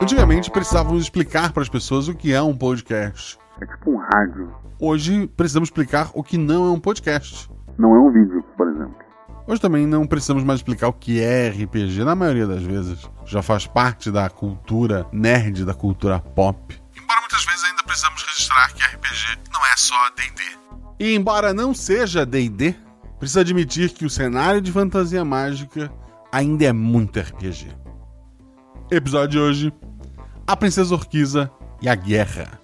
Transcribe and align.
Antigamente 0.00 0.48
precisávamos 0.48 1.02
explicar 1.02 1.52
para 1.52 1.62
as 1.62 1.68
pessoas 1.68 2.06
o 2.06 2.14
que 2.14 2.32
é 2.32 2.40
um 2.40 2.56
podcast. 2.56 3.36
É 3.60 3.66
tipo 3.66 3.90
um 3.90 3.96
rádio. 3.96 4.54
Hoje 4.80 5.26
precisamos 5.36 5.68
explicar 5.68 6.10
o 6.14 6.22
que 6.22 6.38
não 6.38 6.66
é 6.66 6.70
um 6.70 6.78
podcast. 6.78 7.50
Não 7.76 7.96
é 7.96 7.98
um 7.98 8.12
vídeo, 8.12 8.44
por 8.56 8.68
exemplo. 8.68 8.94
Hoje 9.48 9.60
também 9.60 9.86
não 9.86 10.06
precisamos 10.06 10.44
mais 10.44 10.60
explicar 10.60 10.86
o 10.86 10.92
que 10.92 11.20
é 11.20 11.48
RPG, 11.48 12.04
na 12.04 12.14
maioria 12.14 12.46
das 12.46 12.62
vezes. 12.62 13.10
Já 13.24 13.42
faz 13.42 13.66
parte 13.66 14.10
da 14.10 14.30
cultura 14.30 15.04
nerd, 15.10 15.64
da 15.64 15.74
cultura 15.74 16.20
pop. 16.20 16.80
Embora 16.96 17.20
muitas 17.20 17.44
vezes 17.44 17.64
ainda 17.64 17.82
precisamos 17.82 18.22
registrar 18.22 18.72
que 18.72 18.82
RPG 18.84 19.50
não 19.52 19.60
é 19.60 19.76
só 19.76 20.10
DD. 20.10 20.58
E 21.00 21.14
embora 21.16 21.52
não 21.52 21.74
seja 21.74 22.24
DD, 22.24 22.76
precisa 23.18 23.40
admitir 23.40 23.90
que 23.90 24.04
o 24.04 24.10
cenário 24.10 24.60
de 24.60 24.70
fantasia 24.70 25.24
mágica 25.24 25.90
ainda 26.30 26.66
é 26.66 26.72
muito 26.72 27.18
RPG. 27.18 27.74
Episódio 28.90 29.28
de 29.30 29.38
hoje: 29.38 29.72
A 30.48 30.56
Princesa 30.56 30.94
Orquiza 30.94 31.50
e 31.82 31.90
a 31.90 31.94
Guerra. 31.94 32.58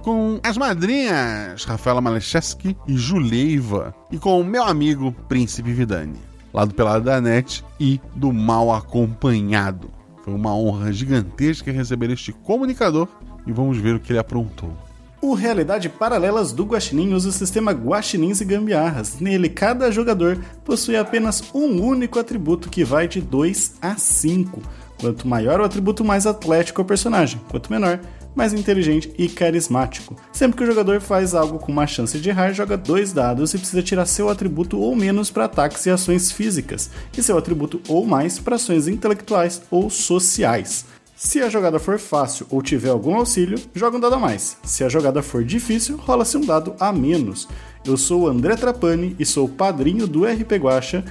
Com 0.00 0.38
as 0.44 0.56
madrinhas 0.56 1.64
Rafaela 1.64 2.00
Malecheski 2.00 2.76
e 2.86 2.96
Juleiva, 2.96 3.92
e 4.12 4.16
com 4.16 4.40
o 4.40 4.44
meu 4.44 4.62
amigo 4.62 5.10
Príncipe 5.28 5.72
Vidani, 5.72 6.20
lá 6.54 6.64
do 6.64 6.72
Pelado 6.72 7.06
da 7.06 7.20
Net 7.20 7.64
e 7.80 8.00
do 8.14 8.32
Mal 8.32 8.72
Acompanhado. 8.72 9.90
Foi 10.22 10.32
uma 10.32 10.54
honra 10.54 10.92
gigantesca 10.92 11.72
receber 11.72 12.10
este 12.10 12.32
comunicador 12.32 13.08
e 13.44 13.50
vamos 13.50 13.76
ver 13.76 13.96
o 13.96 14.00
que 14.00 14.12
ele 14.12 14.20
aprontou. 14.20 14.72
O 15.20 15.34
Realidade 15.34 15.88
Paralelas 15.88 16.52
do 16.52 16.64
Guaxinim 16.64 17.12
usa 17.12 17.30
o 17.30 17.32
sistema 17.32 17.72
Guaxinins 17.72 18.40
e 18.40 18.44
Gambiarras. 18.44 19.18
Nele, 19.18 19.48
cada 19.48 19.90
jogador 19.90 20.38
possui 20.64 20.96
apenas 20.96 21.42
um 21.52 21.82
único 21.82 22.20
atributo 22.20 22.70
que 22.70 22.84
vai 22.84 23.08
de 23.08 23.20
2 23.20 23.78
a 23.82 23.96
5. 23.96 24.62
Quanto 25.00 25.28
maior 25.28 25.60
o 25.60 25.64
atributo, 25.64 26.04
mais 26.04 26.26
atlético 26.26 26.80
é 26.80 26.84
o 26.84 26.86
personagem. 26.86 27.40
Quanto 27.48 27.70
menor, 27.70 28.00
mais 28.34 28.52
inteligente 28.52 29.12
e 29.16 29.28
carismático. 29.28 30.14
Sempre 30.32 30.58
que 30.58 30.64
o 30.64 30.66
jogador 30.66 31.00
faz 31.00 31.34
algo 31.34 31.58
com 31.58 31.72
uma 31.72 31.86
chance 31.86 32.18
de 32.18 32.28
errar, 32.28 32.52
joga 32.52 32.76
dois 32.76 33.12
dados 33.12 33.54
e 33.54 33.58
precisa 33.58 33.82
tirar 33.82 34.04
seu 34.04 34.28
atributo 34.28 34.78
ou 34.78 34.94
menos 34.94 35.30
para 35.30 35.46
ataques 35.46 35.86
e 35.86 35.90
ações 35.90 36.30
físicas, 36.30 36.90
e 37.16 37.22
seu 37.22 37.38
atributo 37.38 37.80
ou 37.88 38.06
mais 38.06 38.38
para 38.38 38.56
ações 38.56 38.88
intelectuais 38.88 39.62
ou 39.70 39.88
sociais. 39.88 40.84
Se 41.16 41.40
a 41.40 41.48
jogada 41.48 41.78
for 41.78 41.98
fácil 41.98 42.46
ou 42.50 42.60
tiver 42.60 42.90
algum 42.90 43.14
auxílio, 43.14 43.58
joga 43.74 43.96
um 43.96 44.00
dado 44.00 44.16
a 44.16 44.18
mais. 44.18 44.58
Se 44.62 44.84
a 44.84 44.88
jogada 44.88 45.22
for 45.22 45.42
difícil, 45.42 45.96
rola-se 45.96 46.36
um 46.36 46.42
dado 46.42 46.74
a 46.78 46.92
menos. 46.92 47.48
Eu 47.86 47.96
sou 47.96 48.24
o 48.24 48.28
André 48.28 48.54
Trapani 48.54 49.16
e 49.18 49.24
sou 49.24 49.48
padrinho 49.48 50.06
do 50.06 50.26
RP 50.26 50.52
Guacha, 50.56 51.02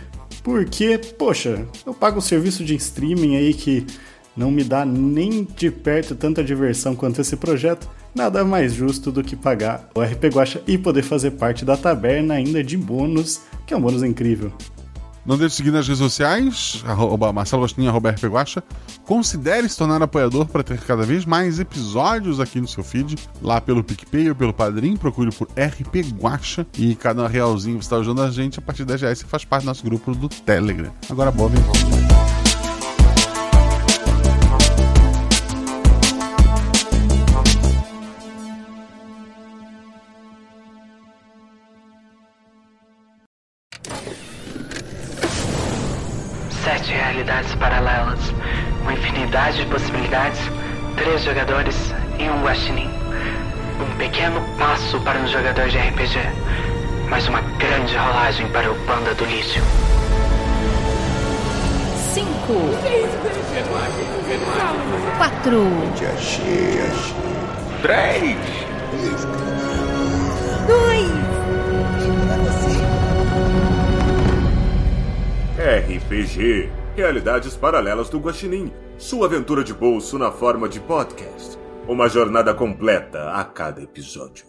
porque, 0.45 0.99
poxa, 1.17 1.65
eu 1.87 1.91
pago 1.91 2.19
um 2.19 2.21
serviço 2.21 2.63
de 2.63 2.75
streaming 2.75 3.35
aí 3.35 3.51
que 3.51 3.83
não 4.37 4.51
me 4.51 4.63
dá 4.63 4.85
nem 4.85 5.43
de 5.43 5.71
perto 5.71 6.15
tanta 6.15 6.43
diversão 6.43 6.95
quanto 6.95 7.19
esse 7.19 7.35
projeto. 7.35 7.89
Nada 8.13 8.45
mais 8.45 8.71
justo 8.71 9.11
do 9.11 9.23
que 9.23 9.35
pagar 9.35 9.89
o 9.95 10.01
RP 10.03 10.25
Guacha 10.25 10.61
e 10.67 10.77
poder 10.77 11.01
fazer 11.01 11.31
parte 11.31 11.65
da 11.65 11.75
taberna 11.75 12.35
ainda 12.35 12.63
de 12.63 12.77
bônus, 12.77 13.41
que 13.65 13.73
é 13.73 13.77
um 13.77 13.81
bônus 13.81 14.03
incrível. 14.03 14.53
Não 15.25 15.37
deixe 15.37 15.51
de 15.51 15.55
seguir 15.57 15.71
nas 15.71 15.87
redes 15.87 15.99
sociais, 15.99 16.83
arroba 16.85 17.33
Marcelo 17.33 17.63
Gostinho, 17.63 17.89
arroba 17.89 18.11
RP 18.11 18.25
Guacha. 18.25 18.63
Considere 19.05 19.67
se 19.67 19.77
tornar 19.77 20.01
apoiador 20.01 20.45
para 20.45 20.63
ter 20.63 20.79
cada 20.79 21.03
vez 21.03 21.25
mais 21.25 21.59
episódios 21.59 22.39
aqui 22.39 22.61
no 22.61 22.67
seu 22.67 22.83
feed, 22.83 23.15
lá 23.41 23.59
pelo 23.59 23.83
PicPay 23.83 24.29
ou 24.29 24.35
pelo 24.35 24.53
Padrim, 24.53 24.95
procure 24.95 25.31
por 25.31 25.47
RP 25.49 26.13
Guacha 26.19 26.65
e 26.77 26.95
cada 26.95 27.27
realzinho 27.27 27.77
você 27.77 27.85
está 27.85 27.97
ajudando 27.97 28.27
a 28.27 28.31
gente, 28.31 28.59
a 28.59 28.61
partir 28.61 28.83
de 28.83 28.89
10 28.89 29.01
reais 29.01 29.19
você 29.19 29.25
faz 29.25 29.43
parte 29.43 29.63
do 29.63 29.67
nosso 29.67 29.83
grupo 29.83 30.13
do 30.13 30.29
Telegram. 30.29 30.91
Agora, 31.09 31.31
boa, 31.31 31.49
vem. 31.49 32.34
Três 50.95 51.23
jogadores 51.23 51.75
e 52.17 52.29
um 52.29 52.43
guaxinim. 52.43 52.89
Um 53.79 53.97
pequeno 53.97 54.41
passo 54.57 54.99
para 55.01 55.19
um 55.19 55.27
jogador 55.27 55.67
de 55.67 55.77
RPG, 55.77 56.19
mas 57.09 57.27
uma 57.27 57.41
grande 57.41 57.95
rolagem 57.95 58.47
para 58.49 58.71
o 58.71 58.75
panda 58.85 59.13
do 59.13 59.25
lixo. 59.25 59.59
Cinco. 62.13 62.53
Quatro. 65.17 65.67
Três. 67.81 68.37
Dois. 70.67 71.25
RPG 75.57 76.69
Realidades 76.95 77.57
Paralelas 77.57 78.09
do 78.09 78.19
Guaxinim. 78.19 78.71
Sua 78.97 79.25
aventura 79.25 79.61
de 79.61 79.73
bolso 79.73 80.17
na 80.17 80.31
forma 80.31 80.69
de 80.69 80.79
podcast. 80.79 81.59
Uma 81.85 82.07
jornada 82.07 82.53
completa 82.53 83.31
a 83.31 83.43
cada 83.43 83.81
episódio. 83.83 84.45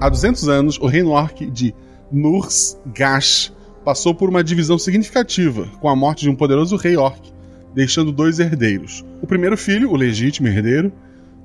Há 0.00 0.08
200 0.08 0.48
anos, 0.48 0.78
o 0.78 0.86
reino 0.86 1.10
orc 1.10 1.50
de 1.50 1.74
Nurs 2.10 2.80
Gash 2.86 3.52
passou 3.84 4.14
por 4.14 4.30
uma 4.30 4.42
divisão 4.42 4.78
significativa 4.78 5.66
com 5.80 5.88
a 5.90 5.94
morte 5.94 6.22
de 6.22 6.30
um 6.30 6.34
poderoso 6.34 6.76
rei 6.76 6.96
orc, 6.96 7.30
deixando 7.74 8.10
dois 8.10 8.40
herdeiros. 8.40 9.04
O 9.20 9.26
primeiro 9.26 9.58
filho, 9.58 9.90
o 9.90 9.96
legítimo 9.96 10.48
herdeiro, 10.48 10.90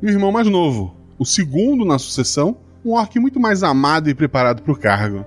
e 0.02 0.06
o 0.06 0.10
irmão 0.10 0.32
mais 0.32 0.48
novo, 0.48 0.96
o 1.18 1.26
segundo 1.26 1.86
na 1.86 1.98
sucessão, 1.98 2.58
um 2.84 2.92
orc 2.92 3.18
muito 3.20 3.40
mais 3.40 3.64
amado 3.64 4.10
e 4.10 4.14
preparado 4.14 4.62
para 4.62 4.74
o 4.74 4.78
cargo. 4.78 5.26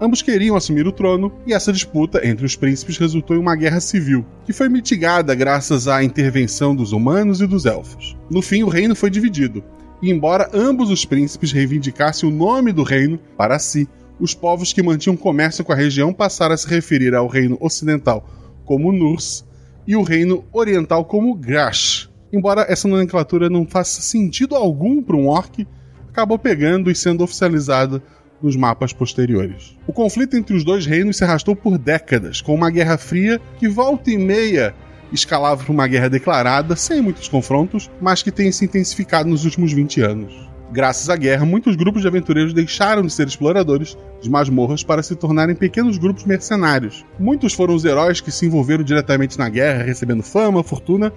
Ambos 0.00 0.22
queriam 0.22 0.56
assumir 0.56 0.86
o 0.86 0.92
trono, 0.92 1.32
e 1.46 1.52
essa 1.52 1.72
disputa 1.72 2.26
entre 2.26 2.44
os 2.44 2.56
príncipes 2.56 2.98
resultou 2.98 3.36
em 3.36 3.40
uma 3.40 3.54
guerra 3.54 3.80
civil, 3.80 4.24
que 4.44 4.52
foi 4.52 4.68
mitigada 4.68 5.34
graças 5.34 5.86
à 5.86 6.02
intervenção 6.02 6.74
dos 6.74 6.92
humanos 6.92 7.40
e 7.40 7.46
dos 7.46 7.64
elfos. 7.64 8.16
No 8.30 8.42
fim, 8.42 8.62
o 8.62 8.68
reino 8.68 8.96
foi 8.96 9.08
dividido, 9.08 9.62
e 10.02 10.10
embora 10.10 10.50
ambos 10.52 10.90
os 10.90 11.04
príncipes 11.04 11.52
reivindicassem 11.52 12.28
o 12.28 12.32
nome 12.32 12.72
do 12.72 12.82
reino 12.82 13.18
para 13.36 13.58
si, 13.58 13.88
os 14.18 14.34
povos 14.34 14.72
que 14.72 14.82
mantinham 14.82 15.16
comércio 15.16 15.64
com 15.64 15.72
a 15.72 15.76
região 15.76 16.12
passaram 16.12 16.54
a 16.54 16.56
se 16.56 16.68
referir 16.68 17.14
ao 17.14 17.26
reino 17.26 17.56
ocidental 17.60 18.28
como 18.64 18.92
Nurs 18.92 19.44
e 19.86 19.96
o 19.96 20.02
reino 20.02 20.44
oriental 20.52 21.04
como 21.04 21.34
Grash. 21.34 22.10
Embora 22.34 22.66
essa 22.68 22.88
nomenclatura 22.88 23.48
não 23.48 23.64
faça 23.64 24.02
sentido 24.02 24.56
algum 24.56 25.00
para 25.00 25.14
um 25.14 25.28
orc, 25.28 25.64
acabou 26.08 26.36
pegando 26.36 26.90
e 26.90 26.94
sendo 26.94 27.22
oficializada 27.22 28.02
nos 28.42 28.56
mapas 28.56 28.92
posteriores. 28.92 29.78
O 29.86 29.92
conflito 29.92 30.36
entre 30.36 30.56
os 30.56 30.64
dois 30.64 30.84
reinos 30.84 31.16
se 31.16 31.22
arrastou 31.22 31.54
por 31.54 31.78
décadas, 31.78 32.40
com 32.40 32.52
uma 32.52 32.70
guerra 32.70 32.98
fria 32.98 33.40
que 33.56 33.68
volta 33.68 34.10
e 34.10 34.18
meia 34.18 34.74
escalava 35.12 35.62
para 35.62 35.72
uma 35.72 35.86
guerra 35.86 36.10
declarada, 36.10 36.74
sem 36.74 37.00
muitos 37.00 37.28
confrontos, 37.28 37.88
mas 38.00 38.20
que 38.20 38.32
tem 38.32 38.50
se 38.50 38.64
intensificado 38.64 39.28
nos 39.28 39.44
últimos 39.44 39.72
20 39.72 40.00
anos. 40.00 40.34
Graças 40.72 41.08
à 41.08 41.14
guerra, 41.14 41.44
muitos 41.44 41.76
grupos 41.76 42.02
de 42.02 42.08
aventureiros 42.08 42.52
deixaram 42.52 43.02
de 43.02 43.12
ser 43.12 43.28
exploradores 43.28 43.96
de 44.20 44.28
masmorras 44.28 44.82
para 44.82 45.04
se 45.04 45.14
tornarem 45.14 45.54
pequenos 45.54 45.98
grupos 45.98 46.24
mercenários. 46.24 47.06
Muitos 47.16 47.52
foram 47.52 47.76
os 47.76 47.84
heróis 47.84 48.20
que 48.20 48.32
se 48.32 48.44
envolveram 48.44 48.82
diretamente 48.82 49.38
na 49.38 49.48
guerra, 49.48 49.84
recebendo 49.84 50.24
fama, 50.24 50.64
fortuna 50.64 51.12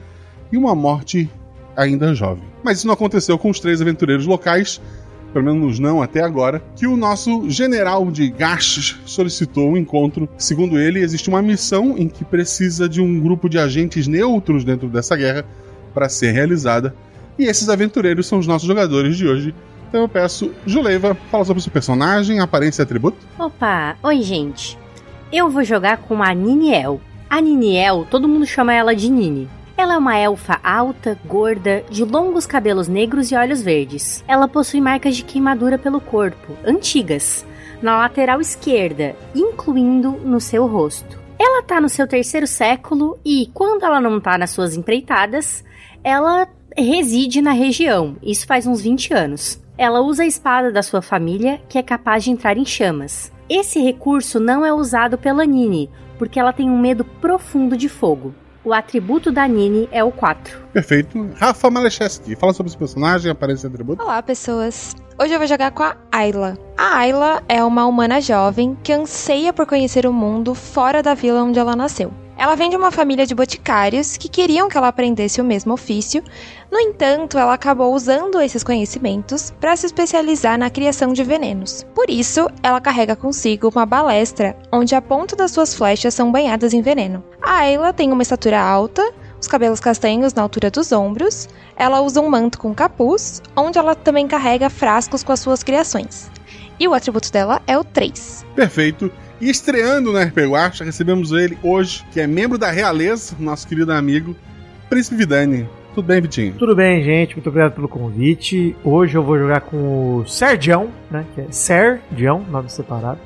e 0.51 0.57
uma 0.57 0.73
morte 0.75 1.29
ainda 1.75 2.15
jovem. 2.15 2.43
Mas 2.63 2.79
isso 2.79 2.87
não 2.87 2.93
aconteceu 2.93 3.37
com 3.37 3.49
os 3.49 3.59
três 3.59 3.81
aventureiros 3.81 4.25
locais, 4.25 4.81
pelo 5.31 5.45
menos 5.45 5.77
não 5.77 6.01
até 6.01 6.21
agora, 6.21 6.61
que 6.75 6.87
o 6.87 6.97
nosso 6.97 7.49
general 7.49 8.09
de 8.09 8.29
Gastes 8.29 8.97
solicitou 9.05 9.69
um 9.69 9.77
encontro. 9.77 10.27
Segundo 10.37 10.79
ele, 10.79 10.99
existe 10.99 11.29
uma 11.29 11.41
missão 11.41 11.95
em 11.97 12.07
que 12.07 12.25
precisa 12.25 12.89
de 12.89 13.01
um 13.01 13.19
grupo 13.19 13.47
de 13.47 13.59
agentes 13.59 14.07
neutros 14.07 14.63
dentro 14.63 14.87
dessa 14.87 15.15
guerra 15.15 15.45
para 15.93 16.09
ser 16.09 16.31
realizada. 16.31 16.95
E 17.37 17.45
esses 17.45 17.69
aventureiros 17.69 18.25
são 18.25 18.39
os 18.39 18.47
nossos 18.47 18.67
jogadores 18.67 19.15
de 19.15 19.27
hoje. 19.27 19.53
Então 19.87 20.01
eu 20.01 20.09
peço, 20.09 20.51
Juleiva, 20.65 21.15
fala 21.31 21.45
sobre 21.45 21.59
o 21.59 21.63
seu 21.63 21.71
personagem, 21.71 22.39
aparência 22.39 22.81
e 22.81 22.83
atributo. 22.83 23.17
Opa, 23.37 23.95
oi 24.03 24.21
gente. 24.21 24.77
Eu 25.31 25.49
vou 25.49 25.63
jogar 25.63 25.97
com 25.97 26.23
a 26.23 26.33
Niniel. 26.33 26.99
A 27.29 27.39
Niniel, 27.39 28.07
todo 28.09 28.27
mundo 28.27 28.45
chama 28.45 28.73
ela 28.73 28.95
de 28.95 29.09
Nini. 29.09 29.47
Ela 29.77 29.93
é 29.93 29.97
uma 29.97 30.17
elfa 30.17 30.59
alta, 30.63 31.19
gorda, 31.23 31.83
de 31.87 32.03
longos 32.03 32.47
cabelos 32.47 32.87
negros 32.87 33.31
e 33.31 33.35
olhos 33.35 33.61
verdes. 33.61 34.23
Ela 34.27 34.47
possui 34.47 34.81
marcas 34.81 35.15
de 35.15 35.23
queimadura 35.23 35.77
pelo 35.77 36.01
corpo, 36.01 36.57
antigas, 36.65 37.45
na 37.79 37.95
lateral 37.95 38.41
esquerda, 38.41 39.15
incluindo 39.35 40.13
no 40.13 40.41
seu 40.41 40.65
rosto. 40.65 41.19
Ela 41.37 41.61
tá 41.61 41.79
no 41.79 41.89
seu 41.89 42.07
terceiro 42.07 42.47
século 42.47 43.19
e, 43.23 43.51
quando 43.53 43.85
ela 43.85 44.01
não 44.01 44.19
tá 44.19 44.35
nas 44.35 44.49
suas 44.49 44.75
empreitadas, 44.75 45.63
ela 46.03 46.47
reside 46.75 47.39
na 47.39 47.51
região. 47.51 48.17
Isso 48.23 48.47
faz 48.47 48.65
uns 48.65 48.81
20 48.81 49.13
anos. 49.13 49.61
Ela 49.77 50.01
usa 50.01 50.23
a 50.23 50.27
espada 50.27 50.71
da 50.71 50.81
sua 50.81 51.03
família, 51.03 51.61
que 51.69 51.77
é 51.77 51.83
capaz 51.83 52.23
de 52.23 52.31
entrar 52.31 52.57
em 52.57 52.65
chamas. 52.65 53.31
Esse 53.47 53.79
recurso 53.79 54.39
não 54.39 54.65
é 54.65 54.73
usado 54.73 55.19
pela 55.19 55.45
Nini, 55.45 55.87
porque 56.17 56.39
ela 56.39 56.51
tem 56.51 56.67
um 56.67 56.79
medo 56.79 57.05
profundo 57.05 57.77
de 57.77 57.87
fogo. 57.87 58.33
O 58.67 58.73
atributo 58.73 59.31
da 59.31 59.47
Nini 59.47 59.87
é 59.93 60.03
o 60.03 60.11
4. 60.11 60.59
Perfeito. 60.73 61.29
Rafa 61.37 61.69
Malecheski, 61.69 62.35
fala 62.35 62.51
sobre 62.51 62.67
esse 62.67 62.77
personagem, 62.77 63.31
aparece 63.31 63.65
atributo. 63.65 64.03
Olá, 64.03 64.21
pessoas. 64.21 64.93
Hoje 65.17 65.33
eu 65.33 65.39
vou 65.39 65.47
jogar 65.47 65.71
com 65.71 65.83
a 65.83 65.95
Ayla. 66.11 66.57
A 66.77 66.97
Ayla 66.97 67.41
é 67.47 67.63
uma 67.63 67.85
humana 67.85 68.19
jovem 68.19 68.77
que 68.83 68.91
anseia 68.91 69.53
por 69.53 69.65
conhecer 69.65 70.05
o 70.05 70.11
mundo 70.11 70.53
fora 70.53 71.01
da 71.01 71.13
vila 71.13 71.43
onde 71.43 71.57
ela 71.57 71.77
nasceu. 71.77 72.11
Ela 72.37 72.55
vem 72.55 72.69
de 72.69 72.75
uma 72.75 72.91
família 72.91 73.25
de 73.25 73.33
boticários 73.33 74.15
que 74.15 74.29
queriam 74.29 74.69
que 74.69 74.77
ela 74.77 74.89
aprendesse 74.89 75.41
o 75.41 75.43
mesmo 75.43 75.73
ofício, 75.73 76.23
no 76.71 76.79
entanto, 76.79 77.37
ela 77.37 77.53
acabou 77.53 77.95
usando 77.95 78.39
esses 78.39 78.63
conhecimentos 78.63 79.51
para 79.59 79.75
se 79.75 79.87
especializar 79.87 80.57
na 80.57 80.69
criação 80.69 81.13
de 81.13 81.23
venenos. 81.23 81.83
Por 81.95 82.09
isso, 82.09 82.47
ela 82.61 82.79
carrega 82.79 83.15
consigo 83.15 83.69
uma 83.69 83.87
balestra 83.87 84.55
onde 84.71 84.93
a 84.93 85.01
ponta 85.01 85.35
das 85.35 85.51
suas 85.51 85.73
flechas 85.73 86.13
são 86.13 86.31
banhadas 86.31 86.73
em 86.73 86.81
veneno. 86.81 87.23
A 87.41 87.59
Ayla 87.61 87.91
tem 87.91 88.11
uma 88.11 88.21
estatura 88.21 88.61
alta, 88.61 89.01
os 89.41 89.47
cabelos 89.47 89.79
castanhos 89.79 90.33
na 90.33 90.43
altura 90.43 90.69
dos 90.69 90.91
ombros, 90.91 91.47
ela 91.75 92.01
usa 92.01 92.21
um 92.21 92.29
manto 92.29 92.59
com 92.59 92.73
capuz, 92.73 93.41
onde 93.55 93.79
ela 93.79 93.95
também 93.95 94.27
carrega 94.27 94.69
frascos 94.69 95.23
com 95.23 95.31
as 95.31 95.39
suas 95.39 95.63
criações. 95.63 96.29
E 96.79 96.87
o 96.87 96.93
atributo 96.93 97.31
dela 97.31 97.61
é 97.65 97.77
o 97.77 97.83
3. 97.83 98.45
Perfeito. 98.55 99.11
E 99.39 99.49
estreando 99.49 100.11
no 100.11 100.19
RP 100.19 100.37
Guacha, 100.49 100.83
recebemos 100.83 101.31
ele 101.31 101.57
hoje, 101.61 102.03
que 102.11 102.19
é 102.19 102.25
membro 102.25 102.57
da 102.57 102.71
realeza, 102.71 103.35
nosso 103.39 103.67
querido 103.67 103.93
amigo, 103.93 104.35
Príncipe 104.89 105.15
Vidani. 105.15 105.69
Tudo 105.93 106.05
bem, 106.05 106.21
Vitinho? 106.21 106.53
Tudo 106.53 106.75
bem, 106.75 107.03
gente. 107.03 107.35
Muito 107.35 107.49
obrigado 107.49 107.73
pelo 107.73 107.87
convite. 107.87 108.75
Hoje 108.83 109.15
eu 109.15 109.23
vou 109.23 109.37
jogar 109.37 109.61
com 109.61 110.17
o 110.17 110.27
Sergião, 110.27 110.89
né? 111.09 111.25
Que 111.35 111.41
é 111.41 111.51
Sergião, 111.51 112.43
nome 112.49 112.69
separado. 112.69 113.19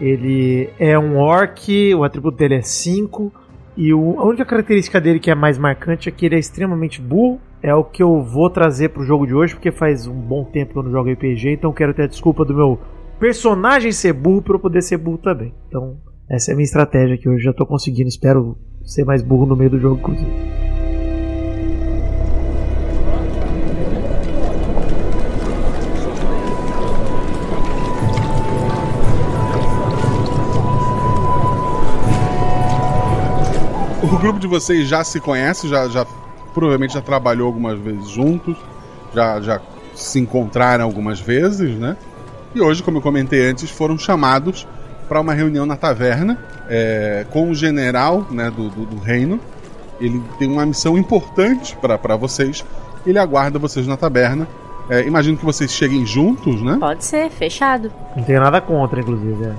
Ele 0.00 0.68
é 0.78 0.98
um 0.98 1.16
orc, 1.16 1.94
o 1.94 2.02
atributo 2.02 2.38
dele 2.38 2.56
é 2.56 2.62
5. 2.62 3.32
E 3.76 3.92
o, 3.94 4.20
a 4.20 4.24
única 4.24 4.44
característica 4.44 5.00
dele 5.00 5.20
que 5.20 5.30
é 5.30 5.34
mais 5.34 5.58
marcante 5.58 6.08
é 6.08 6.12
que 6.12 6.26
ele 6.26 6.34
é 6.34 6.38
extremamente 6.38 7.00
burro. 7.00 7.40
É 7.62 7.74
o 7.74 7.84
que 7.84 8.02
eu 8.02 8.22
vou 8.22 8.50
trazer 8.50 8.90
pro 8.90 9.04
jogo 9.04 9.26
de 9.26 9.34
hoje, 9.34 9.54
porque 9.54 9.70
faz 9.70 10.06
um 10.06 10.14
bom 10.14 10.44
tempo 10.44 10.72
que 10.72 10.78
eu 10.78 10.82
não 10.82 10.90
jogo 10.90 11.10
RPG, 11.10 11.50
então 11.50 11.72
quero 11.72 11.92
ter 11.92 12.02
a 12.02 12.06
desculpa 12.06 12.44
do 12.44 12.54
meu 12.54 12.78
personagem 13.18 13.92
ser 13.92 14.12
burro 14.12 14.42
para 14.42 14.54
eu 14.54 14.60
poder 14.60 14.82
ser 14.82 14.98
burro 14.98 15.18
também. 15.18 15.54
Então, 15.68 15.98
essa 16.28 16.50
é 16.50 16.52
a 16.52 16.56
minha 16.56 16.64
estratégia 16.64 17.16
que 17.16 17.28
hoje 17.28 17.44
já 17.44 17.52
tô 17.52 17.66
conseguindo. 17.66 18.08
Espero 18.08 18.56
ser 18.84 19.04
mais 19.04 19.22
burro 19.22 19.46
no 19.46 19.56
meio 19.56 19.70
do 19.70 19.80
jogo, 19.80 19.98
inclusive. 19.98 20.30
O 34.02 34.18
grupo 34.18 34.38
de 34.38 34.46
vocês 34.46 34.88
já 34.88 35.04
se 35.04 35.20
conhece, 35.20 35.68
já, 35.68 35.88
já 35.88 36.06
provavelmente 36.54 36.94
já 36.94 37.02
trabalhou 37.02 37.46
algumas 37.46 37.78
vezes 37.78 38.08
juntos, 38.08 38.56
já, 39.14 39.40
já 39.40 39.60
se 39.94 40.18
encontraram 40.18 40.84
algumas 40.84 41.20
vezes, 41.20 41.76
né? 41.76 41.96
E 42.56 42.60
hoje, 42.62 42.82
como 42.82 42.96
eu 42.96 43.02
comentei 43.02 43.50
antes, 43.50 43.68
foram 43.68 43.98
chamados 43.98 44.66
para 45.06 45.20
uma 45.20 45.34
reunião 45.34 45.66
na 45.66 45.76
taverna 45.76 46.38
é, 46.70 47.26
com 47.28 47.50
o 47.50 47.54
general 47.54 48.26
né, 48.30 48.50
do, 48.50 48.70
do, 48.70 48.86
do, 48.86 48.96
reino. 48.96 49.38
Ele 50.00 50.22
tem 50.38 50.50
uma 50.50 50.64
missão 50.64 50.96
importante 50.96 51.76
para 51.76 52.16
vocês. 52.16 52.64
Ele 53.06 53.18
aguarda 53.18 53.58
vocês 53.58 53.86
na 53.86 53.94
taverna. 53.94 54.48
É, 54.88 55.06
imagino 55.06 55.36
que 55.36 55.44
vocês 55.44 55.70
cheguem 55.70 56.06
juntos, 56.06 56.62
né? 56.62 56.78
Pode 56.80 57.04
ser, 57.04 57.28
fechado. 57.28 57.92
Não 58.16 58.24
tenho 58.24 58.40
nada 58.40 58.58
contra, 58.58 59.00
inclusive. 59.00 59.52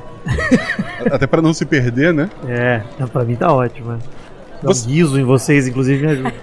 É. 1.05 1.13
Até 1.13 1.27
para 1.27 1.39
não 1.39 1.53
se 1.53 1.67
perder, 1.67 2.11
né? 2.11 2.31
É, 2.47 2.81
para 3.13 3.23
mim 3.23 3.35
tá 3.35 3.53
ótimo. 3.53 3.99
Você... 4.63 4.87
Um 4.87 4.91
guiso 4.91 5.19
em 5.19 5.23
vocês, 5.23 5.67
inclusive, 5.67 6.03
me 6.03 6.13
ajuda. 6.13 6.33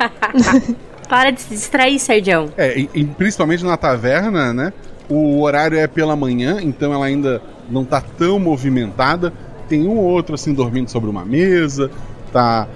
para 1.10 1.32
de 1.32 1.40
se 1.40 1.48
distrair, 1.48 1.98
Sergião. 1.98 2.48
É, 2.56 2.78
e, 2.78 2.88
e 2.94 3.04
principalmente 3.04 3.64
na 3.64 3.76
taverna, 3.76 4.54
né? 4.54 4.72
O 5.08 5.40
horário 5.42 5.78
é 5.78 5.86
pela 5.86 6.16
manhã, 6.16 6.58
então 6.62 6.92
ela 6.92 7.04
ainda 7.04 7.42
não 7.68 7.82
está 7.82 8.00
tão 8.00 8.38
movimentada. 8.38 9.32
Tem 9.68 9.86
um 9.86 9.96
ou 9.96 10.04
outro 10.04 10.34
assim 10.34 10.52
dormindo 10.52 10.90
sobre 10.90 11.10
uma 11.10 11.24
mesa. 11.24 11.90
Tá 12.32 12.66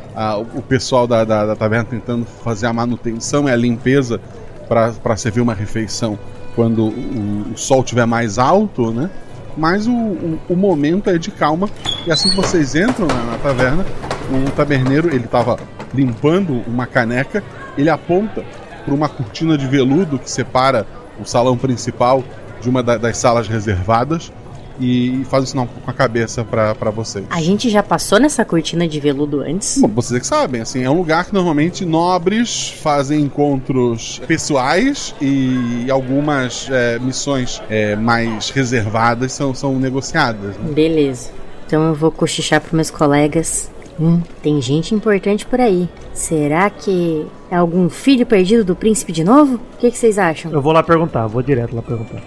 o 0.54 0.62
pessoal 0.62 1.06
da, 1.06 1.24
da, 1.24 1.46
da, 1.46 1.56
taverna 1.56 1.84
tentando 1.84 2.24
fazer 2.24 2.66
a 2.66 2.72
manutenção 2.72 3.48
e 3.48 3.52
a 3.52 3.56
limpeza 3.56 4.20
para 4.68 5.16
servir 5.16 5.40
uma 5.40 5.54
refeição 5.54 6.18
quando 6.54 6.88
o, 6.88 7.52
o 7.52 7.56
sol 7.56 7.80
estiver 7.80 8.06
mais 8.06 8.38
alto, 8.38 8.92
né? 8.92 9.08
Mas 9.56 9.86
o, 9.86 9.92
o, 9.92 10.38
o, 10.48 10.56
momento 10.56 11.08
é 11.10 11.18
de 11.18 11.30
calma. 11.30 11.68
E 12.06 12.12
assim 12.12 12.30
que 12.30 12.36
vocês 12.36 12.74
entram 12.74 13.06
na, 13.06 13.32
na 13.32 13.38
taverna, 13.38 13.84
o 14.30 14.50
taberneiro 14.52 15.08
ele 15.08 15.24
estava 15.24 15.56
limpando 15.94 16.62
uma 16.66 16.86
caneca. 16.86 17.42
Ele 17.76 17.88
aponta 17.88 18.44
para 18.84 18.94
uma 18.94 19.08
cortina 19.08 19.56
de 19.56 19.66
veludo 19.66 20.18
que 20.18 20.30
separa 20.30 20.86
o 21.20 21.24
salão 21.24 21.56
principal 21.56 22.22
de 22.60 22.68
uma 22.68 22.82
da, 22.82 22.96
das 22.96 23.18
salas 23.18 23.46
reservadas 23.46 24.32
e 24.80 25.24
faz 25.28 25.44
o 25.44 25.46
sinal 25.46 25.66
com 25.66 25.90
a 25.90 25.94
cabeça 25.94 26.44
para 26.44 26.90
vocês. 26.90 27.24
A 27.30 27.40
gente 27.40 27.68
já 27.68 27.82
passou 27.82 28.18
nessa 28.20 28.44
cortina 28.44 28.86
de 28.86 29.00
veludo 29.00 29.40
antes? 29.40 29.78
Bom, 29.78 29.88
vocês 29.88 30.16
é 30.16 30.20
que 30.20 30.26
sabem, 30.26 30.60
assim, 30.60 30.82
é 30.82 30.90
um 30.90 30.96
lugar 30.96 31.24
que 31.24 31.34
normalmente 31.34 31.84
nobres 31.84 32.70
fazem 32.80 33.22
encontros 33.22 34.20
pessoais 34.26 35.14
e 35.20 35.90
algumas 35.90 36.68
é, 36.70 36.98
missões 36.98 37.60
é, 37.68 37.96
mais 37.96 38.50
reservadas 38.50 39.32
são, 39.32 39.54
são 39.54 39.78
negociadas. 39.78 40.56
Né? 40.56 40.72
Beleza. 40.72 41.30
Então 41.66 41.88
eu 41.88 41.94
vou 41.94 42.10
cochichar 42.10 42.60
para 42.60 42.74
meus 42.74 42.90
colegas 42.90 43.70
Hum, 44.00 44.20
tem 44.42 44.60
gente 44.60 44.94
importante 44.94 45.44
por 45.44 45.60
aí. 45.60 45.88
Será 46.12 46.70
que 46.70 47.26
é 47.50 47.56
algum 47.56 47.88
filho 47.88 48.24
perdido 48.24 48.64
do 48.64 48.76
príncipe 48.76 49.12
de 49.12 49.24
novo? 49.24 49.56
O 49.56 49.78
que, 49.78 49.90
que 49.90 49.98
vocês 49.98 50.18
acham? 50.18 50.52
Eu 50.52 50.62
vou 50.62 50.72
lá 50.72 50.82
perguntar, 50.82 51.26
vou 51.26 51.42
direto 51.42 51.74
lá 51.74 51.82
perguntar. 51.82 52.22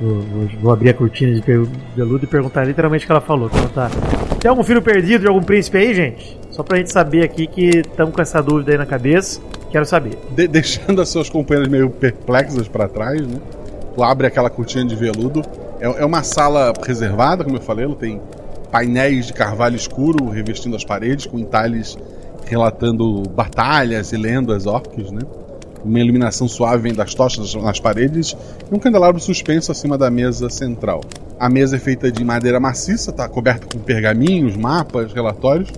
Vou, 0.00 0.20
vou, 0.20 0.48
vou 0.60 0.72
abrir 0.72 0.90
a 0.90 0.94
cortina 0.94 1.32
de 1.32 1.40
veludo 1.96 2.24
e 2.24 2.26
perguntar 2.26 2.64
literalmente 2.64 3.04
o 3.04 3.06
que 3.06 3.12
ela 3.12 3.20
falou. 3.20 3.48
Perguntar: 3.48 3.90
Tem 4.40 4.48
algum 4.48 4.62
filho 4.62 4.82
perdido 4.82 5.22
de 5.22 5.28
algum 5.28 5.42
príncipe 5.42 5.78
aí, 5.78 5.94
gente? 5.94 6.38
Só 6.50 6.62
pra 6.62 6.78
gente 6.78 6.92
saber 6.92 7.24
aqui 7.24 7.46
que 7.46 7.78
estamos 7.78 8.14
com 8.14 8.20
essa 8.20 8.42
dúvida 8.42 8.72
aí 8.72 8.78
na 8.78 8.86
cabeça. 8.86 9.40
Quero 9.70 9.86
saber. 9.86 10.18
De 10.30 10.46
deixando 10.46 11.00
as 11.00 11.08
suas 11.08 11.30
companheiras 11.30 11.70
meio 11.70 11.90
perplexas 11.90 12.68
para 12.68 12.88
trás, 12.88 13.20
né? 13.26 13.40
Tu 13.94 14.02
abre 14.02 14.26
aquela 14.26 14.50
cortina 14.50 14.84
de 14.84 14.96
veludo. 14.96 15.42
É, 15.80 16.02
é 16.02 16.04
uma 16.04 16.22
sala 16.22 16.72
reservada, 16.84 17.44
como 17.44 17.56
eu 17.56 17.60
falei, 17.60 17.84
ela 17.84 17.94
tem 17.94 18.20
painéis 18.74 19.26
de 19.26 19.32
carvalho 19.32 19.76
escuro 19.76 20.28
revestindo 20.30 20.74
as 20.74 20.84
paredes, 20.84 21.26
com 21.26 21.38
entalhes 21.38 21.96
relatando 22.44 23.22
batalhas 23.30 24.12
e 24.12 24.16
lendas 24.16 24.66
orques, 24.66 25.12
né? 25.12 25.20
Uma 25.84 26.00
iluminação 26.00 26.48
suave 26.48 26.82
vem 26.82 26.92
das 26.92 27.14
tochas 27.14 27.54
nas 27.54 27.78
paredes 27.78 28.36
e 28.68 28.74
um 28.74 28.78
candelabro 28.80 29.20
suspenso 29.20 29.70
acima 29.70 29.96
da 29.96 30.10
mesa 30.10 30.50
central. 30.50 31.02
A 31.38 31.48
mesa 31.48 31.76
é 31.76 31.78
feita 31.78 32.10
de 32.10 32.24
madeira 32.24 32.58
maciça, 32.58 33.12
está 33.12 33.28
coberta 33.28 33.64
com 33.72 33.78
pergaminhos, 33.78 34.56
mapas, 34.56 35.12
relatórios. 35.12 35.70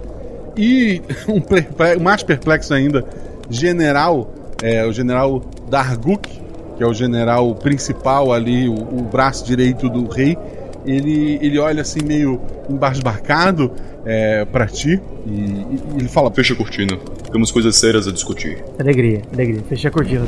E 0.56 1.02
um 1.28 2.02
mais 2.02 2.22
perplexo 2.22 2.72
ainda, 2.72 3.04
general, 3.50 4.32
é, 4.62 4.86
o 4.86 4.92
general 4.94 5.42
Darguk, 5.68 6.30
que 6.78 6.82
é 6.82 6.86
o 6.86 6.94
general 6.94 7.54
principal 7.56 8.32
ali, 8.32 8.70
o, 8.70 8.72
o 8.72 9.02
braço 9.02 9.44
direito 9.44 9.86
do 9.90 10.08
rei, 10.08 10.38
ele, 10.86 11.38
ele 11.42 11.58
olha 11.58 11.82
assim 11.82 12.00
meio 12.02 12.40
embasbacado 12.70 13.72
é, 14.04 14.44
para 14.44 14.66
ti 14.66 15.00
e, 15.26 15.30
e, 15.30 15.80
ele 15.98 16.08
fala: 16.08 16.30
Fecha 16.30 16.54
a 16.54 16.56
cortina, 16.56 16.96
temos 17.32 17.50
coisas 17.50 17.76
sérias 17.76 18.06
a 18.06 18.12
discutir. 18.12 18.62
Alegria, 18.78 19.22
alegria, 19.32 19.62
fecha 19.68 19.88
a 19.88 19.90
cortina. 19.90 20.24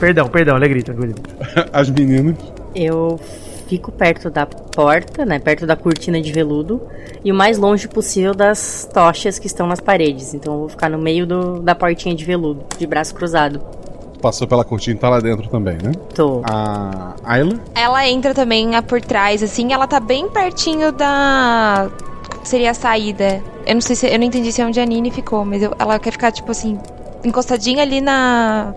Perdão, 0.00 0.28
perdão, 0.28 0.56
alegria, 0.56 0.82
tranquilo. 0.82 1.14
As 1.72 1.88
meninas. 1.88 2.36
Eu 2.74 3.20
fico 3.68 3.92
perto 3.92 4.28
da 4.28 4.44
porta, 4.44 5.24
né, 5.24 5.38
perto 5.38 5.66
da 5.66 5.76
cortina 5.76 6.20
de 6.20 6.30
veludo 6.30 6.82
e 7.24 7.32
o 7.32 7.34
mais 7.34 7.56
longe 7.56 7.88
possível 7.88 8.34
das 8.34 8.86
tochas 8.92 9.38
que 9.38 9.46
estão 9.46 9.66
nas 9.66 9.80
paredes. 9.80 10.34
Então 10.34 10.52
eu 10.54 10.58
vou 10.60 10.68
ficar 10.68 10.90
no 10.90 10.98
meio 10.98 11.26
do, 11.26 11.60
da 11.60 11.74
portinha 11.74 12.14
de 12.14 12.24
veludo, 12.24 12.64
de 12.78 12.86
braço 12.86 13.14
cruzado 13.14 13.62
passou 14.22 14.46
pela 14.46 14.64
cortina 14.64 14.96
e 14.96 14.98
tá 14.98 15.08
lá 15.10 15.20
dentro 15.20 15.48
também, 15.48 15.76
né? 15.82 15.92
Tô. 16.14 16.40
A 16.44 17.14
Ayla? 17.24 17.60
Ela 17.74 18.08
entra 18.08 18.32
também 18.32 18.70
por 18.82 19.00
trás, 19.00 19.42
assim, 19.42 19.72
ela 19.72 19.86
tá 19.86 19.98
bem 19.98 20.28
pertinho 20.28 20.92
da. 20.92 21.90
Seria 22.44 22.70
a 22.70 22.74
saída. 22.74 23.42
Eu 23.66 23.74
não 23.74 23.80
sei 23.80 23.96
se. 23.96 24.06
Eu 24.06 24.18
não 24.18 24.24
entendi 24.24 24.52
se 24.52 24.62
é 24.62 24.66
onde 24.66 24.80
a 24.80 24.86
Nini 24.86 25.10
ficou, 25.10 25.44
mas 25.44 25.62
eu, 25.62 25.74
ela 25.78 25.98
quer 25.98 26.12
ficar, 26.12 26.30
tipo 26.30 26.50
assim, 26.52 26.78
encostadinha 27.24 27.82
ali 27.82 28.00
na. 28.00 28.72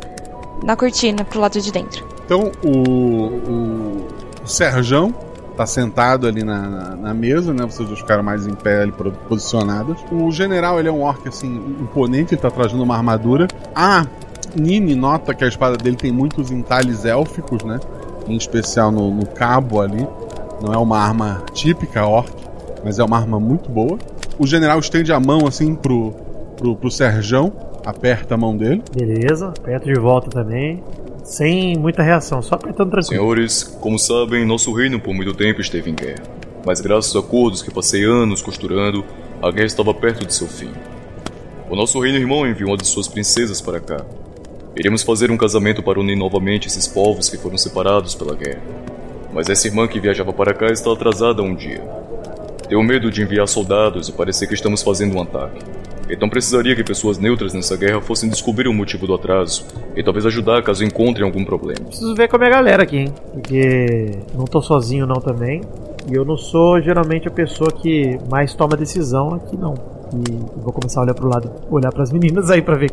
na 0.64 0.76
cortina, 0.76 1.24
pro 1.24 1.40
lado 1.40 1.62
de 1.62 1.72
dentro. 1.72 2.06
Então 2.26 2.52
o. 2.64 2.70
o, 2.70 4.08
o 4.44 4.48
Serjão 4.48 5.14
tá 5.56 5.66
sentado 5.66 6.28
ali 6.28 6.44
na, 6.44 6.62
na, 6.62 6.96
na, 6.96 7.14
mesa, 7.14 7.54
né? 7.54 7.64
Vocês 7.64 7.88
dois 7.88 8.00
ficaram 8.00 8.22
mais 8.22 8.46
em 8.46 8.54
pé 8.54 8.82
ali 8.82 8.94
posicionados. 9.28 9.98
O 10.12 10.30
general, 10.32 10.80
ele 10.80 10.90
é 10.90 10.92
um 10.92 11.02
orc, 11.02 11.26
assim, 11.28 11.56
imponente, 11.80 12.34
ele 12.34 12.42
tá 12.42 12.52
trazendo 12.52 12.84
uma 12.84 12.96
armadura. 12.96 13.48
Ah, 13.74 14.06
Nini 14.56 14.96
nota 14.96 15.34
que 15.34 15.44
a 15.44 15.48
espada 15.48 15.78
dele 15.78 15.96
tem 15.96 16.12
muitos 16.12 16.52
entalhes 16.52 17.06
élficos, 17.06 17.64
né? 17.64 17.80
em 18.28 18.36
especial 18.36 18.92
no, 18.92 19.14
no 19.14 19.26
cabo 19.26 19.82
ali. 19.82 20.08
Não 20.62 20.74
é 20.74 20.78
uma 20.78 20.98
arma 21.00 21.44
típica 21.54 22.06
orc, 22.06 22.32
mas 22.84 23.00
é 23.00 23.04
uma 23.04 23.18
arma 23.18 23.40
muito 23.40 23.70
boa. 23.70 23.98
O 24.38 24.48
general 24.48 24.80
estende 24.80 25.12
a 25.12 25.20
mão 25.20 25.48
assim 25.48 25.76
pro, 25.76 26.12
pro, 26.58 26.76
pro 26.76 26.92
Serjão, 26.92 27.54
aperta 27.86 28.36
a 28.36 28.38
mão 28.38 28.56
dele. 28.56 28.84
Beleza, 28.96 29.50
aperto 29.50 29.92
de 29.92 30.00
volta 30.00 30.30
também. 30.30 30.84
Sem 31.24 31.76
muita 31.78 32.04
reação, 32.04 32.42
só 32.42 32.56
apertando 32.56 32.92
tranquilo. 32.92 33.22
Senhores, 33.22 33.64
como 33.64 33.98
sabem, 33.98 34.46
nosso 34.46 34.72
reino 34.74 35.00
por 35.00 35.14
muito 35.14 35.34
tempo 35.34 35.60
esteve 35.60 35.90
em 35.90 35.96
guerra. 35.96 36.24
Mas 36.66 36.82
graças 36.82 37.16
a 37.16 37.20
acordos 37.20 37.62
que 37.62 37.72
passei 37.72 38.04
anos 38.04 38.42
costurando, 38.42 39.04
a 39.42 39.52
guerra 39.52 39.66
estava 39.66 39.94
perto 39.94 40.26
de 40.26 40.34
seu 40.34 40.48
fim. 40.48 40.72
O 41.70 41.76
nosso 41.76 42.00
reino 42.00 42.18
irmão 42.18 42.48
enviou 42.48 42.70
uma 42.70 42.78
de 42.78 42.86
suas 42.86 43.08
princesas 43.08 43.60
para 43.60 43.80
cá. 43.80 44.06
Iremos 44.78 45.04
fazer 45.04 45.32
um 45.32 45.38
casamento 45.38 45.82
para 45.82 46.00
unir 46.00 46.18
novamente 46.18 46.68
esses 46.68 46.86
povos 46.86 47.30
que 47.30 47.38
foram 47.38 47.58
separados 47.58 48.14
pela 48.14 48.36
guerra. 48.36 48.62
Mas 49.34 49.50
essa 49.50 49.68
irmã 49.68 49.88
que 49.88 50.02
viajava 50.02 50.34
para 50.34 50.54
cá 50.54 50.66
está 50.68 50.92
atrasada 50.92 51.42
um 51.42 51.56
dia. 51.56 51.82
Tenho 52.68 52.84
medo 52.84 53.10
de 53.10 53.22
enviar 53.22 53.48
soldados 53.48 54.10
e 54.10 54.12
parecer 54.12 54.48
que 54.48 54.54
estamos 54.54 54.84
fazendo 54.84 55.16
um 55.16 55.22
ataque. 55.22 55.64
Então 56.10 56.28
precisaria 56.28 56.76
que 56.76 56.84
pessoas 56.84 57.18
neutras 57.18 57.54
nessa 57.54 57.78
guerra 57.78 58.02
fossem 58.02 58.30
descobrir 58.30 58.68
o 58.68 58.74
motivo 58.74 59.08
do 59.08 59.14
atraso 59.14 59.66
e 59.96 60.04
talvez 60.04 60.26
ajudar 60.26 60.62
caso 60.62 60.84
encontrem 60.84 61.26
algum 61.26 61.46
problema. 61.46 61.86
Preciso 61.86 62.14
ver 62.14 62.28
com 62.28 62.36
a 62.36 62.40
minha 62.40 62.52
galera 62.52 62.84
aqui, 62.84 62.98
hein? 62.98 63.14
Porque 63.32 64.12
não 64.34 64.46
tô 64.46 64.62
sozinho 64.62 65.08
não 65.08 65.22
também. 65.22 65.62
E 66.12 66.14
eu 66.14 66.26
não 66.26 66.38
sou 66.38 66.82
geralmente 66.82 67.28
a 67.28 67.32
pessoa 67.32 67.72
que 67.72 68.20
mais 68.30 68.54
toma 68.54 68.76
decisão 68.76 69.36
aqui 69.36 69.58
não. 69.58 69.74
E 70.14 70.62
vou 70.62 70.74
começar 70.74 71.00
a 71.00 71.04
olhar 71.04 71.14
pro 71.14 71.30
lado, 71.30 71.50
olhar 71.72 71.92
pras 71.92 72.12
meninas 72.12 72.52
aí 72.52 72.62
pra 72.62 72.76
ver 72.76 72.92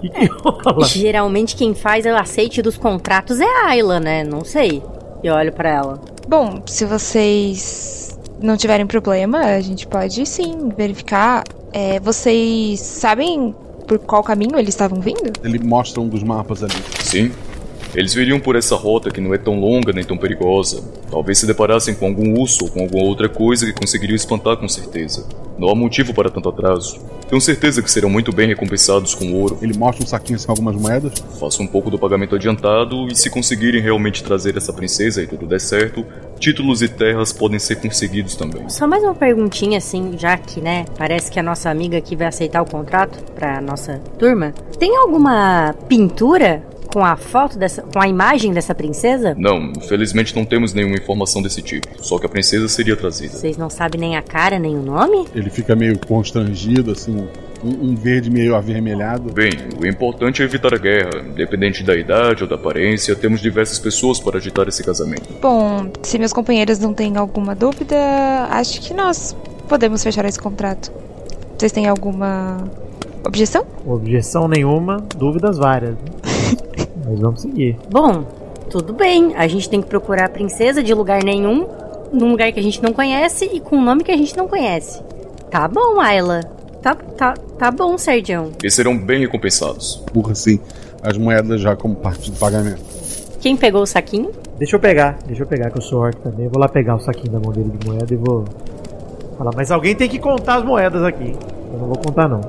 que, 0.00 0.08
que 0.08 0.26
rola. 0.26 0.86
Geralmente 0.86 1.56
quem 1.56 1.74
faz 1.74 2.04
o 2.06 2.10
aceite 2.10 2.62
dos 2.62 2.76
contratos 2.76 3.40
é 3.40 3.44
a 3.44 3.68
Ayla, 3.68 4.00
né? 4.00 4.24
Não 4.24 4.44
sei. 4.44 4.82
Eu 5.22 5.34
olho 5.34 5.52
pra 5.52 5.70
ela. 5.70 6.00
Bom, 6.28 6.62
se 6.66 6.84
vocês 6.84 8.18
não 8.40 8.56
tiverem 8.56 8.86
problema, 8.86 9.38
a 9.38 9.60
gente 9.60 9.86
pode 9.86 10.24
sim 10.26 10.70
verificar. 10.76 11.44
É, 11.72 11.98
vocês 12.00 12.80
sabem 12.80 13.54
por 13.86 13.98
qual 13.98 14.22
caminho 14.22 14.58
eles 14.58 14.70
estavam 14.74 15.00
vindo? 15.00 15.32
Ele 15.42 15.58
mostra 15.58 16.00
um 16.00 16.08
dos 16.08 16.22
mapas 16.22 16.62
ali. 16.62 16.74
Sim. 17.00 17.32
Eles 17.94 18.12
viriam 18.12 18.38
por 18.38 18.54
essa 18.54 18.76
rota 18.76 19.10
que 19.10 19.20
não 19.20 19.32
é 19.32 19.38
tão 19.38 19.58
longa 19.58 19.92
nem 19.92 20.04
tão 20.04 20.16
perigosa. 20.16 20.82
Talvez 21.10 21.38
se 21.38 21.46
deparassem 21.46 21.94
com 21.94 22.06
algum 22.06 22.38
urso 22.38 22.66
ou 22.66 22.70
com 22.70 22.80
alguma 22.80 23.02
outra 23.02 23.28
coisa 23.28 23.64
que 23.64 23.72
conseguiriam 23.72 24.14
espantar 24.14 24.58
com 24.58 24.68
certeza. 24.68 25.26
Não 25.58 25.68
há 25.68 25.74
motivo 25.74 26.14
para 26.14 26.30
tanto 26.30 26.48
atraso. 26.48 27.00
Tenho 27.28 27.40
certeza 27.40 27.82
que 27.82 27.90
serão 27.90 28.08
muito 28.08 28.32
bem 28.32 28.46
recompensados 28.46 29.14
com 29.14 29.32
ouro. 29.34 29.58
Ele 29.60 29.76
mostra 29.76 30.04
um 30.04 30.06
saquinho 30.06 30.36
assim 30.36 30.46
com 30.46 30.52
algumas 30.52 30.76
moedas. 30.76 31.12
Faço 31.38 31.62
um 31.62 31.66
pouco 31.66 31.90
do 31.90 31.98
pagamento 31.98 32.34
adiantado 32.34 33.08
e 33.08 33.16
se 33.16 33.28
conseguirem 33.28 33.82
realmente 33.82 34.22
trazer 34.22 34.56
essa 34.56 34.72
princesa 34.72 35.22
e 35.22 35.26
tudo 35.26 35.46
der 35.46 35.60
certo, 35.60 36.06
títulos 36.38 36.80
e 36.80 36.88
terras 36.88 37.32
podem 37.32 37.58
ser 37.58 37.76
conseguidos 37.76 38.36
também. 38.36 38.68
Só 38.68 38.86
mais 38.86 39.02
uma 39.02 39.14
perguntinha 39.14 39.78
assim, 39.78 40.16
já 40.16 40.36
que, 40.36 40.60
né, 40.60 40.84
parece 40.96 41.30
que 41.30 41.38
a 41.38 41.42
nossa 41.42 41.68
amiga 41.68 41.98
aqui 41.98 42.14
vai 42.14 42.28
aceitar 42.28 42.62
o 42.62 42.66
contrato 42.66 43.20
pra 43.34 43.60
nossa 43.60 44.00
turma. 44.18 44.54
Tem 44.78 44.96
alguma 44.96 45.74
pintura 45.88 46.62
com 46.92 47.04
a 47.04 47.16
foto 47.16 47.58
dessa, 47.58 47.82
com 47.82 48.00
a 48.00 48.08
imagem 48.08 48.52
dessa 48.52 48.74
princesa? 48.74 49.34
Não, 49.38 49.72
infelizmente 49.76 50.34
não 50.34 50.44
temos 50.44 50.72
nenhuma 50.74 50.96
informação 50.96 51.42
desse 51.42 51.62
tipo. 51.62 51.86
Só 52.02 52.18
que 52.18 52.26
a 52.26 52.28
princesa 52.28 52.68
seria 52.68 52.96
trazida. 52.96 53.34
Vocês 53.34 53.56
não 53.56 53.68
sabem 53.70 54.00
nem 54.00 54.16
a 54.16 54.22
cara, 54.22 54.58
nem 54.58 54.76
o 54.76 54.82
nome? 54.82 55.26
Ele 55.34 55.50
fica 55.50 55.76
meio 55.76 55.98
constrangido, 55.98 56.92
assim, 56.92 57.28
um, 57.62 57.90
um 57.90 57.94
verde 57.94 58.30
meio 58.30 58.54
avermelhado. 58.54 59.32
Bem, 59.32 59.50
o 59.80 59.86
importante 59.86 60.42
é 60.42 60.44
evitar 60.44 60.74
a 60.74 60.78
guerra. 60.78 61.10
Independente 61.28 61.82
da 61.82 61.94
idade 61.94 62.42
ou 62.42 62.48
da 62.48 62.56
aparência, 62.56 63.14
temos 63.14 63.40
diversas 63.40 63.78
pessoas 63.78 64.18
para 64.18 64.38
agitar 64.38 64.66
esse 64.68 64.82
casamento. 64.82 65.28
Bom, 65.40 65.90
se 66.02 66.18
meus 66.18 66.32
companheiros 66.32 66.78
não 66.78 66.94
têm 66.94 67.16
alguma 67.16 67.54
dúvida, 67.54 67.96
acho 68.50 68.80
que 68.80 68.94
nós 68.94 69.36
podemos 69.68 70.02
fechar 70.02 70.24
esse 70.24 70.38
contrato. 70.38 70.90
Vocês 71.58 71.72
têm 71.72 71.86
alguma 71.88 72.64
objeção? 73.26 73.66
Objeção 73.84 74.46
nenhuma, 74.48 74.98
dúvidas 75.16 75.58
várias. 75.58 75.90
né? 75.92 75.98
Mas 77.08 77.18
vamos 77.20 77.40
seguir. 77.40 77.76
Bom, 77.90 78.24
tudo 78.68 78.92
bem. 78.92 79.34
A 79.34 79.48
gente 79.48 79.68
tem 79.68 79.80
que 79.80 79.88
procurar 79.88 80.26
a 80.26 80.28
princesa 80.28 80.82
de 80.82 80.92
lugar 80.92 81.24
nenhum, 81.24 81.66
num 82.12 82.30
lugar 82.30 82.52
que 82.52 82.60
a 82.60 82.62
gente 82.62 82.82
não 82.82 82.92
conhece 82.92 83.46
e 83.46 83.60
com 83.60 83.76
um 83.76 83.82
nome 83.82 84.04
que 84.04 84.12
a 84.12 84.16
gente 84.16 84.36
não 84.36 84.46
conhece. 84.46 85.02
Tá 85.50 85.66
bom, 85.66 85.98
Ayla. 85.98 86.40
Tá, 86.82 86.94
tá, 86.94 87.34
tá 87.58 87.70
bom, 87.70 87.96
Sergião. 87.96 88.52
E 88.62 88.70
serão 88.70 88.96
bem 88.96 89.20
recompensados. 89.20 90.02
Burra 90.12 90.32
assim, 90.32 90.60
as 91.02 91.16
moedas 91.16 91.60
já 91.60 91.74
como 91.74 91.96
parte 91.96 92.30
do 92.30 92.38
pagamento. 92.38 92.82
Quem 93.40 93.56
pegou 93.56 93.82
o 93.82 93.86
saquinho? 93.86 94.30
Deixa 94.58 94.76
eu 94.76 94.80
pegar, 94.80 95.18
deixa 95.24 95.44
eu 95.44 95.46
pegar, 95.46 95.70
que 95.70 95.78
eu 95.78 95.82
sou 95.82 96.00
orc 96.00 96.20
também. 96.20 96.44
Eu 96.44 96.50
vou 96.50 96.60
lá 96.60 96.68
pegar 96.68 96.96
o 96.96 97.00
saquinho 97.00 97.32
da 97.32 97.40
mão 97.40 97.52
dele 97.52 97.70
de 97.70 97.86
moeda 97.86 98.12
e 98.12 98.16
vou 98.16 98.44
falar. 99.38 99.52
Mas 99.56 99.70
alguém 99.70 99.94
tem 99.94 100.08
que 100.08 100.18
contar 100.18 100.56
as 100.56 100.64
moedas 100.64 101.02
aqui. 101.02 101.34
Eu 101.72 101.78
não 101.78 101.86
vou 101.86 101.98
contar, 101.98 102.28
não. 102.28 102.40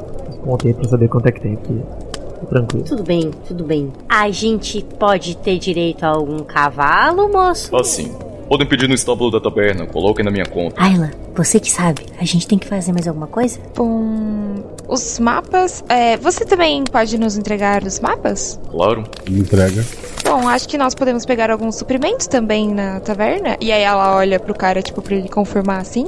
Contei 0.43 0.73
pra 0.73 0.87
saber 0.87 1.07
quanto 1.07 1.27
é 1.27 1.31
que 1.31 1.41
tem, 1.41 1.55
porque 1.55 1.73
tô 2.08 2.08
tranquilo. 2.47 2.85
Tudo 2.85 3.03
bem, 3.03 3.31
tudo 3.47 3.63
bem. 3.63 3.91
A 4.07 4.29
gente 4.31 4.85
pode 4.99 5.35
ter 5.37 5.57
direito 5.57 6.03
a 6.03 6.09
algum 6.09 6.39
cavalo, 6.39 7.29
moço? 7.29 7.75
Assim, 7.75 8.15
podem 8.47 8.67
pedir 8.67 8.87
no 8.87 8.95
estábulo 8.95 9.31
da 9.31 9.39
taberna, 9.39 9.85
coloquem 9.85 10.23
na 10.23 10.31
minha 10.31 10.45
conta. 10.45 10.81
Ayla, 10.81 11.11
você 11.35 11.59
que 11.59 11.71
sabe. 11.71 12.05
A 12.19 12.25
gente 12.25 12.47
tem 12.47 12.57
que 12.57 12.67
fazer 12.67 12.91
mais 12.91 13.07
alguma 13.07 13.27
coisa? 13.27 13.59
Bom, 13.75 14.63
os 14.87 15.19
mapas. 15.19 15.83
É, 15.87 16.17
você 16.17 16.45
também 16.45 16.83
pode 16.83 17.17
nos 17.17 17.37
entregar 17.37 17.83
os 17.83 17.99
mapas? 17.99 18.59
Claro. 18.71 19.03
Entrega. 19.29 19.85
Bom, 20.23 20.47
acho 20.47 20.67
que 20.67 20.77
nós 20.77 20.93
podemos 20.93 21.25
pegar 21.25 21.49
alguns 21.49 21.75
suprimentos 21.75 22.27
também 22.27 22.73
na 22.73 22.99
taverna. 22.99 23.55
E 23.61 23.71
aí 23.71 23.81
ela 23.81 24.15
olha 24.15 24.39
pro 24.39 24.53
cara, 24.53 24.81
tipo, 24.81 25.01
pra 25.01 25.15
ele 25.15 25.29
confirmar 25.29 25.81
assim. 25.81 26.07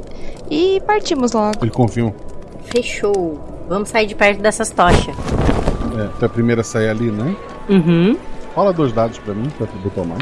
E 0.50 0.82
partimos 0.86 1.32
logo. 1.32 1.58
Ele 1.62 1.72
confirma. 1.72 2.14
Fechou. 2.66 3.40
Vamos 3.70 3.90
sair 3.90 4.06
de 4.06 4.16
perto 4.16 4.42
dessas 4.42 4.70
tochas. 4.70 5.16
É, 5.98 6.08
tu 6.20 6.24
é 6.24 6.26
a 6.26 6.30
primeira 6.30 6.62
a 6.62 6.64
sair 6.64 6.90
ali, 6.90 7.12
né? 7.12 7.36
Uhum. 7.70 8.18
Rola 8.56 8.74
dois 8.74 8.92
dados 8.92 9.18
pra 9.20 9.34
mim, 9.34 9.50
pra 9.58 9.68
poder 9.68 9.90
tomar. 9.92 10.18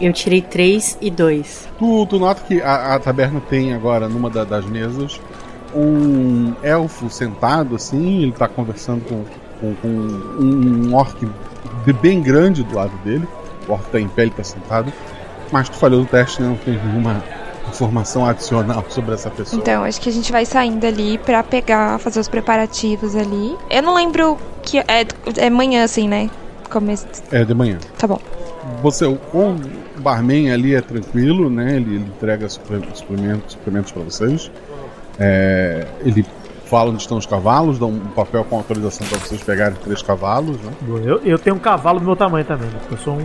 Eu 0.00 0.12
tirei 0.12 0.40
três 0.40 0.96
e 1.00 1.10
dois. 1.10 1.68
Tu, 1.78 2.06
tu 2.06 2.18
nota 2.18 2.42
que 2.46 2.62
a, 2.62 2.94
a 2.94 2.98
taberna 3.00 3.40
tem 3.40 3.74
agora, 3.74 4.08
numa 4.08 4.30
da- 4.30 4.44
das 4.44 4.64
mesas, 4.64 5.20
um 5.74 6.54
elfo 6.62 7.10
sentado 7.10 7.74
assim, 7.74 8.22
ele 8.22 8.32
tá 8.32 8.46
conversando 8.46 9.02
com, 9.04 9.24
com, 9.60 9.74
com 9.74 9.88
um, 9.88 10.88
um 10.90 10.94
orc 10.94 11.26
de- 11.84 11.92
bem 11.94 12.22
grande 12.22 12.62
do 12.62 12.76
lado 12.76 12.96
dele. 13.04 13.26
O 13.68 13.72
orc 13.72 13.84
tá 13.90 13.98
em 14.00 14.08
pé, 14.08 14.22
ele 14.22 14.30
tá 14.30 14.44
sentado. 14.44 14.92
Mas 15.50 15.68
tu 15.68 15.74
falhou 15.76 16.00
no 16.00 16.06
teste, 16.06 16.40
né? 16.42 16.48
Não 16.48 16.56
tem 16.56 16.78
nenhuma 16.78 17.22
informação 17.68 18.26
adicional 18.26 18.84
sobre 18.90 19.14
essa 19.14 19.30
pessoa. 19.30 19.60
Então, 19.60 19.84
acho 19.84 20.00
que 20.00 20.08
a 20.08 20.12
gente 20.12 20.30
vai 20.32 20.44
saindo 20.44 20.84
ali 20.86 21.18
pra 21.18 21.42
pegar, 21.42 21.98
fazer 21.98 22.20
os 22.20 22.28
preparativos 22.28 23.14
ali. 23.14 23.56
Eu 23.70 23.82
não 23.82 23.94
lembro 23.94 24.38
que. 24.62 24.78
É, 24.78 25.06
é 25.36 25.50
manhã, 25.50 25.84
assim, 25.84 26.08
né? 26.08 26.30
Começo. 26.70 27.06
É, 27.30 27.44
de 27.44 27.54
manhã. 27.54 27.78
Tá 27.98 28.06
bom. 28.06 28.20
Você, 28.82 29.04
o 29.06 29.18
o 29.98 30.00
barman 30.00 30.52
ali 30.52 30.74
é 30.74 30.80
tranquilo, 30.80 31.50
né? 31.50 31.76
Ele, 31.76 31.96
ele 31.96 32.04
entrega 32.04 32.48
suplementos, 32.48 33.52
suplementos 33.52 33.92
para 33.92 34.02
vocês. 34.02 34.50
É, 35.18 35.86
ele 36.00 36.24
fala 36.66 36.90
onde 36.90 37.02
estão 37.02 37.18
os 37.18 37.26
cavalos, 37.26 37.78
dá 37.78 37.86
um 37.86 37.98
papel 37.98 38.44
com 38.44 38.56
autorização 38.56 39.06
para 39.06 39.18
vocês 39.18 39.42
pegarem 39.42 39.76
três 39.82 40.02
cavalos, 40.02 40.56
né? 40.58 40.72
Eu, 41.04 41.20
eu 41.24 41.38
tenho 41.38 41.56
um 41.56 41.58
cavalo 41.58 41.98
do 41.98 42.06
meu 42.06 42.16
tamanho 42.16 42.44
também, 42.44 42.68
porque 42.70 42.94
eu 42.94 42.98
sou 42.98 43.14
um, 43.14 43.18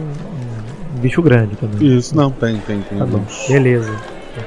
um 0.96 1.00
bicho 1.00 1.22
grande 1.22 1.56
também. 1.56 1.98
Isso, 1.98 2.16
não, 2.16 2.32
tem, 2.32 2.58
tem, 2.60 2.82
tem 2.82 2.98
Tá 2.98 3.06
Beleza. 3.48 3.94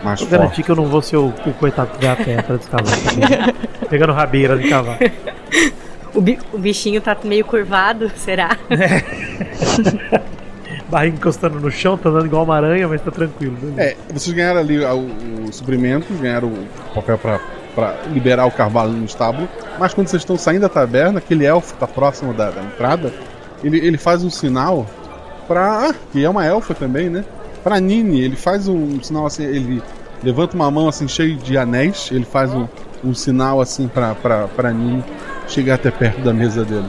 Mais 0.02 0.20
Vou 0.20 0.28
garantir 0.28 0.62
que 0.62 0.70
eu 0.70 0.76
não 0.76 0.86
vou 0.86 1.02
ser 1.02 1.16
o, 1.16 1.28
o 1.28 1.54
coitado 1.54 1.90
que 1.98 2.04
vai 2.04 2.12
a 2.36 2.40
atrás 2.40 2.60
dos 2.60 2.68
cavalos. 2.68 3.02
tá 3.02 3.86
Pegando 3.88 4.12
rabeira 4.12 4.56
de 4.56 4.68
cavalo. 4.68 4.98
O, 6.14 6.20
bi- 6.20 6.38
o 6.52 6.58
bichinho 6.58 7.00
tá 7.00 7.16
meio 7.24 7.44
curvado, 7.44 8.10
será? 8.16 8.56
Barriga 10.88 11.16
encostando 11.16 11.58
no 11.58 11.70
chão, 11.70 11.98
tá 11.98 12.08
andando 12.08 12.26
igual 12.26 12.44
uma 12.44 12.56
aranha, 12.56 12.86
mas 12.86 13.00
tá 13.02 13.10
tranquilo. 13.10 13.56
beleza. 13.60 13.82
É, 13.82 13.96
vocês 14.12 14.34
ganharam 14.34 14.60
ali 14.60 14.78
o, 14.84 15.44
o 15.48 15.52
suprimento, 15.52 16.06
ganharam 16.14 16.48
o 16.48 16.66
papel 16.94 17.18
para 17.18 17.94
liberar 18.12 18.46
o 18.46 18.50
cavalo 18.50 18.92
no 18.92 19.04
estábulo, 19.04 19.48
mas 19.78 19.92
quando 19.92 20.06
vocês 20.08 20.22
estão 20.22 20.36
saindo 20.38 20.62
da 20.62 20.68
taberna, 20.68 21.18
aquele 21.18 21.44
elfo 21.44 21.74
que 21.74 21.80
tá 21.80 21.86
próximo 21.88 22.32
da, 22.32 22.50
da 22.50 22.62
entrada, 22.62 23.12
ele, 23.64 23.78
ele 23.78 23.98
faz 23.98 24.22
um 24.24 24.30
sinal 24.30 24.86
pra. 25.48 25.88
Ah, 25.90 25.94
que 26.12 26.24
é 26.24 26.28
uma 26.30 26.44
elfa 26.44 26.72
também, 26.74 27.10
né? 27.10 27.24
Pra 27.66 27.80
Nini, 27.80 28.20
ele 28.20 28.36
faz 28.36 28.68
um 28.68 29.02
sinal 29.02 29.26
assim, 29.26 29.42
ele 29.42 29.82
levanta 30.22 30.54
uma 30.54 30.70
mão 30.70 30.88
assim 30.88 31.08
cheio 31.08 31.36
de 31.36 31.58
anéis, 31.58 32.10
ele 32.12 32.24
faz 32.24 32.54
um, 32.54 32.68
um 33.02 33.12
sinal 33.12 33.60
assim 33.60 33.88
pra, 33.88 34.14
pra, 34.14 34.46
pra 34.46 34.70
Nini 34.70 35.04
chegar 35.48 35.74
até 35.74 35.90
perto 35.90 36.20
da 36.20 36.32
mesa 36.32 36.64
dele. 36.64 36.86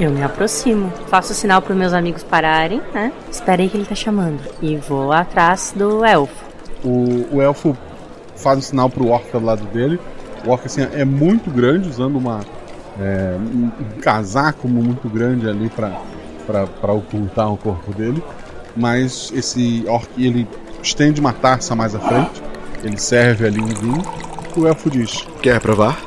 Eu 0.00 0.10
me 0.10 0.24
aproximo, 0.24 0.92
faço 1.06 1.32
sinal 1.32 1.62
pros 1.62 1.78
meus 1.78 1.92
amigos 1.92 2.24
pararem, 2.24 2.82
né? 2.92 3.12
Espera 3.30 3.62
aí 3.62 3.68
que 3.68 3.76
ele 3.76 3.86
tá 3.86 3.94
chamando. 3.94 4.40
E 4.60 4.76
vou 4.78 5.12
atrás 5.12 5.72
do 5.76 6.04
elfo. 6.04 6.44
O, 6.82 7.36
o 7.36 7.40
elfo 7.40 7.78
faz 8.34 8.58
um 8.58 8.62
sinal 8.62 8.90
pro 8.90 9.06
orc 9.06 9.30
do 9.30 9.44
lado 9.44 9.64
dele. 9.66 9.96
O 10.44 10.50
orc 10.50 10.66
assim, 10.66 10.88
é 10.92 11.04
muito 11.04 11.52
grande, 11.52 11.88
usando 11.88 12.16
uma, 12.16 12.40
é, 13.00 13.36
um, 13.38 13.70
casaco 14.00 14.66
muito 14.66 15.08
grande 15.08 15.48
ali 15.48 15.70
pra 15.70 16.92
ocultar 16.92 17.52
o 17.52 17.56
corpo 17.56 17.94
dele. 17.94 18.20
Mas 18.76 19.32
esse 19.34 19.84
orc 19.88 20.08
ele 20.18 20.46
estende 20.82 21.20
uma 21.20 21.32
taça 21.32 21.74
mais 21.74 21.94
à 21.94 21.98
frente, 21.98 22.42
ele 22.84 22.98
serve 22.98 23.46
ali 23.46 23.60
um 23.60 23.66
vinho, 23.66 24.02
o 24.56 24.66
elfo 24.66 24.90
diz: 24.90 25.26
Quer 25.42 25.60
provar? 25.60 25.98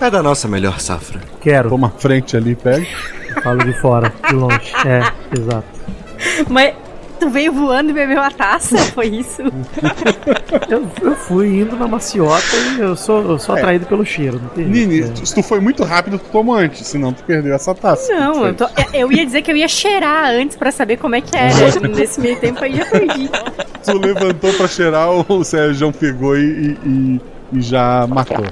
É 0.00 0.10
da 0.10 0.22
nossa 0.22 0.48
melhor 0.48 0.80
safra. 0.80 1.20
Quero. 1.40 1.68
Toma 1.68 1.88
à 1.88 1.90
frente 1.90 2.36
ali, 2.36 2.56
pega. 2.56 2.86
Falo 3.42 3.64
de 3.64 3.72
fora, 3.80 4.12
de 4.28 4.34
longe. 4.34 4.72
É, 4.84 5.38
exato. 5.38 5.66
Mas 6.48 6.74
tu 7.22 7.30
veio 7.30 7.52
voando 7.52 7.90
e 7.90 7.92
bebeu 7.92 8.20
a 8.20 8.30
taça? 8.30 8.76
Foi 8.92 9.06
isso? 9.06 9.42
Eu, 10.68 10.88
eu 11.02 11.14
fui 11.16 11.60
indo 11.60 11.76
na 11.76 11.86
maciota 11.86 12.44
e 12.76 12.80
eu 12.80 12.96
sou, 12.96 13.22
eu 13.22 13.38
sou 13.38 13.54
atraído 13.54 13.86
pelo 13.86 14.04
cheiro. 14.04 14.40
Não 14.42 14.48
tem 14.50 14.64
Nini, 14.66 15.00
é. 15.02 15.14
se 15.24 15.34
tu 15.34 15.42
foi 15.42 15.60
muito 15.60 15.84
rápido, 15.84 16.18
tu 16.18 16.28
tomou 16.30 16.54
antes, 16.56 16.86
senão 16.86 17.12
tu 17.12 17.22
perdeu 17.24 17.54
essa 17.54 17.74
taça. 17.74 18.12
Não, 18.12 18.46
eu, 18.46 18.54
tô- 18.54 18.68
eu 18.92 19.12
ia 19.12 19.24
dizer 19.24 19.42
que 19.42 19.50
eu 19.50 19.56
ia 19.56 19.68
cheirar 19.68 20.30
antes 20.30 20.56
pra 20.56 20.72
saber 20.72 20.96
como 20.96 21.14
é 21.14 21.20
que 21.20 21.36
era. 21.36 21.52
Nesse 21.88 22.20
meio 22.20 22.38
tempo 22.38 22.62
aí 22.64 22.74
já 22.76 22.86
perdi. 22.86 23.30
Tu 23.84 23.98
levantou 23.98 24.52
pra 24.54 24.66
cheirar, 24.68 25.08
o 25.10 25.44
Sérgio 25.44 25.92
pegou 25.92 26.36
e, 26.36 26.42
e- 26.84 26.88
e- 26.88 27.20
e 27.54 27.60
já 27.60 28.06
matou. 28.08 28.44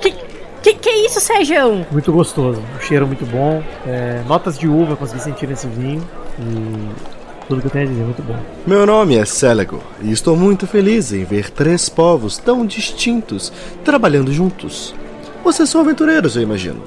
Que, 0.00 0.14
que, 0.62 0.74
que 0.74 0.88
é 0.88 1.06
isso, 1.06 1.20
Sérgio? 1.20 1.86
Muito 1.90 2.12
gostoso, 2.12 2.62
um 2.76 2.80
cheiro 2.80 3.06
muito 3.06 3.24
bom. 3.26 3.62
é, 3.86 4.20
notas 4.28 4.58
de 4.58 4.68
uva 4.68 4.92
eu 4.92 4.96
consegui 4.96 5.22
sentir 5.22 5.48
nesse 5.48 5.66
vinho. 5.66 6.02
E 6.40 7.17
tudo 7.48 7.62
que 7.62 7.66
eu 7.66 7.70
tenho 7.70 7.86
a 7.86 7.88
dizer, 7.88 8.04
muito 8.04 8.22
bom. 8.22 8.38
Meu 8.66 8.84
nome 8.84 9.16
é 9.16 9.24
Celego 9.24 9.82
e 10.02 10.12
estou 10.12 10.36
muito 10.36 10.66
feliz 10.66 11.12
em 11.12 11.24
ver 11.24 11.50
três 11.50 11.88
povos 11.88 12.36
tão 12.36 12.66
distintos 12.66 13.50
trabalhando 13.82 14.32
juntos. 14.32 14.94
Vocês 15.42 15.68
são 15.70 15.80
aventureiros, 15.80 16.36
eu 16.36 16.42
imagino. 16.42 16.82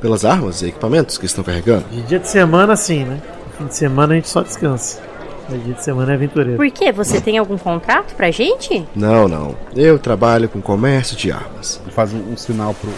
Pelas 0.00 0.24
armas 0.24 0.62
e 0.62 0.68
equipamentos 0.68 1.18
que 1.18 1.26
estão 1.26 1.42
carregando. 1.42 1.86
De 1.90 2.02
dia 2.02 2.18
de 2.20 2.28
semana, 2.28 2.76
sim, 2.76 3.04
né? 3.04 3.20
Fim 3.58 3.66
de 3.66 3.74
semana 3.74 4.12
a 4.12 4.16
gente 4.16 4.28
só 4.28 4.42
descansa. 4.42 5.00
Mas 5.48 5.64
dia 5.64 5.74
de 5.74 5.82
semana 5.82 6.12
é 6.12 6.14
aventureiro. 6.14 6.56
Por 6.56 6.70
quê? 6.70 6.92
Você 6.92 7.20
tem 7.20 7.36
algum 7.36 7.58
contrato 7.58 8.14
pra 8.14 8.30
gente? 8.30 8.86
Não, 8.94 9.26
não. 9.26 9.54
Eu 9.74 9.98
trabalho 9.98 10.48
com 10.48 10.60
comércio 10.60 11.16
de 11.16 11.32
armas. 11.32 11.80
Ele 11.82 11.92
faz 11.92 12.12
um, 12.12 12.32
um 12.32 12.36
sinal 12.36 12.74
pro, 12.74 12.90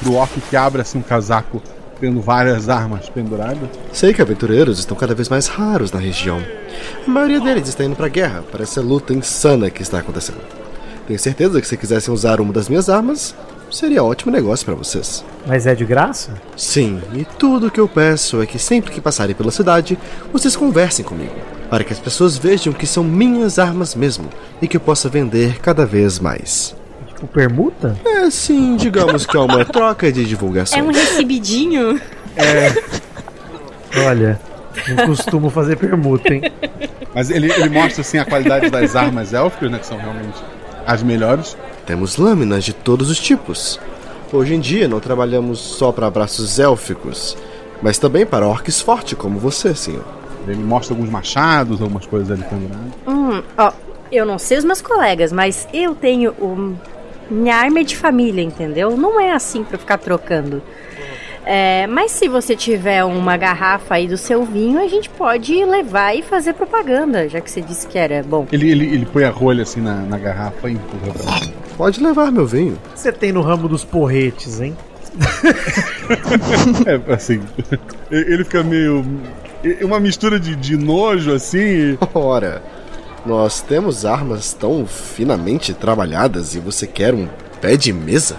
pro 0.00 0.14
orc 0.14 0.40
que 0.40 0.56
abre 0.56 0.80
assim 0.80 0.98
um 0.98 1.02
casaco 1.02 1.62
tendo 2.02 2.20
várias 2.20 2.68
armas 2.68 3.08
penduradas. 3.08 3.68
Sei 3.92 4.12
que 4.12 4.20
aventureiros 4.20 4.80
estão 4.80 4.96
cada 4.96 5.14
vez 5.14 5.28
mais 5.28 5.46
raros 5.46 5.92
na 5.92 6.00
região. 6.00 6.42
A 7.06 7.08
maioria 7.08 7.40
deles 7.40 7.68
está 7.68 7.84
indo 7.84 7.94
pra 7.94 8.08
guerra 8.08 8.42
para 8.50 8.64
essa 8.64 8.80
luta 8.80 9.14
insana 9.14 9.70
que 9.70 9.82
está 9.82 10.00
acontecendo. 10.00 10.40
Tenho 11.06 11.18
certeza 11.20 11.60
que 11.60 11.66
se 11.66 11.76
quisessem 11.76 12.12
usar 12.12 12.40
uma 12.40 12.52
das 12.52 12.68
minhas 12.68 12.88
armas, 12.88 13.36
seria 13.70 14.02
ótimo 14.02 14.32
negócio 14.32 14.66
para 14.66 14.74
vocês. 14.74 15.24
Mas 15.46 15.64
é 15.64 15.76
de 15.76 15.84
graça? 15.84 16.32
Sim, 16.56 17.00
e 17.14 17.24
tudo 17.24 17.68
o 17.68 17.70
que 17.70 17.78
eu 17.78 17.86
peço 17.86 18.42
é 18.42 18.46
que 18.46 18.58
sempre 18.58 18.90
que 18.90 19.00
passarem 19.00 19.36
pela 19.36 19.52
cidade, 19.52 19.96
vocês 20.32 20.56
conversem 20.56 21.04
comigo, 21.04 21.36
para 21.70 21.84
que 21.84 21.92
as 21.92 22.00
pessoas 22.00 22.36
vejam 22.36 22.72
que 22.72 22.86
são 22.86 23.04
minhas 23.04 23.60
armas 23.60 23.94
mesmo 23.94 24.28
e 24.60 24.66
que 24.66 24.76
eu 24.76 24.80
possa 24.80 25.08
vender 25.08 25.60
cada 25.60 25.86
vez 25.86 26.18
mais. 26.18 26.74
Tipo, 27.22 27.26
permuta? 27.28 27.96
É, 28.04 28.28
sim, 28.30 28.76
digamos 28.76 29.24
que 29.24 29.36
é 29.36 29.40
uma 29.40 29.64
troca 29.64 30.10
de 30.10 30.24
divulgação. 30.24 30.78
É 30.78 30.82
um 30.82 30.90
recebidinho? 30.90 32.00
Olha, 34.06 34.40
não 34.88 35.06
costumo 35.06 35.48
fazer 35.48 35.76
permuta, 35.76 36.34
hein? 36.34 36.42
Mas 37.14 37.30
ele, 37.30 37.52
ele 37.52 37.68
mostra 37.68 38.00
assim 38.00 38.18
a 38.18 38.24
qualidade 38.24 38.70
das 38.70 38.96
armas 38.96 39.32
élficas, 39.32 39.70
né? 39.70 39.78
Que 39.78 39.86
são 39.86 39.98
realmente 39.98 40.42
as 40.84 41.02
melhores. 41.02 41.56
Temos 41.86 42.16
lâminas 42.16 42.64
de 42.64 42.72
todos 42.72 43.08
os 43.08 43.20
tipos. 43.20 43.78
Hoje 44.32 44.54
em 44.54 44.60
dia 44.60 44.88
não 44.88 44.98
trabalhamos 44.98 45.60
só 45.60 45.92
para 45.92 46.10
braços 46.10 46.58
élficos, 46.58 47.36
mas 47.80 47.98
também 47.98 48.26
para 48.26 48.48
orcs 48.48 48.80
fortes 48.80 49.16
como 49.16 49.38
você, 49.38 49.74
senhor. 49.74 50.04
Ele 50.48 50.62
mostra 50.64 50.94
alguns 50.94 51.10
machados, 51.10 51.80
algumas 51.80 52.06
coisas 52.06 52.30
ali 52.32 52.42
penduradas. 52.42 52.92
Hum, 53.06 53.42
ó, 53.56 53.72
eu 54.10 54.26
não 54.26 54.38
sei 54.38 54.58
os 54.58 54.64
meus 54.64 54.82
colegas, 54.82 55.32
mas 55.32 55.68
eu 55.72 55.94
tenho 55.94 56.32
um, 56.40 56.74
minha 57.32 57.56
arma 57.56 57.80
é 57.80 57.82
de 57.82 57.96
família, 57.96 58.42
entendeu? 58.42 58.96
Não 58.96 59.20
é 59.20 59.32
assim 59.32 59.64
pra 59.64 59.78
ficar 59.78 59.98
trocando. 59.98 60.62
É, 61.44 61.88
mas 61.88 62.12
se 62.12 62.28
você 62.28 62.54
tiver 62.54 63.02
uma 63.04 63.36
garrafa 63.36 63.96
aí 63.96 64.06
do 64.06 64.16
seu 64.16 64.44
vinho, 64.44 64.78
a 64.78 64.86
gente 64.86 65.10
pode 65.10 65.64
levar 65.64 66.14
e 66.14 66.22
fazer 66.22 66.52
propaganda, 66.52 67.28
já 67.28 67.40
que 67.40 67.50
você 67.50 67.60
disse 67.60 67.86
que 67.88 67.98
era 67.98 68.22
bom. 68.22 68.46
Ele, 68.52 68.70
ele, 68.70 68.86
ele 68.86 69.06
põe 69.06 69.24
a 69.24 69.30
rolha 69.30 69.62
assim 69.62 69.80
na, 69.80 69.96
na 69.96 70.18
garrafa 70.18 70.70
e 70.70 70.74
empurra 70.74 71.12
pra 71.12 71.40
mim. 71.40 71.52
Pode 71.76 72.02
levar 72.02 72.30
meu 72.30 72.46
vinho. 72.46 72.78
O 72.90 72.92
que 72.92 73.00
você 73.00 73.10
tem 73.10 73.32
no 73.32 73.40
ramo 73.40 73.66
dos 73.68 73.84
porretes, 73.84 74.60
hein? 74.60 74.76
É, 76.86 77.12
assim. 77.12 77.40
Ele 78.10 78.44
fica 78.44 78.62
meio. 78.62 79.04
é 79.62 79.84
Uma 79.84 80.00
mistura 80.00 80.38
de, 80.38 80.54
de 80.56 80.76
nojo, 80.76 81.32
assim. 81.32 81.98
Ora, 82.14 82.62
nós 83.24 83.60
temos 83.60 84.04
armas 84.04 84.52
tão 84.52 84.84
finamente 84.86 85.72
trabalhadas 85.72 86.54
e 86.54 86.58
você 86.58 86.86
quer 86.86 87.14
um 87.14 87.28
pé 87.60 87.76
de 87.76 87.92
mesa? 87.92 88.36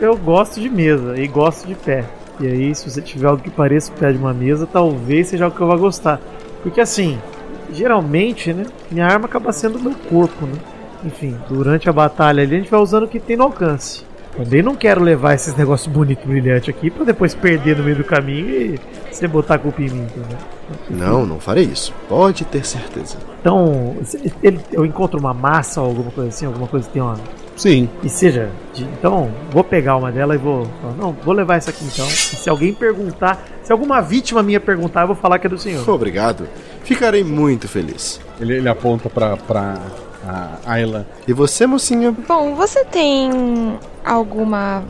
Eu, 0.00 0.16
gosto 0.16 0.60
de 0.60 0.68
mesa 0.68 1.18
e 1.18 1.26
gosto 1.26 1.66
de 1.66 1.74
pé. 1.74 2.04
E 2.38 2.46
aí, 2.46 2.74
se 2.74 2.88
você 2.88 3.02
tiver 3.02 3.28
algo 3.28 3.42
que 3.42 3.50
pareça 3.50 3.92
o 3.92 3.94
pé 3.96 4.12
de 4.12 4.18
uma 4.18 4.32
mesa, 4.32 4.66
talvez 4.66 5.28
seja 5.28 5.44
algo 5.44 5.56
que 5.56 5.62
eu 5.62 5.66
vá 5.66 5.76
gostar. 5.76 6.20
Porque 6.62 6.80
assim, 6.80 7.18
geralmente, 7.72 8.52
né? 8.52 8.64
Minha 8.90 9.06
arma 9.06 9.26
acaba 9.26 9.52
sendo 9.52 9.80
meu 9.80 9.94
corpo, 10.08 10.46
né? 10.46 10.58
Enfim, 11.04 11.36
durante 11.48 11.88
a 11.88 11.92
batalha 11.92 12.42
ali 12.42 12.54
a 12.54 12.58
gente 12.58 12.70
vai 12.70 12.80
usando 12.80 13.04
o 13.04 13.08
que 13.08 13.18
tem 13.18 13.36
no 13.36 13.44
alcance. 13.44 14.04
Também 14.36 14.62
não 14.62 14.74
quero 14.74 15.02
levar 15.02 15.34
esses 15.34 15.54
negócios 15.56 15.92
bonitos 15.92 16.24
brilhantes 16.24 16.68
aqui 16.68 16.88
pra 16.88 17.04
depois 17.04 17.34
perder 17.34 17.76
no 17.76 17.82
meio 17.82 17.96
do 17.96 18.04
caminho 18.04 18.48
e 18.48 18.80
você 19.10 19.26
botar 19.26 19.56
a 19.56 19.58
culpa 19.58 19.82
em 19.82 19.90
mim, 19.90 20.02
entendeu? 20.02 20.38
Não, 20.88 21.24
não 21.26 21.38
farei 21.40 21.64
isso. 21.64 21.92
Pode 22.08 22.44
ter 22.44 22.64
certeza. 22.64 23.16
Então, 23.40 23.96
ele- 24.42 24.60
eu 24.72 24.84
encontro 24.84 25.18
uma 25.18 25.32
massa 25.34 25.80
ou 25.80 25.88
alguma 25.88 26.10
coisa 26.10 26.28
assim, 26.28 26.46
alguma 26.46 26.66
coisa 26.66 26.86
que 26.86 26.92
tem 26.92 27.02
uma. 27.02 27.16
Sim. 27.56 27.88
E 28.02 28.08
seja, 28.08 28.50
de- 28.74 28.84
então, 28.84 29.30
vou 29.50 29.62
pegar 29.64 29.96
uma 29.96 30.10
dela 30.10 30.34
e 30.34 30.38
vou. 30.38 30.66
Não, 30.98 31.12
vou 31.12 31.34
levar 31.34 31.56
essa 31.56 31.70
aqui 31.70 31.84
então. 31.84 32.06
E 32.06 32.10
se 32.10 32.48
alguém 32.48 32.72
perguntar, 32.72 33.42
se 33.62 33.70
alguma 33.72 34.00
vítima 34.00 34.42
minha 34.42 34.60
perguntar, 34.60 35.02
eu 35.02 35.08
vou 35.08 35.16
falar 35.16 35.38
que 35.38 35.46
é 35.46 35.50
do 35.50 35.58
senhor. 35.58 35.88
Obrigado. 35.88 36.46
Ficarei 36.84 37.22
muito 37.24 37.68
feliz. 37.68 38.20
Ele, 38.40 38.56
ele 38.56 38.68
aponta 38.68 39.08
pra, 39.10 39.36
pra 39.36 39.76
a 40.26 40.58
Ayla. 40.66 41.06
E 41.26 41.32
você, 41.32 41.66
mocinha? 41.66 42.14
Bom, 42.26 42.54
você 42.54 42.84
tem 42.84 43.30
alguma 44.04 44.82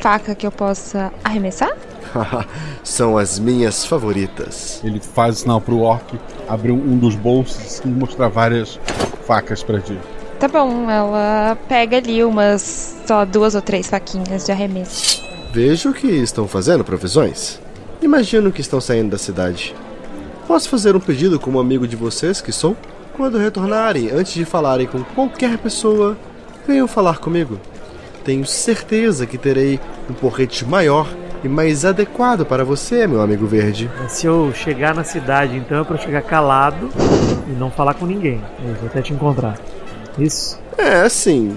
faca 0.00 0.34
que 0.34 0.46
eu 0.46 0.52
possa 0.52 1.12
arremessar? 1.22 1.72
São 2.82 3.18
as 3.18 3.38
minhas 3.38 3.84
favoritas. 3.84 4.80
Ele 4.84 5.00
faz 5.00 5.38
sinal 5.38 5.60
pro 5.60 5.80
orc 5.80 6.18
abrir 6.48 6.72
um, 6.72 6.96
dos 6.96 7.14
bolsos 7.14 7.80
e 7.84 7.88
mostrar 7.88 8.28
várias 8.28 8.78
facas 9.26 9.62
pra 9.62 9.80
ti. 9.80 9.98
Tá 10.38 10.48
bom, 10.48 10.90
ela 10.90 11.56
pega 11.68 11.96
ali 11.96 12.22
umas 12.22 12.96
só 13.06 13.24
duas 13.24 13.54
ou 13.54 13.62
três 13.62 13.88
faquinhas 13.88 14.44
de 14.44 14.52
arremesso. 14.52 15.22
Vejo 15.52 15.92
que 15.92 16.08
estão 16.08 16.48
fazendo 16.48 16.84
provisões. 16.84 17.60
Imagino 18.02 18.52
que 18.52 18.60
estão 18.60 18.80
saindo 18.80 19.10
da 19.10 19.18
cidade. 19.18 19.74
Posso 20.46 20.68
fazer 20.68 20.94
um 20.94 21.00
pedido 21.00 21.40
como 21.40 21.58
amigo 21.58 21.86
de 21.86 21.96
vocês 21.96 22.40
que 22.40 22.52
sou? 22.52 22.76
Quando 23.14 23.38
retornarem, 23.38 24.10
antes 24.10 24.34
de 24.34 24.44
falarem 24.44 24.86
com 24.86 25.02
qualquer 25.02 25.56
pessoa, 25.58 26.18
venham 26.66 26.88
falar 26.88 27.18
comigo. 27.18 27.58
Tenho 28.24 28.44
certeza 28.44 29.26
que 29.26 29.38
terei 29.38 29.78
um 30.10 30.14
porrete 30.14 30.64
maior 30.64 31.06
e 31.44 31.48
mais 31.48 31.84
adequado 31.84 32.44
para 32.44 32.64
você, 32.64 33.06
meu 33.06 33.20
amigo 33.20 33.46
verde. 33.46 33.90
Mas 34.00 34.12
se 34.12 34.26
eu 34.26 34.52
chegar 34.54 34.94
na 34.94 35.04
cidade, 35.04 35.56
então 35.56 35.80
é 35.80 35.84
pra 35.84 35.96
eu 35.96 36.00
chegar 36.00 36.22
calado 36.22 36.88
e 37.48 37.52
não 37.52 37.70
falar 37.70 37.94
com 37.94 38.06
ninguém. 38.06 38.40
Eu 38.66 38.74
vou 38.74 38.86
até 38.88 39.02
te 39.02 39.12
encontrar. 39.12 39.56
Isso? 40.18 40.58
É, 40.78 41.00
assim, 41.02 41.56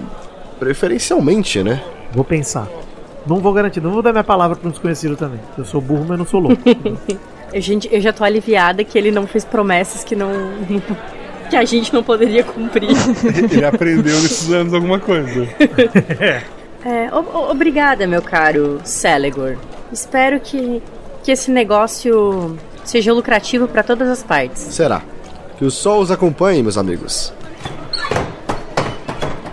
preferencialmente, 0.60 1.64
né? 1.64 1.82
Vou 2.14 2.24
pensar. 2.24 2.68
Não 3.26 3.38
vou 3.38 3.52
garantir, 3.54 3.82
não 3.82 3.92
vou 3.92 4.02
dar 4.02 4.12
minha 4.12 4.24
palavra 4.24 4.56
pra 4.56 4.68
um 4.68 4.72
desconhecido 4.72 5.16
também. 5.16 5.40
Eu 5.58 5.66
sou 5.66 5.82
burro, 5.82 6.06
mas 6.08 6.18
não 6.18 6.26
sou 6.26 6.40
louco. 6.40 6.62
Eu, 7.54 7.62
gente, 7.62 7.88
eu 7.90 8.02
já 8.02 8.12
tô 8.12 8.26
aliviada 8.26 8.84
que 8.84 8.98
ele 8.98 9.10
não 9.10 9.26
fez 9.26 9.46
promessas 9.46 10.04
que 10.04 10.18
não. 10.18 10.30
que 11.50 11.56
a 11.56 11.64
gente 11.64 11.94
não 11.94 12.04
poderia 12.04 12.44
cumprir. 12.44 12.90
Ele 13.50 13.64
aprendeu 13.64 14.16
nesses 14.22 14.52
anos 14.52 14.74
alguma 14.74 15.00
coisa. 15.00 15.48
É, 16.86 17.10
o- 17.14 17.50
obrigada, 17.50 18.06
meu 18.06 18.22
caro 18.22 18.82
Celegor. 18.84 19.56
Espero 19.92 20.40
que, 20.40 20.82
que 21.24 21.32
esse 21.32 21.52
negócio 21.52 22.58
seja 22.84 23.14
lucrativo 23.14 23.68
pra 23.68 23.84
todas 23.84 24.08
as 24.10 24.24
partes. 24.24 24.62
Será. 24.62 25.02
Que 25.58 25.66
o 25.66 25.72
sol 25.72 26.02
os 26.02 26.12
acompanhe, 26.12 26.62
meus 26.62 26.78
amigos. 26.78 27.34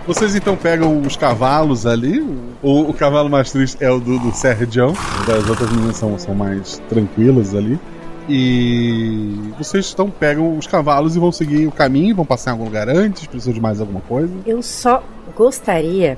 Vocês 0.07 0.35
então 0.35 0.55
pegam 0.55 1.01
os 1.01 1.15
cavalos 1.15 1.85
ali. 1.87 2.19
O, 2.61 2.81
o 2.81 2.93
cavalo 2.93 3.27
mais 3.27 3.51
triste 3.51 3.83
é 3.83 3.89
o 3.89 3.99
do, 3.99 4.19
do 4.19 4.31
Sergião. 4.31 4.93
As 5.21 5.49
outras 5.49 5.69
meninas 5.71 5.97
são, 5.97 6.17
são 6.19 6.35
mais 6.35 6.79
tranquilas 6.87 7.55
ali. 7.55 7.79
E 8.29 9.51
vocês 9.57 9.91
então 9.91 10.09
pegam 10.09 10.57
os 10.57 10.67
cavalos 10.67 11.15
e 11.15 11.19
vão 11.19 11.31
seguir 11.31 11.67
o 11.67 11.71
caminho, 11.71 12.15
vão 12.15 12.25
passar 12.25 12.51
em 12.51 12.53
algum 12.53 12.65
lugar 12.65 12.89
antes, 12.89 13.27
precisam 13.27 13.53
de 13.53 13.61
mais 13.61 13.79
alguma 13.79 14.01
coisa. 14.01 14.33
Eu 14.45 14.61
só 14.63 15.03
gostaria 15.35 16.17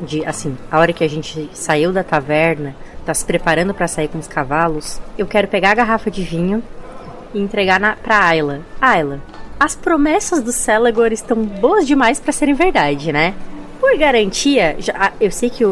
de, 0.00 0.24
assim, 0.24 0.56
a 0.70 0.78
hora 0.78 0.92
que 0.92 1.02
a 1.02 1.08
gente 1.08 1.50
saiu 1.52 1.92
da 1.92 2.04
taverna, 2.04 2.74
tá 3.08 3.14
se 3.14 3.24
preparando 3.24 3.72
pra 3.72 3.88
sair 3.88 4.06
com 4.08 4.18
os 4.18 4.26
cavalos, 4.26 5.00
eu 5.16 5.26
quero 5.26 5.48
pegar 5.48 5.70
a 5.70 5.74
garrafa 5.74 6.10
de 6.10 6.22
vinho 6.22 6.62
e 7.32 7.40
entregar 7.40 7.80
na, 7.80 7.96
pra 7.96 8.22
Ayla. 8.22 8.60
Ayla, 8.78 9.18
as 9.58 9.74
promessas 9.74 10.42
do 10.42 10.52
Celegor 10.52 11.10
estão 11.10 11.42
boas 11.42 11.86
demais 11.86 12.20
para 12.20 12.32
serem 12.32 12.52
verdade, 12.54 13.10
né? 13.10 13.32
Por 13.80 13.96
garantia, 13.96 14.76
já- 14.78 14.92
ah, 14.94 15.12
eu 15.18 15.30
sei 15.30 15.48
que 15.48 15.64
o, 15.64 15.70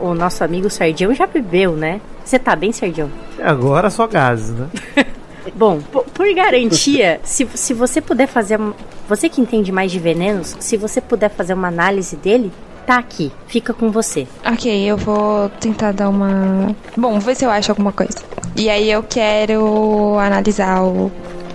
o- 0.00 0.06
o 0.08 0.14
nosso 0.14 0.42
amigo 0.42 0.68
Sardião 0.68 1.14
já 1.14 1.24
bebeu, 1.24 1.72
né? 1.76 2.00
Você 2.24 2.36
tá 2.36 2.56
bem, 2.56 2.72
Sardião? 2.72 3.08
Agora 3.40 3.88
só 3.88 4.08
gases, 4.08 4.50
né? 4.50 4.66
Bom, 5.54 5.80
po- 5.80 6.04
por 6.12 6.34
garantia, 6.34 7.20
se, 7.22 7.46
se 7.54 7.72
você 7.74 8.00
puder 8.00 8.26
fazer. 8.26 8.58
Você 9.08 9.28
que 9.28 9.40
entende 9.40 9.70
mais 9.70 9.92
de 9.92 10.00
venenos, 10.00 10.56
se 10.58 10.76
você 10.76 11.00
puder 11.00 11.28
fazer 11.30 11.54
uma 11.54 11.68
análise 11.68 12.16
dele, 12.16 12.50
tá 12.86 12.96
aqui. 12.98 13.32
Fica 13.46 13.72
com 13.72 13.90
você. 13.90 14.26
Ok, 14.44 14.70
eu 14.84 14.96
vou 14.96 15.48
tentar 15.60 15.92
dar 15.92 16.08
uma. 16.08 16.74
Bom, 16.96 17.12
vou 17.12 17.20
ver 17.20 17.34
se 17.36 17.44
eu 17.44 17.50
acho 17.50 17.70
alguma 17.72 17.92
coisa. 17.92 18.18
E 18.56 18.68
aí 18.68 18.90
eu 18.90 19.02
quero 19.02 20.18
analisar 20.18 20.82
o 20.82 21.10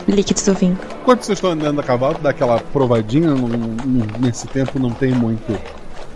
líquido 0.07 0.41
do 0.45 0.53
vinho. 0.53 0.77
Enquanto 1.01 1.23
vocês 1.23 1.37
estão 1.37 1.51
andando 1.51 1.79
a 1.79 1.83
cavalo, 1.83 2.17
dá 2.21 2.29
aquela 2.31 2.59
provadinha. 2.59 3.29
não- 3.29 3.47
não- 3.47 4.19
nesse 4.19 4.47
tempo 4.47 4.79
não 4.79 4.89
tem 4.91 5.11
muito 5.11 5.57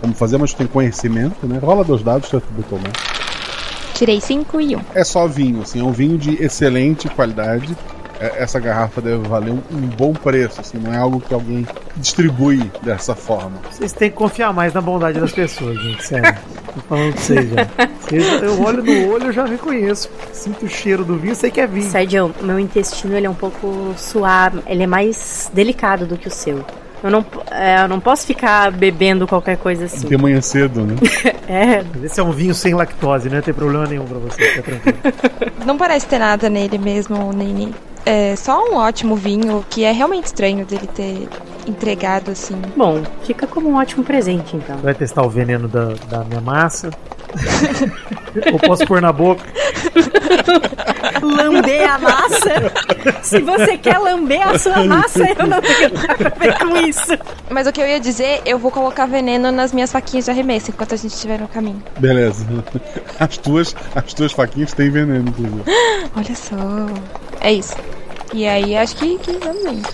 como 0.00 0.14
fazer, 0.14 0.36
mas 0.38 0.52
tem 0.52 0.66
conhecimento, 0.66 1.46
né? 1.46 1.58
Rola 1.62 1.84
dois 1.84 2.02
dados, 2.02 2.28
você 2.28 2.42
botou 2.50 2.78
né? 2.78 2.90
Tirei 3.94 4.20
5 4.20 4.60
e 4.60 4.74
1. 4.74 4.78
Um. 4.78 4.82
É 4.94 5.04
só 5.04 5.28
vinho, 5.28 5.62
assim, 5.62 5.80
é 5.80 5.84
um 5.84 5.92
vinho 5.92 6.18
de 6.18 6.42
excelente 6.42 7.08
qualidade. 7.08 7.76
É, 8.22 8.42
Essa 8.42 8.60
garrafa 8.60 9.00
deve 9.00 9.26
valer 9.28 9.52
um, 9.52 9.60
um 9.70 9.80
bom 9.80 10.12
preço, 10.12 10.60
assim, 10.60 10.78
não 10.78 10.92
é 10.92 10.98
algo 10.98 11.20
que 11.20 11.34
alguém 11.34 11.66
distribui 11.96 12.70
dessa 12.82 13.14
forma. 13.14 13.52
Vocês 13.70 13.92
têm 13.92 14.10
que 14.10 14.16
confiar 14.16 14.52
mais 14.52 14.72
na 14.72 14.80
bondade 14.80 15.18
das 15.20 15.32
pessoas, 15.32 15.76
gente. 15.82 16.06
Sério. 16.06 16.34
Tô 16.74 16.80
falando 16.88 17.12
pra 17.12 17.22
vocês, 17.22 17.50
já. 17.50 17.68
Vocês- 18.00 18.42
eu 18.42 18.62
olho 18.62 18.82
no 18.82 19.12
olho, 19.12 19.26
eu 19.26 19.32
já 19.32 19.44
reconheço. 19.44 20.08
Sinto 20.32 20.66
o 20.66 20.68
cheiro 20.68 21.04
do 21.04 21.16
vinho, 21.16 21.34
sei 21.34 21.50
que 21.50 21.60
é 21.60 21.66
vinho. 21.66 21.90
Sardião, 21.90 22.32
meu 22.40 22.58
intestino 22.58 23.14
ele 23.16 23.26
é 23.26 23.30
um 23.30 23.34
pouco 23.34 23.92
suave, 23.96 24.60
ele 24.66 24.82
é 24.82 24.86
mais 24.86 25.50
delicado 25.52 26.06
do 26.06 26.16
que 26.16 26.28
o 26.28 26.30
seu. 26.30 26.64
Eu 27.02 27.10
não, 27.10 27.26
é, 27.50 27.82
eu 27.82 27.88
não 27.88 27.98
posso 27.98 28.24
ficar 28.24 28.70
bebendo 28.70 29.26
qualquer 29.26 29.56
coisa 29.56 29.86
assim. 29.86 30.06
De 30.06 30.16
manhã 30.16 30.40
cedo, 30.40 30.84
né? 30.84 30.94
É, 31.48 31.84
Esse 32.06 32.18
é 32.18 32.22
um 32.22 32.30
vinho 32.30 32.54
sem 32.54 32.72
lactose, 32.72 33.28
não 33.28 33.36
ia 33.36 33.42
ter 33.42 33.52
problema 33.52 33.84
nenhum 33.86 34.06
pra 34.06 34.18
você, 34.18 34.42
fica 34.42 34.62
tranquilo. 34.62 34.98
Não 35.66 35.76
parece 35.76 36.06
ter 36.06 36.18
nada 36.18 36.48
nele 36.48 36.78
mesmo, 36.78 37.30
Nini. 37.32 37.74
É 38.04 38.34
só 38.36 38.64
um 38.68 38.76
ótimo 38.76 39.14
vinho 39.14 39.64
que 39.70 39.84
é 39.84 39.92
realmente 39.92 40.26
estranho 40.26 40.66
dele 40.66 40.86
ter 40.86 41.28
entregado 41.66 42.30
assim. 42.32 42.60
bom, 42.76 43.02
fica 43.22 43.46
como 43.46 43.68
um 43.70 43.76
ótimo 43.76 44.02
presente 44.02 44.56
então. 44.56 44.78
Vai 44.78 44.94
testar 44.94 45.22
o 45.22 45.30
veneno 45.30 45.68
da, 45.68 45.94
da 46.08 46.24
minha 46.24 46.40
massa. 46.40 46.90
Ou 48.52 48.58
posso 48.58 48.84
pôr 48.86 49.00
na 49.00 49.12
boca? 49.12 49.44
Lamber 51.22 51.90
a 51.90 51.98
massa? 51.98 52.72
Se 53.22 53.40
você 53.40 53.78
quer 53.78 53.98
lamber 53.98 54.46
a 54.46 54.58
sua 54.58 54.84
massa, 54.84 55.20
eu 55.38 55.46
não 55.46 55.60
tenho 55.60 55.92
nada 55.94 56.32
a 56.34 56.38
ver 56.38 56.58
com 56.58 56.76
isso. 56.76 57.18
Mas 57.50 57.66
o 57.66 57.72
que 57.72 57.80
eu 57.80 57.86
ia 57.86 58.00
dizer, 58.00 58.42
eu 58.44 58.58
vou 58.58 58.70
colocar 58.70 59.06
veneno 59.06 59.50
nas 59.52 59.72
minhas 59.72 59.92
faquinhas 59.92 60.24
de 60.24 60.30
arremesso 60.30 60.70
enquanto 60.70 60.94
a 60.94 60.96
gente 60.96 61.12
estiver 61.12 61.38
no 61.40 61.48
caminho. 61.48 61.82
Beleza. 61.98 62.44
As 63.18 63.36
tuas, 63.38 63.74
as 63.94 64.12
tuas 64.12 64.32
faquinhas 64.32 64.72
têm 64.72 64.90
veneno, 64.90 65.28
inclusive. 65.28 65.62
Olha 66.16 66.34
só. 66.34 66.56
É 67.40 67.52
isso. 67.52 67.76
E 68.34 68.46
aí 68.46 68.74
acho 68.74 68.96
que, 68.96 69.18
que 69.18 69.32
vamos 69.32 69.62
indo. 69.62 69.88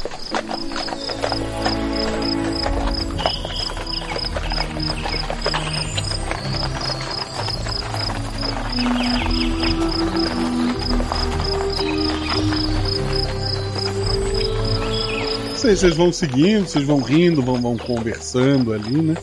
Vocês, 15.52 15.80
vocês 15.80 15.96
vão 15.96 16.12
seguindo, 16.12 16.66
vocês 16.68 16.84
vão 16.84 17.00
rindo, 17.00 17.42
vão, 17.42 17.60
vão 17.60 17.76
conversando 17.76 18.72
ali, 18.72 19.02
né? 19.02 19.16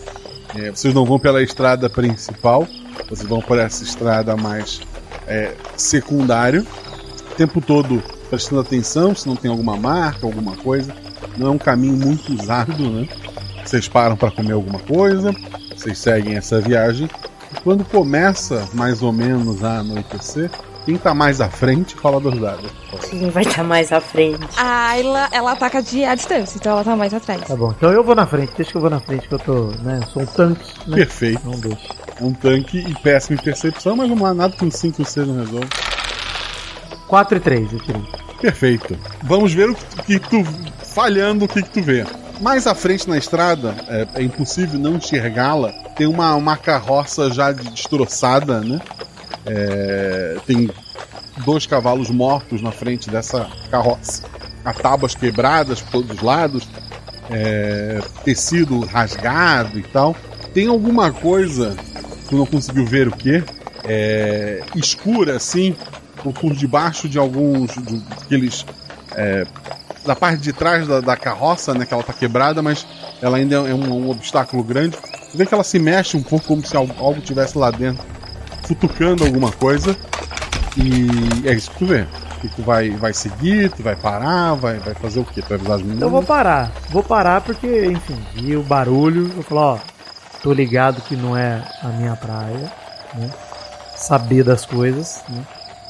É, 0.55 0.71
vocês 0.71 0.93
não 0.93 1.05
vão 1.05 1.17
pela 1.17 1.41
estrada 1.41 1.89
principal, 1.89 2.67
vocês 3.09 3.27
vão 3.27 3.41
por 3.41 3.57
essa 3.57 3.81
estrada 3.83 4.35
mais 4.35 4.81
é, 5.25 5.53
secundária. 5.77 6.65
O 7.31 7.35
tempo 7.35 7.61
todo 7.61 8.03
prestando 8.25 8.61
atenção 8.61 9.15
se 9.15 9.27
não 9.27 9.35
tem 9.35 9.49
alguma 9.49 9.77
marca, 9.77 10.25
alguma 10.25 10.55
coisa. 10.55 10.93
Não 11.37 11.47
é 11.47 11.51
um 11.51 11.57
caminho 11.57 11.93
muito 11.93 12.33
usado, 12.33 12.89
né? 12.89 13.07
Vocês 13.63 13.87
param 13.87 14.15
para 14.15 14.31
comer 14.31 14.53
alguma 14.53 14.79
coisa, 14.79 15.33
vocês 15.75 15.97
seguem 15.97 16.35
essa 16.35 16.61
viagem. 16.61 17.09
E 17.51 17.61
quando 17.61 17.83
começa 17.85 18.67
mais 18.73 19.01
ou 19.01 19.11
menos 19.11 19.63
a 19.63 19.79
anoitecer, 19.79 20.51
quem 20.85 20.97
tá 20.97 21.15
mais 21.15 21.41
à 21.41 21.49
frente 21.49 21.95
fala 21.95 22.19
dos 22.19 22.39
dados. 22.39 22.69
Quem 23.09 23.29
vai 23.31 23.43
estar 23.43 23.63
mais 23.63 23.91
à 23.91 23.99
frente? 23.99 24.47
A 24.55 24.89
Ayla, 24.89 25.27
ela 25.31 25.53
ataca 25.53 25.81
de 25.81 26.05
a 26.05 26.13
distância, 26.13 26.57
então 26.59 26.73
ela 26.73 26.83
tá 26.83 26.95
mais 26.95 27.11
atrás. 27.11 27.41
Tá 27.41 27.55
bom, 27.55 27.73
então 27.75 27.91
eu 27.91 28.03
vou 28.03 28.13
na 28.13 28.27
frente, 28.27 28.53
deixa 28.55 28.71
que 28.71 28.77
eu 28.77 28.81
vou 28.81 28.89
na 28.89 28.99
frente, 28.99 29.27
que 29.27 29.33
eu 29.33 29.39
tô, 29.39 29.71
né? 29.81 29.99
Sou 30.13 30.21
um 30.21 30.25
tanque, 30.27 30.73
né? 30.87 30.97
Perfeito. 30.97 31.41
Não 31.43 31.59
deixa. 31.59 31.89
Um 32.21 32.31
tanque 32.33 32.77
e 32.77 32.93
péssima 32.99 33.41
percepção, 33.41 33.95
mas 33.95 34.07
vamos 34.07 34.23
lá, 34.23 34.33
nada 34.33 34.55
com 34.55 34.69
5 34.69 35.01
e 35.01 35.05
6 35.05 35.27
não 35.27 35.37
resolve. 35.37 35.67
4 37.07 37.37
e 37.37 37.39
3, 37.39 37.73
eu 37.73 37.79
tirei. 37.79 38.01
Perfeito. 38.41 38.97
Vamos 39.23 39.53
ver 39.53 39.69
o 39.69 39.75
que, 39.75 40.19
tu. 40.19 40.43
Falhando, 40.93 41.45
o 41.45 41.47
que, 41.47 41.61
que 41.63 41.69
tu 41.69 41.81
vê. 41.81 42.05
Mais 42.41 42.67
à 42.67 42.75
frente 42.75 43.07
na 43.09 43.17
estrada, 43.17 43.75
é, 43.87 44.07
é 44.15 44.23
impossível 44.23 44.79
não 44.79 44.95
enxergá-la. 44.95 45.71
Tem 45.95 46.05
uma, 46.07 46.35
uma 46.35 46.57
carroça 46.57 47.31
já 47.31 47.51
de- 47.51 47.69
destroçada, 47.71 48.59
né? 48.61 48.79
É, 49.45 50.37
tem 50.45 50.69
dois 51.45 51.65
cavalos 51.65 52.09
mortos 52.09 52.61
na 52.61 52.71
frente 52.71 53.09
dessa 53.09 53.47
carroça. 53.69 54.23
Há 54.63 54.73
tábuas 54.73 55.15
quebradas 55.15 55.81
por 55.81 55.91
todos 55.91 56.17
os 56.17 56.21
lados, 56.21 56.67
é, 57.29 58.01
tecido 58.23 58.79
rasgado 58.81 59.77
e 59.77 59.83
tal. 59.83 60.15
Tem 60.53 60.67
alguma 60.67 61.11
coisa, 61.11 61.75
tu 62.29 62.35
não 62.37 62.45
conseguiu 62.45 62.85
ver 62.85 63.07
o 63.07 63.11
que, 63.11 63.43
é, 63.83 64.61
escura 64.75 65.35
assim, 65.35 65.75
por, 66.31 66.53
debaixo 66.53 67.07
de 67.09 67.17
alguns 67.17 67.71
de- 67.75 67.99
daqueles. 67.99 68.65
É, 69.15 69.45
da 70.05 70.15
parte 70.15 70.37
de 70.39 70.53
trás 70.53 70.87
da, 70.87 70.99
da 71.01 71.15
carroça, 71.17 71.73
né? 71.73 71.85
Que 71.85 71.93
ela 71.93 72.03
tá 72.03 72.13
quebrada, 72.13 72.61
mas 72.61 72.85
ela 73.21 73.37
ainda 73.37 73.55
é 73.55 73.73
um, 73.73 74.05
um 74.05 74.09
obstáculo 74.11 74.63
grande. 74.63 74.95
Tu 75.31 75.37
vê 75.37 75.45
que 75.45 75.53
ela 75.53 75.63
se 75.63 75.79
mexe 75.79 76.15
um 76.15 76.21
pouco 76.21 76.45
como 76.45 76.63
se 76.65 76.75
algo, 76.77 76.93
algo 76.99 77.21
tivesse 77.21 77.57
lá 77.57 77.71
dentro, 77.71 78.03
futucando 78.67 79.23
alguma 79.23 79.51
coisa. 79.51 79.95
E 80.77 81.47
é 81.47 81.53
isso 81.53 81.71
que 81.71 81.79
tu 81.79 81.85
vê. 81.85 82.05
Que 82.41 82.49
tu 82.49 82.61
vai, 82.61 82.91
vai 82.91 83.13
seguir, 83.13 83.71
tu 83.71 83.81
vai 83.81 83.95
parar, 83.95 84.53
vai, 84.55 84.77
vai 84.79 84.93
fazer 84.93 85.19
o 85.21 85.25
quê? 85.25 85.41
Tu 85.41 85.47
vai 85.47 85.57
avisar 85.57 85.75
as 85.77 85.81
meninas? 85.81 86.01
Eu 86.03 86.09
vou 86.09 86.21
parar. 86.21 86.71
Vou 86.89 87.01
parar 87.01 87.41
porque, 87.41 87.85
enfim, 87.85 88.17
vi 88.33 88.55
o 88.55 88.61
barulho. 88.63 89.31
Eu 89.35 89.41
falo, 89.43 89.61
ó, 89.61 89.79
tô 90.43 90.53
ligado 90.53 91.01
que 91.01 91.15
não 91.15 91.35
é 91.35 91.63
a 91.81 91.87
minha 91.87 92.15
praia, 92.15 92.71
né? 93.15 93.29
Saber 93.95 94.43
das 94.43 94.65
coisas, 94.65 95.23
né? 95.29 95.41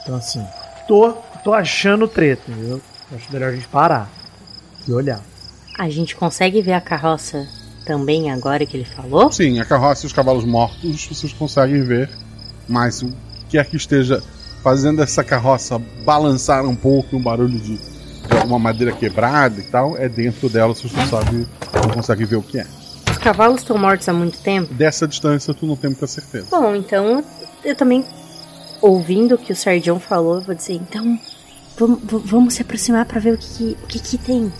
Então, 0.05 0.17
assim, 0.17 0.45
tô, 0.87 1.13
tô 1.43 1.51
achando 1.51 2.07
treta, 2.07 2.43
entendeu? 2.47 2.79
Acho 3.11 3.33
melhor 3.33 3.49
a 3.49 3.55
gente 3.55 3.67
parar 3.67 4.07
e 4.87 4.93
olhar. 4.93 5.19
A 5.79 5.89
gente 5.89 6.15
consegue 6.15 6.61
ver 6.61 6.73
a 6.73 6.81
carroça 6.81 7.47
também 7.85 8.31
agora 8.31 8.65
que 8.67 8.77
ele 8.77 8.85
falou? 8.85 9.31
Sim, 9.31 9.59
a 9.59 9.65
carroça 9.65 10.05
e 10.05 10.07
os 10.07 10.13
cavalos 10.13 10.45
mortos 10.45 11.07
vocês 11.07 11.33
conseguem 11.33 11.83
ver, 11.83 12.09
mas 12.67 13.01
o 13.01 13.11
que 13.49 13.57
é 13.57 13.63
que 13.63 13.75
esteja 13.75 14.21
fazendo 14.63 15.01
essa 15.01 15.23
carroça 15.23 15.81
balançar 16.03 16.63
um 16.65 16.75
pouco, 16.75 17.15
um 17.15 17.21
barulho 17.21 17.59
de, 17.59 17.77
de 17.77 18.37
alguma 18.37 18.59
madeira 18.59 18.91
quebrada 18.91 19.59
e 19.59 19.63
tal, 19.63 19.97
é 19.97 20.07
dentro 20.07 20.49
dela, 20.49 20.73
vocês 20.73 20.93
não 20.93 21.05
sabem, 21.07 21.47
não 21.73 21.89
conseguem 21.93 22.25
ver 22.25 22.35
o 22.35 22.43
que 22.43 22.59
é. 22.59 22.67
Os 23.09 23.17
cavalos 23.17 23.61
estão 23.61 23.77
mortos 23.77 24.07
há 24.07 24.13
muito 24.13 24.37
tempo? 24.39 24.71
Dessa 24.73 25.07
distância 25.07 25.53
tu 25.53 25.65
não 25.65 25.75
tem 25.75 25.89
muita 25.89 26.07
certeza. 26.07 26.47
Bom, 26.51 26.75
então 26.75 27.23
eu 27.63 27.75
também, 27.75 28.05
ouvindo 28.81 29.35
o 29.35 29.37
que 29.37 29.51
o 29.53 29.55
Sardião 29.55 29.99
falou, 29.99 30.35
eu 30.35 30.41
vou 30.41 30.55
dizer, 30.55 30.73
então 30.73 31.19
vamos, 31.77 31.99
vamos 32.25 32.53
se 32.53 32.61
aproximar 32.61 33.05
pra 33.05 33.19
ver 33.19 33.33
o 33.33 33.37
que, 33.37 33.47
que- 33.49 33.77
o 33.83 33.87
que, 33.87 33.99
que 33.99 34.17
tem. 34.17 34.51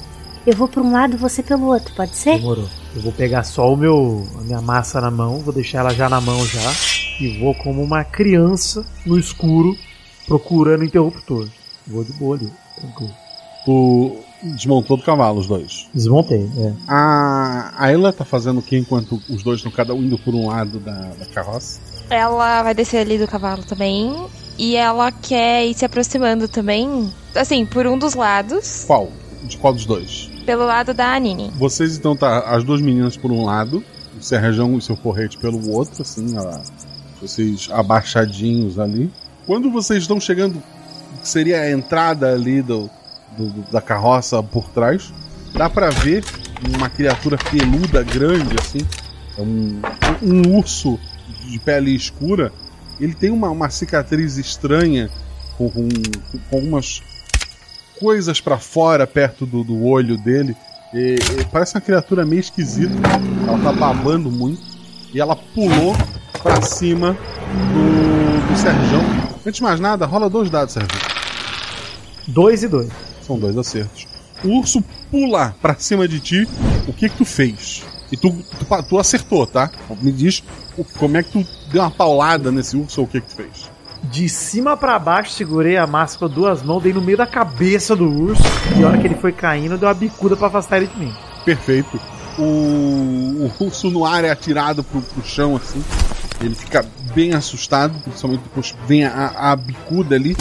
Eu 0.46 0.56
vou 0.56 0.68
pra 0.68 0.82
um 0.82 0.92
lado, 0.92 1.18
você 1.18 1.42
pelo 1.42 1.66
outro, 1.68 1.94
pode 1.96 2.16
ser? 2.16 2.38
Demorou. 2.38 2.70
Eu 2.96 3.02
vou 3.02 3.12
pegar 3.12 3.44
só 3.44 3.72
o 3.74 3.76
meu, 3.76 4.28
a 4.40 4.42
minha 4.42 4.62
massa 4.62 5.02
na 5.02 5.10
mão, 5.10 5.40
vou 5.40 5.54
deixar 5.54 5.80
ela 5.80 5.94
já 5.94 6.08
na 6.08 6.22
mão 6.22 6.46
já 6.46 6.72
e 7.20 7.40
vou 7.40 7.56
como 7.56 7.82
uma 7.82 8.04
criança 8.04 8.86
no 9.06 9.18
escuro 9.18 9.76
procurando 10.28 10.84
interruptor. 10.84 11.48
Vou 11.88 12.04
de 12.04 12.14
boa 12.14 12.36
ali, 12.36 12.52
tranquilo. 12.80 13.14
Tu 13.66 14.18
desmontou 14.44 14.98
do 14.98 15.04
cavalo 15.04 15.40
os 15.40 15.48
dois. 15.48 15.88
Desmontei, 15.94 16.48
é. 16.58 16.74
A 16.88 17.74
Ayla 17.84 18.14
tá 18.14 18.24
fazendo 18.24 18.60
o 18.60 18.62
que 18.62 18.78
enquanto 18.78 19.20
os 19.28 19.42
dois 19.44 19.58
estão 19.58 19.72
cada 19.72 19.96
um 19.96 20.04
indo 20.04 20.18
por 20.20 20.36
um 20.36 20.48
lado 20.48 20.80
da, 20.80 20.94
da 21.18 21.26
carroça? 21.26 21.80
Ela 22.10 22.64
vai 22.64 22.74
descer 22.74 22.98
ali 23.00 23.18
do 23.18 23.28
cavalo 23.28 23.64
também. 23.64 24.26
E 24.58 24.76
ela 24.76 25.12
quer 25.12 25.66
ir 25.66 25.74
se 25.74 25.84
aproximando 25.84 26.48
também. 26.48 27.12
Assim, 27.36 27.66
por 27.66 27.86
um 27.88 27.98
dos 27.98 28.14
lados. 28.14 28.86
Qual? 28.88 29.10
De 29.44 29.58
qual 29.58 29.74
dos 29.74 29.86
dois? 29.86 30.30
Pelo 30.46 30.66
lado 30.66 30.94
da 30.94 31.14
Anine. 31.14 31.52
Vocês 31.56 31.98
então 31.98 32.16
tá 32.16 32.40
as 32.40 32.64
duas 32.64 32.80
meninas 32.82 33.18
por 33.18 33.32
um 33.32 33.44
lado, 33.46 33.84
o 34.18 34.24
Serrajão 34.24 34.78
e 34.78 34.82
seu 34.82 34.96
porrete 34.96 35.38
pelo 35.38 35.72
outro, 35.72 36.02
assim, 36.04 36.36
ó, 36.38 36.60
vocês 37.22 37.68
abaixadinhos 37.72 38.80
ali. 38.80 39.12
Quando 39.46 39.70
vocês 39.72 40.02
estão 40.04 40.20
chegando, 40.20 40.62
que 41.22 41.28
seria 41.28 41.62
a 41.62 41.72
entrada 41.72 42.32
ali 42.32 42.62
do, 42.62 42.90
do- 43.38 43.72
da 43.72 43.82
carroça 43.82 44.42
por 44.42 44.70
trás, 44.70 45.12
dá 45.54 45.70
pra 45.70 45.90
ver 45.90 46.24
uma 46.76 46.90
criatura 46.90 47.38
peluda 47.38 48.04
grande, 48.04 48.56
assim. 48.60 48.80
É 49.38 49.42
um, 49.42 49.82
um 50.22 50.58
urso 50.58 51.00
de 51.52 51.60
pele 51.60 51.96
escura. 51.96 52.52
Ele 53.00 53.14
tem 53.14 53.30
uma, 53.30 53.50
uma 53.50 53.70
cicatriz 53.70 54.38
estranha 54.38 55.10
com, 55.58 55.70
com, 55.70 55.88
com 56.50 56.56
algumas 56.56 57.02
coisas 58.00 58.40
pra 58.42 58.58
fora 58.58 59.06
perto 59.08 59.46
do, 59.46 59.64
do 59.64 59.86
olho 59.86 60.18
dele. 60.18 60.56
E- 60.94 61.16
e 61.42 61.46
parece 61.52 61.76
uma 61.76 61.82
criatura 61.82 62.26
meio 62.26 62.40
esquisita. 62.40 62.94
Ela 63.48 63.60
tá 63.60 63.72
babando 63.74 64.32
muito. 64.32 64.62
E 65.14 65.20
ela 65.20 65.36
pulou 65.36 65.96
pra 66.42 66.62
cima 66.62 67.14
do, 67.74 68.48
do 68.54 68.58
Serjão. 68.58 69.04
Antes 69.46 69.58
de 69.58 69.64
mais 69.64 69.80
nada, 69.80 70.06
rola 70.06 70.30
dois 70.30 70.50
dados, 70.50 70.74
Serjão. 70.74 71.00
Dois 72.28 72.64
e 72.64 72.68
dois. 72.68 72.90
São 73.26 73.38
dois 73.40 73.58
acertos. 73.58 74.08
O 74.44 74.60
urso 74.60 74.84
pula 75.10 75.56
pra 75.62 75.76
cima 75.76 76.08
de 76.08 76.20
ti. 76.20 76.48
O 76.88 76.94
que 76.94 77.10
que 77.10 77.18
tu 77.18 77.26
fez? 77.26 77.84
E 78.12 78.18
tu, 78.18 78.30
tu, 78.32 78.84
tu 78.90 79.00
acertou, 79.00 79.48
tá? 79.48 79.72
Me 80.02 80.12
diz 80.12 80.44
como 80.84 81.18
é 81.18 81.24
que 81.24 81.32
tu 81.44 81.48
deu 81.72 81.82
uma 81.82 81.92
paulada 81.92 82.52
nesse 82.52 82.76
urso 82.76 83.02
ou 83.02 83.08
o 83.08 83.10
que 83.10 83.22
que 83.22 83.28
tu 83.28 83.36
fez? 83.36 83.70
De 84.04 84.30
cima 84.30 84.78
pra 84.78 85.00
baixo, 85.00 85.32
segurei 85.32 85.78
a 85.78 85.88
massa 85.88 86.18
com 86.18 86.28
duas 86.30 86.62
mãos, 86.62 86.84
dei 86.84 86.94
no 86.94 87.02
meio 87.02 87.18
da 87.18 87.26
cabeça 87.26 87.96
do 87.96 88.08
urso. 88.08 88.44
E 88.78 88.84
a 88.84 88.88
hora 88.88 88.98
que 89.00 89.08
ele 89.08 89.16
foi 89.16 89.32
caindo, 89.32 89.78
deu 89.78 89.88
uma 89.88 89.94
bicuda 89.96 90.36
pra 90.36 90.48
afastar 90.48 90.78
ele 90.78 90.88
de 90.88 91.00
mim. 91.00 91.14
Perfeito. 91.44 92.00
O, 92.38 92.42
o 93.48 93.52
urso 93.64 93.90
no 93.90 94.06
ar 94.06 94.24
é 94.24 94.30
atirado 94.30 94.84
pro, 94.84 95.02
pro 95.02 95.24
chão, 95.26 95.56
assim. 95.56 95.84
Ele 96.42 96.54
fica 96.54 96.86
bem 97.16 97.34
assustado, 97.34 97.98
principalmente 98.04 98.42
depois 98.44 98.76
vem 98.88 99.06
a, 99.06 99.28
a 99.36 99.56
bicuda 99.56 100.16
ali. 100.16 100.36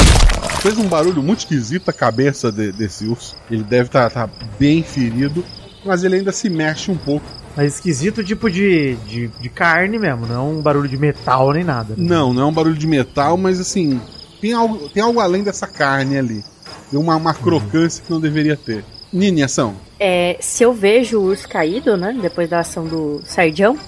Fez 0.60 0.76
um 0.76 0.88
barulho 0.88 1.22
muito 1.22 1.40
esquisito 1.40 1.88
a 1.88 1.92
cabeça 1.92 2.50
de- 2.50 2.72
desse 2.72 3.06
urso. 3.06 3.36
Ele 3.50 3.62
deve 3.62 3.86
estar 3.86 4.28
bem 4.58 4.82
ferido, 4.82 5.44
mas 5.84 6.02
ele 6.04 6.16
ainda 6.16 6.32
se 6.32 6.50
mexe 6.50 6.90
um 6.90 6.96
pouco. 6.96 7.24
Mas 7.56 7.74
esquisito 7.74 8.24
tipo 8.24 8.50
de, 8.50 8.96
de, 9.06 9.28
de 9.28 9.48
carne 9.48 9.98
mesmo, 9.98 10.26
não 10.26 10.34
é 10.34 10.40
um 10.40 10.60
barulho 10.60 10.88
de 10.88 10.96
metal 10.96 11.52
nem 11.52 11.62
nada. 11.64 11.94
né? 11.96 12.04
Não, 12.08 12.32
não 12.32 12.42
é 12.42 12.46
um 12.46 12.52
barulho 12.52 12.76
de 12.76 12.86
metal, 12.86 13.36
mas 13.36 13.60
assim, 13.60 14.00
tem 14.40 14.52
algo, 14.52 14.88
tem 14.88 15.02
algo 15.02 15.20
além 15.20 15.42
dessa 15.42 15.66
carne 15.66 16.18
ali. 16.18 16.44
Tem 16.90 16.98
uma, 16.98 17.16
uma 17.16 17.32
crocância 17.34 18.02
que 18.04 18.10
não 18.10 18.20
deveria 18.20 18.56
ter. 18.56 18.84
Nini, 19.12 19.42
ação. 19.42 19.76
É, 19.98 20.36
se 20.40 20.64
eu 20.64 20.72
vejo 20.74 21.18
o 21.18 21.24
urso 21.26 21.48
caído, 21.48 21.96
né? 21.96 22.16
Depois 22.20 22.48
da 22.50 22.60
ação 22.60 22.84
do 22.86 23.20
Sardião, 23.24 23.78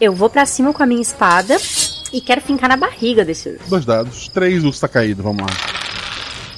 eu 0.00 0.12
vou 0.12 0.30
pra 0.30 0.46
cima 0.46 0.72
com 0.72 0.82
a 0.82 0.86
minha 0.86 1.02
espada 1.02 1.56
e 2.12 2.20
quero 2.20 2.40
fincar 2.40 2.68
na 2.68 2.76
barriga 2.76 3.24
desse 3.24 3.48
urso. 3.48 3.68
Dois 3.68 3.84
dados. 3.84 4.28
Três 4.28 4.64
urso 4.64 4.80
tá 4.80 4.88
caído, 4.88 5.22
vamos 5.24 5.42
lá. 5.42 5.48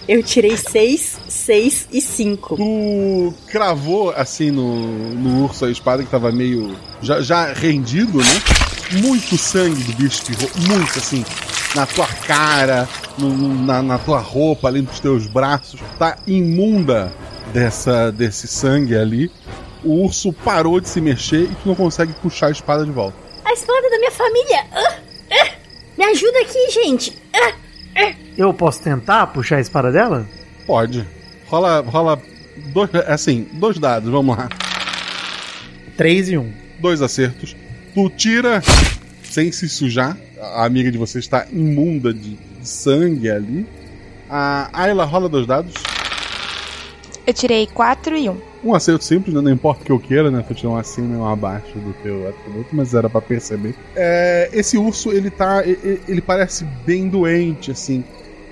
Eu 0.07 0.22
tirei 0.22 0.57
seis, 0.57 1.18
seis 1.48 1.88
e 1.90 1.98
cinco. 2.02 2.56
Tu 2.56 3.34
cravou 3.46 4.11
assim 4.11 4.50
no, 4.50 5.14
no 5.14 5.44
urso 5.44 5.64
a 5.64 5.70
espada 5.70 6.04
que 6.04 6.11
tava 6.11 6.30
meio. 6.30 6.76
já, 7.00 7.22
já 7.22 7.54
rendido, 7.54 8.18
né? 8.18 9.00
Muito 9.02 9.38
sangue 9.38 9.82
do 9.84 9.92
bicho 9.94 10.22
ro- 10.38 10.50
muito 10.68 10.98
assim. 10.98 11.24
Na 11.74 11.87
tua 11.87 12.06
cara, 12.06 12.87
no- 13.16 13.64
na, 13.64 13.82
na 13.82 13.98
tua 13.98 14.18
roupa, 14.18 14.68
ali 14.68 14.82
nos 14.82 15.00
teus 15.00 15.26
braços. 15.26 15.80
Tá 15.98 16.18
imunda 16.26 17.11
dessa, 17.50 18.12
desse 18.12 18.46
sangue 18.46 18.94
ali. 18.94 19.30
O 19.82 20.04
urso 20.04 20.34
parou 20.34 20.78
de 20.80 20.88
se 20.90 21.00
mexer 21.00 21.44
e 21.44 21.54
tu 21.54 21.66
não 21.68 21.74
consegue 21.74 22.12
puxar 22.14 22.48
a 22.48 22.50
espada 22.50 22.84
de 22.84 22.90
volta. 22.90 23.16
A 23.46 23.54
espada 23.54 23.88
da 23.88 23.96
minha 23.98 24.11
família! 24.11 24.66
Ah, 24.70 24.94
ah, 25.32 25.50
me 25.96 26.04
ajuda 26.04 26.40
aqui, 26.40 26.70
gente! 26.72 27.16
Ah. 27.34 28.12
Eu 28.37 28.52
posso 28.52 28.82
tentar 28.82 29.26
puxar 29.28 29.56
a 29.56 29.61
espada 29.61 29.90
dela? 29.90 30.26
Pode. 30.66 31.08
Rola. 31.48 31.80
rola 31.80 32.20
dois, 32.72 32.90
assim, 33.06 33.46
dois 33.54 33.78
dados, 33.78 34.11
vamos 34.11 34.37
lá. 34.37 34.48
Três 35.96 36.28
e 36.28 36.37
um. 36.38 36.50
Dois 36.78 37.02
acertos. 37.02 37.56
Tu 37.94 38.11
tira 38.11 38.62
sem 39.22 39.50
se 39.50 39.68
sujar. 39.68 40.16
A 40.40 40.64
amiga 40.64 40.90
de 40.92 40.98
você 40.98 41.18
está 41.18 41.46
imunda 41.52 42.14
de, 42.14 42.37
de 42.37 42.68
sangue 42.68 43.28
ali. 43.30 43.66
A 44.30 44.68
Ayla 44.72 45.04
rola 45.04 45.28
dois 45.28 45.46
dados. 45.46 45.74
Eu 47.26 47.34
tirei 47.34 47.66
4 47.66 48.16
e 48.16 48.28
1. 48.30 48.37
Um 48.64 48.74
acerto 48.74 49.04
simples, 49.04 49.34
né? 49.34 49.40
não 49.40 49.50
importa 49.50 49.82
o 49.82 49.84
que 49.84 49.92
eu 49.92 49.98
queira, 49.98 50.30
né? 50.30 50.42
Tu 50.46 50.54
tirar 50.54 50.70
um 50.70 50.76
acima 50.76 51.14
e 51.14 51.18
um 51.18 51.26
abaixo 51.26 51.78
do 51.78 51.92
teu 52.02 52.28
atributo, 52.28 52.68
mas 52.74 52.94
era 52.94 53.08
pra 53.11 53.20
perceber. 53.20 53.74
É, 53.94 54.48
esse 54.52 54.78
urso, 54.78 55.11
ele 55.12 55.30
tá. 55.30 55.62
e- 55.66 55.72
e- 55.72 56.00
Ele 56.08 56.20
parece 56.20 56.64
bem 56.87 57.08
doente, 57.08 57.70
assim. 57.70 58.02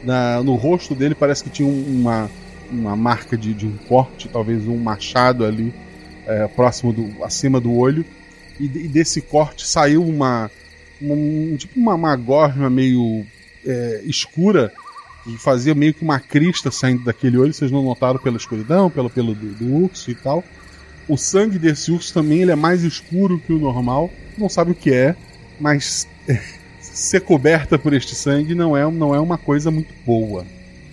Na- 0.04 0.42
no 0.42 0.54
rosto 0.56 0.94
dele 0.94 1.14
parece 1.14 1.42
que 1.42 1.50
tinha 1.50 1.66
um- 1.66 2.00
uma, 2.00 2.30
uma 2.70 2.96
marca 2.96 3.37
de, 3.37 3.55
de 3.55 3.66
um 3.66 3.76
corte, 3.88 4.29
talvez 4.29 4.66
um 4.66 4.76
machado 4.76 5.44
ali, 5.44 5.72
é, 6.26 6.46
próximo 6.48 6.92
do. 6.92 7.24
acima 7.24 7.61
do 7.61 7.74
olho. 7.74 8.05
E, 8.59 8.64
e 8.64 8.88
desse 8.88 9.20
corte 9.20 9.66
saiu 9.66 10.02
uma. 10.02 10.50
um- 11.00 11.57
tipo 11.57 11.79
uma, 11.79 11.94
uma 11.94 12.16
gosma 12.16 12.68
meio 12.70 13.24
é, 13.64 14.02
escura 14.05 14.72
e 15.26 15.37
fazia 15.37 15.74
meio 15.74 15.92
que 15.92 16.02
uma 16.02 16.20
crista 16.20 16.70
saindo 16.70 17.05
daquele 17.05 17.37
olho. 17.38 17.52
Vocês 17.52 17.70
não 17.70 17.83
notaram 17.83 18.18
pela 18.18 18.37
escuridão, 18.37 18.90
pelo 18.90 19.11
pelo 19.11 19.35
do, 19.35 19.46
do 19.55 19.74
urso 19.74 20.11
e 20.11 20.14
tal. 20.14 20.44
O 21.09 21.16
sangue 21.16 21.59
desse 21.59 21.92
urso 21.92 22.12
também 22.12 22.40
ele 22.42 22.50
é 22.50 22.57
mais 22.57 22.83
escuro 22.83 23.38
que 23.38 23.52
o 23.52 23.59
normal. 23.59 24.11
Não 24.37 24.48
sabe 24.48 24.72
o 24.72 24.74
que 24.74 24.92
é, 24.92 25.14
mas 25.59 26.07
ser 26.81 27.20
coberta 27.20 27.79
por 27.79 27.92
este 27.92 28.14
sangue 28.14 28.55
não 28.55 28.76
é, 28.76 28.90
não 28.90 29.14
é 29.14 29.20
uma 29.20 29.38
coisa 29.38 29.70
muito 29.70 29.94
boa. 30.05 30.44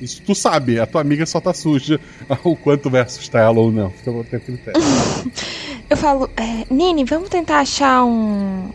Isso 0.02 0.22
tu 0.26 0.34
sabe, 0.36 0.80
a 0.80 0.86
tua 0.86 1.02
amiga 1.02 1.26
só 1.26 1.40
tá 1.40 1.54
suja. 1.54 2.00
O 2.44 2.56
quanto 2.56 2.90
vai 2.90 3.02
assustar 3.02 3.44
ela 3.44 3.60
ou 3.60 3.72
não. 3.72 3.90
Fica 3.92 4.12
a 4.12 4.24
teu 4.24 4.40
critério. 4.42 4.82
Eu 5.90 5.98
falo, 5.98 6.30
é, 6.36 6.66
Nini, 6.74 7.04
vamos 7.04 7.30
tentar 7.30 7.60
achar 7.60 8.04
um, 8.04 8.70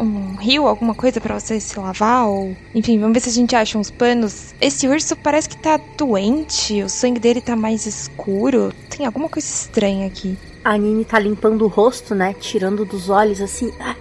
um 0.00 0.34
rio, 0.36 0.66
alguma 0.66 0.94
coisa 0.94 1.20
pra 1.20 1.38
você 1.38 1.60
se 1.60 1.78
lavar? 1.78 2.26
Ou, 2.26 2.56
enfim, 2.74 2.98
vamos 2.98 3.14
ver 3.14 3.20
se 3.20 3.28
a 3.28 3.32
gente 3.32 3.54
acha 3.54 3.76
uns 3.78 3.90
panos. 3.90 4.54
Esse 4.60 4.88
urso 4.88 5.14
parece 5.16 5.48
que 5.48 5.56
tá 5.56 5.78
doente, 5.98 6.82
o 6.82 6.88
sangue 6.88 7.20
dele 7.20 7.40
tá 7.40 7.54
mais 7.56 7.84
escuro. 7.86 8.72
Tem 8.88 9.04
alguma 9.04 9.28
coisa 9.28 9.46
estranha 9.46 10.06
aqui. 10.06 10.36
A 10.64 10.78
Nini 10.78 11.04
tá 11.04 11.18
limpando 11.18 11.62
o 11.64 11.68
rosto, 11.68 12.14
né? 12.14 12.34
Tirando 12.38 12.84
dos 12.84 13.10
olhos 13.10 13.40
assim. 13.40 13.70
Ah, 13.80 13.96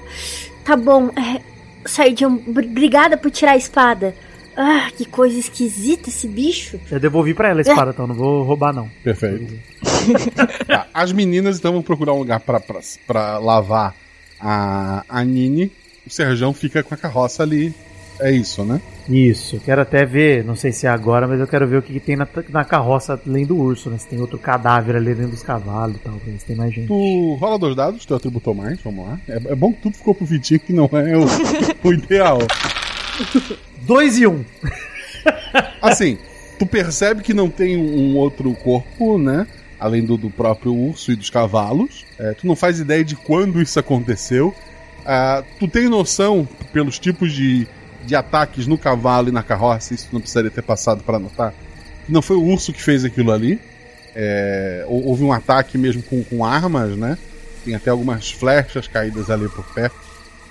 tá 0.63 0.75
bom, 0.75 1.09
é. 1.09 1.41
Br- 2.47 2.65
obrigada 2.65 3.17
por 3.17 3.31
tirar 3.31 3.53
a 3.53 3.57
espada. 3.57 4.15
Ah, 4.63 4.91
que 4.95 5.05
coisa 5.05 5.39
esquisita 5.39 6.09
esse 6.09 6.27
bicho. 6.27 6.79
Eu 6.91 6.99
devolvi 6.99 7.33
pra 7.33 7.49
ela 7.49 7.61
a 7.61 7.63
espada, 7.63 7.89
então 7.89 8.05
não 8.05 8.13
vou 8.13 8.43
roubar 8.43 8.71
não. 8.71 8.87
Perfeito. 9.03 9.51
Tá, 10.65 10.87
as 10.93 11.11
meninas 11.11 11.59
então 11.59 11.73
vão 11.73 11.81
procurar 11.81 12.13
um 12.13 12.19
lugar 12.19 12.39
pra, 12.39 12.59
pra, 12.59 12.79
pra 13.05 13.37
lavar 13.37 13.95
a, 14.39 15.03
a 15.07 15.23
Nini. 15.23 15.71
O 16.05 16.09
Serjão 16.09 16.53
fica 16.53 16.81
com 16.81 16.93
a 16.93 16.97
carroça 16.97 17.43
ali. 17.43 17.73
É 18.19 18.31
isso, 18.31 18.63
né? 18.63 18.81
Isso, 19.09 19.55
eu 19.55 19.59
quero 19.59 19.81
até 19.81 20.05
ver, 20.05 20.43
não 20.43 20.55
sei 20.55 20.71
se 20.71 20.85
é 20.85 20.89
agora, 20.89 21.27
mas 21.27 21.39
eu 21.39 21.47
quero 21.47 21.67
ver 21.67 21.77
o 21.77 21.81
que, 21.81 21.93
que 21.93 21.99
tem 21.99 22.15
na, 22.15 22.27
na 22.49 22.63
carroça 22.63 23.19
além 23.27 23.45
do 23.45 23.57
urso, 23.57 23.89
né? 23.89 23.97
Se 23.97 24.07
tem 24.07 24.19
outro 24.19 24.37
cadáver 24.37 24.95
ali 24.95 25.13
dentro 25.13 25.31
dos 25.31 25.43
cavalos 25.43 25.95
e 25.95 25.99
tal, 25.99 26.13
ver 26.13 26.39
se 26.39 26.45
tem 26.45 26.55
mais 26.55 26.73
gente. 26.73 26.87
Tu 26.87 27.35
rola 27.35 27.57
dois 27.57 27.75
dados, 27.75 28.05
teu 28.05 28.17
atributou 28.17 28.53
mais, 28.53 28.79
vamos 28.81 29.07
lá. 29.07 29.19
É, 29.27 29.35
é 29.37 29.55
bom 29.55 29.73
que 29.73 29.81
tudo 29.81 29.97
ficou 29.97 30.13
pro 30.13 30.25
Vitinho, 30.25 30.59
que 30.59 30.73
não 30.73 30.89
é 30.93 31.17
o, 31.17 31.25
o 31.87 31.93
ideal. 31.93 32.39
Dois 33.81 34.17
e 34.17 34.27
um. 34.27 34.43
Assim, 35.81 36.17
tu 36.59 36.65
percebe 36.65 37.21
que 37.23 37.33
não 37.33 37.49
tem 37.49 37.77
um 37.77 38.15
outro 38.15 38.53
corpo, 38.53 39.17
né? 39.17 39.47
Além 39.79 40.03
do, 40.05 40.15
do 40.17 40.29
próprio 40.29 40.73
urso 40.75 41.11
e 41.11 41.15
dos 41.15 41.29
cavalos. 41.29 42.05
É, 42.19 42.33
tu 42.33 42.45
não 42.45 42.55
faz 42.55 42.79
ideia 42.79 43.03
de 43.03 43.15
quando 43.15 43.61
isso 43.61 43.79
aconteceu. 43.79 44.53
Ah, 45.05 45.43
tu 45.59 45.67
tem 45.67 45.89
noção, 45.89 46.47
pelos 46.71 46.99
tipos 46.99 47.33
de, 47.33 47.67
de 48.05 48.15
ataques 48.15 48.67
no 48.67 48.77
cavalo 48.77 49.29
e 49.29 49.31
na 49.31 49.41
carroça, 49.41 49.93
isso 49.95 50.09
não 50.11 50.21
precisaria 50.21 50.51
ter 50.51 50.61
passado 50.61 51.03
para 51.03 51.17
notar, 51.17 51.53
que 52.05 52.11
não 52.11 52.21
foi 52.21 52.35
o 52.35 52.43
urso 52.43 52.71
que 52.71 52.81
fez 52.81 53.03
aquilo 53.03 53.31
ali. 53.31 53.59
É, 54.15 54.85
hou- 54.87 55.07
houve 55.07 55.23
um 55.23 55.31
ataque 55.33 55.77
mesmo 55.77 56.03
com, 56.03 56.23
com 56.23 56.45
armas, 56.45 56.95
né? 56.95 57.17
Tem 57.65 57.73
até 57.73 57.89
algumas 57.89 58.29
flechas 58.31 58.87
caídas 58.87 59.29
ali 59.31 59.49
por 59.49 59.65
perto. 59.73 59.95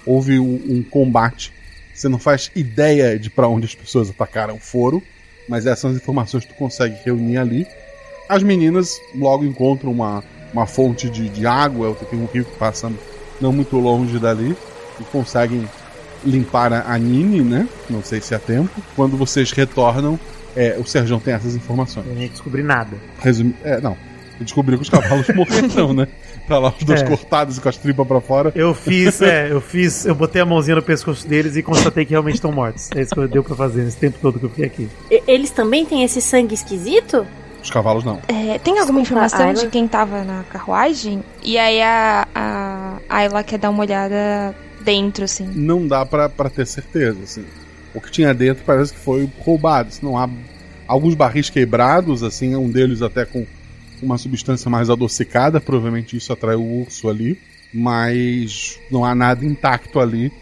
Houve 0.05 0.41
um, 0.41 0.61
um 0.69 0.83
combate. 0.83 1.53
Você 2.01 2.09
não 2.09 2.19
faz 2.19 2.51
ideia 2.57 3.19
de 3.19 3.29
para 3.29 3.47
onde 3.47 3.67
as 3.67 3.75
pessoas 3.75 4.09
atacaram 4.09 4.59
foram, 4.59 5.03
mas 5.47 5.67
essas 5.67 5.81
são 5.81 5.91
as 5.91 5.97
informações 5.97 6.47
que 6.47 6.55
tu 6.55 6.57
consegue 6.57 6.97
reunir 7.05 7.37
ali. 7.37 7.67
As 8.27 8.43
meninas 8.43 8.99
logo 9.15 9.45
encontram 9.45 9.93
uma, 9.93 10.25
uma 10.51 10.67
fonte 10.67 11.11
de, 11.11 11.29
de 11.29 11.47
água, 11.47 11.95
tem 12.09 12.19
um 12.19 12.25
rio 12.25 12.47
que 12.47 12.57
passa 12.57 12.91
não 13.39 13.53
muito 13.53 13.77
longe 13.77 14.19
dali, 14.19 14.57
e 14.99 15.05
conseguem 15.13 15.69
limpar 16.25 16.73
a, 16.73 16.97
Nini, 16.97 17.43
né? 17.43 17.69
Não 17.91 18.03
sei 18.03 18.23
se 18.23 18.35
há 18.35 18.39
tempo. 18.39 18.81
Quando 18.97 19.19
vocês 19.19 19.53
retornam, 19.53 20.19
é, 20.57 20.79
o 20.79 20.87
Serjão 20.87 21.21
tem 21.21 21.35
essas 21.35 21.55
informações. 21.55 22.07
Eu 22.07 22.15
nem 22.15 22.29
descobri 22.29 22.63
nada. 22.63 22.97
Resumi 23.19 23.55
é, 23.63 23.79
não. 23.79 23.95
Descobriu 24.41 24.79
que 24.79 24.85
os 24.85 24.89
cavalos 24.89 25.29
morreram, 25.37 25.93
né? 25.93 26.09
Tá 26.51 26.59
lá 26.59 26.75
os 26.77 26.83
dois 26.85 27.01
É. 27.01 27.07
cortados 27.07 27.59
e 27.59 27.61
com 27.61 27.69
as 27.69 27.77
tripas 27.77 28.05
pra 28.09 28.21
fora. 28.21 28.51
Eu 28.57 28.75
fiz, 28.75 29.23
é, 29.23 29.47
eu 29.55 29.61
fiz, 29.61 30.05
eu 30.05 30.17
botei 30.17 30.43
a 30.43 30.45
mãozinha 30.45 30.75
no 30.75 30.83
pescoço 30.83 31.25
deles 31.29 31.55
e 31.55 31.63
constatei 31.63 32.05
que 32.05 32.11
realmente 32.11 32.35
estão 32.35 32.51
mortos. 32.51 32.91
É 32.93 33.01
isso 33.03 33.15
que 33.15 33.25
deu 33.29 33.45
pra 33.45 33.55
fazer 33.55 33.85
nesse 33.85 33.97
tempo 33.99 34.19
todo 34.21 34.37
que 34.41 34.47
eu 34.47 34.51
fiquei 34.51 34.65
aqui. 34.65 34.89
E- 35.09 35.23
eles 35.29 35.51
também 35.51 35.87
têm 35.87 36.03
esse 36.03 36.21
sangue 36.21 36.53
esquisito? 36.53 37.25
Os 37.63 37.71
cavalos 37.71 38.03
não. 38.03 38.19
É, 38.27 38.59
tem 38.59 38.81
alguma 38.81 39.01
Desculpa, 39.01 39.01
informação 39.03 39.41
Ayla? 39.47 39.55
de 39.61 39.67
quem 39.69 39.87
tava 39.87 40.25
na 40.25 40.43
carruagem? 40.43 41.23
E 41.41 41.57
aí 41.57 41.81
a, 41.81 42.27
a 42.35 42.97
Ayla 43.09 43.45
quer 43.45 43.59
dar 43.59 43.71
uma 43.71 43.83
olhada 43.83 44.53
dentro, 44.83 45.23
assim. 45.23 45.49
Não 45.55 45.87
dá 45.87 46.05
pra, 46.05 46.29
pra 46.29 46.51
ter 46.51 46.67
certeza, 46.67 47.19
assim. 47.23 47.45
O 47.95 48.01
que 48.01 48.11
tinha 48.11 48.35
dentro 48.35 48.65
parece 48.67 48.93
que 48.93 48.99
foi 48.99 49.31
roubado. 49.39 49.91
Não 50.03 50.19
há 50.19 50.29
alguns 50.89 51.15
barris 51.15 51.49
quebrados, 51.49 52.25
assim, 52.25 52.57
um 52.57 52.69
deles 52.69 53.03
até 53.03 53.25
com 53.25 53.47
uma 54.03 54.19
substância 54.19 54.71
mais 54.71 54.91
adocicada, 54.91 55.61
provavelmente 55.61 56.17
isso 56.17 56.33
atraiu 56.33 56.61
o 56.61 56.83
urso 56.83 57.09
ali, 57.09 57.39
mas 57.73 58.79
não 58.91 59.05
há 59.05 59.15
nada 59.15 59.45
intacto 59.45 60.01
ali. 60.01 60.33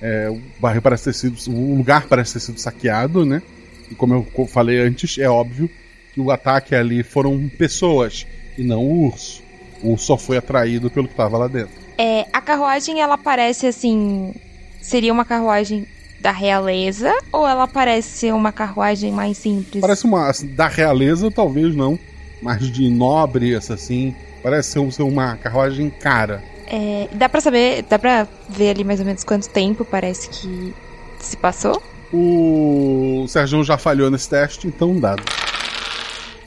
É, 0.00 0.30
o 0.30 0.40
barril 0.60 0.82
parece 0.82 1.04
ter 1.04 1.14
sido, 1.14 1.36
o 1.50 1.76
lugar 1.76 2.06
parece 2.06 2.34
ter 2.34 2.40
sido 2.40 2.58
saqueado, 2.58 3.24
né? 3.24 3.42
E 3.90 3.94
como 3.94 4.14
eu 4.36 4.46
falei 4.46 4.78
antes, 4.78 5.18
é 5.18 5.28
óbvio 5.28 5.68
que 6.12 6.20
o 6.20 6.30
ataque 6.30 6.74
ali 6.74 7.02
foram 7.02 7.48
pessoas 7.48 8.26
e 8.56 8.62
não 8.62 8.84
o 8.84 9.06
urso. 9.06 9.42
O 9.82 9.92
urso 9.92 10.06
só 10.06 10.16
foi 10.16 10.36
atraído 10.36 10.90
pelo 10.90 11.06
que 11.06 11.14
estava 11.14 11.38
lá 11.38 11.48
dentro. 11.48 11.70
É, 11.96 12.26
a 12.32 12.40
carruagem, 12.40 13.00
ela 13.00 13.18
parece 13.18 13.66
assim. 13.66 14.32
Seria 14.80 15.12
uma 15.12 15.24
carruagem 15.24 15.86
da 16.20 16.30
realeza? 16.30 17.12
Ou 17.32 17.46
ela 17.46 17.66
parece 17.66 18.08
ser 18.08 18.34
uma 18.34 18.52
carruagem 18.52 19.12
mais 19.12 19.38
simples? 19.38 19.80
Parece 19.80 20.04
uma. 20.04 20.28
assim, 20.28 20.46
da 20.46 20.68
realeza, 20.68 21.30
talvez 21.30 21.74
não. 21.74 21.98
Mas 22.42 22.70
de 22.70 22.88
nobre, 22.88 23.54
essa 23.54 23.74
assim. 23.74 24.14
Parece 24.42 24.70
ser, 24.72 24.78
um- 24.78 24.90
ser 24.90 25.02
uma 25.02 25.36
carruagem 25.36 25.90
cara. 25.90 26.42
É, 26.66 27.08
dá 27.12 27.28
pra 27.28 27.40
saber, 27.40 27.82
dá 27.82 27.98
pra 27.98 28.26
ver 28.48 28.70
ali 28.70 28.84
mais 28.84 29.00
ou 29.00 29.06
menos 29.06 29.24
quanto 29.24 29.48
tempo 29.48 29.84
parece 29.84 30.28
que 30.28 30.74
se 31.18 31.36
passou? 31.36 31.82
O 32.12 33.26
Sérgio 33.28 33.62
já 33.64 33.76
falhou 33.78 34.10
nesse 34.10 34.28
teste, 34.28 34.66
então 34.66 34.98
dado. 34.98 35.22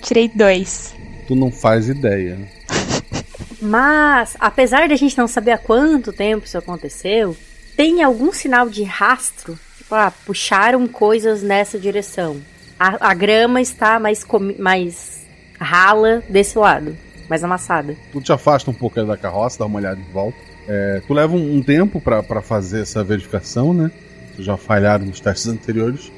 Tirei 0.01 0.27
dois. 0.33 0.95
Tu 1.27 1.35
não 1.35 1.51
faz 1.51 1.87
ideia. 1.89 2.37
Mas, 3.61 4.35
apesar 4.39 4.87
de 4.87 4.93
a 4.93 4.97
gente 4.97 5.17
não 5.17 5.27
saber 5.27 5.51
há 5.51 5.57
quanto 5.57 6.11
tempo 6.11 6.45
isso 6.45 6.57
aconteceu, 6.57 7.35
tem 7.75 8.01
algum 8.03 8.31
sinal 8.33 8.67
de 8.69 8.83
rastro? 8.83 9.57
Tipo, 9.77 9.95
ah, 9.95 10.11
puxaram 10.25 10.87
coisas 10.87 11.43
nessa 11.43 11.77
direção. 11.77 12.37
A, 12.79 13.09
a 13.11 13.13
grama 13.13 13.61
está 13.61 13.99
mais, 13.99 14.25
mais 14.57 15.20
rala 15.61 16.23
desse 16.27 16.57
lado, 16.57 16.97
mais 17.29 17.43
amassada. 17.43 17.95
Tu 18.11 18.21
te 18.21 18.31
afasta 18.33 18.69
um 18.69 18.73
pouco 18.73 19.01
da 19.03 19.15
carroça, 19.17 19.59
dá 19.59 19.65
uma 19.65 19.79
olhada 19.79 19.99
em 19.99 20.11
volta. 20.13 20.37
É, 20.67 21.01
tu 21.07 21.13
leva 21.13 21.33
um, 21.35 21.55
um 21.57 21.61
tempo 21.63 21.99
pra 22.01 22.21
pra 22.23 22.41
fazer 22.41 22.81
essa 22.81 23.03
verificação, 23.03 23.73
né? 23.73 23.89
Tu 24.35 24.43
já 24.43 24.57
falharam 24.57 25.05
nos 25.05 25.19
testes 25.19 25.47
anteriores. 25.47 26.11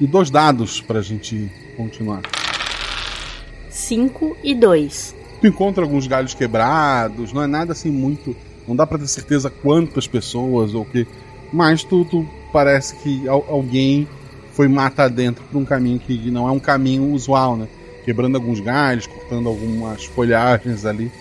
E 0.00 0.06
dois 0.06 0.30
dados 0.30 0.80
pra 0.80 1.00
gente 1.02 1.50
continuar. 1.76 2.20
5 3.70 4.36
e 4.42 4.54
2. 4.54 5.14
Tu 5.40 5.46
encontra 5.46 5.82
alguns 5.84 6.06
galhos 6.06 6.34
quebrados, 6.34 7.32
não 7.32 7.42
é 7.42 7.46
nada 7.46 7.72
assim 7.72 7.90
muito. 7.90 8.34
Não 8.66 8.74
dá 8.76 8.86
pra 8.86 8.98
ter 8.98 9.06
certeza 9.08 9.50
quantas 9.50 10.06
pessoas 10.06 10.74
ou 10.74 10.82
o 10.82 10.84
que. 10.84 11.06
Mas 11.52 11.82
tu, 11.82 12.04
tu 12.04 12.26
parece 12.52 12.96
que 12.96 13.26
al- 13.28 13.44
alguém 13.48 14.06
foi 14.52 14.68
matar 14.68 15.08
dentro 15.08 15.42
por 15.44 15.58
um 15.58 15.64
caminho 15.64 15.98
que 15.98 16.30
não 16.30 16.46
é 16.48 16.50
um 16.52 16.58
caminho 16.58 17.12
usual, 17.12 17.56
né? 17.56 17.66
Quebrando 18.08 18.36
alguns 18.36 18.58
galhos, 18.58 19.06
cortando 19.06 19.50
algumas 19.50 20.06
folhagens 20.06 20.86
ali 20.86 21.12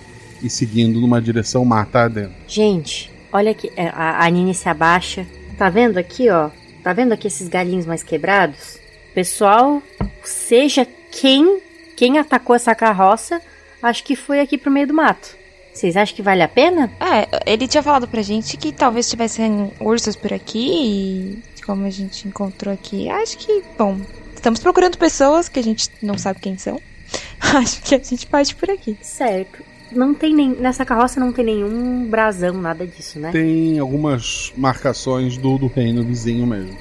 e 0.41 0.49
seguindo 0.49 1.01
numa 1.01 1.21
direção 1.21 1.65
matar 1.65 2.09
dentro. 2.09 2.31
Gente, 2.47 3.11
olha 3.29 3.51
aqui, 3.51 3.69
é, 3.75 3.89
a, 3.89 4.23
a 4.23 4.29
Nini 4.29 4.53
se 4.53 4.69
abaixa. 4.69 5.27
Tá 5.57 5.69
vendo 5.69 5.97
aqui, 5.97 6.29
ó? 6.29 6.49
Tá 6.81 6.93
vendo 6.93 7.11
aqui 7.11 7.27
esses 7.27 7.49
galinhos 7.49 7.85
mais 7.85 8.03
quebrados? 8.03 8.79
Pessoal, 9.13 9.83
seja 10.23 10.87
quem 11.11 11.59
quem 11.93 12.19
atacou 12.19 12.55
essa 12.55 12.73
carroça, 12.73 13.41
acho 13.83 14.01
que 14.05 14.15
foi 14.15 14.39
aqui 14.39 14.57
pro 14.57 14.71
meio 14.71 14.87
do 14.87 14.93
mato. 14.93 15.35
Vocês 15.73 15.97
acham 15.97 16.15
que 16.15 16.21
vale 16.21 16.41
a 16.41 16.47
pena? 16.47 16.89
É, 17.01 17.51
ele 17.51 17.67
tinha 17.67 17.83
falado 17.83 18.07
pra 18.07 18.21
gente 18.21 18.55
que 18.55 18.71
talvez 18.71 19.09
tivessem 19.09 19.73
ursos 19.77 20.15
por 20.15 20.31
aqui 20.31 20.69
e 20.71 21.63
como 21.65 21.85
a 21.85 21.89
gente 21.89 22.25
encontrou 22.29 22.73
aqui, 22.73 23.09
acho 23.09 23.37
que, 23.39 23.61
bom, 23.77 23.99
estamos 24.47 24.59
procurando 24.61 24.97
pessoas 24.97 25.49
que 25.49 25.59
a 25.59 25.63
gente 25.63 25.89
não 26.01 26.17
sabe 26.17 26.39
quem 26.39 26.57
são. 26.57 26.79
acho 27.39 27.81
que 27.81 27.95
a 27.95 27.97
gente 27.99 28.25
parte 28.27 28.55
por 28.55 28.69
aqui. 28.69 28.97
Certo. 29.01 29.61
Não 29.91 30.13
tem 30.13 30.33
nem 30.33 30.49
nessa 30.51 30.85
carroça 30.85 31.19
não 31.19 31.33
tem 31.33 31.45
nenhum 31.45 32.07
brasão, 32.09 32.53
nada 32.53 32.85
disso, 32.85 33.19
né? 33.19 33.31
Tem 33.31 33.77
algumas 33.79 34.53
marcações 34.55 35.37
do, 35.37 35.57
do 35.57 35.67
reino 35.67 36.03
vizinho 36.03 36.45
mesmo. 36.45 36.77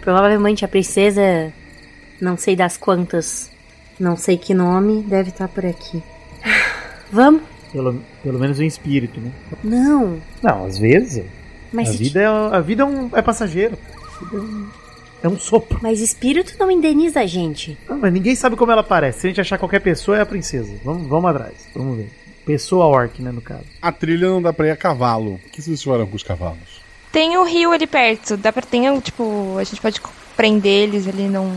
Provavelmente 0.00 0.64
a 0.64 0.68
princesa, 0.68 1.52
não 2.20 2.36
sei 2.36 2.56
das 2.56 2.76
quantas, 2.76 3.50
não 3.98 4.16
sei 4.16 4.38
que 4.38 4.54
nome, 4.54 5.02
deve 5.02 5.30
estar 5.30 5.48
por 5.48 5.64
aqui. 5.64 6.02
Vamos? 7.10 7.42
Pelo, 7.72 8.00
pelo 8.22 8.38
menos 8.38 8.60
em 8.60 8.66
espírito, 8.66 9.20
né? 9.20 9.30
Não. 9.62 10.20
Não, 10.42 10.64
às 10.64 10.78
vezes. 10.78 11.24
Mas 11.72 11.88
a 11.88 11.92
vida, 11.92 12.20
é, 12.20 12.26
a 12.26 12.60
vida 12.60 12.82
é, 12.82 12.86
um, 12.86 13.10
é 13.14 13.22
passageiro. 13.22 13.76
É 15.24 15.28
um, 15.28 15.38
sopro. 15.38 15.78
Mas 15.80 16.00
espírito 16.00 16.54
não 16.58 16.70
indeniza 16.70 17.20
a 17.20 17.26
gente. 17.26 17.78
Não, 17.88 17.98
mas 17.98 18.12
ninguém 18.12 18.34
sabe 18.34 18.56
como 18.56 18.70
ela 18.70 18.82
parece. 18.82 19.20
Se 19.20 19.26
a 19.26 19.30
gente 19.30 19.40
achar 19.40 19.56
qualquer 19.56 19.80
pessoa, 19.80 20.18
é 20.18 20.20
a 20.20 20.26
princesa. 20.26 20.70
Vamos, 20.84 21.08
vamos 21.08 21.30
atrás. 21.30 21.54
Vamos 21.74 21.96
ver. 21.96 22.10
Pessoa 22.44 22.84
orc, 22.84 23.22
né, 23.22 23.32
no 23.32 23.40
caso. 23.40 23.64
A 23.80 23.90
trilha 23.90 24.28
não 24.28 24.42
dá 24.42 24.52
pra 24.52 24.66
ir 24.66 24.70
a 24.70 24.76
cavalo. 24.76 25.40
O 25.46 25.50
que 25.50 25.62
vocês 25.62 25.82
fizeram 25.82 26.06
com 26.06 26.14
os 26.14 26.22
cavalos? 26.22 26.84
Tem 27.10 27.38
o 27.38 27.44
rio 27.44 27.72
ali 27.72 27.86
perto, 27.86 28.36
dá 28.36 28.52
pra 28.52 28.60
ter, 28.60 29.00
tipo, 29.00 29.56
a 29.56 29.64
gente 29.64 29.80
pode 29.80 29.98
prender 30.36 30.88
eles 30.88 31.08
ali 31.08 31.28
num, 31.28 31.50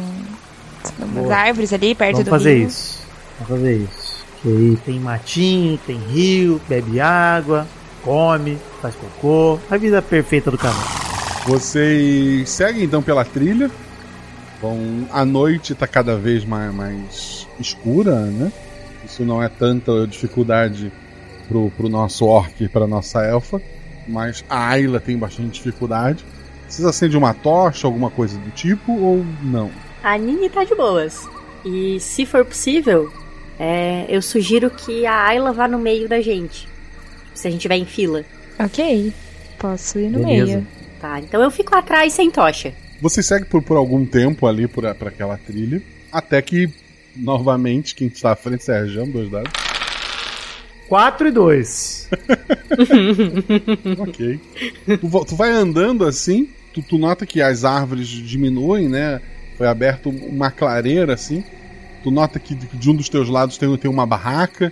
Boa. 1.14 1.36
árvores 1.36 1.74
ali 1.74 1.94
perto 1.94 2.14
Vamos 2.14 2.26
do 2.26 2.30
fazer 2.30 2.58
rio. 2.60 2.68
isso. 2.68 3.04
Vamos 3.40 3.50
fazer 3.50 3.78
isso. 3.78 4.26
Que 4.42 4.48
aí 4.48 4.78
tem 4.86 5.00
matinho, 5.00 5.78
tem 5.80 5.98
rio, 5.98 6.62
bebe 6.70 7.02
água, 7.02 7.68
come, 8.04 8.58
faz 8.82 8.96
cocô. 8.96 9.60
A 9.70 9.76
vida 9.76 10.02
perfeita 10.02 10.50
do 10.52 10.58
cavalo. 10.58 11.07
Vocês 11.48 12.50
seguem 12.50 12.84
então 12.84 13.02
pela 13.02 13.24
trilha. 13.24 13.72
Vão, 14.62 15.08
a 15.10 15.24
noite 15.24 15.74
tá 15.74 15.88
cada 15.88 16.18
vez 16.18 16.44
mais, 16.44 16.76
mais 16.76 17.48
escura, 17.58 18.26
né? 18.26 18.52
Isso 19.06 19.24
não 19.24 19.42
é 19.42 19.48
tanta 19.48 20.06
dificuldade 20.06 20.92
pro, 21.48 21.72
pro 21.72 21.88
nosso 21.88 22.26
orc 22.26 22.62
e 22.62 22.68
pra 22.68 22.86
nossa 22.86 23.24
elfa. 23.24 23.62
Mas 24.06 24.44
a 24.50 24.68
Ayla 24.72 25.00
tem 25.00 25.18
bastante 25.18 25.54
dificuldade. 25.54 26.26
Vocês 26.68 26.86
acendem 26.86 27.18
uma 27.18 27.34
tocha, 27.34 27.88
alguma 27.88 28.10
coisa 28.10 28.38
do 28.38 28.52
tipo, 28.52 28.92
ou 28.92 29.26
não? 29.42 29.72
A 30.04 30.18
Nini 30.18 30.50
tá 30.50 30.66
de 30.66 30.76
boas. 30.76 31.30
E 31.64 31.98
se 32.02 32.26
for 32.26 32.44
possível, 32.44 33.10
é, 33.58 34.06
eu 34.10 34.22
sugiro 34.22 34.70
que 34.70 35.06
a 35.06 35.28
Ayla 35.28 35.54
vá 35.54 35.66
no 35.66 35.80
meio 35.80 36.10
da 36.10 36.20
gente. 36.20 36.68
Se 37.34 37.48
a 37.48 37.52
gente 37.52 37.62
tiver 37.62 37.78
em 37.78 37.86
fila. 37.86 38.26
Ok, 38.60 39.14
posso 39.58 39.98
ir 39.98 40.10
no 40.10 40.20
Beleza. 40.20 40.46
meio. 40.58 40.77
Tá, 41.00 41.20
então 41.20 41.42
eu 41.42 41.52
fico 41.52 41.76
atrás 41.76 42.14
sem 42.14 42.32
tocha. 42.32 42.74
Você 43.02 43.22
segue 43.22 43.46
por, 43.46 43.62
por 43.62 43.78
algum 43.78 44.06
tempo 44.06 44.48
ali 44.48 44.68
por, 44.68 44.84
por 44.96 45.08
aquela 45.08 45.38
trilha. 45.38 45.82
Até 46.12 46.42
que, 46.42 46.70
novamente, 47.16 47.94
quem 47.94 48.08
está 48.08 48.32
à 48.32 48.36
frente 48.36 48.62
é 48.62 48.66
Sérgio, 48.66 49.06
dois 49.06 49.30
dados. 49.30 49.52
4 50.88 51.28
e 51.28 51.32
2. 51.32 52.10
ok. 54.00 54.40
Tu, 54.86 55.26
tu 55.26 55.36
vai 55.36 55.52
andando 55.52 56.06
assim, 56.06 56.50
tu, 56.74 56.82
tu 56.82 56.98
nota 56.98 57.26
que 57.26 57.42
as 57.42 57.66
árvores 57.66 58.08
diminuem, 58.08 58.88
né? 58.88 59.22
Foi 59.58 59.68
aberto 59.68 60.10
uma 60.10 60.50
clareira 60.50 61.14
assim. 61.14 61.44
Tu 62.04 62.10
nota 62.10 62.40
que 62.40 62.56
de, 62.56 62.68
de 62.68 62.90
um 62.90 62.96
dos 62.96 63.10
teus 63.10 63.28
lados 63.28 63.58
tem, 63.58 63.76
tem 63.78 63.92
uma 63.92 64.06
barraca. 64.06 64.72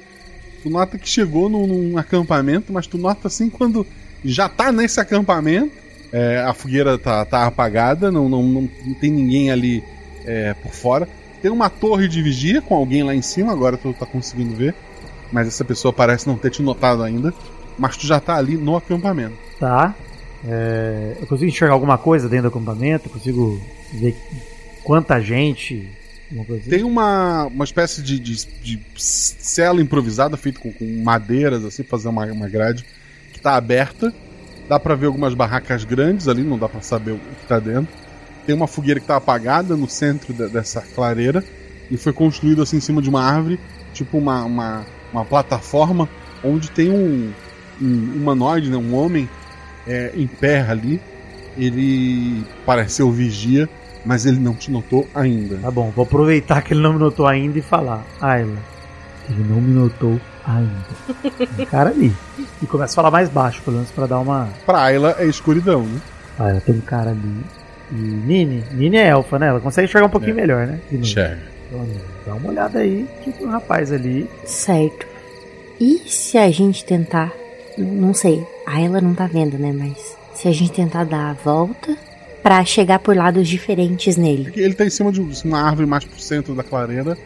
Tu 0.64 0.70
nota 0.70 0.98
que 0.98 1.08
chegou 1.08 1.50
num, 1.50 1.68
num 1.68 1.98
acampamento, 1.98 2.72
mas 2.72 2.88
tu 2.88 2.98
nota 2.98 3.28
assim 3.28 3.50
quando 3.50 3.86
já 4.24 4.48
tá 4.48 4.72
nesse 4.72 5.00
acampamento, 5.00 5.74
é, 6.12 6.39
a 6.39 6.54
fogueira 6.54 6.98
tá, 6.98 7.24
tá 7.26 7.46
apagada, 7.46 8.12
não, 8.12 8.30
não, 8.30 8.44
não, 8.44 8.70
não 8.86 8.94
tem 8.94 9.12
ninguém 9.12 9.52
ali 9.52 9.84
é, 10.26 10.53
por 10.53 10.72
fora. 10.72 11.08
Tem 11.41 11.51
uma 11.51 11.70
torre 11.70 12.08
de 12.08 12.22
vigia 12.22 12.62
com 12.62 12.76
alguém 12.76 13.03
lá 13.03 13.14
em 13.14 13.22
cima, 13.22 13.51
agora 13.51 13.78
tu 13.78 13.93
tá 13.93 14.06
conseguindo 14.06 14.56
ver. 14.56 14.74
Mas 15.32 15.47
essa 15.47 15.66
pessoa 15.66 15.91
parece 15.91 16.28
não 16.28 16.38
ter 16.38 16.49
te 16.49 16.62
notado 16.62 17.03
ainda. 17.03 17.34
Mas 17.78 17.97
tu 17.97 18.08
já 18.08 18.20
tá 18.20 18.36
ali 18.36 18.56
no 18.56 18.76
acampamento. 18.76 19.36
Tá. 19.60 19.93
É, 20.47 21.18
eu 21.20 21.28
consigo 21.28 21.49
enxergar 21.49 21.74
alguma 21.74 21.97
coisa 21.97 22.30
dentro 22.30 22.49
do 22.49 22.56
acampamento? 22.56 23.08
Eu 23.08 23.14
consigo 23.14 23.62
ver 23.93 24.16
quanta 24.84 25.20
gente. 25.20 25.89
coisa 26.47 26.62
assim? 26.62 26.70
Tem 26.70 26.84
uma, 26.84 27.45
uma 27.45 27.64
espécie 27.64 28.01
de, 28.01 28.20
de, 28.20 28.45
de 28.64 28.80
cela 28.95 29.82
improvisada 29.82 30.38
feita 30.38 30.60
com, 30.60 30.72
com 30.72 31.03
madeiras, 31.03 31.66
assim, 31.66 31.84
fazer 31.84 32.08
uma, 32.08 32.26
uma 32.26 32.47
grade, 32.47 32.86
que 33.34 33.39
tá 33.39 33.56
aberta. 33.56 34.14
Dá 34.68 34.80
pra 34.80 34.95
ver 34.95 35.07
algumas 35.07 35.34
barracas 35.34 35.84
grandes 35.84 36.28
ali, 36.28 36.43
não 36.43 36.57
dá 36.57 36.68
pra 36.68 36.82
saber 36.82 37.11
o 37.11 37.18
que 37.20 37.47
tá 37.47 37.59
dentro. 37.59 37.93
Tem 38.45 38.55
uma 38.55 38.68
fogueira 38.68 38.99
que 38.99 39.05
tá 39.05 39.16
apagada 39.16 39.76
no 39.76 39.88
centro 39.88 40.34
de- 40.34 40.47
dessa 40.49 40.82
clareira 40.82 41.43
e 41.89 41.97
foi 41.97 42.13
construída 42.13 42.63
assim 42.63 42.78
em 42.78 42.82
cima 42.82 43.01
de 43.01 43.09
uma 43.09 43.24
árvore, 43.24 43.59
tipo 43.93 44.18
uma, 44.18 44.43
uma, 44.43 44.86
uma 45.11 45.26
plataforma 45.26 46.09
onde 46.43 46.70
tem 46.72 46.91
um, 46.91 47.32
um 47.82 48.11
humanoide, 48.16 48.70
né, 48.70 48.78
um 48.78 48.95
homem 48.95 49.30
é, 49.88 50.11
em 50.16 50.28
pé 50.28 50.61
ali. 50.61 50.99
Ele 51.57 52.43
parece 52.66 52.95
ser 52.95 53.03
o 53.03 53.11
vigia 53.11 53.70
mas 54.05 54.26
ele 54.26 54.39
não 54.39 54.53
te 54.53 54.70
notou 54.70 55.07
ainda. 55.16 55.57
Tá 55.57 55.72
bom, 55.72 55.89
vou 55.89 56.03
aproveitar 56.03 56.61
que 56.61 56.74
ele 56.74 56.82
não 56.82 56.93
me 56.93 56.99
notou 56.99 57.26
ainda 57.26 57.57
e 57.57 57.61
falar. 57.61 58.05
Ayla, 58.22 58.57
ele 59.28 59.43
não 59.49 59.59
me 59.59 59.74
notou 59.74 60.22
ainda. 60.48 61.38
Tem 61.56 61.66
um 61.66 61.70
cara 61.70 61.89
ali. 61.89 62.14
E 62.62 62.66
começa 62.66 62.93
a 62.93 62.96
falar 62.96 63.12
mais 63.12 63.30
baixo, 63.30 63.62
pelo 63.64 63.78
menos 63.78 63.91
pra 63.91 64.06
dar 64.06 64.20
uma. 64.20 64.50
Pra 64.66 64.82
Ayla 64.84 65.16
é 65.20 65.26
escuridão, 65.26 65.84
né? 65.84 66.00
Ayla, 66.39 66.62
tem 66.62 66.76
um 66.76 66.82
cara 66.82 67.12
ali. 67.12 67.41
E 67.91 67.96
Nini, 67.96 68.64
Nini 68.72 68.98
é 68.98 69.08
elfa, 69.10 69.38
né? 69.38 69.48
Ela 69.48 69.60
consegue 69.60 69.88
enxergar 69.88 70.08
um 70.08 70.12
pouquinho 70.12 70.34
É. 70.34 70.41
melhor, 70.41 70.68
né? 70.68 70.80
Enxerga. 70.91 71.41
Então, 71.68 71.88
Dá 72.26 72.34
uma 72.36 72.50
olhada 72.50 72.80
aí 72.80 73.08
que 73.24 73.32
tem 73.32 73.46
um 73.48 73.52
rapaz 73.52 73.91
ali. 73.91 74.30
Certo. 74.46 75.06
E 75.80 76.02
se 76.08 76.38
a 76.38 76.50
gente 76.50 76.84
tentar. 76.86 77.32
Não 77.78 78.14
sei, 78.14 78.46
a 78.66 78.80
ela 78.80 79.02
não 79.02 79.14
tá 79.14 79.28
vendo, 79.28 79.58
né? 79.58 79.72
Mas 79.78 80.16
se 80.34 80.48
a 80.48 80.52
gente 80.52 80.72
tentar 80.72 81.04
dar 81.04 81.30
a 81.32 81.34
volta 81.34 81.96
pra 82.41 82.64
chegar 82.64 83.00
por 83.00 83.16
lados 83.16 83.48
diferentes 83.48 84.16
nele. 84.18 84.52
Ele 84.56 84.74
tá 84.74 84.86
em 84.86 84.89
cima 84.89 85.12
de 85.12 85.20
uma 85.20 85.62
árvore 85.62 85.88
mais 85.88 86.06
pro 86.06 86.20
centro 86.20 86.54
da 86.56 86.64
clareira 86.64 87.18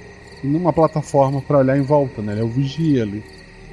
numa 0.48 0.72
plataforma 0.74 1.42
pra 1.42 1.58
olhar 1.60 1.78
em 1.78 1.82
volta, 1.82 2.22
né? 2.22 2.34
Ele 2.34 2.42
é 2.42 2.44
o 2.44 2.48
vigia 2.48 3.04
ali. 3.04 3.24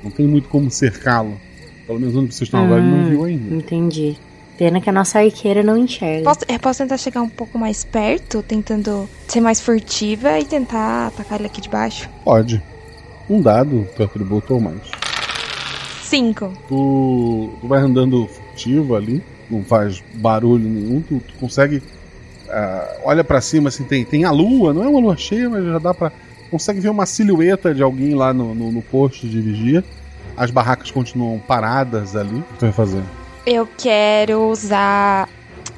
Não 0.02 0.10
tem 0.10 0.26
muito 0.26 0.48
como 0.48 0.70
cercá-lo. 0.70 1.40
Pelo 1.86 2.00
menos 2.00 2.14
onde 2.16 2.34
vocês 2.34 2.42
estão 2.48 2.64
agora 2.64 2.80
ele 2.80 2.90
não 2.90 2.98
Hum, 3.04 3.08
viu 3.10 3.24
ainda. 3.24 3.54
Entendi. 3.54 4.16
Pena 4.58 4.80
que 4.80 4.88
a 4.88 4.92
nossa 4.92 5.20
arqueira 5.20 5.62
não 5.62 5.76
enxerga. 5.76 6.24
Posso, 6.24 6.40
eu 6.48 6.58
posso 6.58 6.78
tentar 6.82 6.96
chegar 6.96 7.20
um 7.22 7.28
pouco 7.28 7.58
mais 7.58 7.84
perto, 7.84 8.42
tentando 8.42 9.08
ser 9.28 9.40
mais 9.40 9.60
furtiva 9.60 10.38
e 10.38 10.44
tentar 10.44 11.08
atacar 11.08 11.38
ele 11.38 11.46
aqui 11.46 11.60
de 11.60 11.68
baixo? 11.68 12.08
Pode. 12.24 12.62
Um 13.28 13.40
dado, 13.40 13.86
teu 13.96 14.06
atributo 14.06 14.54
ou 14.54 14.60
mais. 14.60 14.80
Cinco. 16.02 16.52
Tu, 16.68 17.50
tu 17.60 17.66
vai 17.68 17.80
andando 17.80 18.26
furtivo 18.28 18.94
ali, 18.94 19.22
não 19.50 19.62
faz 19.62 20.02
barulho 20.14 20.68
nenhum, 20.68 21.00
tu, 21.02 21.20
tu 21.26 21.34
consegue. 21.34 21.82
ah, 22.48 22.96
olha 23.04 23.24
pra 23.24 23.40
cima 23.40 23.68
assim, 23.68 23.84
tem, 23.84 24.04
tem 24.04 24.24
a 24.24 24.30
lua, 24.30 24.72
não 24.72 24.84
é 24.84 24.88
uma 24.88 25.00
lua 25.00 25.16
cheia, 25.16 25.50
mas 25.50 25.64
já 25.64 25.78
dá 25.78 25.92
pra. 25.92 26.12
Consegue 26.51 26.80
ver 26.80 26.88
uma 26.88 27.07
silhueta 27.07 27.74
de 27.74 27.82
alguém 27.82 28.14
lá 28.14 28.32
no, 28.32 28.55
no, 28.55 28.72
no 28.72 28.82
posto 28.82 29.26
de 29.26 29.40
vigia. 29.40 29.84
As 30.36 30.51
barracas 30.51 30.90
continuam 30.90 31.38
paradas 31.38 32.14
ali. 32.14 32.38
O 32.38 32.42
que 32.42 32.59
tu 32.59 32.61
vai 32.61 32.72
fazer? 32.72 33.03
Eu 33.47 33.68
quero 33.78 34.49
usar 34.51 35.28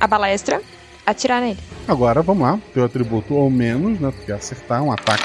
a 0.01 0.07
balestra, 0.07 0.61
atirar 1.07 1.41
nele. 1.41 1.59
Agora 1.87 2.23
vamos 2.23 2.43
lá, 2.43 2.59
teu 2.75 2.85
atributo 2.85 3.35
ou 3.35 3.51
menos, 3.51 4.01
né? 4.01 4.13
Tu 4.21 4.27
quer 4.27 4.35
acertar 4.35 4.83
um 4.83 4.93
ataque. 4.93 5.25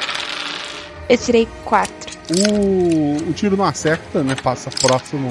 Eu 1.10 1.18
tirei 1.18 1.48
quatro. 1.66 2.18
O, 2.32 3.30
o 3.30 3.34
tiro 3.34 3.58
não 3.58 3.66
acerta, 3.66 4.24
né? 4.24 4.36
Passa 4.36 4.70
próximo 4.70 5.30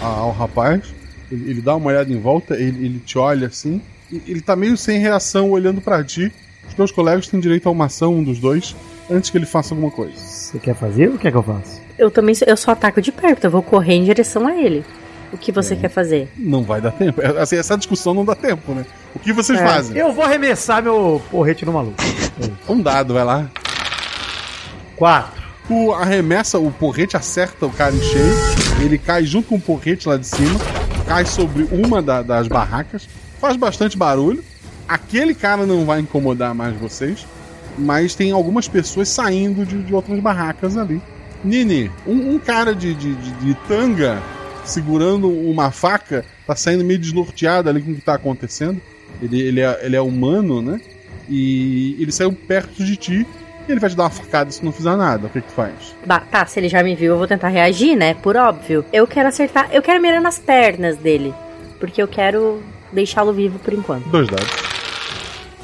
ao 0.00 0.32
rapaz. 0.32 0.94
Ele, 1.30 1.50
ele 1.50 1.62
dá 1.62 1.74
uma 1.76 1.88
olhada 1.88 2.12
em 2.12 2.18
volta, 2.18 2.54
ele, 2.54 2.84
ele 2.84 2.98
te 2.98 3.18
olha 3.18 3.48
assim. 3.48 3.80
Ele 4.10 4.40
tá 4.40 4.56
meio 4.56 4.76
sem 4.76 4.98
reação 4.98 5.50
olhando 5.50 5.80
pra 5.80 6.02
ti. 6.02 6.32
Os 6.66 6.74
teus 6.74 6.90
colegas 6.90 7.26
têm 7.26 7.38
direito 7.40 7.68
a 7.68 7.72
uma 7.72 7.86
ação, 7.86 8.14
um 8.14 8.24
dos 8.24 8.38
dois, 8.38 8.74
antes 9.10 9.30
que 9.30 9.38
ele 9.38 9.46
faça 9.46 9.74
alguma 9.74 9.90
coisa. 9.90 10.16
Você 10.16 10.58
quer 10.58 10.74
fazer 10.74 11.08
ou 11.10 11.18
quer 11.18 11.30
que 11.30 11.36
eu 11.36 11.42
faça? 11.42 11.80
Eu 11.98 12.10
também 12.10 12.34
sou- 12.34 12.48
eu 12.48 12.56
só 12.56 12.70
ataco 12.72 13.00
de 13.02 13.12
perto, 13.12 13.44
eu 13.44 13.50
vou 13.50 13.62
correr 13.62 13.94
em 13.94 14.04
direção 14.04 14.46
a 14.46 14.54
ele. 14.56 14.84
O 15.32 15.36
que 15.38 15.52
você 15.52 15.76
quer 15.76 15.88
fazer? 15.88 16.28
Não 16.36 16.62
vai 16.64 16.80
dar 16.80 16.90
tempo. 16.90 17.20
É, 17.22 17.40
Assim, 17.40 17.56
essa 17.56 17.76
discussão 17.76 18.12
não 18.14 18.24
dá 18.24 18.34
tempo, 18.34 18.72
né? 18.72 18.84
O 19.14 19.18
que 19.18 19.32
vocês 19.32 19.60
É, 19.60 19.64
fazem? 19.66 19.96
Eu 19.96 20.12
vou 20.12 20.24
arremessar 20.24 20.82
meu 20.82 21.22
porrete 21.30 21.64
no 21.64 21.72
maluco. 21.72 21.96
Um 22.68 22.80
dado, 22.82 23.14
vai 23.14 23.24
lá. 23.24 23.48
Quatro. 24.96 25.40
Tu 25.68 25.92
arremessa, 25.92 26.58
o 26.58 26.70
porrete 26.72 27.16
acerta 27.16 27.64
o 27.64 27.70
cara 27.70 27.94
em 27.94 28.00
cheio. 28.02 28.34
Ele 28.82 28.98
cai 28.98 29.24
junto 29.24 29.48
com 29.50 29.54
o 29.54 29.60
porrete 29.60 30.08
lá 30.08 30.16
de 30.16 30.26
cima. 30.26 30.58
Cai 31.06 31.24
sobre 31.24 31.62
uma 31.70 32.02
da- 32.02 32.22
das 32.22 32.48
barracas. 32.48 33.08
Faz 33.40 33.56
bastante 33.56 33.96
barulho. 33.96 34.42
Aquele 34.88 35.32
cara 35.34 35.64
não 35.64 35.84
vai 35.84 36.00
incomodar 36.00 36.54
mais 36.54 36.74
vocês. 36.76 37.24
Mas 37.80 38.14
tem 38.14 38.30
algumas 38.32 38.68
pessoas 38.68 39.08
saindo 39.08 39.64
de, 39.64 39.82
de 39.82 39.94
outras 39.94 40.18
barracas 40.20 40.76
ali. 40.76 41.00
Nini, 41.42 41.90
um, 42.06 42.34
um 42.34 42.38
cara 42.38 42.74
de, 42.74 42.94
de, 42.94 43.14
de- 43.14 43.54
tanga 43.66 44.22
segurando 44.64 45.28
uma 45.30 45.70
faca 45.70 46.24
tá 46.46 46.54
saindo 46.54 46.84
meio 46.84 46.98
desnorteado 46.98 47.68
ali 47.70 47.80
com 47.80 47.92
o 47.92 47.94
que 47.94 48.00
tá 48.02 48.14
acontecendo. 48.14 48.80
Ele, 49.22 49.40
ele, 49.40 49.60
é, 49.60 49.80
ele 49.82 49.96
é 49.96 50.00
humano, 50.00 50.60
né? 50.60 50.80
E 51.28 51.96
ele 51.98 52.12
saiu 52.12 52.32
perto 52.32 52.84
de 52.84 52.96
ti 52.96 53.26
e 53.68 53.72
ele 53.72 53.80
vai 53.80 53.88
te 53.88 53.96
dar 53.96 54.04
uma 54.04 54.10
facada 54.10 54.50
se 54.50 54.64
não 54.64 54.72
fizer 54.72 54.94
nada. 54.96 55.26
O 55.26 55.30
que, 55.30 55.40
que 55.40 55.48
tu 55.48 55.54
faz? 55.54 55.72
Bah, 56.04 56.20
tá, 56.20 56.44
se 56.44 56.60
ele 56.60 56.68
já 56.68 56.82
me 56.82 56.94
viu, 56.94 57.12
eu 57.12 57.18
vou 57.18 57.26
tentar 57.26 57.48
reagir, 57.48 57.96
né? 57.96 58.14
Por 58.14 58.36
óbvio. 58.36 58.84
Eu 58.92 59.06
quero 59.06 59.28
acertar, 59.28 59.68
eu 59.72 59.80
quero 59.80 60.00
mirar 60.02 60.20
nas 60.20 60.38
pernas 60.38 60.96
dele. 60.98 61.32
Porque 61.78 62.02
eu 62.02 62.08
quero 62.08 62.60
deixá-lo 62.92 63.32
vivo 63.32 63.58
por 63.58 63.72
enquanto. 63.72 64.08
Dois 64.10 64.28
dados. 64.28 64.69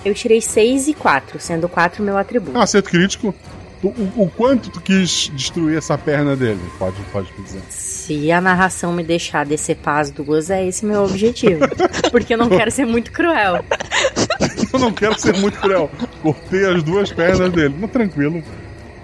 Eu 0.06 0.14
tirei 0.14 0.40
6 0.40 0.86
e 0.88 0.94
4, 0.94 1.40
sendo 1.40 1.68
4 1.68 2.02
meu 2.02 2.16
atributo. 2.16 2.56
Ah, 2.56 2.62
acerto 2.62 2.88
crítico. 2.90 3.34
Tu- 3.82 3.88
o, 3.88 4.22
o 4.22 4.30
quanto 4.30 4.70
tu 4.70 4.80
quis 4.80 5.30
destruir 5.34 5.76
essa 5.76 5.98
perna 5.98 6.36
dele? 6.36 6.60
Pode, 6.78 6.96
pode 7.12 7.28
dizer. 7.44 7.60
Se 7.68 8.30
a 8.30 8.40
narração 8.40 8.92
me 8.92 9.02
deixar 9.02 9.44
decepar 9.44 9.98
as 10.00 10.10
duas, 10.12 10.48
é 10.48 10.64
esse 10.66 10.86
meu 10.86 11.02
objetivo. 11.04 11.66
Porque 12.12 12.34
eu 12.34 12.38
não 12.38 12.48
quero 12.48 12.70
ser 12.70 12.86
muito 12.86 13.10
cruel. 13.10 13.64
Eu 14.72 14.78
não 14.80 14.92
quero 14.92 15.18
ser 15.18 15.34
muito 15.38 15.58
cruel. 15.58 15.90
Cortei 16.22 16.66
as 16.66 16.82
duas 16.82 17.10
pernas 17.10 17.50
dele. 17.50 17.74
Mas 17.80 17.90
tranquilo. 17.90 18.42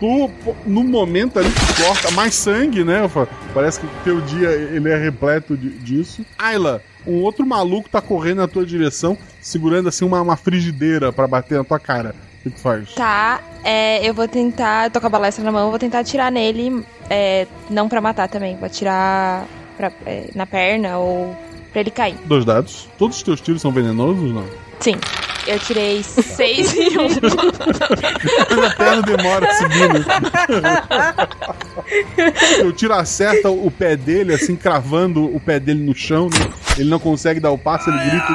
Tu, 0.02 0.30
no 0.66 0.82
momento 0.82 1.38
ali 1.38 1.48
que 1.48 1.82
corta, 1.84 2.10
mais 2.10 2.34
sangue, 2.34 2.82
né? 2.82 3.08
Parece 3.54 3.78
que 3.78 3.86
teu 4.02 4.20
dia 4.20 4.48
ele 4.50 4.90
é 4.90 4.96
repleto 4.96 5.56
de- 5.56 5.78
disso. 5.78 6.26
Ayla, 6.36 6.82
um 7.06 7.20
outro 7.22 7.46
maluco 7.46 7.88
tá 7.88 8.00
correndo 8.00 8.38
na 8.38 8.48
tua 8.48 8.66
direção, 8.66 9.16
segurando 9.40 9.88
assim 9.88 10.04
uma, 10.04 10.20
uma 10.20 10.36
frigideira 10.36 11.12
pra 11.12 11.28
bater 11.28 11.56
na 11.56 11.62
tua 11.62 11.78
cara. 11.78 12.16
O 12.40 12.42
que 12.42 12.50
tu 12.50 12.58
faz? 12.58 12.92
Tá, 12.94 13.40
é, 13.62 14.04
eu 14.04 14.12
vou 14.12 14.26
tentar. 14.26 14.86
Eu 14.86 14.90
tô 14.90 15.00
com 15.00 15.06
a 15.06 15.10
balestra 15.10 15.44
na 15.44 15.52
mão, 15.52 15.70
vou 15.70 15.78
tentar 15.78 16.00
atirar 16.00 16.32
nele. 16.32 16.84
é, 17.08 17.46
não 17.70 17.88
pra 17.88 18.00
matar 18.00 18.26
também, 18.28 18.56
vou 18.56 18.66
atirar 18.66 19.46
pra- 19.76 19.92
é, 20.04 20.30
na 20.34 20.46
perna 20.46 20.98
ou 20.98 21.36
pra 21.70 21.80
ele 21.80 21.90
cair. 21.92 22.16
Dois 22.24 22.44
dados. 22.44 22.88
Todos 22.98 23.18
os 23.18 23.22
teus 23.22 23.40
tiros 23.40 23.62
são 23.62 23.70
venenosos, 23.70 24.32
não? 24.34 24.44
Sim. 24.80 24.96
Eu 25.46 25.58
tirei 25.58 26.02
seis 26.02 26.72
e 26.76 26.96
um. 26.98 27.08
Mas 28.50 28.64
a 28.64 28.70
perna 28.76 29.02
demora 29.02 29.48
a 29.50 29.54
subir, 29.54 29.92
né? 29.92 30.04
O 32.64 32.72
tiro 32.72 32.94
acerta 32.94 33.50
o 33.50 33.70
pé 33.70 33.96
dele, 33.96 34.34
assim, 34.34 34.54
cravando 34.56 35.24
o 35.24 35.40
pé 35.40 35.58
dele 35.58 35.82
no 35.84 35.94
chão, 35.94 36.28
né? 36.28 36.52
Ele 36.78 36.88
não 36.90 36.98
consegue 36.98 37.40
dar 37.40 37.50
o 37.50 37.58
passo, 37.58 37.90
ele 37.90 37.98
grita. 37.98 38.32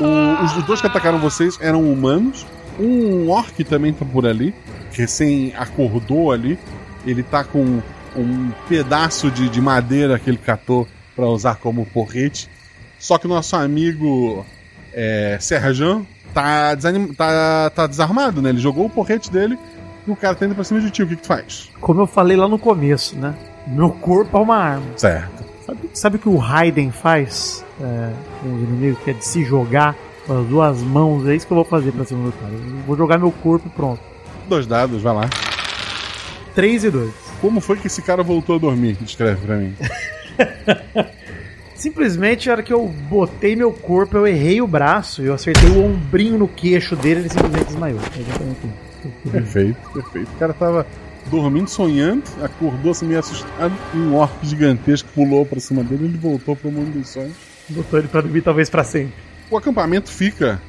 O- 0.00 0.44
os 0.44 0.52
dois 0.64 0.80
que 0.80 0.86
atacaram 0.86 1.18
vocês 1.18 1.58
eram 1.60 1.82
humanos. 1.90 2.46
Um 2.78 3.28
orc 3.30 3.62
também 3.64 3.92
tá 3.92 4.04
por 4.04 4.24
ali, 4.26 4.54
que 4.92 4.98
recém 5.02 5.52
acordou 5.56 6.30
ali. 6.32 6.58
Ele 7.06 7.22
tá 7.22 7.42
com 7.44 7.82
um 8.16 8.50
pedaço 8.68 9.30
de, 9.30 9.48
de 9.48 9.60
madeira 9.60 10.18
que 10.18 10.30
ele 10.30 10.38
catou 10.38 10.86
pra 11.14 11.26
usar 11.26 11.56
como 11.56 11.84
porrete. 11.86 12.48
Só 12.98 13.18
que 13.18 13.28
nosso 13.28 13.54
amigo 13.56 14.44
é, 14.98 15.38
Serjão 15.40 16.04
tá, 16.34 16.74
desanim... 16.74 17.12
tá, 17.14 17.70
tá 17.70 17.86
desarmado, 17.86 18.42
né? 18.42 18.50
Ele 18.50 18.58
jogou 18.58 18.86
o 18.86 18.90
porrete 18.90 19.30
dele 19.30 19.56
e 20.06 20.10
o 20.10 20.16
cara 20.16 20.34
tá 20.34 20.44
indo 20.44 20.56
pra 20.56 20.64
cima 20.64 20.80
de 20.80 20.90
ti. 20.90 21.04
O 21.04 21.06
que, 21.06 21.14
que 21.14 21.22
tu 21.22 21.28
faz? 21.28 21.70
Como 21.80 22.00
eu 22.00 22.06
falei 22.06 22.36
lá 22.36 22.48
no 22.48 22.58
começo, 22.58 23.16
né? 23.16 23.32
Meu 23.66 23.90
corpo 23.90 24.36
é 24.36 24.40
uma 24.40 24.56
arma. 24.56 24.86
Certo. 24.96 25.44
Sabe, 25.64 25.90
sabe 25.94 26.16
o 26.16 26.18
que 26.18 26.28
o 26.28 26.36
Raiden 26.36 26.90
faz 26.90 27.64
é, 27.80 28.10
com 28.42 28.54
os 28.54 28.62
inimigos? 28.62 28.98
Que 29.04 29.10
é 29.10 29.12
de 29.12 29.24
se 29.24 29.44
jogar 29.44 29.94
com 30.26 30.40
as 30.40 30.46
duas 30.46 30.82
mãos. 30.82 31.28
É 31.28 31.36
isso 31.36 31.46
que 31.46 31.52
eu 31.52 31.56
vou 31.56 31.64
fazer 31.64 31.92
pra 31.92 32.04
cima 32.04 32.26
do 32.26 32.32
cara. 32.32 32.52
Eu 32.52 32.82
vou 32.86 32.96
jogar 32.96 33.18
meu 33.18 33.30
corpo 33.30 33.70
pronto. 33.70 34.00
Dois 34.48 34.66
dados, 34.66 35.00
vai 35.00 35.14
lá. 35.14 35.28
3 36.54 36.84
e 36.84 36.90
2. 36.90 37.14
Como 37.40 37.60
foi 37.60 37.76
que 37.76 37.86
esse 37.86 38.02
cara 38.02 38.22
voltou 38.24 38.56
a 38.56 38.58
dormir? 38.58 38.96
Descreve 39.00 39.46
pra 39.46 39.56
mim. 39.56 39.76
Simplesmente, 41.78 42.48
na 42.48 42.54
hora 42.54 42.62
que 42.62 42.72
eu 42.72 42.88
botei 42.88 43.54
meu 43.54 43.72
corpo, 43.72 44.16
eu 44.16 44.26
errei 44.26 44.60
o 44.60 44.66
braço. 44.66 45.22
Eu 45.22 45.32
acertei 45.32 45.70
o 45.70 45.84
ombrinho 45.84 46.36
no 46.36 46.48
queixo 46.48 46.96
dele 46.96 47.20
ele 47.20 47.28
simplesmente 47.28 47.66
desmaiou. 47.66 48.00
Perfeito, 49.30 49.78
perfeito. 49.94 50.28
O 50.28 50.38
cara 50.38 50.52
tava 50.52 50.84
dormindo, 51.26 51.70
sonhando, 51.70 52.24
acordou 52.42 52.90
assim 52.90 53.06
meio 53.06 53.20
assustado. 53.20 53.72
E 53.94 53.96
um 53.96 54.16
orc 54.16 54.44
gigantesco 54.44 55.08
pulou 55.14 55.46
pra 55.46 55.60
cima 55.60 55.84
dele 55.84 56.02
e 56.02 56.06
ele 56.08 56.18
voltou 56.18 56.56
pro 56.56 56.72
mundo 56.72 56.92
dos 56.92 57.10
sonhos. 57.10 57.36
Botou 57.68 58.00
ele 58.00 58.08
pra 58.08 58.22
dormir 58.22 58.42
talvez 58.42 58.68
pra 58.68 58.82
sempre. 58.82 59.14
O 59.48 59.56
acampamento 59.56 60.10
fica 60.10 60.60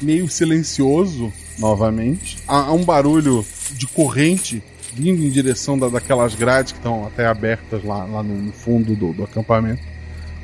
meio 0.00 0.28
silencioso 0.28 1.32
novamente. 1.58 2.38
Há, 2.46 2.66
há 2.66 2.72
um 2.72 2.84
barulho 2.84 3.44
de 3.72 3.88
corrente 3.88 4.62
vindo 4.94 5.24
em 5.24 5.28
direção 5.28 5.76
da, 5.76 5.88
daquelas 5.88 6.36
grades 6.36 6.70
que 6.70 6.78
estão 6.78 7.04
até 7.04 7.26
abertas 7.26 7.82
lá, 7.82 8.04
lá 8.04 8.22
no, 8.22 8.36
no 8.36 8.52
fundo 8.52 8.94
do, 8.94 9.12
do 9.12 9.24
acampamento. 9.24 9.91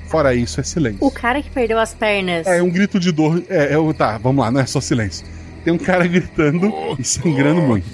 Fora 0.09 0.35
isso, 0.35 0.59
é 0.61 0.63
silêncio. 0.63 0.99
O 1.05 1.11
cara 1.11 1.43
que 1.43 1.51
perdeu 1.51 1.79
as 1.79 1.95
pernas. 1.95 2.47
É 2.47 2.63
um 2.63 2.71
grito 2.71 2.99
de 2.99 3.13
dor. 3.13 3.43
É, 3.49 3.75
é 3.75 3.79
o- 3.79 3.93
tá, 3.93 4.17
vamos 4.19 4.43
lá, 4.45 4.51
não 4.51 4.61
é 4.61 4.67
só 4.67 4.81
silêncio. 4.81 5.27
Tem 5.65 5.73
um 5.73 5.79
cara 5.79 6.07
gritando 6.09 6.73
e 6.99 7.05
sangrando 7.05 7.61
muito. 7.61 7.87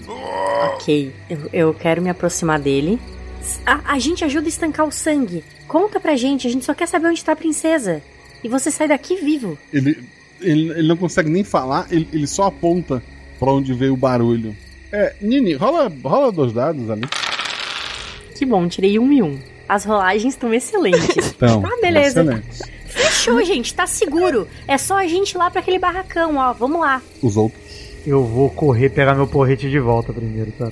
Ok, 0.75 1.13
eu, 1.29 1.39
eu 1.53 1.75
quero 1.75 2.01
me 2.01 2.09
aproximar 2.11 2.59
dele. 2.61 3.01
A, 3.67 3.95
a 3.95 3.99
gente 3.99 4.25
ajuda 4.25 4.47
a 4.47 4.49
estancar 4.49 4.87
o 4.87 4.93
sangue. 4.93 5.45
Conta 5.67 5.99
pra 5.99 6.17
gente, 6.17 6.47
a 6.47 6.51
gente 6.51 6.65
só 6.65 6.73
quer 6.73 6.87
saber 6.87 7.09
onde 7.09 7.25
tá 7.25 7.33
a 7.33 7.37
princesa. 7.37 8.01
E 8.43 8.49
você 8.49 8.71
sai 8.71 8.89
daqui 8.89 9.17
vivo. 9.17 9.59
Ele 9.73 9.99
Ele, 10.41 10.71
ele 10.71 10.89
não 10.89 10.97
consegue 10.97 11.31
nem 11.31 11.43
falar, 11.43 11.87
ele, 11.91 12.07
ele 12.13 12.27
só 12.27 12.45
aponta 12.45 13.03
pra 13.39 13.51
onde 13.53 13.73
veio 13.75 13.95
o 13.95 13.97
barulho. 13.97 14.55
É, 14.93 15.15
Nini, 15.21 15.55
rola, 15.55 15.91
rola 16.05 16.31
dois 16.31 16.53
dados 16.53 16.89
ali. 16.91 17.03
Que 18.37 18.45
bom, 18.45 18.69
tirei 18.69 18.99
um 18.99 19.13
e 19.13 19.23
um. 19.23 19.39
As 19.69 19.85
rolagens 19.85 20.35
estão 20.35 20.53
excelentes. 20.53 21.17
Então, 21.37 21.61
Tá, 21.63 21.71
beleza. 21.81 22.21
excelente. 22.23 22.75
Fechou, 22.87 23.45
gente, 23.45 23.75
tá 23.75 23.87
seguro. 23.87 24.47
É 24.69 24.79
só 24.79 24.99
a 24.99 25.07
gente 25.07 25.33
ir 25.33 25.39
lá 25.39 25.51
pra 25.51 25.61
aquele 25.61 25.79
barracão, 25.79 26.37
ó. 26.37 26.53
Vamos 26.53 26.81
lá. 26.81 27.03
Os 27.23 27.37
outros, 27.37 27.61
Eu 28.07 28.25
vou 28.25 28.51
correr 28.51 28.91
pegar 28.91 29.15
meu 29.15 29.27
porrete 29.27 29.69
de 29.69 29.79
volta 29.81 30.13
primeiro, 30.13 30.53
tá? 30.53 30.71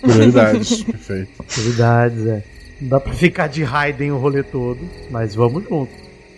Prioridades. 0.00 0.82
Perfeito. 0.84 1.30
Prioridades, 1.44 2.26
é. 2.26 2.42
Não 2.80 2.88
dá 2.88 3.00
pra 3.00 3.12
ficar 3.12 3.48
de 3.48 3.64
Raiden 3.64 4.12
o 4.12 4.18
rolê 4.18 4.42
todo, 4.42 4.78
mas 5.10 5.34
vamos 5.34 5.64
junto. 5.68 5.90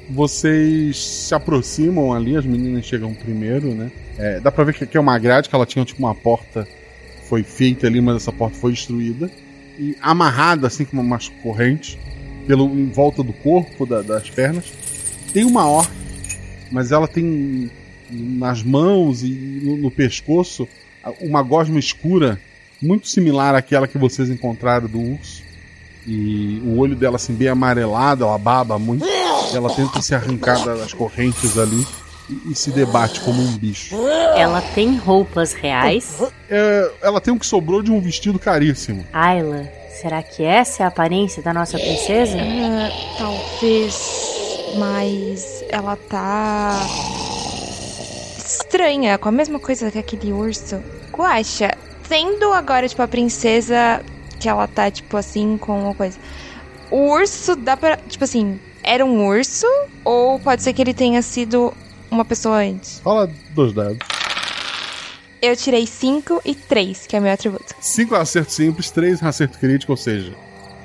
Vocês 0.09 0.96
se 0.98 1.34
aproximam 1.34 2.12
ali, 2.12 2.36
as 2.36 2.44
meninas 2.44 2.84
chegam 2.84 3.14
primeiro, 3.14 3.74
né? 3.74 3.92
É, 4.18 4.40
dá 4.40 4.51
pra 4.51 4.64
ver 4.64 4.74
que 4.74 4.84
aqui 4.84 4.96
é 4.96 5.01
uma 5.01 5.18
grade, 5.18 5.48
que 5.48 5.55
ela 5.55 5.64
tinha 5.66 5.84
tipo 5.84 6.01
uma 6.01 6.14
porta, 6.14 6.66
foi 7.28 7.42
feita 7.44 7.86
ali, 7.86 8.01
mas 8.01 8.16
essa 8.16 8.32
porta 8.32 8.57
foi 8.57 8.72
destruída. 8.72 9.30
Amarrada, 10.01 10.66
assim, 10.66 10.85
com 10.85 10.99
umas 11.01 11.28
correntes, 11.43 11.97
pelo, 12.47 12.64
em 12.66 12.89
volta 12.91 13.22
do 13.22 13.33
corpo, 13.33 13.87
da- 13.87 14.03
das 14.03 14.28
pernas, 14.31 14.64
tem 15.33 15.45
uma 15.45 15.66
orca, 15.68 15.93
mas 16.70 16.91
ela 16.93 17.07
tem 17.09 17.70
nas 18.11 18.62
mãos 18.62 19.22
e 19.22 19.28
no, 19.62 19.76
no 19.76 19.91
pescoço 19.91 20.66
uma 21.20 21.43
gosma 21.43 21.78
escura, 21.78 22.41
muito 22.83 23.09
similar 23.09 23.55
àquela 23.55 23.87
que 23.87 23.97
vocês 23.99 24.28
encontraram 24.31 24.89
do 24.89 24.99
urso. 25.01 25.43
E 26.07 26.61
o 26.64 26.78
olho 26.78 26.97
dela 26.97 27.16
assim 27.16 27.35
bem 27.35 27.49
amarelado, 27.49 28.24
ela 28.24 28.39
baba 28.39 28.78
muito. 28.78 29.05
Ela 29.55 29.72
tenta 29.74 30.01
se 30.01 30.14
arrancar 30.14 30.64
das 30.64 30.93
correntes 30.95 31.59
ali 31.59 31.87
e, 32.31 32.53
e 32.53 32.55
se 32.55 32.70
debate 32.70 33.20
como 33.20 33.43
um 33.43 33.57
bicho. 33.57 33.97
Ela 34.37 34.62
tem 34.74 34.97
roupas 34.97 35.53
reais. 35.53 36.22
É, 36.49 36.91
ela 37.03 37.20
tem 37.20 37.35
o 37.35 37.39
que 37.39 37.47
sobrou 37.47 37.83
de 37.83 37.91
um 37.91 38.01
vestido 38.01 38.39
caríssimo. 38.39 39.05
Ayla, 39.12 39.68
será 40.01 40.22
que 40.22 40.43
essa 40.43 40.83
é 40.83 40.85
a 40.85 40.89
aparência 40.89 41.43
da 41.43 41.53
nossa 41.53 41.78
princesa? 41.78 42.39
Ah, 42.41 42.91
talvez. 43.18 43.95
Mas 44.76 45.64
ela 45.68 45.97
tá. 45.97 46.81
estranha, 48.47 49.18
com 49.18 49.28
a 49.28 49.33
mesma 49.33 49.59
coisa 49.59 49.91
que 49.91 49.99
aquele 49.99 50.33
urso. 50.33 50.81
Guaxa, 51.12 51.72
sendo 52.09 52.53
agora, 52.53 52.89
tipo, 52.89 53.03
a 53.03 53.09
princesa 53.09 54.03
que 54.39 54.49
ela 54.49 54.66
tá, 54.68 54.91
tipo, 54.91 55.16
assim, 55.16 55.59
com 55.59 55.81
uma 55.83 55.95
coisa. 55.95 56.16
O 56.91 57.11
urso 57.11 57.57
dá 57.57 57.76
pra. 57.76 57.97
Tipo 57.97 58.24
assim, 58.24 58.61
era 58.83 59.05
um 59.05 59.26
urso? 59.26 59.66
Ou 60.05 60.39
pode 60.39 60.62
ser 60.62 60.72
que 60.72 60.83
ele 60.83 60.95
tenha 60.95 61.20
sido 61.22 61.72
uma 62.11 62.24
pessoa 62.24 62.58
antes? 62.58 63.00
Fala 63.00 63.30
dos 63.54 63.72
dados. 63.72 63.98
Eu 65.42 65.56
tirei 65.56 65.86
5 65.86 66.42
e 66.44 66.54
3, 66.54 67.06
que 67.06 67.16
é 67.16 67.20
meu 67.20 67.32
atributo. 67.32 67.74
Cinco 67.80 68.14
acertos 68.14 68.54
simples, 68.54 68.90
três 68.90 69.22
acerto 69.22 69.58
crítico, 69.58 69.92
ou 69.92 69.96
seja, 69.96 70.34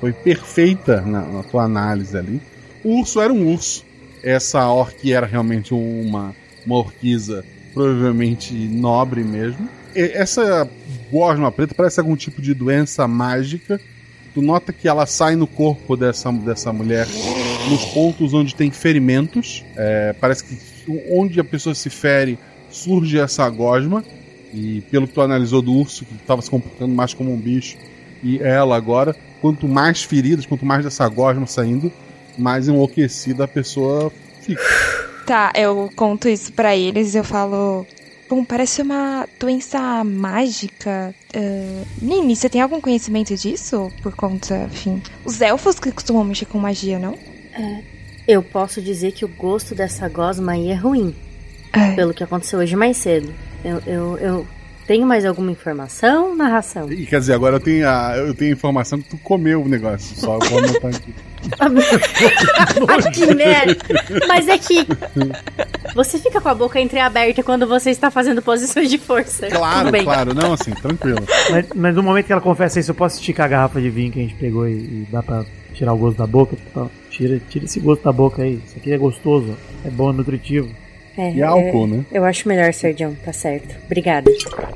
foi 0.00 0.12
perfeita 0.12 1.02
na, 1.02 1.20
na 1.20 1.42
tua 1.42 1.64
análise 1.64 2.16
ali. 2.16 2.40
O 2.82 3.00
urso 3.00 3.20
era 3.20 3.32
um 3.32 3.52
urso. 3.52 3.84
Essa 4.22 4.66
orc 4.68 5.12
era 5.12 5.26
realmente 5.26 5.74
uma, 5.74 6.34
uma 6.64 6.76
orquiza, 6.76 7.44
provavelmente 7.74 8.54
nobre 8.54 9.22
mesmo. 9.22 9.68
E 9.94 10.00
essa 10.14 10.68
gosma 11.10 11.52
preta 11.52 11.74
parece 11.74 12.00
algum 12.00 12.16
tipo 12.16 12.40
de 12.40 12.54
doença 12.54 13.06
mágica. 13.06 13.78
Tu 14.32 14.40
nota 14.40 14.72
que 14.72 14.88
ela 14.88 15.06
sai 15.06 15.36
no 15.36 15.46
corpo 15.46 15.96
dessa, 15.96 16.32
dessa 16.32 16.72
mulher 16.72 17.06
nos 17.68 17.84
pontos 17.86 18.32
onde 18.32 18.54
tem 18.54 18.70
ferimentos. 18.70 19.64
É, 19.76 20.14
parece 20.14 20.44
que 20.44 20.75
onde 21.10 21.40
a 21.40 21.44
pessoa 21.44 21.74
se 21.74 21.90
fere 21.90 22.38
surge 22.70 23.18
essa 23.18 23.48
gosma. 23.48 24.04
E 24.52 24.80
pelo 24.90 25.06
que 25.06 25.12
tu 25.12 25.20
analisou 25.20 25.60
do 25.60 25.72
urso, 25.72 26.04
que 26.04 26.14
estava 26.14 26.40
se 26.40 26.50
comportando 26.50 26.94
mais 26.94 27.12
como 27.12 27.32
um 27.32 27.36
bicho, 27.36 27.76
e 28.22 28.38
ela 28.38 28.76
agora, 28.76 29.14
quanto 29.40 29.68
mais 29.68 30.02
feridas, 30.02 30.46
quanto 30.46 30.64
mais 30.64 30.84
dessa 30.84 31.06
gosma 31.08 31.46
saindo, 31.46 31.92
mais 32.38 32.68
enlouquecida 32.68 33.44
a 33.44 33.48
pessoa 33.48 34.10
fica. 34.40 34.62
Tá, 35.26 35.52
eu 35.56 35.90
conto 35.96 36.28
isso 36.28 36.52
pra 36.52 36.76
eles 36.76 37.14
e 37.14 37.18
eu 37.18 37.24
falo. 37.24 37.84
Bom, 38.28 38.44
parece 38.44 38.82
uma 38.82 39.28
doença 39.38 40.02
mágica. 40.04 41.14
Ah, 41.34 41.84
Nini, 42.00 42.34
você 42.34 42.48
tem 42.48 42.60
algum 42.60 42.80
conhecimento 42.80 43.36
disso? 43.36 43.90
Por 44.02 44.14
conta, 44.14 44.68
enfim. 44.72 45.02
Os 45.24 45.40
elfos 45.40 45.78
que 45.78 45.92
costumam 45.92 46.24
mexer 46.24 46.46
com 46.46 46.58
magia, 46.58 46.98
não? 46.98 47.18
Eu 48.26 48.42
posso 48.42 48.82
dizer 48.82 49.12
que 49.12 49.24
o 49.24 49.28
gosto 49.28 49.74
dessa 49.74 50.08
gosma 50.08 50.52
aí 50.52 50.70
é 50.70 50.74
ruim. 50.74 51.14
Pelo 51.94 52.14
que 52.14 52.24
aconteceu 52.24 52.58
hoje 52.58 52.74
mais 52.74 52.96
cedo. 52.96 53.32
Eu, 53.64 53.82
eu, 53.86 54.18
eu 54.18 54.46
tenho 54.86 55.06
mais 55.06 55.24
alguma 55.24 55.50
informação, 55.50 56.34
narração? 56.34 56.90
E 56.90 57.04
quer 57.06 57.20
dizer, 57.20 57.34
agora 57.34 57.56
eu 57.56 57.60
tenho 57.60 57.88
a, 57.88 58.16
eu 58.16 58.34
tenho 58.34 58.52
a 58.52 58.54
informação 58.54 59.00
que 59.00 59.08
tu 59.08 59.18
comeu 59.18 59.62
o 59.62 59.68
negócio, 59.68 60.16
só 60.16 60.38
vou 60.38 60.58
anotar 60.58 60.94
aqui. 60.94 61.14
Ai, 61.58 63.10
que 63.12 63.34
merda! 63.34 63.76
Mas 64.26 64.48
é 64.48 64.56
que 64.56 64.86
você 65.94 66.18
fica 66.18 66.40
com 66.40 66.48
a 66.48 66.54
boca 66.54 66.80
entreaberta 66.80 67.42
quando 67.42 67.66
você 67.66 67.90
está 67.90 68.10
fazendo 68.10 68.40
posições 68.40 68.88
de 68.88 68.98
força. 68.98 69.48
Claro, 69.48 69.90
claro, 70.02 70.34
não 70.34 70.52
assim, 70.52 70.72
tranquilo. 70.72 71.24
Mas, 71.50 71.66
mas 71.74 71.94
no 71.94 72.02
momento 72.02 72.26
que 72.26 72.32
ela 72.32 72.40
confessa 72.40 72.80
isso, 72.80 72.92
eu 72.92 72.94
posso 72.94 73.18
esticar 73.18 73.46
a 73.46 73.48
garrafa 73.48 73.80
de 73.80 73.90
vinho 73.90 74.12
que 74.12 74.20
a 74.20 74.22
gente 74.22 74.34
pegou 74.34 74.68
e, 74.68 74.72
e 74.72 75.08
dá 75.10 75.22
pra 75.22 75.44
tirar 75.74 75.92
o 75.92 75.98
gosto 75.98 76.16
da 76.16 76.26
boca? 76.26 76.56
Então, 76.70 76.90
tira, 77.16 77.40
tira 77.48 77.64
esse 77.64 77.80
gosto 77.80 78.02
da 78.02 78.12
boca 78.12 78.42
aí. 78.42 78.60
Isso 78.64 78.76
aqui 78.76 78.92
é 78.92 78.98
gostoso, 78.98 79.56
é 79.84 79.90
bom, 79.90 80.10
é 80.10 80.12
nutritivo. 80.12 80.68
É, 81.16 81.32
E 81.32 81.42
álcool, 81.42 81.84
é, 81.84 81.88
né? 81.88 82.04
Eu 82.12 82.24
acho 82.24 82.46
melhor, 82.46 82.72
Sergião, 82.74 83.14
tá 83.24 83.32
certo. 83.32 83.74
Obrigada. 83.86 84.30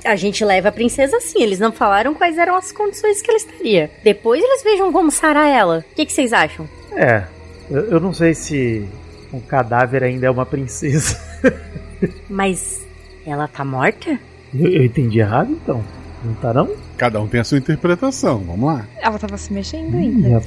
A 0.05 0.17
gente 0.17 0.43
leva 0.43 0.71
a 0.71 0.73
princesa 0.73 1.19
assim, 1.19 1.43
eles 1.43 1.59
não 1.59 1.71
falaram 1.71 2.15
quais 2.15 2.39
eram 2.39 2.57
as 2.57 2.73
condições 2.73 3.21
que 3.21 3.31
ela 3.31 3.37
estaria. 3.37 3.91
Depois 4.03 4.43
eles 4.43 4.63
vejam 4.63 4.91
como 4.91 5.11
sarar 5.11 5.49
ela. 5.49 5.85
O 5.91 5.95
que, 5.95 6.07
que 6.07 6.13
vocês 6.13 6.33
acham? 6.33 6.67
É, 6.97 7.25
eu, 7.71 7.91
eu 7.91 8.01
não 8.01 8.15
sei 8.15 8.33
se 8.33 8.89
um 9.33 9.41
cadáver 9.41 10.03
ainda 10.03 10.27
é 10.27 10.31
uma 10.31 10.47
princesa. 10.47 11.21
Mas 12.29 12.81
ela 13.27 13.47
tá 13.47 13.63
morta? 13.63 14.19
Eu, 14.55 14.67
eu 14.67 14.85
entendi 14.85 15.21
errado 15.21 15.53
então? 15.53 15.85
Não 16.25 16.35
tá 16.35 16.55
não? 16.55 16.71
Cada 16.97 17.21
um 17.21 17.29
tem 17.29 17.41
a 17.41 17.45
sua 17.45 17.59
interpretação, 17.59 18.39
vamos 18.39 18.67
lá. 18.67 18.87
Ela 18.99 19.19
tava 19.19 19.37
se 19.37 19.53
mexendo 19.53 19.95
ainda. 19.95 20.43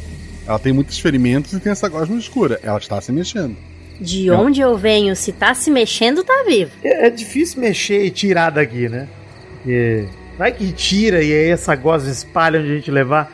Ela 0.48 0.60
tem 0.60 0.74
muitos 0.74 1.00
ferimentos 1.00 1.54
e 1.54 1.60
tem 1.60 1.72
essa 1.72 1.88
gosma 1.88 2.18
escura. 2.18 2.60
Ela 2.64 2.78
está 2.78 3.00
se 3.00 3.12
mexendo. 3.12 3.56
De 4.00 4.28
Não. 4.28 4.46
onde 4.46 4.60
eu 4.60 4.78
venho, 4.78 5.16
se 5.16 5.32
tá 5.32 5.54
se 5.54 5.72
mexendo, 5.72 6.24
tá 6.24 6.44
vivo. 6.48 6.72
É, 6.84 7.08
é 7.08 7.10
difícil 7.10 7.62
mexer 7.62 8.04
e 8.04 8.12
tirar 8.12 8.50
daqui, 8.50 8.89
né? 8.89 9.08
Porque 9.58 10.06
vai 10.38 10.52
que 10.52 10.72
tira 10.72 11.24
e 11.24 11.32
aí 11.32 11.50
essa 11.50 11.76
gosma 11.76 12.12
espalha 12.12 12.60
onde 12.60 12.72
a 12.72 12.76
gente 12.76 12.91
levar. 12.91 13.32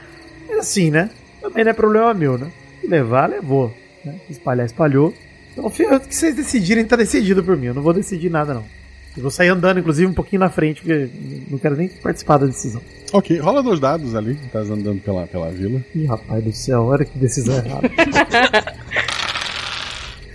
É 0.49 0.55
assim, 0.55 0.91
né? 0.91 1.09
Também 1.41 1.63
não 1.63 1.71
é 1.71 1.73
problema 1.73 2.13
meu, 2.13 2.37
né? 2.37 2.51
Levar, 2.87 3.29
levou. 3.29 3.73
Né? 4.03 4.15
Espalhar, 4.29 4.65
espalhou. 4.65 5.13
Então, 5.51 5.65
o 5.65 5.71
que 5.71 6.15
vocês 6.15 6.35
decidirem 6.35 6.85
tá 6.85 6.95
decidido 6.95 7.43
por 7.43 7.57
mim. 7.57 7.67
Eu 7.67 7.73
não 7.73 7.81
vou 7.81 7.93
decidir 7.93 8.29
nada, 8.29 8.53
não. 8.53 8.78
Eu 9.15 9.23
vou 9.23 9.31
sair 9.31 9.49
andando, 9.49 9.79
inclusive, 9.79 10.09
um 10.09 10.13
pouquinho 10.13 10.39
na 10.39 10.49
frente, 10.49 10.81
porque 10.81 11.09
não 11.49 11.57
quero 11.57 11.75
nem 11.75 11.89
participar 11.89 12.37
da 12.37 12.45
decisão. 12.45 12.81
Ok, 13.11 13.37
rola 13.39 13.63
dois 13.63 13.79
dados 13.79 14.15
ali, 14.15 14.35
que 14.35 14.47
tá 14.49 14.59
andando 14.59 15.01
pela, 15.01 15.25
pela 15.25 15.49
vila. 15.49 15.83
Ih, 15.95 16.05
rapaz 16.05 16.43
do 16.43 16.51
céu, 16.53 16.83
olha 16.83 17.03
que 17.03 17.17
decisão 17.17 17.55
errada. 17.55 17.89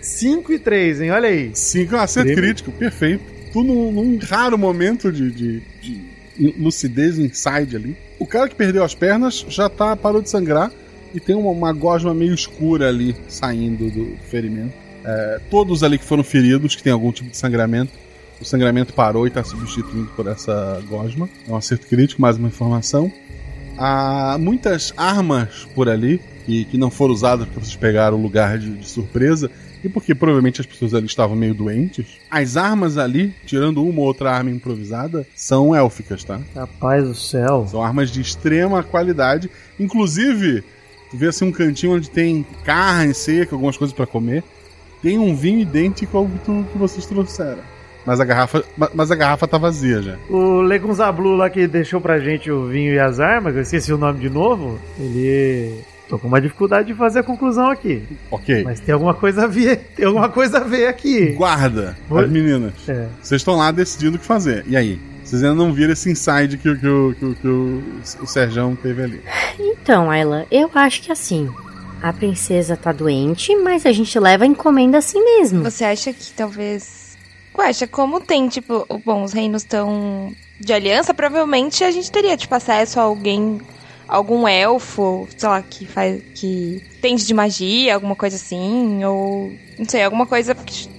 5 0.05 0.53
e 0.53 0.59
3, 0.59 1.01
hein? 1.01 1.11
Olha 1.11 1.29
aí. 1.29 1.51
Cinco 1.55 1.95
é 1.95 1.99
um 1.99 2.01
acerto 2.03 2.35
crítico, 2.35 2.71
perfeito. 2.73 3.25
Tu 3.53 3.63
num, 3.63 3.91
num 3.91 4.19
raro 4.19 4.57
momento 4.59 5.11
de, 5.11 5.31
de, 5.31 5.63
de 5.81 6.55
lucidez, 6.59 7.19
inside 7.19 7.77
ali. 7.77 7.97
O 8.19 8.27
cara 8.27 8.49
que 8.49 8.55
perdeu 8.55 8.85
as 8.85 8.95
pernas 8.95 9.45
já 9.49 9.69
tá, 9.69 9.97
parou 9.97 10.23
de 10.23 10.31
sangrar 10.31 10.71
e 11.15 11.21
tem 11.21 11.35
uma, 11.35 11.51
uma 11.51 11.73
gosma 11.73 12.13
meio 12.13 12.35
escura 12.35 12.89
ali 12.89 13.15
saindo 13.29 13.91
do 13.91 14.17
ferimento. 14.29 14.75
É, 15.05 15.41
todos 15.51 15.83
ali 15.83 15.99
que 15.99 16.05
foram 16.05 16.25
feridos, 16.25 16.75
que 16.75 16.83
tem 16.83 16.93
algum 16.93 17.13
tipo 17.13 17.31
de 17.31 17.37
sangramento, 17.37 17.93
o 18.45 18.49
sangramento 18.49 18.93
parou 18.93 19.25
e 19.27 19.29
está 19.29 19.43
substituído 19.43 20.09
por 20.15 20.27
essa 20.27 20.83
gosma. 20.89 21.29
É 21.49 21.51
um 21.51 21.57
acerto 21.57 21.87
crítico, 21.87 22.21
mais 22.21 22.37
uma 22.37 22.49
informação. 22.49 23.11
Há 23.77 24.37
muitas 24.39 24.93
armas 24.97 25.67
por 25.75 25.89
ali 25.89 26.21
que, 26.47 26.65
que 26.67 26.79
não 26.79 26.91
foram 26.91 27.13
usadas 27.15 27.49
para 27.49 27.61
vocês 27.63 27.75
pegar 27.77 28.13
o 28.13 28.17
lugar 28.21 28.59
de, 28.59 28.71
de 28.71 28.87
surpresa 28.87 29.51
e 29.83 29.89
porque 29.89 30.15
provavelmente 30.15 30.61
as 30.61 30.67
pessoas 30.67 30.95
ali 30.95 31.07
estavam 31.07 31.35
meio 31.35 31.55
doentes. 31.55 32.07
As 32.31 32.57
armas 32.57 32.97
ali, 32.97 33.35
tirando 33.45 33.83
uma 33.85 34.01
ou 34.01 34.07
outra 34.07 34.31
arma 34.33 34.51
improvisada, 34.51 35.27
são 35.35 35.75
élficas, 35.75 36.23
tá? 36.23 36.41
Rapaz 36.55 37.05
do 37.05 37.15
céu. 37.15 37.67
São 37.69 37.83
armas 37.83 38.11
de 38.11 38.21
extrema 38.21 38.83
qualidade. 38.83 39.51
Inclusive, 39.81 40.63
tu 41.11 41.17
vê 41.17 41.27
assim 41.29 41.47
um 41.47 41.53
cantinho 41.53 41.95
onde 41.95 42.09
tem 42.11 42.47
carne 42.65 43.13
seca, 43.15 43.55
algumas 43.55 43.77
coisas 43.77 43.95
para 43.95 44.07
comer. 44.07 44.45
Tem 45.03 45.19
um 45.19 45.35
vinho 45.35 45.59
idêntico 45.61 46.17
ao 46.17 46.27
que, 46.27 46.39
tu- 46.39 46.65
que 46.73 46.79
vocês 46.79 47.05
trouxeram. 47.05 47.74
Mas 48.07 48.21
a 48.21 48.25
garrafa, 48.25 48.63
ma- 48.77 48.91
mas 48.95 49.11
a 49.11 49.15
garrafa 49.15 49.47
tá 49.49 49.57
vazia 49.59 50.03
já. 50.03 50.17
O 50.29 50.61
Legunzablu 50.61 51.35
lá 51.37 51.49
que 51.49 51.67
deixou 51.67 52.01
pra 52.01 52.19
gente 52.19 52.51
o 52.51 52.67
vinho 52.67 52.93
e 52.93 52.99
as 52.99 53.19
armas, 53.21 53.55
eu 53.57 53.63
esqueci 53.63 53.93
o 53.93 53.99
nome 53.99 54.21
de 54.21 54.29
novo, 54.31 54.79
ele 54.99 55.81
Tô 56.07 56.19
com 56.19 56.29
uma 56.29 56.39
dificuldade 56.39 56.89
de 56.89 56.95
fazer 56.95 57.21
a 57.21 57.23
conclusão 57.23 57.71
aqui. 57.71 58.03
Ok. 58.31 58.63
Mas 58.63 58.79
tem 58.79 58.93
alguma 58.93 59.15
coisa 59.15 59.45
a 59.45 59.47
ver. 59.47 59.77
Tem 59.97 60.05
alguma 60.05 60.29
coisa 60.29 60.59
a 60.59 60.61
ver 60.61 60.87
aqui. 60.87 61.33
Guarda 61.33 61.97
Oi? 62.11 62.25
as 62.25 62.31
meninas. 62.31 62.75
É. 62.87 63.07
Vocês 63.23 63.41
estão 63.41 63.57
lá 63.57 63.71
decidindo 63.71 64.17
o 64.17 64.21
que 64.21 64.27
fazer. 64.27 64.65
E 64.69 64.77
aí? 64.77 65.01
Vocês 65.25 65.43
ainda 65.43 65.55
não 65.55 65.73
viram 65.73 65.95
esse 65.95 66.11
inside 66.11 66.59
que, 66.59 66.69
o- 66.69 66.79
que, 66.79 66.87
o- 66.87 67.15
que, 67.19 67.25
o- 67.25 67.35
que 67.35 67.49
o, 67.49 67.83
o 68.23 68.27
Serjão 68.27 68.77
teve 68.77 69.03
ali. 69.03 69.23
Então, 69.59 70.11
Ayla, 70.11 70.45
eu 70.51 70.71
acho 70.75 71.01
que 71.01 71.11
assim. 71.11 71.49
A 72.03 72.13
princesa 72.13 72.77
tá 72.77 72.93
doente, 72.93 73.57
mas 73.57 73.87
a 73.87 73.93
gente 73.93 74.17
leva 74.21 74.45
a 74.45 74.47
encomenda 74.47 74.99
assim 74.99 75.25
mesmo. 75.25 75.63
Você 75.65 75.85
acha 75.85 76.13
que 76.13 76.33
talvez. 76.35 77.04
Guaxa, 77.55 77.87
como 77.87 78.21
tem, 78.21 78.49
tipo, 78.49 78.85
bom, 79.05 79.23
os 79.23 79.33
reinos 79.33 79.63
estão 79.63 80.35
de 80.59 80.73
aliança, 80.73 81.15
provavelmente 81.15 81.85
a 81.85 81.91
gente 81.91 82.11
teria, 82.11 82.37
tipo, 82.37 82.55
acesso 82.55 82.99
a 82.99 83.05
alguém, 83.05 83.61
algum 84.09 84.47
elfo, 84.47 85.29
sei 85.37 85.49
lá, 85.49 85.63
que 85.63 85.87
faz. 85.87 86.21
que 86.35 86.83
entende 86.99 87.25
de 87.25 87.33
magia, 87.33 87.95
alguma 87.95 88.17
coisa 88.17 88.37
assim, 88.37 89.05
ou. 89.05 89.53
não 89.79 89.89
sei, 89.89 90.03
alguma 90.03 90.27
coisa. 90.27 90.57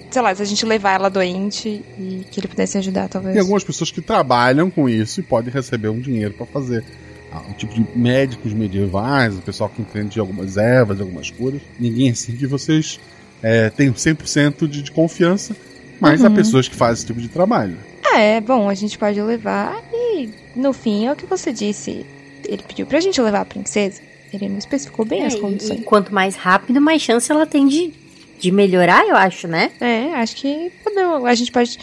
Sei 0.09 0.21
lá, 0.21 0.33
se 0.33 0.41
a 0.41 0.45
gente 0.45 0.65
levar 0.65 0.93
ela 0.93 1.09
doente 1.09 1.83
e 1.99 2.25
que 2.31 2.39
ele 2.39 2.47
pudesse 2.47 2.77
ajudar, 2.77 3.09
talvez. 3.09 3.33
Tem 3.33 3.41
algumas 3.41 3.65
pessoas 3.65 3.91
que 3.91 4.01
trabalham 4.01 4.69
com 4.69 4.87
isso 4.87 5.19
e 5.19 5.23
podem 5.23 5.53
receber 5.53 5.89
um 5.89 5.99
dinheiro 5.99 6.33
pra 6.33 6.45
fazer. 6.45 6.85
Ah, 7.33 7.41
um 7.49 7.53
tipo 7.53 7.73
de 7.73 7.85
médicos 7.93 8.53
medievais, 8.53 9.35
o 9.35 9.41
pessoal 9.41 9.69
que 9.69 9.81
entende 9.81 10.11
de 10.11 10.19
algumas 10.21 10.55
ervas, 10.55 11.01
algumas 11.01 11.29
curas. 11.29 11.61
Ninguém 11.77 12.11
assim 12.11 12.33
que 12.33 12.47
vocês 12.47 12.97
é, 13.43 13.69
tenham 13.69 13.93
100% 13.93 14.67
de, 14.67 14.81
de 14.81 14.91
confiança, 14.91 15.53
mas 15.99 16.23
há 16.23 16.27
Uhum. 16.29 16.35
pessoas 16.35 16.67
que 16.67 16.75
fazem 16.75 16.93
esse 16.95 17.05
tipo 17.05 17.19
de 17.21 17.27
trabalho. 17.27 17.77
É, 18.13 18.39
bom, 18.39 18.69
a 18.69 18.73
gente 18.73 18.97
pode 18.97 19.21
levar 19.21 19.81
e 19.93 20.29
no 20.55 20.71
fim 20.73 21.05
é 21.07 21.11
o 21.11 21.15
que 21.15 21.25
você 21.25 21.51
disse. 21.51 22.05
Ele 22.47 22.63
pediu 22.67 22.85
pra 22.85 22.99
gente 22.99 23.19
levar 23.21 23.41
a 23.41 23.45
princesa. 23.45 24.01
Ele 24.33 24.47
não 24.49 24.57
especificou 24.57 25.05
bem 25.05 25.23
É, 25.23 25.27
as 25.27 25.35
condições. 25.35 25.79
e 25.79 25.83
quanto 25.83 26.13
mais 26.13 26.35
rápido, 26.35 26.79
mais 26.79 27.01
chance 27.01 27.31
ela 27.31 27.45
tem 27.45 27.67
de, 27.67 27.93
de 28.39 28.51
melhorar, 28.51 29.05
eu 29.07 29.15
acho, 29.15 29.47
né? 29.47 29.71
É, 29.81 30.13
acho 30.15 30.35
que 30.35 30.71
podemos- 30.83 31.25
a 31.25 31.33
gente 31.33 31.51
pode 31.51 31.77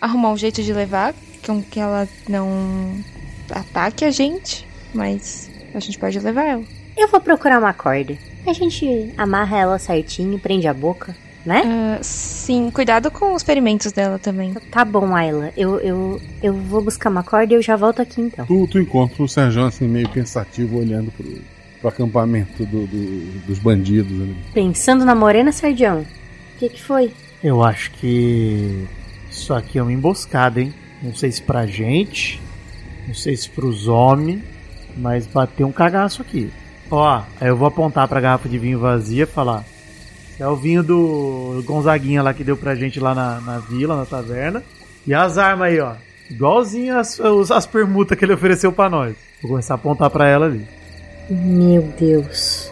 arrumar 0.00 0.32
um 0.32 0.36
jeito 0.36 0.62
de 0.62 0.72
levar 0.72 1.14
com 1.44 1.62
que 1.62 1.80
ela 1.80 2.08
não 2.28 2.96
ataque 3.50 4.04
a 4.04 4.10
gente, 4.10 4.66
mas 4.94 5.50
a 5.74 5.80
gente 5.80 5.98
pode 5.98 6.18
levar 6.20 6.44
ela. 6.44 6.64
Eu 6.96 7.08
vou 7.08 7.20
procurar 7.20 7.58
uma 7.58 7.72
corda. 7.72 8.16
A 8.46 8.52
gente 8.52 9.12
amarra 9.16 9.58
ela 9.58 9.78
certinho, 9.78 10.38
prende 10.38 10.66
a 10.66 10.74
boca, 10.74 11.14
né? 11.44 11.62
Ah, 11.64 11.98
sim, 12.02 12.70
cuidado 12.70 13.10
com 13.10 13.34
os 13.34 13.42
ferimentos 13.42 13.92
dela 13.92 14.18
também. 14.18 14.52
Tá 14.70 14.84
bom, 14.84 15.14
Ayla. 15.14 15.52
Eu, 15.56 15.78
eu, 15.80 16.20
eu 16.42 16.54
vou 16.54 16.82
buscar 16.82 17.10
uma 17.10 17.22
corda 17.22 17.52
e 17.52 17.56
eu 17.56 17.62
já 17.62 17.76
volto 17.76 18.02
aqui 18.02 18.20
então. 18.20 18.44
Tu, 18.46 18.66
tu 18.68 18.78
encontra 18.78 19.22
o 19.22 19.28
Serjão 19.28 19.66
assim, 19.66 19.86
meio 19.88 20.08
pensativo, 20.08 20.78
olhando 20.78 21.10
pro, 21.12 21.26
pro 21.80 21.88
acampamento 21.88 22.64
do- 22.66 22.86
do- 22.86 23.46
dos 23.46 23.58
bandidos 23.58 24.12
ali. 24.20 24.36
Pensando 24.52 25.04
na 25.04 25.14
morena, 25.14 25.50
Sardião. 25.52 26.00
O 26.00 26.58
que 26.58 26.68
que 26.68 26.82
foi? 26.82 27.12
Eu 27.42 27.62
acho 27.64 27.90
que 27.92 28.86
isso 29.30 29.54
aqui 29.54 29.78
é 29.78 29.82
uma 29.82 29.92
emboscada, 29.92 30.60
hein? 30.60 30.74
Não 31.02 31.14
sei 31.14 31.32
se 31.32 31.40
pra 31.40 31.64
gente, 31.66 32.38
não 33.08 33.14
sei 33.14 33.34
se 33.34 33.48
pros 33.48 33.88
homens, 33.88 34.42
mas 34.98 35.26
bateu 35.26 35.66
um 35.66 35.72
cagaço 35.72 36.20
aqui. 36.20 36.50
Ó, 36.90 37.22
aí 37.40 37.48
eu 37.48 37.56
vou 37.56 37.66
apontar 37.68 38.06
pra 38.08 38.20
garrafa 38.20 38.46
de 38.48 38.58
vinho 38.58 38.78
vazia 38.78 39.22
e 39.22 39.26
falar: 39.26 39.60
"Esse 39.60 39.79
é 40.40 40.46
o 40.48 40.56
vinho 40.56 40.82
do 40.82 41.62
Gonzaguinha 41.66 42.22
lá 42.22 42.32
que 42.34 42.42
deu 42.42 42.56
pra 42.56 42.74
gente 42.74 42.98
lá 42.98 43.14
na, 43.14 43.40
na 43.40 43.58
vila, 43.58 43.96
na 43.96 44.06
taverna. 44.06 44.62
E 45.06 45.14
as 45.14 45.38
armas 45.38 45.68
aí, 45.68 45.78
ó. 45.80 45.92
Igualzinho 46.30 46.98
as, 46.98 47.18
os- 47.18 47.50
as 47.50 47.66
permutas 47.66 48.18
que 48.18 48.24
ele 48.24 48.32
ofereceu 48.34 48.72
pra 48.72 48.88
nós. 48.88 49.14
Vou 49.42 49.50
começar 49.52 49.74
a 49.74 49.76
apontar 49.76 50.08
pra 50.10 50.26
ela 50.28 50.46
ali. 50.46 50.66
Meu 51.28 51.82
Deus. 51.98 52.70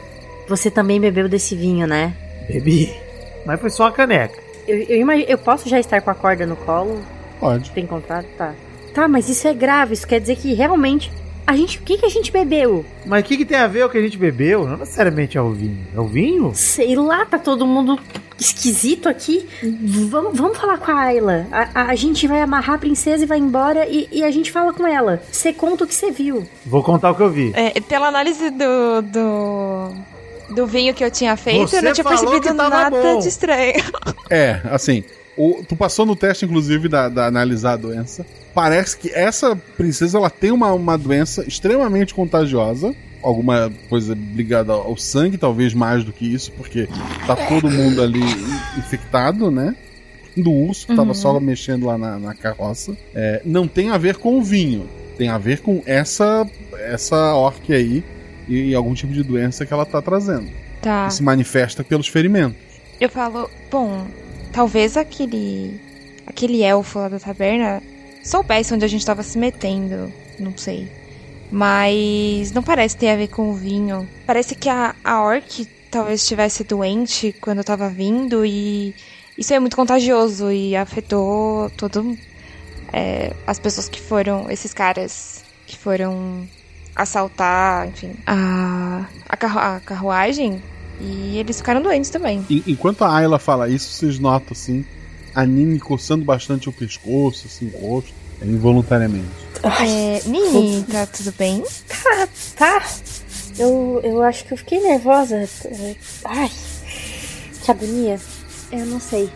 Você 0.48 0.70
também 0.70 1.00
bebeu 1.00 1.28
desse 1.28 1.54
vinho, 1.54 1.86
né? 1.86 2.14
Bebi. 2.48 2.92
Mas 3.44 3.60
foi 3.60 3.70
só 3.70 3.84
uma 3.84 3.92
caneca. 3.92 4.38
Eu, 4.66 4.78
eu, 4.82 5.00
imagi- 5.00 5.26
eu 5.28 5.38
posso 5.38 5.68
já 5.68 5.78
estar 5.78 6.00
com 6.00 6.10
a 6.10 6.14
corda 6.14 6.46
no 6.46 6.56
colo? 6.56 7.00
Pode. 7.40 7.70
Tem 7.70 7.86
contrato? 7.86 8.26
Tá. 8.36 8.54
Tá, 8.94 9.06
mas 9.08 9.28
isso 9.28 9.46
é 9.46 9.54
grave. 9.54 9.94
Isso 9.94 10.06
quer 10.06 10.20
dizer 10.20 10.36
que 10.36 10.54
realmente. 10.54 11.10
A 11.48 11.56
gente. 11.56 11.78
O 11.78 11.82
que, 11.82 11.96
que 11.96 12.04
a 12.04 12.10
gente 12.10 12.30
bebeu? 12.30 12.84
Mas 13.06 13.22
o 13.24 13.26
que, 13.26 13.38
que 13.38 13.44
tem 13.46 13.56
a 13.56 13.66
ver 13.66 13.84
o 13.84 13.88
que 13.88 13.96
a 13.96 14.02
gente 14.02 14.18
bebeu? 14.18 14.66
Não 14.68 14.76
necessariamente 14.76 15.38
é 15.38 15.40
o 15.40 15.50
vinho. 15.50 15.78
É 15.96 15.98
o 16.00 16.04
vinho? 16.06 16.52
Sei 16.54 16.94
lá, 16.94 17.24
tá 17.24 17.38
todo 17.38 17.66
mundo 17.66 17.98
esquisito 18.38 19.08
aqui. 19.08 19.48
Vamos, 20.10 20.36
vamos 20.38 20.58
falar 20.58 20.76
com 20.78 20.90
a 20.92 21.00
Ayla. 21.00 21.46
A, 21.50 21.68
a- 21.82 21.84
a 21.90 21.94
gente 21.94 22.26
vai 22.28 22.42
amarrar 22.42 22.76
a 22.76 22.78
princesa 22.78 23.24
e 23.24 23.26
vai 23.26 23.38
embora 23.38 23.86
e, 23.88 24.08
e 24.12 24.22
a 24.22 24.30
gente 24.30 24.52
fala 24.52 24.72
com 24.74 24.86
ela. 24.86 25.22
Você 25.32 25.52
conta 25.52 25.84
o 25.84 25.86
que 25.86 25.94
você 25.94 26.10
viu. 26.10 26.46
Vou 26.66 26.82
contar 26.82 27.10
o 27.12 27.14
que 27.14 27.22
eu 27.22 27.30
vi. 27.30 27.50
É, 27.56 27.80
pela 27.80 28.08
análise 28.08 28.50
do, 28.50 29.02
do, 29.02 30.54
do 30.54 30.66
vinho 30.66 30.92
que 30.92 31.02
eu 31.02 31.10
tinha 31.10 31.34
feito, 31.36 31.66
Você 31.68 31.78
eu 31.78 31.82
não 31.82 31.92
tinha 31.94 32.04
falou 32.04 32.18
percebido 32.20 32.54
nada 32.54 32.90
bom. 32.90 33.18
de 33.20 33.28
estranho. 33.28 33.82
É, 34.30 34.60
assim, 34.70 35.02
o- 35.38 35.62
tu 35.64 35.76
passou 35.76 36.04
no 36.04 36.16
teste, 36.16 36.44
inclusive, 36.44 36.88
da, 36.88 37.08
da 37.08 37.26
analisar 37.26 37.72
a 37.72 37.76
doença. 37.76 38.26
Parece 38.54 38.96
que 38.98 39.10
essa 39.10 39.54
princesa 39.76 40.18
ela 40.18 40.28
tem 40.30 40.50
uma, 40.50 40.72
uma 40.72 40.98
doença 40.98 41.44
extremamente 41.46 42.12
contagiosa. 42.14 42.94
Alguma 43.22 43.70
coisa 43.88 44.16
ligada 44.34 44.72
ao 44.72 44.96
sangue, 44.96 45.36
talvez 45.38 45.74
mais 45.74 46.04
do 46.04 46.12
que 46.12 46.24
isso, 46.32 46.52
porque 46.52 46.88
tá 47.26 47.34
todo 47.34 47.68
mundo 47.70 48.00
ali 48.02 48.20
in- 48.20 48.78
infectado, 48.78 49.50
né? 49.50 49.74
Do 50.36 50.52
urso, 50.52 50.86
que 50.86 50.94
tava 50.94 51.08
Uhum. 51.08 51.14
só 51.14 51.40
mexendo 51.40 51.86
lá 51.86 51.98
na, 51.98 52.16
na 52.18 52.34
carroça. 52.34 52.96
É, 53.14 53.42
não 53.44 53.66
tem 53.66 53.90
a 53.90 53.98
ver 53.98 54.16
com 54.18 54.38
o 54.38 54.42
vinho, 54.42 54.88
tem 55.16 55.28
a 55.28 55.36
ver 55.38 55.60
com 55.60 55.82
essa, 55.84 56.46
essa 56.78 57.34
orc 57.34 57.72
aí 57.72 58.04
e, 58.48 58.72
algum 58.74 58.94
tipo 58.94 59.12
de 59.12 59.22
doença 59.24 59.66
que 59.66 59.72
ela 59.72 59.84
tá 59.84 60.00
trazendo. 60.00 60.48
Tá. 60.80 61.06
Que 61.08 61.14
se 61.14 61.22
manifesta 61.24 61.82
pelos 61.82 62.06
ferimentos. 62.06 62.56
Eu 63.00 63.08
falo, 63.08 63.50
bom, 63.68 64.06
talvez 64.58 64.96
aquele 64.96 65.80
aquele 66.26 66.64
elfo 66.64 66.98
lá 66.98 67.08
da 67.08 67.20
taberna 67.20 67.80
soubesse 68.24 68.74
onde 68.74 68.84
a 68.84 68.88
gente 68.88 69.06
tava 69.06 69.22
se 69.22 69.38
metendo, 69.38 70.12
não 70.36 70.58
sei. 70.58 70.90
Mas 71.48 72.50
não 72.50 72.60
parece 72.60 72.96
ter 72.96 73.10
a 73.10 73.16
ver 73.16 73.28
com 73.28 73.50
o 73.50 73.54
vinho. 73.54 74.06
Parece 74.26 74.56
que 74.56 74.68
a, 74.68 74.96
a 75.04 75.22
orc 75.22 75.64
talvez 75.92 76.22
estivesse 76.22 76.64
doente 76.64 77.32
quando 77.40 77.58
eu 77.58 77.64
tava 77.64 77.88
vindo 77.88 78.44
e 78.44 78.96
isso 79.38 79.54
é 79.54 79.60
muito 79.60 79.76
contagioso 79.76 80.50
e 80.50 80.74
afetou 80.74 81.70
todo 81.76 82.18
é, 82.92 83.32
as 83.46 83.60
pessoas 83.60 83.88
que 83.88 84.00
foram, 84.00 84.50
esses 84.50 84.74
caras 84.74 85.44
que 85.68 85.78
foram 85.78 86.48
assaltar, 86.96 87.86
enfim, 87.86 88.12
a, 88.26 89.06
a, 89.28 89.36
carru- 89.36 89.60
a 89.60 89.80
carruagem 89.80 90.60
e 91.00 91.38
eles 91.38 91.58
ficaram 91.58 91.80
doentes 91.82 92.10
também. 92.10 92.44
En- 92.50 92.62
Enquanto 92.66 93.04
a 93.04 93.14
Ayla 93.14 93.38
fala 93.38 93.68
isso, 93.68 93.90
vocês 93.92 94.18
notam 94.18 94.48
assim 94.52 94.84
a 95.34 95.44
Nini 95.46 95.78
coçando 95.78 96.24
bastante 96.24 96.68
o 96.68 96.72
pescoço, 96.72 97.46
assim, 97.46 97.70
o 97.74 97.78
rosto, 97.86 98.12
é, 98.40 98.44
involuntariamente. 98.46 99.28
É, 99.62 100.20
Nini, 100.28 100.84
tá 100.90 101.06
tudo 101.06 101.32
bem? 101.38 101.62
Tá, 101.88 102.28
tá. 102.56 102.86
Eu, 103.58 104.00
eu 104.04 104.22
acho 104.22 104.44
que 104.44 104.52
eu 104.52 104.58
fiquei 104.58 104.80
nervosa. 104.80 105.48
Ai, 106.24 106.50
que 107.64 107.70
agonia. 107.70 108.18
Eu 108.72 108.86
não 108.86 109.00
sei. 109.00 109.28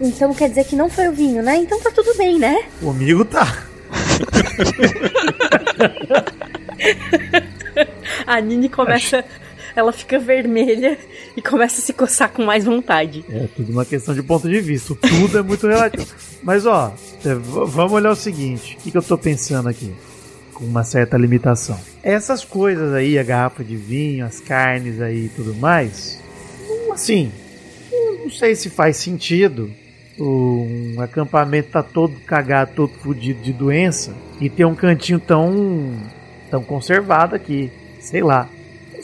Então 0.00 0.32
quer 0.34 0.48
dizer 0.48 0.64
que 0.64 0.76
não 0.76 0.88
foi 0.88 1.08
o 1.08 1.12
vinho, 1.12 1.42
né? 1.42 1.56
Então 1.56 1.80
tá 1.80 1.90
tudo 1.90 2.16
bem, 2.16 2.38
né? 2.38 2.64
Comigo 2.80 3.24
tá. 3.24 3.64
A 8.26 8.40
Nini 8.40 8.68
começa. 8.68 9.24
Ela 9.74 9.92
fica 9.92 10.18
vermelha 10.18 10.98
e 11.36 11.42
começa 11.42 11.80
a 11.80 11.84
se 11.84 11.92
coçar 11.92 12.30
com 12.30 12.44
mais 12.44 12.64
vontade. 12.64 13.24
É 13.28 13.46
tudo 13.54 13.72
uma 13.72 13.84
questão 13.84 14.14
de 14.14 14.22
ponto 14.22 14.48
de 14.48 14.60
vista. 14.60 14.94
Tudo 14.94 15.38
é 15.38 15.42
muito 15.42 15.66
relativo. 15.66 16.06
Mas 16.42 16.66
ó, 16.66 16.94
é, 17.24 17.34
vamos 17.34 17.92
olhar 17.92 18.10
o 18.10 18.16
seguinte: 18.16 18.76
o 18.78 18.82
que, 18.82 18.96
eu 18.96 19.02
tô 19.02 19.16
pensando 19.18 19.68
aqui? 19.68 19.92
Com 20.54 20.64
uma 20.64 20.84
certa 20.84 21.16
limitação. 21.16 21.78
Essas 22.02 22.44
coisas 22.44 22.92
aí, 22.92 23.18
a 23.18 23.22
garrafa 23.22 23.64
de 23.64 23.76
vinho, 23.76 24.26
as 24.26 24.40
carnes 24.40 25.00
aí 25.00 25.26
e 25.26 25.28
tudo 25.28 25.54
mais, 25.54 26.18
assim, 26.92 27.32
não 28.22 28.30
sei 28.30 28.54
se 28.54 28.68
faz 28.68 28.96
sentido 28.96 29.70
um 30.20 31.00
acampamento 31.00 31.70
tá 31.70 31.82
todo 31.82 32.14
cagado, 32.26 32.72
todo 32.74 32.92
fudido 32.92 33.40
de 33.42 33.52
doença 33.52 34.14
e 34.38 34.50
ter 34.50 34.66
um 34.66 34.74
cantinho 34.74 35.18
tão 35.18 35.94
tão 36.50 36.62
conservado 36.62 37.34
aqui. 37.34 37.70
Sei 38.00 38.22
lá. 38.22 38.48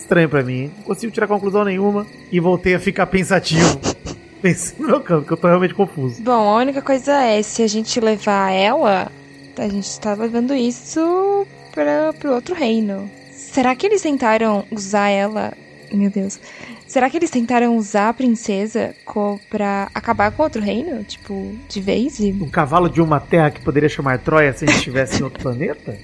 Estranho 0.07 0.29
pra 0.29 0.43
mim. 0.45 0.71
Não 0.77 0.85
consigo 0.85 1.13
tirar 1.13 1.27
conclusão 1.27 1.65
nenhuma 1.65 2.07
e 2.31 2.39
voltei 2.39 2.77
a 2.77 2.81
ficar 2.81 3.07
pensativo. 3.07 3.81
Pensei 4.41 4.77
no 4.79 4.87
meu 4.87 5.01
canto, 5.01 5.27
que 5.27 5.33
eu 5.33 5.37
tô 5.37 5.49
realmente 5.49 5.75
confuso. 5.75 6.23
Bom, 6.23 6.49
a 6.49 6.57
única 6.59 6.81
coisa 6.81 7.13
é, 7.25 7.43
se 7.43 7.61
a 7.63 7.67
gente 7.67 7.99
levar 7.99 8.53
ela, 8.53 9.11
a 9.59 9.69
gente 9.69 9.99
tá 9.99 10.15
levando 10.15 10.55
isso 10.55 11.45
para 11.75 12.13
pro 12.13 12.33
outro 12.35 12.55
reino. 12.55 13.11
Será 13.33 13.75
que 13.75 13.85
eles 13.87 14.01
tentaram 14.01 14.65
usar 14.71 15.09
ela? 15.09 15.53
Meu 15.93 16.11
Deus. 16.11 16.39
Será 16.87 17.11
que 17.11 17.17
eles 17.17 17.31
tentaram 17.31 17.77
usar 17.77 18.11
a 18.11 18.15
princesa 18.15 18.95
co 19.05 19.41
pra 19.51 19.91
acabar 19.93 20.31
com 20.31 20.45
outro 20.45 20.63
reino? 20.63 21.03
Tipo, 21.03 21.53
de 21.69 21.81
vez? 21.81 22.21
E... 22.21 22.31
Um 22.31 22.49
cavalo 22.49 22.89
de 22.89 23.01
uma 23.03 23.19
terra 23.19 23.51
que 23.51 23.61
poderia 23.61 23.89
chamar 23.89 24.21
Troia 24.21 24.53
se 24.53 24.65
a 24.65 24.69
gente 24.69 24.77
estivesse 24.77 25.21
em 25.21 25.25
outro 25.25 25.41
planeta? 25.43 25.99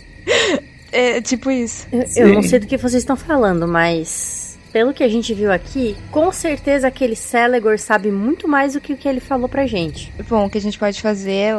É, 0.92 1.20
tipo 1.20 1.50
isso. 1.50 1.86
Eu, 1.90 2.28
eu 2.28 2.34
não 2.34 2.42
sei 2.42 2.58
do 2.58 2.66
que 2.66 2.76
vocês 2.76 3.02
estão 3.02 3.16
falando, 3.16 3.66
mas. 3.66 4.58
pelo 4.72 4.92
que 4.92 5.02
a 5.02 5.08
gente 5.08 5.32
viu 5.32 5.50
aqui, 5.50 5.96
com 6.10 6.30
certeza 6.30 6.86
aquele 6.86 7.16
Celegor 7.16 7.78
sabe 7.78 8.10
muito 8.10 8.46
mais 8.46 8.74
do 8.74 8.80
que 8.80 8.92
o 8.92 8.96
que 8.96 9.08
ele 9.08 9.20
falou 9.20 9.48
pra 9.48 9.66
gente. 9.66 10.12
Bom, 10.28 10.46
o 10.46 10.50
que 10.50 10.58
a 10.58 10.60
gente 10.60 10.78
pode 10.78 11.00
fazer. 11.00 11.54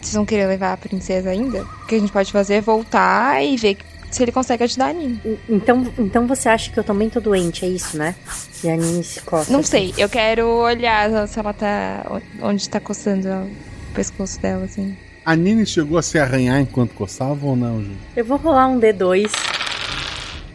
Vocês 0.00 0.14
vão 0.14 0.24
querer 0.24 0.46
levar 0.46 0.72
a 0.72 0.76
princesa 0.76 1.30
ainda? 1.30 1.62
O 1.82 1.86
que 1.86 1.96
a 1.96 1.98
gente 1.98 2.12
pode 2.12 2.30
fazer 2.30 2.54
é 2.54 2.60
voltar 2.60 3.42
e 3.42 3.56
ver 3.56 3.78
se 4.10 4.22
ele 4.22 4.30
consegue 4.30 4.62
ajudar 4.64 4.86
a 4.86 4.92
Nini. 4.92 5.20
Então, 5.48 5.92
então 5.98 6.26
você 6.26 6.48
acha 6.48 6.70
que 6.70 6.78
eu 6.78 6.84
também 6.84 7.10
tô 7.10 7.20
doente, 7.20 7.64
é 7.64 7.68
isso, 7.68 7.96
né? 7.96 8.14
E 8.62 8.70
a 8.70 8.76
Nini 8.76 9.02
se 9.02 9.20
coça. 9.20 9.52
Não 9.52 9.62
sei, 9.62 9.92
eu 9.98 10.08
quero 10.08 10.46
olhar 10.46 11.26
se 11.26 11.38
ela 11.38 11.52
tá. 11.52 12.20
onde 12.40 12.68
tá 12.68 12.78
coçando 12.78 13.28
o 13.28 13.94
pescoço 13.94 14.40
dela, 14.40 14.64
assim. 14.64 14.96
A 15.26 15.34
Nini 15.34 15.66
chegou 15.66 15.98
a 15.98 16.02
se 16.02 16.18
arranhar 16.20 16.60
enquanto 16.60 16.94
coçava 16.94 17.44
ou 17.44 17.56
não, 17.56 17.82
Ju? 17.82 17.90
Eu 18.16 18.24
vou 18.24 18.38
rolar 18.38 18.68
um 18.68 18.78
D2. 18.78 19.28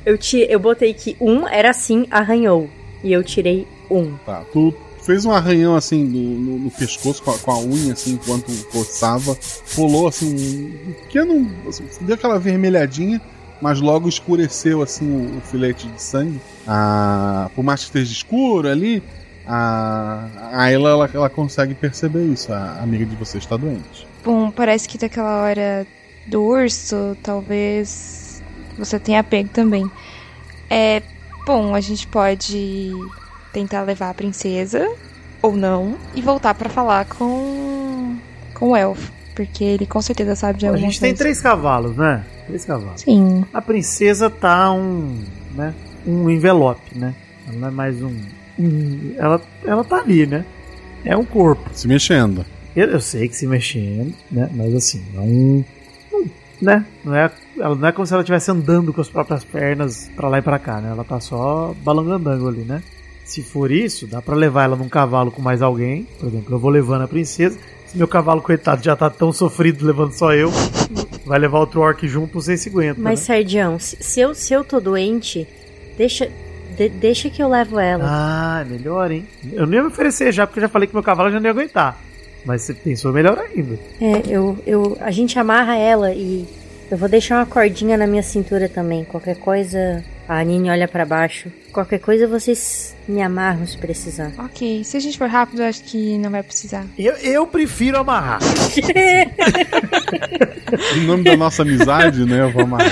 Eu, 0.05 0.17
ti, 0.17 0.45
eu 0.49 0.59
botei 0.59 0.93
que 0.93 1.15
um 1.19 1.45
era 1.47 1.69
assim, 1.71 2.07
arranhou. 2.09 2.69
E 3.03 3.11
eu 3.11 3.21
tirei 3.21 3.67
um. 3.89 4.15
Tá, 4.25 4.43
tu 4.53 4.73
fez 5.03 5.25
um 5.25 5.31
arranhão 5.31 5.75
assim 5.75 6.03
no, 6.05 6.39
no- 6.39 6.59
no 6.59 6.71
pescoço 6.71 7.21
com 7.21 7.31
a, 7.31 7.37
com 7.37 7.51
a 7.51 7.59
unha, 7.59 7.91
assim, 7.93 8.13
enquanto 8.13 8.49
coçava. 8.71 9.37
Rolou 9.75 10.07
assim 10.07 10.73
um 10.87 10.93
pequeno. 10.93 11.51
Assim, 11.67 11.83
deu 12.01 12.15
aquela 12.15 12.39
vermelhadinha, 12.39 13.19
mas 13.61 13.81
logo 13.81 14.07
escureceu 14.07 14.81
assim 14.81 15.05
o, 15.11 15.37
o 15.37 15.41
filete 15.41 15.85
de 15.87 16.01
sangue. 16.01 16.39
Ah, 16.65 17.49
por 17.53 17.61
mais 17.63 17.81
que 17.81 17.87
esteja 17.87 18.13
escuro 18.13 18.69
ali, 18.69 19.03
a, 19.45 20.27
a 20.53 20.61
Ayla 20.63 20.89
ela, 20.91 21.09
ela 21.13 21.29
consegue 21.29 21.73
perceber 21.75 22.23
isso. 22.25 22.53
A 22.53 22.79
amiga 22.81 23.05
de 23.05 23.15
você 23.17 23.37
está 23.37 23.57
doente. 23.57 24.07
Bom, 24.23 24.51
parece 24.51 24.87
que 24.87 24.97
daquela 24.97 25.41
hora 25.43 25.85
do 26.27 26.43
urso, 26.43 27.17
talvez 27.23 28.41
você 28.77 28.99
tenha 28.99 29.23
pego 29.23 29.49
também. 29.49 29.89
É. 30.69 31.01
Bom, 31.45 31.73
a 31.73 31.81
gente 31.81 32.05
pode 32.07 32.91
tentar 33.51 33.81
levar 33.81 34.11
a 34.11 34.13
princesa, 34.13 34.87
ou 35.41 35.55
não, 35.55 35.97
e 36.13 36.21
voltar 36.21 36.53
pra 36.53 36.69
falar 36.69 37.05
com. 37.05 38.15
com 38.53 38.69
o 38.71 38.75
elfo. 38.75 39.11
Porque 39.33 39.63
ele 39.63 39.85
com 39.87 40.01
certeza 40.01 40.35
sabe 40.35 40.59
de 40.59 40.65
A 40.65 40.69
alguma 40.69 40.85
gente 40.87 40.99
tem 40.99 41.09
coisa. 41.11 41.23
três 41.23 41.41
cavalos, 41.41 41.95
né? 41.95 42.23
Três 42.47 42.63
cavalos. 42.65 43.01
Sim. 43.01 43.43
A 43.53 43.61
princesa 43.61 44.29
tá 44.29 44.71
um, 44.71 45.23
né? 45.55 45.73
Um 46.05 46.29
envelope, 46.29 46.95
né? 46.97 47.15
Ela 47.47 47.57
não 47.57 47.67
é 47.69 47.71
mais 47.71 48.01
um, 48.03 48.13
um- 48.59 49.15
ela, 49.17 49.41
ela 49.65 49.83
tá 49.83 49.97
ali, 49.97 50.27
né? 50.27 50.45
É 51.03 51.17
um 51.17 51.25
corpo. 51.25 51.69
Se 51.73 51.87
mexendo. 51.87 52.45
Eu, 52.75 52.87
eu 52.87 52.99
sei 53.01 53.27
que 53.27 53.35
se 53.35 53.45
mexendo, 53.47 54.13
né? 54.31 54.49
Mas 54.53 54.73
assim, 54.75 55.03
é 55.15 55.19
um, 55.19 55.63
um- 56.13 56.25
né? 56.61 56.85
Não 57.03 57.15
é, 57.15 57.31
ela 57.59 57.75
não 57.75 57.87
é 57.87 57.91
como 57.91 58.05
se 58.05 58.13
ela 58.13 58.21
estivesse 58.21 58.49
andando 58.51 58.93
com 58.93 59.01
as 59.01 59.09
próprias 59.09 59.43
pernas 59.43 60.09
pra 60.15 60.29
lá 60.29 60.37
e 60.39 60.41
pra 60.41 60.57
cá, 60.59 60.79
né? 60.79 60.89
Ela 60.91 61.03
tá 61.03 61.19
só 61.19 61.75
balangandango 61.83 62.47
ali, 62.47 62.61
né? 62.61 62.81
Se 63.25 63.41
for 63.41 63.71
isso, 63.71 64.07
dá 64.07 64.21
pra 64.21 64.35
levar 64.35 64.63
ela 64.65 64.75
num 64.75 64.89
cavalo 64.89 65.31
com 65.31 65.41
mais 65.41 65.61
alguém. 65.61 66.07
Por 66.19 66.27
exemplo, 66.27 66.55
eu 66.55 66.59
vou 66.59 66.69
levando 66.69 67.03
a 67.03 67.07
princesa. 67.07 67.57
Se 67.87 67.97
meu 67.97 68.07
cavalo, 68.07 68.41
coitado, 68.41 68.83
já 68.83 68.95
tá 68.95 69.09
tão 69.09 69.33
sofrido 69.33 69.85
levando 69.85 70.13
só 70.13 70.33
eu, 70.33 70.49
vai 71.25 71.37
levar 71.39 71.59
outro 71.59 71.81
orc 71.81 72.07
junto, 72.07 72.33
vocês 72.33 72.61
se 72.61 72.69
aguentam. 72.69 73.03
Mas, 73.03 73.19
né? 73.19 73.25
Serdião, 73.25 73.77
se, 73.79 74.19
eu, 74.21 74.33
se 74.33 74.53
eu 74.53 74.63
tô 74.63 74.79
doente, 74.79 75.45
deixa, 75.97 76.29
de- 76.77 76.87
deixa 76.89 77.29
que 77.29 77.41
eu 77.43 77.49
levo 77.49 77.77
ela. 77.79 78.03
Ah, 78.05 78.65
melhor, 78.69 79.11
hein? 79.11 79.25
Eu 79.51 79.65
não 79.67 79.73
ia 79.73 79.81
me 79.81 79.87
oferecer 79.89 80.31
já, 80.31 80.47
porque 80.47 80.59
eu 80.59 80.63
já 80.63 80.69
falei 80.69 80.87
que 80.87 80.93
meu 80.95 81.03
cavalo 81.03 81.29
já 81.31 81.37
não 81.39 81.45
ia 81.45 81.51
aguentar. 81.51 81.99
Mas 82.45 82.63
você 82.63 82.73
pensou 82.73 83.13
melhor 83.13 83.37
ainda. 83.37 83.77
É, 83.99 84.21
eu, 84.27 84.57
eu, 84.65 84.97
a 84.99 85.11
gente 85.11 85.37
amarra 85.37 85.75
ela 85.75 86.11
e 86.13 86.47
eu 86.89 86.97
vou 86.97 87.07
deixar 87.07 87.37
uma 87.37 87.45
cordinha 87.45 87.97
na 87.97 88.05
minha 88.05 88.23
cintura 88.23 88.67
também. 88.67 89.05
Qualquer 89.05 89.37
coisa, 89.37 90.03
a 90.27 90.43
Nini 90.43 90.69
olha 90.69 90.87
pra 90.87 91.05
baixo. 91.05 91.49
Qualquer 91.71 91.99
coisa 91.99 92.27
vocês 92.27 92.93
me 93.07 93.21
amarram 93.21 93.65
se 93.65 93.77
precisar. 93.77 94.31
Ok, 94.37 94.83
se 94.83 94.97
a 94.97 94.99
gente 94.99 95.17
for 95.17 95.29
rápido, 95.29 95.61
eu 95.61 95.67
acho 95.67 95.83
que 95.83 96.17
não 96.17 96.29
vai 96.29 96.43
precisar. 96.43 96.85
Eu, 96.97 97.13
eu 97.17 97.47
prefiro 97.47 97.97
amarrar. 97.97 98.39
Em 100.95 101.05
nome 101.05 101.23
da 101.23 101.37
nossa 101.37 101.61
amizade, 101.61 102.25
né? 102.25 102.41
Eu 102.41 102.51
vou 102.51 102.63
amarrar. 102.63 102.91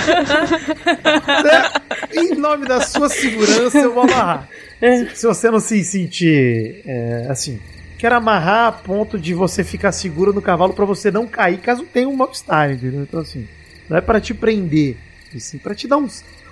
em 2.14 2.34
nome 2.36 2.66
da 2.66 2.80
sua 2.80 3.08
segurança, 3.08 3.78
eu 3.78 3.92
vou 3.92 4.04
amarrar. 4.04 4.48
Se, 4.80 5.10
se 5.14 5.26
você 5.26 5.50
não 5.50 5.60
se 5.60 5.84
sentir 5.84 6.80
é, 6.86 7.26
assim, 7.28 7.60
quero 8.00 8.14
amarrar 8.16 8.66
a 8.68 8.72
ponto 8.72 9.18
de 9.18 9.34
você 9.34 9.62
ficar 9.62 9.92
seguro 9.92 10.32
no 10.32 10.40
cavalo 10.42 10.72
pra 10.72 10.84
você 10.84 11.10
não 11.10 11.26
cair 11.26 11.58
caso 11.58 11.84
tenha 11.84 12.08
um 12.08 12.16
mal-estar, 12.16 12.70
entendeu? 12.72 13.02
Então, 13.02 13.20
assim, 13.20 13.46
não 13.88 13.96
é 13.96 14.00
pra 14.00 14.20
te 14.20 14.32
prender, 14.34 14.96
e 15.34 15.38
sim 15.40 15.58
pra 15.58 15.74
te 15.74 15.86
dar 15.86 15.98
um, 15.98 16.08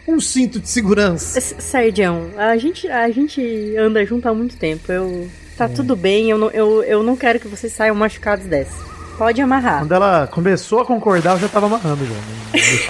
um 0.07 0.21
cinto 0.21 0.61
de 0.61 0.69
segurança. 0.69 1.39
S- 1.39 1.57
Serdião, 1.59 2.31
a 2.37 2.57
gente, 2.57 2.89
a 2.89 3.11
gente 3.11 3.41
anda 3.77 4.05
junto 4.05 4.29
há 4.29 4.35
muito 4.35 4.57
tempo. 4.57 4.91
Eu. 4.93 5.29
Tá 5.57 5.69
tudo 5.69 5.97
bem, 5.97 6.31
eu 6.31 6.39
não, 6.39 6.51
eu, 6.51 6.85
eu 6.85 7.03
não 7.03 7.17
quero 7.17 7.41
que 7.41 7.49
vocês 7.49 7.73
saiam 7.73 7.97
machucados 7.97 8.47
dessa. 8.47 8.77
Pode 9.19 9.41
amarrar. 9.41 9.81
Quando 9.81 9.95
ela 9.95 10.29
começou 10.29 10.79
a 10.79 10.85
concordar, 10.85 11.33
eu 11.33 11.41
já 11.41 11.49
tava 11.49 11.67
amarrando 11.67 12.05
já. 12.07 12.15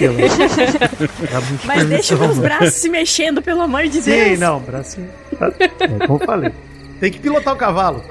Não 0.05 0.13
muita 0.13 1.65
Mas 1.65 1.85
deixa 1.89 2.15
meus 2.15 2.35
não. 2.35 2.43
braços 2.43 2.75
se 2.75 2.87
mexendo, 2.89 3.41
pelo 3.41 3.61
amor 3.61 3.87
de 3.87 3.99
Sim, 4.01 4.11
Deus. 4.11 4.39
não, 4.39 4.59
bracinho. 4.59 5.09
Tá. 5.39 5.51
É 5.79 5.87
como 6.05 6.21
eu 6.21 6.25
falei. 6.25 6.51
Tem 6.99 7.11
que 7.11 7.19
pilotar 7.19 7.55
o 7.55 7.57
cavalo. 7.57 8.03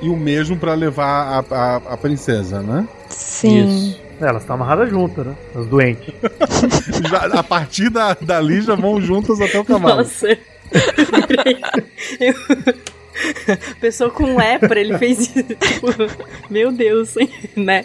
E 0.00 0.08
o 0.08 0.16
mesmo 0.16 0.56
pra 0.56 0.74
levar 0.74 1.44
a, 1.50 1.54
a, 1.56 1.76
a 1.76 1.96
princesa, 1.96 2.60
né? 2.60 2.86
Sim. 3.08 3.64
Isso. 3.88 4.00
É, 4.20 4.26
Elas 4.26 4.42
estão 4.42 4.54
amarradas 4.56 4.90
juntas, 4.90 5.26
né? 5.26 5.34
As 5.54 5.66
doentes. 5.66 6.12
Já- 7.10 7.38
a 7.38 7.42
partir 7.42 7.88
da, 7.90 8.14
dali 8.20 8.60
já 8.62 8.74
vão 8.74 9.00
juntas 9.00 9.40
até 9.40 9.58
o 9.58 9.64
cavalo. 9.64 9.96
Nossa. 9.98 10.28
Eu... 12.20 12.34
Pessoa 13.80 14.10
com 14.10 14.36
lepra, 14.36 14.80
ele 14.80 14.96
fez 14.98 15.20
isso. 15.20 15.42
Tipo, 15.42 15.86
Meu 16.50 16.72
Deus, 16.72 17.14
né? 17.56 17.84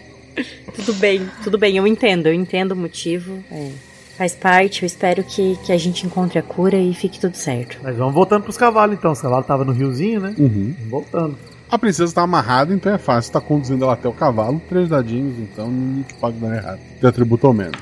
Tudo 0.76 0.94
bem, 0.94 1.30
tudo 1.44 1.58
bem, 1.58 1.78
eu 1.78 1.88
entendo, 1.88 2.28
eu 2.28 2.34
entendo 2.34 2.72
o 2.74 2.76
motivo. 2.76 3.44
é, 3.52 3.70
faz 4.18 4.34
parte, 4.34 4.82
eu 4.82 4.88
espero 4.88 5.24
que, 5.24 5.55
que 5.63 5.72
a 5.72 5.78
gente 5.78 6.05
encontre 6.05 6.39
a 6.39 6.43
cura 6.43 6.76
e 6.76 6.93
fique 6.93 7.20
tudo 7.20 7.38
certo. 7.38 7.78
Mas 7.84 7.95
vamos 7.95 8.13
voltando 8.13 8.43
pros 8.43 8.57
cavalos 8.57 8.97
então. 8.97 9.11
Os 9.11 9.22
cavalos 9.22 9.43
estavam 9.43 9.65
no 9.65 9.72
riozinho, 9.72 10.20
né? 10.20 10.34
Uhum. 10.38 10.74
Vamos 10.80 10.89
voltando. 10.89 11.38
A 11.70 11.78
princesa 11.78 12.15
tá 12.15 12.24
amarrada, 12.24 12.74
então 12.74 12.91
é 12.91 12.97
fácil. 12.97 13.32
Tá 13.32 13.39
conduzindo 13.39 13.84
ela 13.84 13.93
até 13.93 14.07
o 14.07 14.13
cavalo. 14.13 14.59
Três 14.68 14.89
dadinhos, 14.89 15.38
então 15.38 15.70
ninguém 15.70 16.03
que 16.03 16.15
pode 16.15 16.38
dar 16.38 16.55
errado. 16.55 16.80
De 16.99 17.05
atributo 17.05 17.45
ao 17.45 17.53
menos. 17.53 17.78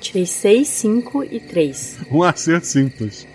Tirei 0.00 0.26
6, 0.26 0.68
5 0.68 1.24
e 1.24 1.40
3. 1.40 1.98
Um 2.10 2.22
acerto 2.24 2.66
simples. 2.66 3.26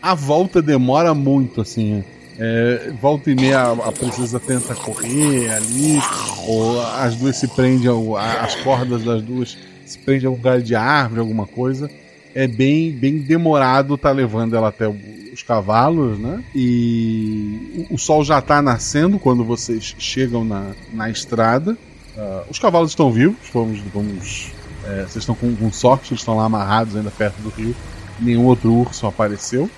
A 0.00 0.14
volta 0.14 0.62
demora 0.62 1.12
muito, 1.12 1.60
assim. 1.60 2.04
É, 2.38 2.92
volta 3.00 3.30
e 3.30 3.34
meia 3.34 3.60
a, 3.60 3.72
a 3.72 3.92
princesa 3.92 4.38
tenta 4.38 4.74
correr 4.74 5.50
ali, 5.50 5.98
ou 6.46 6.80
as 6.82 7.16
duas 7.16 7.36
se 7.36 7.48
prendem, 7.48 7.90
as 8.18 8.54
cordas 8.56 9.02
das 9.02 9.22
duas 9.22 9.56
se 9.86 9.98
prendem 9.98 10.26
a 10.26 10.30
algum 10.30 10.42
galho 10.42 10.62
de 10.62 10.74
árvore, 10.74 11.20
alguma 11.20 11.46
coisa. 11.46 11.90
É 12.34 12.46
bem, 12.46 12.92
bem 12.92 13.18
demorado 13.18 13.96
tá 13.96 14.10
levando 14.10 14.54
ela 14.54 14.68
até 14.68 14.86
os 14.86 15.42
cavalos, 15.42 16.18
né? 16.18 16.44
E 16.54 17.86
o, 17.90 17.94
o 17.94 17.98
sol 17.98 18.22
já 18.24 18.42
tá 18.42 18.60
nascendo 18.60 19.18
quando 19.18 19.42
vocês 19.42 19.94
chegam 19.98 20.44
na, 20.44 20.72
na 20.92 21.08
estrada. 21.08 21.76
Ah, 22.16 22.44
os 22.50 22.58
cavalos 22.58 22.90
estão 22.90 23.10
vivos, 23.10 23.38
vamos, 23.52 23.80
vamos 23.92 24.52
é, 24.86 25.02
vocês 25.02 25.16
estão 25.16 25.34
com, 25.34 25.54
com 25.56 25.72
sorte, 25.72 26.12
eles 26.12 26.20
estão 26.20 26.36
lá 26.36 26.44
amarrados 26.44 26.96
ainda 26.96 27.10
perto 27.10 27.40
do 27.40 27.48
rio. 27.48 27.74
Nenhum 28.20 28.44
outro 28.44 28.72
urso 28.72 29.06
apareceu. 29.06 29.68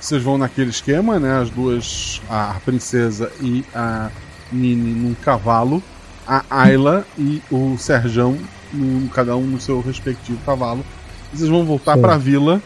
Vocês 0.00 0.22
vão 0.22 0.36
naquele 0.36 0.70
esquema, 0.70 1.18
né? 1.18 1.40
As 1.40 1.50
duas, 1.50 2.20
a 2.28 2.60
princesa 2.64 3.30
e 3.40 3.64
a 3.74 4.10
Nini 4.52 4.92
num 4.92 5.14
cavalo, 5.14 5.82
a 6.26 6.44
Ayla 6.50 7.06
e 7.18 7.40
o 7.50 7.76
Serjão, 7.78 8.36
num- 8.74 9.08
cada 9.08 9.36
um 9.36 9.42
no 9.46 9.60
seu 9.60 9.80
respectivo 9.80 10.38
cavalo. 10.44 10.84
E 11.32 11.36
vocês 11.38 11.48
vão 11.48 11.64
voltar 11.64 11.96
para 11.98 12.14
a 12.14 12.18
vila 12.18 12.60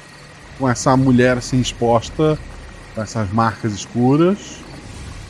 com 0.58 0.68
essa 0.68 0.96
mulher 0.96 1.38
assim 1.38 1.60
exposta, 1.60 2.38
com 2.94 3.02
essas 3.02 3.30
marcas 3.32 3.72
escuras. 3.72 4.56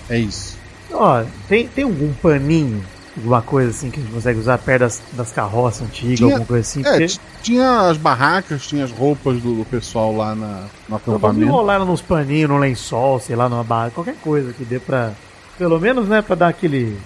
É 0.09 0.19
isso. 0.19 0.57
Ó, 0.91 1.23
tem, 1.49 1.69
tem 1.69 1.85
algum 1.85 2.13
paninho, 2.15 2.83
alguma 3.17 3.43
coisa 3.43 3.71
assim 3.71 3.91
que 3.91 4.01
a 4.01 4.03
gente 4.03 4.13
consegue 4.13 4.39
usar 4.41 4.57
perto 4.59 4.81
das, 4.81 5.03
das 5.13 5.31
carroças 5.33 5.83
antigas, 5.87 6.17
Tinha- 6.19 6.31
alguma 6.33 6.47
coisa 6.47 6.67
assim? 6.67 6.81
É, 6.81 6.91
Porque 6.91 7.07
tinha 7.43 7.81
as 7.91 7.99
barracas, 7.99 8.67
tinha 8.67 8.85
as 8.85 8.91
roupas 8.91 9.39
do, 9.43 9.55
do 9.57 9.65
pessoal 9.67 10.17
lá 10.17 10.35
na, 10.35 10.47
no 10.89 10.97
Então, 10.97 11.15
acampamento. 11.15 11.45
enrolar 11.45 11.77
ela 11.77 11.85
nos 11.85 12.01
paninhos, 12.01 12.49
num 12.49 12.59
lençol, 12.59 13.21
sei 13.21 13.37
lá, 13.37 13.49
numa 13.51 13.63
barra, 13.63 13.91
qualquer 13.91 14.17
coisa 14.23 14.53
que 14.55 14.65
dê 14.65 14.79
pra. 14.81 15.13
Pelo 15.59 15.79
menos, 15.79 16.09
né, 16.09 16.23
pra 16.23 16.35
dar 16.37 16.49
aquele. 16.49 16.97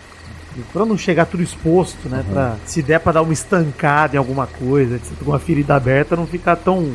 Pra 0.72 0.84
não 0.84 0.96
chegar 0.98 1.26
tudo 1.26 1.42
exposto, 1.42 2.08
né? 2.08 2.24
Pra, 2.30 2.56
se 2.66 2.82
der 2.82 3.00
pra 3.00 3.12
dar 3.12 3.22
uma 3.22 3.32
estancada 3.32 4.16
em 4.16 4.18
alguma 4.18 4.46
coisa, 4.46 4.98
tem 4.98 5.28
uma 5.28 5.38
ferida 5.38 5.74
aberta, 5.74 6.16
não 6.16 6.26
ficar 6.26 6.56
tão. 6.56 6.92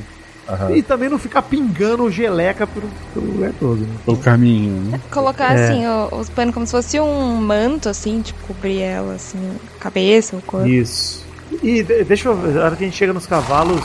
Aham. 0.49 0.75
E 0.75 0.81
também 0.81 1.09
não 1.09 1.19
ficar 1.19 1.41
pingando 1.41 2.09
geleca 2.09 2.65
pelo, 2.65 2.87
pelo 3.13 3.25
lugar 3.33 3.51
todo, 3.59 3.81
né? 3.81 3.95
Pelo 4.05 4.17
caminho, 4.17 4.91
né? 4.91 5.01
Colocar 5.11 5.57
É. 5.57 5.65
assim 5.65 5.83
os 6.17 6.29
panos 6.29 6.53
como 6.53 6.65
se 6.65 6.71
fosse 6.71 6.99
um 7.01 7.35
manto, 7.35 7.89
assim, 7.89 8.21
tipo, 8.21 8.39
cobrir 8.47 8.79
ela, 8.79 9.15
assim, 9.15 9.37
a 9.75 9.79
cabeça, 9.79 10.37
o 10.37 10.41
corpo. 10.41 10.65
Isso. 10.67 11.25
E 11.61 11.83
de- 11.83 12.03
deixa 12.05 12.29
eu 12.29 12.37
ver, 12.37 12.53
na 12.53 12.63
hora 12.65 12.75
que 12.77 12.83
a 12.83 12.87
gente 12.87 12.95
chega 12.97 13.11
nos 13.13 13.25
cavalos, 13.25 13.81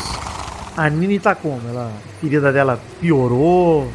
A 0.77 0.89
Nini 0.89 1.19
tá 1.19 1.35
como? 1.35 1.61
Ela, 1.69 1.89
a 1.95 2.21
ferida 2.21 2.51
dela 2.53 2.81
piorou? 3.01 3.89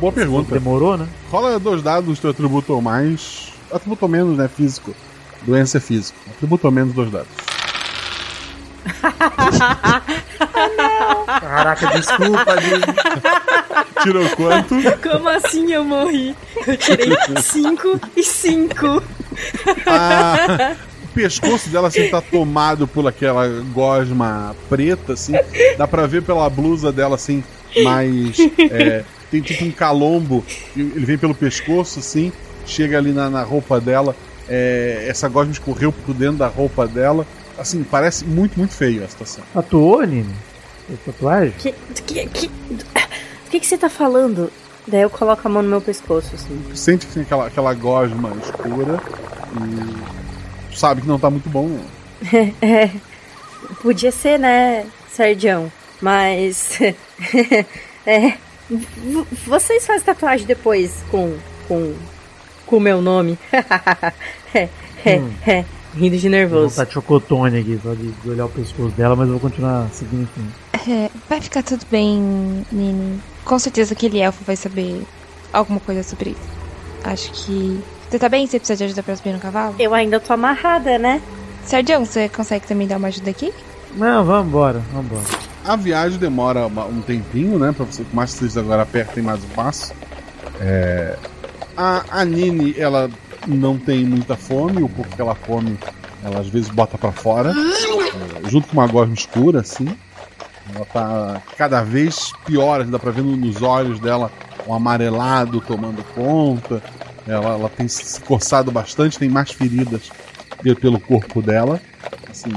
Boa 0.00 0.12
pergunta. 0.12 0.54
Demorou, 0.54 0.96
né? 0.96 1.06
Rola 1.30 1.58
dois 1.58 1.82
dados, 1.82 2.18
teu 2.18 2.30
atributo 2.30 2.72
ou 2.72 2.80
mais. 2.80 3.52
Atributo 3.70 4.04
ou 4.04 4.08
menos, 4.10 4.36
né? 4.38 4.48
Físico. 4.48 4.94
Doença 5.44 5.80
físico. 5.80 6.18
Atributo 6.30 6.66
ou 6.66 6.72
menos, 6.72 6.94
dois 6.94 7.10
dados. 7.10 7.28
Caraca, 11.40 11.86
desculpa. 11.88 12.56
Tirou 14.02 14.28
quanto? 14.30 14.76
Como 15.02 15.28
assim 15.28 15.72
eu 15.72 15.84
morri? 15.84 16.34
Eu 16.66 16.76
tirei 16.76 17.16
5 17.40 18.00
e 18.16 18.22
5. 18.22 19.02
Ah, 19.86 20.76
o 21.04 21.08
pescoço 21.14 21.70
dela 21.70 21.88
assim 21.88 22.08
tá 22.08 22.20
tomado 22.20 22.86
por 22.86 23.06
aquela 23.06 23.48
gosma 23.72 24.54
preta, 24.68 25.12
assim. 25.14 25.34
Dá 25.76 25.86
pra 25.86 26.06
ver 26.06 26.22
pela 26.22 26.48
blusa 26.50 26.90
dela 26.92 27.14
assim, 27.14 27.44
mais. 27.82 28.36
é, 28.70 29.04
tem 29.30 29.40
tipo 29.40 29.64
um 29.64 29.70
calombo, 29.70 30.44
ele 30.76 31.04
vem 31.04 31.18
pelo 31.18 31.34
pescoço, 31.34 32.00
assim, 32.00 32.32
chega 32.66 32.98
ali 32.98 33.12
na, 33.12 33.30
na 33.30 33.42
roupa 33.42 33.80
dela. 33.80 34.14
É, 34.48 35.06
essa 35.08 35.28
gosma 35.28 35.52
escorreu 35.52 35.92
por 35.92 36.14
dentro 36.14 36.38
da 36.38 36.48
roupa 36.48 36.86
dela. 36.86 37.26
Assim, 37.58 37.82
parece 37.82 38.24
muito, 38.24 38.58
muito 38.58 38.74
feio 38.74 39.04
a 39.04 39.08
situação. 39.08 39.44
Tatuou, 39.52 40.02
Nini? 40.02 40.34
Fez 40.86 41.00
tatuagem? 41.04 41.52
Que, 41.58 41.72
que, 42.06 42.26
que, 42.26 42.46
o 42.46 43.50
que, 43.50 43.60
que 43.60 43.66
você 43.66 43.78
tá 43.78 43.88
falando? 43.88 44.50
Daí 44.86 45.02
eu 45.02 45.10
coloco 45.10 45.46
a 45.46 45.50
mão 45.50 45.62
no 45.62 45.68
meu 45.68 45.80
pescoço, 45.80 46.34
assim. 46.34 46.60
Sente 46.74 47.06
que 47.06 47.12
tem 47.12 47.22
aquela, 47.22 47.46
aquela 47.46 47.74
gosma 47.74 48.32
escura 48.42 49.00
e 50.70 50.76
sabe 50.76 51.02
que 51.02 51.08
não 51.08 51.18
tá 51.18 51.30
muito 51.30 51.48
bom. 51.48 51.78
É, 52.62 52.88
podia 53.82 54.12
ser, 54.12 54.38
né, 54.38 54.86
Sergião? 55.12 55.70
Mas. 56.00 56.78
é, 58.06 58.34
vocês 59.44 59.84
fazem 59.84 60.04
tatuagem 60.04 60.46
depois 60.46 61.02
com 61.10 61.36
com 61.66 61.94
com 62.72 62.78
o 62.78 62.80
meu 62.80 63.02
nome. 63.02 63.38
é, 64.54 64.68
é, 65.04 65.18
Hum. 65.18 65.30
é, 65.46 65.62
rindo 65.94 66.16
de 66.16 66.26
nervoso. 66.30 66.82
de 66.86 66.90
chocotone 66.90 67.58
aqui, 67.60 67.78
só 67.82 67.92
de, 67.92 68.10
de 68.10 68.30
olhar 68.30 68.46
o 68.46 68.48
pescoço 68.48 68.88
dela, 68.96 69.14
mas 69.14 69.26
eu 69.28 69.32
vou 69.38 69.40
continuar 69.50 69.88
seguindo 69.92 70.22
em 70.22 70.26
frente. 70.26 70.90
É, 70.90 71.10
vai 71.28 71.38
ficar 71.38 71.62
tudo 71.62 71.84
bem, 71.90 72.64
Nini. 72.72 73.20
Com 73.44 73.58
certeza 73.58 73.92
aquele 73.92 74.20
elfo 74.20 74.42
vai 74.46 74.56
saber 74.56 75.02
alguma 75.52 75.80
coisa 75.80 76.02
sobre 76.02 76.30
isso. 76.30 76.48
Acho 77.04 77.30
que. 77.32 77.78
Você 78.08 78.18
tá 78.18 78.28
bem? 78.30 78.46
Você 78.46 78.58
precisa 78.58 78.76
de 78.78 78.84
ajuda 78.84 79.02
pra 79.02 79.16
subir 79.16 79.32
no 79.34 79.38
cavalo? 79.38 79.74
Eu 79.78 79.92
ainda 79.92 80.18
tô 80.18 80.32
amarrada, 80.32 80.98
né? 80.98 81.20
Sergião, 81.66 82.06
você 82.06 82.26
consegue 82.30 82.66
também 82.66 82.88
dar 82.88 82.96
uma 82.96 83.08
ajuda 83.08 83.28
aqui? 83.30 83.52
Não, 83.96 84.24
vamos 84.24 84.46
embora, 84.48 84.82
vamos 84.94 85.10
embora. 85.12 85.26
A 85.64 85.76
viagem 85.76 86.18
demora 86.18 86.66
um 86.66 87.02
tempinho, 87.02 87.58
né? 87.58 87.70
Pra 87.76 87.84
você, 87.84 88.02
mais 88.14 88.32
que 88.32 88.38
vocês 88.38 88.56
agora 88.56 88.80
apertem 88.82 89.22
mais 89.22 89.44
o 89.44 89.46
passo. 89.48 89.92
É, 90.58 91.16
A, 91.82 92.20
a 92.20 92.24
Nini, 92.24 92.74
ela 92.78 93.10
não 93.44 93.76
tem 93.76 94.04
muita 94.06 94.36
fome, 94.36 94.80
o 94.84 94.88
pouco 94.88 95.10
que 95.16 95.20
ela 95.20 95.34
come, 95.34 95.76
ela 96.24 96.38
às 96.40 96.48
vezes 96.48 96.68
bota 96.68 96.96
pra 96.96 97.10
fora, 97.10 97.52
é, 97.52 98.48
junto 98.48 98.68
com 98.68 98.74
uma 98.74 98.86
gosma 98.86 99.14
escura, 99.14 99.62
assim. 99.62 99.92
Ela 100.72 100.84
tá 100.84 101.42
cada 101.58 101.82
vez 101.82 102.30
pior, 102.46 102.84
dá 102.84 103.00
pra 103.00 103.10
ver 103.10 103.24
no- 103.24 103.36
nos 103.36 103.60
olhos 103.62 103.98
dela 103.98 104.30
um 104.64 104.72
amarelado 104.72 105.60
tomando 105.62 106.04
conta. 106.14 106.80
Ela, 107.26 107.54
ela 107.54 107.68
tem 107.68 107.88
se 107.88 108.20
coçado 108.20 108.70
bastante, 108.70 109.18
tem 109.18 109.28
mais 109.28 109.50
feridas 109.50 110.12
pe- 110.62 110.76
pelo 110.76 111.00
corpo 111.00 111.42
dela. 111.42 111.80
Assim, 112.30 112.52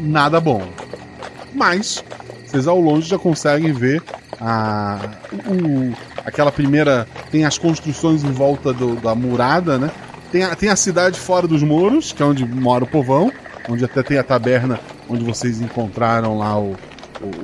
nada 0.00 0.40
bom. 0.40 0.66
Mas 1.54 2.02
vocês 2.44 2.66
ao 2.66 2.80
longe 2.80 3.08
já 3.08 3.18
conseguem 3.18 3.72
ver 3.72 4.02
a, 4.44 4.98
o- 5.46 5.92
aquela 6.26 6.50
primeira. 6.50 7.06
Tem 7.30 7.44
as 7.44 7.56
construções 7.56 8.24
em 8.24 8.32
volta 8.32 8.72
do- 8.72 8.96
da 8.96 9.14
murada, 9.14 9.78
né? 9.78 9.90
Tem 10.30 10.42
a, 10.42 10.54
tem 10.56 10.68
a 10.68 10.76
cidade 10.76 11.18
fora 11.20 11.46
dos 11.46 11.62
muros, 11.62 12.12
que 12.12 12.22
é 12.22 12.26
onde 12.26 12.44
mora 12.44 12.84
o 12.84 12.86
povão, 12.86 13.30
onde 13.68 13.84
até 13.84 14.02
tem 14.02 14.18
a 14.18 14.24
taberna 14.24 14.80
onde 15.08 15.24
vocês 15.24 15.60
encontraram 15.60 16.38
lá 16.38 16.58
o, 16.58 16.74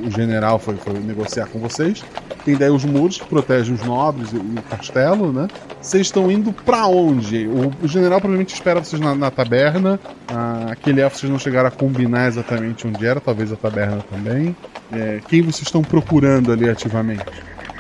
o, 0.07 0.11
general 0.11 0.59
foi, 0.59 0.76
foi 0.76 0.99
negociar 0.99 1.47
com 1.47 1.59
vocês. 1.59 2.05
Tem 2.45 2.57
daí 2.57 2.70
os 2.70 2.85
muros 2.85 3.18
que 3.18 3.26
protegem 3.26 3.74
os 3.74 3.85
nobres 3.85 4.33
e, 4.33 4.37
o 4.37 4.62
castelo, 4.68 5.33
né? 5.33 5.49
Vocês 5.81 6.07
estão 6.07 6.31
indo 6.31 6.53
pra 6.53 6.87
onde? 6.87 7.47
O, 7.47 7.72
o 7.83 7.89
general 7.89 8.20
provavelmente 8.20 8.55
espera 8.55 8.83
vocês 8.83 9.01
na, 9.01 9.14
na 9.14 9.31
taberna. 9.31 10.01
Ah, 10.29 10.66
aquele 10.70 11.01
elfo 11.01 11.18
vocês 11.18 11.31
não 11.31 11.39
chegaram 11.39 11.68
a 11.68 11.70
combinar 11.70 12.26
exatamente 12.26 12.87
onde 12.87 13.07
era, 13.07 13.20
talvez 13.20 13.53
a 13.53 13.57
taberna 13.57 13.99
também. 14.11 14.57
É, 14.93 15.20
quem 15.29 15.43
vocês 15.43 15.62
estão 15.62 15.83
procurando 15.83 16.53
ali 16.53 16.68
ativamente? 16.68 17.24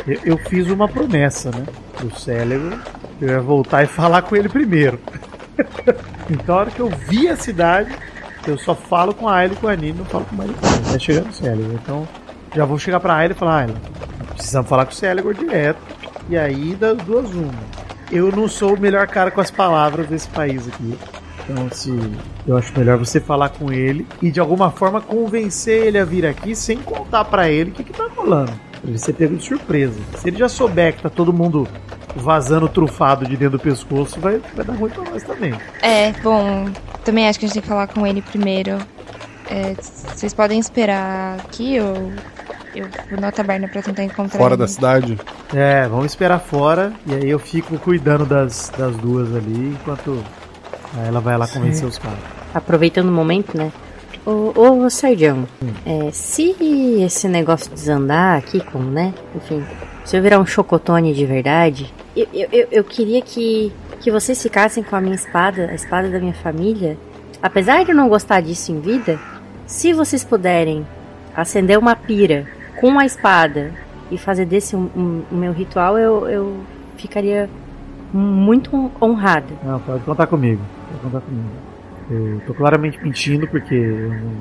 Eu, 0.06 0.20
eu 0.24 0.38
fiz 0.38 0.68
uma 0.68 0.88
promessa, 0.88 1.50
né? 1.50 1.64
Pro 1.96 2.16
Célebre. 2.18 2.78
Eu 3.20 3.28
ia 3.28 3.40
voltar 3.40 3.82
e 3.82 3.86
falar 3.86 4.22
com 4.22 4.36
ele 4.36 4.48
primeiro. 4.48 4.98
então, 6.30 6.54
a 6.54 6.58
hora 6.58 6.70
que 6.70 6.80
eu 6.80 6.88
vi 6.88 7.28
a 7.28 7.36
cidade, 7.36 7.90
eu 8.48 8.58
só 8.58 8.74
falo 8.74 9.14
com 9.14 9.28
a 9.28 9.34
Ayla 9.36 9.54
e 9.54 9.56
com 9.56 9.68
a 9.68 9.76
Nini, 9.76 9.98
não 9.98 10.04
falo 10.04 10.24
com 10.24 10.36
mais 10.36 10.50
ninguém. 10.50 10.88
Até 10.88 10.98
chegar 10.98 11.24
no 11.24 11.32
Célebre. 11.32 11.78
Então, 11.82 12.08
já 12.54 12.64
vou 12.64 12.78
chegar 12.78 13.00
pra 13.00 13.14
Ayla 13.14 13.32
e 13.32 13.36
falar: 13.36 13.58
Ayla, 13.60 13.74
precisamos 14.34 14.68
falar 14.68 14.86
com 14.86 14.92
o 14.92 14.94
Célebre 14.94 15.34
direto. 15.34 15.80
E 16.28 16.36
aí, 16.36 16.74
das 16.74 16.96
duas, 16.98 17.30
uma. 17.32 17.52
Eu 18.10 18.32
não 18.32 18.48
sou 18.48 18.74
o 18.74 18.80
melhor 18.80 19.06
cara 19.06 19.30
com 19.30 19.40
as 19.40 19.50
palavras 19.50 20.06
desse 20.06 20.28
país 20.28 20.66
aqui. 20.66 20.98
Então, 21.48 21.68
se 21.70 21.90
eu 22.46 22.56
acho 22.56 22.78
melhor 22.78 22.98
você 22.98 23.20
falar 23.20 23.48
com 23.50 23.72
ele 23.72 24.06
e 24.20 24.30
de 24.30 24.38
alguma 24.38 24.70
forma 24.70 25.00
convencer 25.00 25.86
ele 25.86 25.98
a 25.98 26.04
vir 26.04 26.26
aqui 26.26 26.54
sem 26.54 26.78
contar 26.78 27.24
pra 27.24 27.48
ele 27.48 27.70
o 27.70 27.74
que, 27.74 27.84
que 27.84 27.92
tá 27.92 28.06
rolando. 28.14 28.52
Ele 28.86 28.98
ser 28.98 29.14
pego 29.14 29.36
de 29.36 29.44
surpresa. 29.44 29.98
Se 30.16 30.28
ele 30.28 30.38
já 30.38 30.48
souber 30.48 30.94
que 30.94 31.02
tá 31.02 31.10
todo 31.10 31.32
mundo 31.32 31.66
vazando 32.14 32.68
trufado 32.68 33.26
de 33.26 33.36
dentro 33.36 33.58
do 33.58 33.62
pescoço, 33.62 34.20
vai, 34.20 34.40
vai 34.54 34.64
dar 34.64 34.74
ruim 34.74 34.90
pra 34.90 35.10
nós 35.10 35.22
também. 35.22 35.54
É, 35.82 36.12
bom, 36.22 36.66
também 37.08 37.26
acho 37.28 37.38
que 37.38 37.46
a 37.46 37.48
gente 37.48 37.54
tem 37.54 37.62
que 37.62 37.68
falar 37.68 37.86
com 37.86 38.06
ele 38.06 38.20
primeiro. 38.20 38.78
É, 39.50 39.74
Vocês 40.14 40.34
podem 40.34 40.58
esperar 40.58 41.38
aqui 41.40 41.80
ou 41.80 42.10
eu 42.74 42.86
vou 43.10 43.18
na 43.18 43.32
taberna 43.32 43.66
pra 43.66 43.80
tentar 43.80 44.04
encontrar 44.04 44.38
Fora 44.38 44.54
ele. 44.54 44.60
da 44.60 44.68
cidade? 44.68 45.18
É, 45.54 45.88
vamos 45.88 46.06
esperar 46.06 46.38
fora 46.38 46.92
e 47.06 47.14
aí 47.14 47.30
eu 47.30 47.38
fico 47.38 47.78
cuidando 47.78 48.26
das, 48.26 48.70
das 48.76 48.94
duas 48.96 49.34
ali 49.34 49.74
enquanto 49.80 50.22
ela 51.06 51.18
vai 51.20 51.38
lá 51.38 51.48
convencer 51.48 51.88
os 51.88 51.96
caras. 51.98 52.18
Aproveitando 52.52 53.08
o 53.08 53.12
momento, 53.12 53.56
né? 53.56 53.72
Ô, 54.26 54.52
ô 54.84 54.90
Sergião, 54.90 55.46
é, 55.86 56.10
se 56.12 56.54
esse 57.02 57.26
negócio 57.26 57.72
desandar 57.72 58.36
aqui, 58.36 58.60
como, 58.60 58.90
né? 58.90 59.14
Enfim, 59.34 59.64
se 60.04 60.14
eu 60.14 60.22
virar 60.22 60.38
um 60.38 60.44
chocotone 60.44 61.14
de 61.14 61.24
verdade, 61.24 61.90
eu, 62.14 62.26
eu, 62.34 62.48
eu- 62.52 62.68
eu 62.70 62.84
queria 62.84 63.22
que, 63.22 63.72
que 64.00 64.10
vocês 64.10 64.40
ficassem 64.42 64.82
com 64.82 64.94
a 64.96 65.00
minha 65.00 65.14
espada, 65.14 65.68
a 65.70 65.74
espada 65.74 66.08
da 66.08 66.18
minha 66.18 66.34
família. 66.34 66.96
Apesar 67.42 67.84
de 67.84 67.90
eu 67.90 67.96
não 67.96 68.08
gostar 68.08 68.40
disso 68.40 68.72
em 68.72 68.80
vida, 68.80 69.18
se 69.66 69.92
vocês 69.92 70.24
puderem 70.24 70.86
acender 71.36 71.78
uma 71.78 71.94
pira 71.94 72.46
com 72.80 72.98
a 72.98 73.04
espada 73.04 73.72
e 74.10 74.16
fazer 74.18 74.44
desse 74.46 74.74
um, 74.74 74.88
um- 74.96 75.22
o 75.30 75.34
meu 75.34 75.52
ritual, 75.52 75.98
eu, 75.98 76.28
eu 76.28 76.56
ficaria 76.96 77.48
muito 78.12 78.90
honrada. 79.00 79.46
Não, 79.64 79.78
pode 79.80 80.02
contar 80.04 80.26
comigo. 80.26 80.62
Pode 80.88 81.02
contar 81.02 81.20
comigo. 81.20 81.48
Eu 82.10 82.40
tô 82.46 82.54
claramente 82.54 82.98
mentindo 83.02 83.46
porque 83.46 83.74
eu 83.74 84.08
não, 84.08 84.32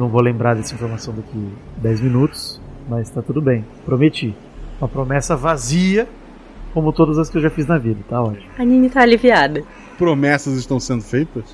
não 0.00 0.08
vou 0.08 0.20
lembrar 0.20 0.54
dessa 0.56 0.74
informação 0.74 1.14
daqui 1.14 1.48
10 1.76 2.00
minutos, 2.00 2.60
mas 2.88 3.08
tá 3.10 3.22
tudo 3.22 3.40
bem. 3.40 3.64
Prometi. 3.86 4.34
Uma 4.80 4.88
promessa 4.88 5.36
vazia, 5.36 6.08
como 6.72 6.92
todas 6.92 7.18
as 7.18 7.28
que 7.30 7.38
eu 7.38 7.42
já 7.42 7.50
fiz 7.50 7.66
na 7.66 7.78
vida, 7.78 8.00
tá 8.08 8.20
ótimo. 8.22 8.46
A 8.58 8.64
Nini 8.64 8.88
tá 8.88 9.02
aliviada. 9.02 9.62
Promessas 9.98 10.54
estão 10.56 10.80
sendo 10.80 11.02
feitas, 11.02 11.44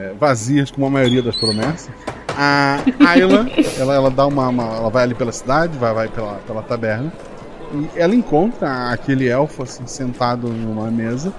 é, 0.00 0.12
vazias 0.18 0.70
como 0.70 0.86
a 0.86 0.90
maioria 0.90 1.22
das 1.22 1.36
promessas. 1.36 1.90
A 2.36 2.78
Ayla, 3.06 3.46
ela, 3.78 3.94
ela 3.94 4.10
dá 4.10 4.26
uma, 4.26 4.48
uma- 4.48 4.76
Ela 4.76 4.88
vai 4.90 5.02
ali 5.04 5.14
pela 5.14 5.32
cidade, 5.32 5.76
vai, 5.78 5.92
vai 5.92 6.08
pela, 6.08 6.34
pela 6.46 6.62
taberna. 6.62 7.12
E 7.74 7.88
ela 7.98 8.14
encontra 8.14 8.90
aquele 8.90 9.28
elfo 9.28 9.62
assim, 9.62 9.86
sentado 9.86 10.48
numa 10.48 10.90
mesa. 10.90 11.32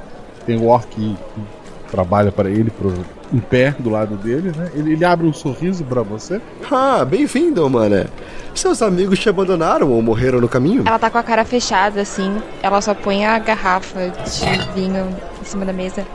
Tem 0.45 0.57
o 0.57 0.65
orc 0.65 0.87
que 0.89 1.15
trabalha 1.89 2.31
para 2.31 2.49
ele 2.49 2.69
pro, 2.71 2.91
em 3.33 3.39
pé 3.39 3.75
do 3.79 3.89
lado 3.89 4.15
dele, 4.15 4.51
né? 4.55 4.69
Ele, 4.75 4.93
ele 4.93 5.03
abre 5.03 5.25
um 5.25 5.33
sorriso 5.33 5.83
para 5.83 6.03
você. 6.03 6.39
Ah, 6.71 7.03
bem-vindo, 7.03 7.67
mané. 7.69 8.05
Seus 8.53 8.81
amigos 8.81 9.17
te 9.17 9.27
abandonaram 9.27 9.91
ou 9.91 10.01
morreram 10.01 10.39
no 10.39 10.47
caminho? 10.47 10.83
Ela 10.85 10.99
tá 10.99 11.09
com 11.09 11.17
a 11.17 11.23
cara 11.23 11.43
fechada, 11.43 12.01
assim. 12.01 12.37
Ela 12.61 12.79
só 12.79 12.93
põe 12.93 13.25
a 13.25 13.39
garrafa 13.39 14.09
de 14.09 14.73
vinho 14.79 15.07
em 15.41 15.45
cima 15.45 15.65
da 15.65 15.73
mesa. 15.73 16.05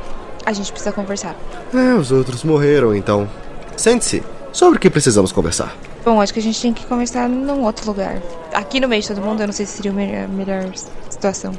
A 0.46 0.52
gente 0.52 0.70
precisa 0.70 0.92
conversar. 0.92 1.34
É, 1.74 1.94
os 1.94 2.12
outros 2.12 2.44
morreram, 2.44 2.94
então. 2.94 3.28
Sente-se. 3.76 4.22
Sobre 4.52 4.78
o 4.78 4.80
que 4.80 4.88
precisamos 4.88 5.32
conversar? 5.32 5.76
Bom, 6.04 6.22
acho 6.22 6.32
que 6.32 6.38
a 6.38 6.42
gente 6.42 6.60
tem 6.60 6.72
que 6.72 6.86
conversar 6.86 7.28
num 7.28 7.64
outro 7.64 7.86
lugar. 7.86 8.22
Aqui 8.54 8.80
no 8.80 8.88
meio 8.88 9.02
de 9.02 9.08
todo 9.08 9.20
mundo, 9.20 9.40
eu 9.40 9.46
não 9.46 9.52
sei 9.52 9.66
se 9.66 9.72
seria 9.72 9.90
a 9.90 9.94
melhor, 9.94 10.28
melhor 10.28 10.64
situação. 11.10 11.52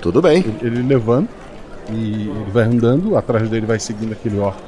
Tudo 0.00 0.20
bem. 0.22 0.38
Ele, 0.38 0.58
ele 0.62 0.82
levanta 0.82 1.41
e 1.90 2.28
ele 2.28 2.50
vai 2.50 2.64
andando, 2.64 3.16
atrás 3.16 3.48
dele 3.48 3.66
vai 3.66 3.78
seguindo 3.78 4.12
aquele 4.12 4.38
orc 4.38 4.58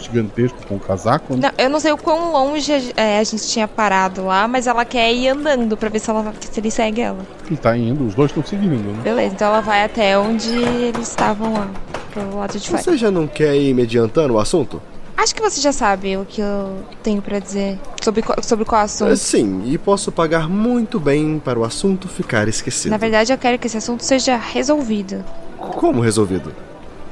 gigantesco 0.00 0.58
com 0.68 0.74
um 0.74 0.78
casaco. 0.78 1.34
né? 1.36 1.40
Não, 1.56 1.64
eu 1.64 1.70
não 1.70 1.80
sei 1.80 1.90
o 1.92 1.96
quão 1.96 2.32
longe 2.32 2.72
a, 2.96 3.00
é, 3.00 3.18
a 3.18 3.24
gente 3.24 3.46
tinha 3.48 3.66
parado 3.66 4.24
lá, 4.26 4.46
mas 4.46 4.66
ela 4.66 4.84
quer 4.84 5.12
ir 5.12 5.28
andando 5.28 5.76
pra 5.76 5.88
ver 5.88 5.98
se, 6.00 6.10
ela, 6.10 6.32
se 6.38 6.60
ele 6.60 6.70
segue 6.70 7.00
ela. 7.00 7.18
Ele 7.46 7.56
tá 7.56 7.76
indo, 7.76 8.06
os 8.06 8.14
dois 8.14 8.30
estão 8.30 8.44
seguindo, 8.44 8.76
né? 8.92 9.00
Beleza, 9.02 9.34
então 9.34 9.48
ela 9.48 9.60
vai 9.60 9.84
até 9.84 10.18
onde 10.18 10.50
eles 10.54 11.08
estavam 11.08 11.52
lá, 11.54 11.70
pro 12.12 12.36
lado 12.36 12.58
de 12.58 12.68
fora. 12.68 12.82
Você 12.82 12.96
já 12.96 13.10
não 13.10 13.26
quer 13.26 13.56
ir 13.56 13.72
mediantando 13.74 14.34
o 14.34 14.38
assunto? 14.38 14.80
Acho 15.16 15.34
que 15.34 15.40
você 15.40 15.60
já 15.62 15.72
sabe 15.72 16.14
o 16.18 16.26
que 16.26 16.42
eu 16.42 16.76
tenho 17.02 17.22
pra 17.22 17.38
dizer 17.38 17.78
sobre, 18.02 18.20
qual- 18.20 18.42
sobre 18.42 18.64
qual 18.66 18.82
assunto. 18.82 19.12
É, 19.12 19.16
sim, 19.16 19.62
e 19.64 19.78
posso 19.78 20.12
pagar 20.12 20.46
muito 20.48 21.00
bem 21.00 21.40
para 21.42 21.58
o 21.58 21.64
assunto 21.64 22.06
ficar 22.06 22.46
esquecido. 22.48 22.90
Na 22.90 22.98
verdade, 22.98 23.32
eu 23.32 23.38
quero 23.38 23.58
que 23.58 23.66
esse 23.66 23.78
assunto 23.78 24.04
seja 24.04 24.36
resolvido. 24.36 25.24
Como 25.56 26.00
resolvido? 26.00 26.52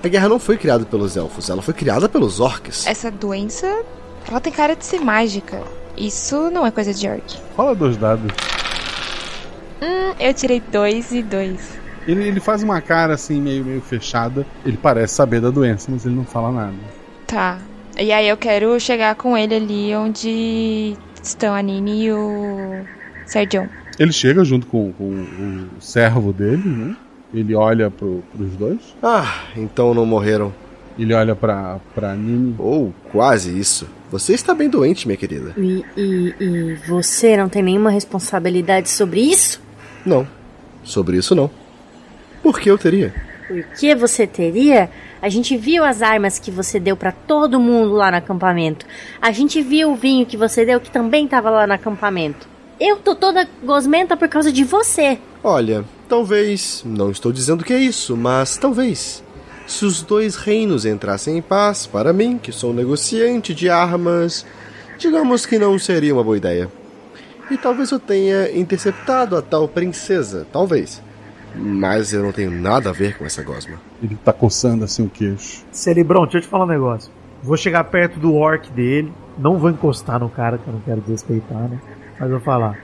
A 0.02 0.08
guerra 0.08 0.28
não 0.28 0.38
foi 0.38 0.56
criada 0.58 0.84
pelos 0.84 1.16
elfos, 1.16 1.48
ela 1.48 1.62
foi 1.62 1.72
criada 1.72 2.08
pelos 2.08 2.38
orcs. 2.38 2.86
Essa 2.86 3.10
doença, 3.10 3.66
ela 4.28 4.40
tem 4.40 4.52
cara 4.52 4.76
de 4.76 4.84
ser 4.84 5.00
mágica. 5.00 5.62
Isso 5.96 6.50
não 6.50 6.66
é 6.66 6.70
coisa 6.70 6.92
de 6.92 7.08
orc. 7.08 7.38
Fala 7.56 7.74
dois 7.74 7.96
dados. 7.96 8.30
Hum, 9.80 10.14
eu 10.20 10.34
tirei 10.34 10.60
dois 10.60 11.10
e 11.12 11.22
dois. 11.22 11.78
Ele, 12.06 12.28
ele 12.28 12.40
faz 12.40 12.62
uma 12.62 12.80
cara 12.80 13.14
assim, 13.14 13.40
meio, 13.40 13.64
meio 13.64 13.80
fechada. 13.80 14.46
Ele 14.64 14.76
parece 14.76 15.14
saber 15.14 15.40
da 15.40 15.50
doença, 15.50 15.90
mas 15.90 16.04
ele 16.04 16.14
não 16.14 16.24
fala 16.24 16.52
nada. 16.52 16.76
Tá. 17.26 17.58
E 17.98 18.12
aí 18.12 18.28
eu 18.28 18.36
quero 18.36 18.78
chegar 18.78 19.14
com 19.14 19.36
ele 19.38 19.54
ali 19.54 19.94
onde 19.94 20.96
estão 21.22 21.54
a 21.54 21.62
Nini 21.62 22.06
e 22.06 22.12
o 22.12 22.84
Sergião. 23.24 23.68
Ele 23.98 24.12
chega 24.12 24.44
junto 24.44 24.66
com, 24.66 24.92
com 24.92 25.68
o 25.78 25.80
servo 25.80 26.32
dele, 26.32 26.68
né? 26.68 26.96
Ele 27.34 27.54
olha 27.54 27.90
pro, 27.90 28.22
pros 28.34 28.52
dois. 28.52 28.78
Ah, 29.02 29.42
então 29.56 29.92
não 29.92 30.06
morreram. 30.06 30.54
Ele 30.96 31.12
olha 31.12 31.34
pra, 31.34 31.80
pra 31.94 32.14
Nini. 32.14 32.54
Ou 32.58 32.94
quase 33.10 33.58
isso. 33.58 33.88
Você 34.10 34.32
está 34.32 34.54
bem 34.54 34.68
doente, 34.68 35.08
minha 35.08 35.16
querida. 35.16 35.52
E, 35.56 35.84
e, 35.96 36.34
e 36.38 36.74
você 36.86 37.36
não 37.36 37.48
tem 37.48 37.62
nenhuma 37.62 37.90
responsabilidade 37.90 38.88
sobre 38.88 39.20
isso? 39.20 39.60
Não. 40.06 40.26
Sobre 40.84 41.16
isso 41.16 41.34
não. 41.34 41.50
Por 42.42 42.60
que 42.60 42.70
eu 42.70 42.78
teria? 42.78 43.12
Por 43.48 43.64
que 43.78 43.94
você 43.94 44.26
teria? 44.26 44.88
A 45.20 45.28
gente 45.28 45.56
viu 45.56 45.82
as 45.82 46.02
armas 46.02 46.38
que 46.38 46.50
você 46.50 46.78
deu 46.78 46.96
pra 46.96 47.10
todo 47.10 47.58
mundo 47.58 47.94
lá 47.94 48.10
no 48.10 48.18
acampamento. 48.18 48.86
A 49.20 49.32
gente 49.32 49.60
viu 49.62 49.90
o 49.90 49.96
vinho 49.96 50.26
que 50.26 50.36
você 50.36 50.64
deu 50.64 50.80
que 50.80 50.90
também 50.90 51.26
tava 51.26 51.50
lá 51.50 51.66
no 51.66 51.72
acampamento. 51.72 52.46
Eu 52.78 52.98
tô 52.98 53.14
toda 53.14 53.48
gosmenta 53.62 54.16
por 54.16 54.28
causa 54.28 54.52
de 54.52 54.62
você. 54.62 55.18
Olha, 55.42 55.84
talvez. 56.08 56.82
Não 56.84 57.10
estou 57.10 57.32
dizendo 57.32 57.64
que 57.64 57.72
é 57.72 57.78
isso, 57.78 58.16
mas 58.16 58.56
talvez. 58.56 59.22
Se 59.66 59.84
os 59.84 60.02
dois 60.02 60.36
reinos 60.36 60.84
entrassem 60.84 61.38
em 61.38 61.42
paz, 61.42 61.86
para 61.86 62.12
mim, 62.12 62.38
que 62.38 62.52
sou 62.52 62.70
um 62.70 62.74
negociante 62.74 63.54
de 63.54 63.70
armas, 63.70 64.44
digamos 64.98 65.46
que 65.46 65.58
não 65.58 65.78
seria 65.78 66.12
uma 66.12 66.22
boa 66.22 66.36
ideia. 66.36 66.70
E 67.50 67.56
talvez 67.56 67.90
eu 67.90 67.98
tenha 67.98 68.50
interceptado 68.56 69.36
a 69.36 69.42
tal 69.42 69.66
princesa, 69.66 70.46
talvez. 70.52 71.02
Mas 71.54 72.12
eu 72.12 72.22
não 72.22 72.32
tenho 72.32 72.50
nada 72.50 72.90
a 72.90 72.92
ver 72.92 73.16
com 73.16 73.24
essa 73.24 73.42
gosma. 73.42 73.80
Ele 74.02 74.16
tá 74.16 74.32
coçando 74.32 74.84
assim 74.84 75.04
o 75.04 75.08
queixo. 75.08 75.64
Celebron, 75.70 76.24
deixa 76.24 76.38
eu 76.38 76.42
te 76.42 76.48
falar 76.48 76.64
um 76.64 76.68
negócio. 76.68 77.10
Vou 77.42 77.56
chegar 77.56 77.84
perto 77.84 78.18
do 78.18 78.34
orc 78.34 78.70
dele. 78.72 79.12
Não 79.38 79.58
vou 79.58 79.70
encostar 79.70 80.20
no 80.20 80.28
cara, 80.28 80.58
que 80.58 80.66
eu 80.66 80.72
não 80.72 80.80
quero 80.80 81.00
desrespeitar, 81.00 81.68
né? 81.68 81.78
Mas 82.18 82.30
vou 82.30 82.40
falar. 82.40 82.78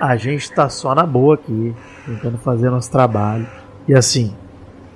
A 0.00 0.16
gente 0.16 0.50
tá 0.52 0.68
só 0.68 0.94
na 0.94 1.04
boa 1.04 1.34
aqui, 1.34 1.74
tentando 2.06 2.38
fazer 2.38 2.70
nosso 2.70 2.90
trabalho. 2.90 3.46
E 3.86 3.94
assim, 3.94 4.34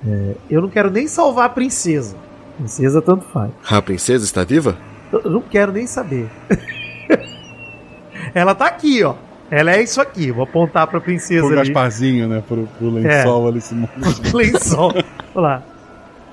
é, 0.05 0.35
eu 0.49 0.61
não 0.61 0.69
quero 0.69 0.89
nem 0.89 1.07
salvar 1.07 1.45
a 1.45 1.49
princesa. 1.49 2.15
Princesa 2.57 3.01
tanto 3.01 3.25
faz. 3.25 3.51
A 3.69 3.81
princesa 3.81 4.23
está 4.23 4.43
viva? 4.43 4.77
Eu 5.11 5.29
não 5.29 5.41
quero 5.41 5.71
nem 5.71 5.87
saber. 5.87 6.29
Ela 8.33 8.55
tá 8.55 8.65
aqui, 8.65 9.03
ó. 9.03 9.15
Ela 9.51 9.73
é 9.73 9.83
isso 9.83 10.01
aqui. 10.01 10.31
Vou 10.31 10.43
apontar 10.43 10.87
pra 10.87 10.99
princesa 10.99 11.45
Pro 11.45 11.59
ali. 11.59 11.67
Gasparzinho, 11.67 12.27
né? 12.27 12.43
Pro, 12.47 12.67
pro 12.77 12.89
lençol 12.89 13.47
ali. 13.47 13.61
Se... 13.61 13.75
lençol. 14.33 14.93
Olha 15.35 15.47
lá. 15.47 15.63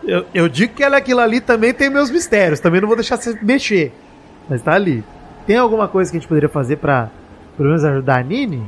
Eu, 0.03 0.25
eu 0.33 0.49
digo 0.49 0.75
que 0.75 0.83
ela 0.83 0.97
aquilo 0.97 1.21
ali 1.21 1.41
também 1.41 1.75
tem 1.75 1.91
meus 1.91 2.11
mistérios. 2.11 2.61
Também 2.61 2.81
não 2.81 2.89
vou 2.89 2.97
deixar 2.97 3.17
você 3.17 3.39
mexer. 3.43 3.93
Mas 4.49 4.63
tá 4.63 4.73
ali. 4.73 5.05
Tem 5.47 5.57
alguma 5.57 5.89
coisa 5.89 6.11
que 6.11 6.17
a 6.17 6.21
gente 6.21 6.29
poderia 6.29 6.49
fazer 6.49 6.77
pra, 6.77 7.11
pelo 7.61 7.69
menos, 7.69 7.85
ajudar 7.85 8.21
a 8.21 8.23
Nini? 8.23 8.63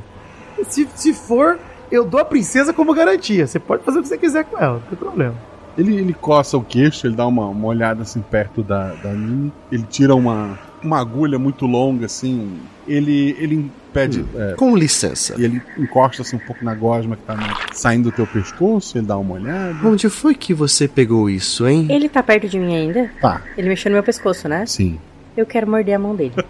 Se, 0.68 0.86
se 0.95 1.14
for, 1.14 1.59
eu 1.90 2.05
dou 2.05 2.20
a 2.20 2.24
princesa 2.26 2.74
como 2.74 2.93
garantia. 2.93 3.47
Você 3.47 3.59
pode 3.59 3.82
fazer 3.84 3.99
o 4.01 4.03
que 4.03 4.09
você 4.09 4.18
quiser 4.18 4.45
com 4.45 4.59
ela, 4.59 4.74
não 4.74 4.80
tem 4.80 4.99
problema. 4.99 5.34
Ele, 5.78 5.97
ele 5.97 6.12
coça 6.12 6.59
o 6.59 6.62
queixo, 6.62 7.07
ele 7.07 7.16
dá 7.16 7.26
uma, 7.26 7.47
uma 7.49 7.66
olhada 7.68 8.03
assim 8.03 8.20
perto 8.20 8.62
da, 8.62 8.88
da 8.95 9.11
Nini. 9.14 9.51
Ele 9.72 9.84
tira 9.88 10.14
uma, 10.14 10.59
uma 10.82 11.01
agulha 11.01 11.38
muito 11.38 11.64
longa, 11.64 12.05
assim. 12.05 12.61
Ele, 12.86 13.34
ele 13.38 13.55
impede. 13.55 14.26
é, 14.34 14.53
Com 14.59 14.76
licença. 14.76 15.34
e 15.40 15.45
ele 15.47 15.62
encosta 15.78 16.20
assim 16.20 16.36
um 16.36 16.40
pouco 16.40 16.62
na 16.62 16.74
gosma 16.74 17.16
que 17.16 17.22
tá 17.22 17.36
saindo 17.72 18.11
do 18.11 18.14
teu 18.14 18.26
pescoço, 18.26 18.99
ele 18.99 19.07
dá 19.07 19.16
uma 19.16 19.36
olhada. 19.36 19.74
Onde 19.88 20.11
foi 20.11 20.34
que 20.34 20.53
você 20.53 20.86
pegou 20.86 21.30
isso, 21.30 21.66
hein? 21.66 21.86
Ele 21.88 22.07
tá 22.11 22.22
perto 22.22 22.47
de 22.47 22.59
mim 22.59 22.76
ainda? 22.76 23.11
Tá, 23.22 23.40
Ele 23.57 23.70
mexeu 23.70 23.88
no 23.90 23.95
meu 23.95 24.03
pescoço, 24.05 24.47
né? 24.49 24.66
sim. 24.66 24.99
Eu 25.34 25.47
quero 25.47 25.66
morder 25.66 25.95
a 25.95 25.99
mão 25.99 26.14
dele. 26.14 26.34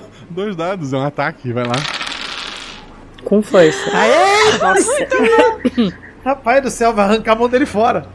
Dois 0.30 0.54
dados, 0.56 0.92
é 0.92 0.96
um 0.96 1.04
ataque, 1.04 1.52
vai 1.52 1.64
lá. 1.64 1.74
Com 3.24 3.42
força. 3.42 3.78
Aê! 3.92 4.58
Nossa. 4.58 5.96
Rapaz 6.24 6.62
do 6.62 6.70
céu, 6.70 6.92
vai 6.92 7.04
arrancar 7.06 7.32
a 7.32 7.36
mão 7.36 7.48
dele 7.48 7.66
fora. 7.66 8.06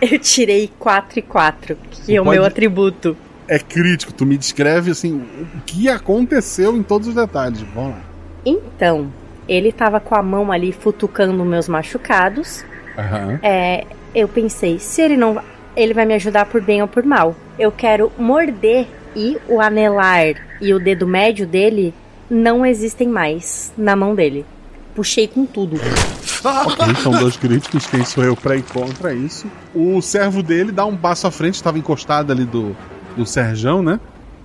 Eu 0.00 0.18
tirei 0.18 0.70
4 0.78 1.18
e 1.18 1.22
4, 1.22 1.76
que 1.90 2.14
é 2.16 2.20
o 2.20 2.24
pode- 2.24 2.36
meu 2.36 2.44
atributo. 2.46 3.16
É 3.46 3.58
crítico, 3.58 4.12
tu 4.12 4.24
me 4.24 4.38
descreve 4.38 4.90
assim 4.90 5.16
o 5.16 5.60
que 5.66 5.88
aconteceu 5.88 6.76
em 6.76 6.82
todos 6.82 7.08
os 7.08 7.14
detalhes. 7.14 7.60
Vamos 7.74 7.90
lá. 7.90 8.00
Então, 8.44 9.12
ele 9.48 9.70
tava 9.70 10.00
com 10.00 10.14
a 10.14 10.22
mão 10.22 10.50
ali 10.50 10.72
futucando 10.72 11.44
meus 11.44 11.68
machucados. 11.68 12.64
Aham. 12.98 13.38
É, 13.42 13.84
eu 14.14 14.26
pensei, 14.28 14.78
se 14.78 15.02
ele 15.02 15.16
não. 15.16 15.40
Ele 15.76 15.92
vai 15.92 16.06
me 16.06 16.14
ajudar 16.14 16.46
por 16.46 16.60
bem 16.62 16.80
ou 16.82 16.88
por 16.88 17.02
mal. 17.04 17.34
Eu 17.58 17.70
quero 17.72 18.10
morder 18.16 18.86
e 19.14 19.38
o 19.48 19.60
anelar 19.60 20.34
e 20.60 20.72
o 20.74 20.78
dedo 20.78 21.06
médio 21.06 21.46
dele 21.46 21.94
não 22.30 22.64
existem 22.64 23.08
mais 23.08 23.72
na 23.76 23.94
mão 23.94 24.14
dele. 24.14 24.44
Puxei 24.94 25.26
com 25.26 25.44
tudo. 25.44 25.76
Ok, 26.44 26.94
são 27.02 27.12
dois 27.12 27.36
críticos, 27.36 27.86
quem 27.86 28.04
sou 28.04 28.22
eu 28.22 28.36
pra 28.36 28.56
ir 28.56 28.62
contra 28.62 29.12
isso. 29.14 29.46
O 29.74 30.00
servo 30.00 30.42
dele 30.42 30.70
dá 30.70 30.84
um 30.84 30.96
passo 30.96 31.26
à 31.26 31.30
frente, 31.30 31.54
estava 31.54 31.78
encostado 31.78 32.30
ali 32.32 32.44
do, 32.44 32.76
do 33.16 33.24
Serjão, 33.26 33.82
né? 33.82 33.98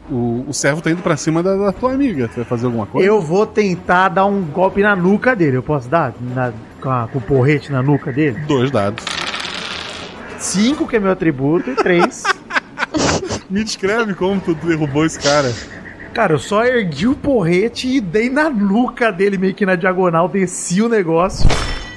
O, 0.09 0.45
o 0.47 0.53
servo 0.53 0.81
tá 0.81 0.89
indo 0.89 1.03
pra 1.03 1.15
cima 1.15 1.43
da, 1.43 1.55
da 1.55 1.71
tua 1.71 1.93
amiga. 1.93 2.27
Tu 2.27 2.37
vai 2.37 2.45
fazer 2.45 2.65
alguma 2.65 2.87
coisa? 2.87 3.07
Eu 3.07 3.21
vou 3.21 3.45
tentar 3.45 4.09
dar 4.09 4.25
um 4.25 4.41
golpe 4.41 4.81
na 4.81 4.95
nuca 4.95 5.35
dele. 5.35 5.57
Eu 5.57 5.61
posso 5.63 5.87
dar? 5.87 6.13
Na- 6.33 6.51
com, 6.81 6.89
a- 6.89 7.07
com 7.11 7.19
o 7.19 7.21
porrete 7.21 7.71
na 7.71 7.83
nuca 7.83 8.11
dele? 8.11 8.39
Dois 8.47 8.71
dados. 8.71 9.05
Cinco, 10.39 10.87
que 10.87 10.95
é 10.95 10.99
meu 10.99 11.11
atributo, 11.11 11.69
e 11.69 11.75
três. 11.75 12.23
Me 13.49 13.63
descreve 13.63 14.13
como 14.13 14.39
tu 14.39 14.53
derrubou 14.55 15.05
esse 15.05 15.19
cara. 15.19 15.51
Cara, 16.13 16.33
eu 16.33 16.39
só 16.39 16.63
ergui 16.65 17.07
o 17.07 17.15
porrete 17.15 17.87
e 17.87 18.01
dei 18.01 18.29
na 18.29 18.49
nuca 18.49 19.11
dele, 19.11 19.37
meio 19.37 19.53
que 19.53 19.65
na 19.65 19.75
diagonal, 19.75 20.27
desci 20.27 20.81
o 20.81 20.89
negócio. 20.89 21.47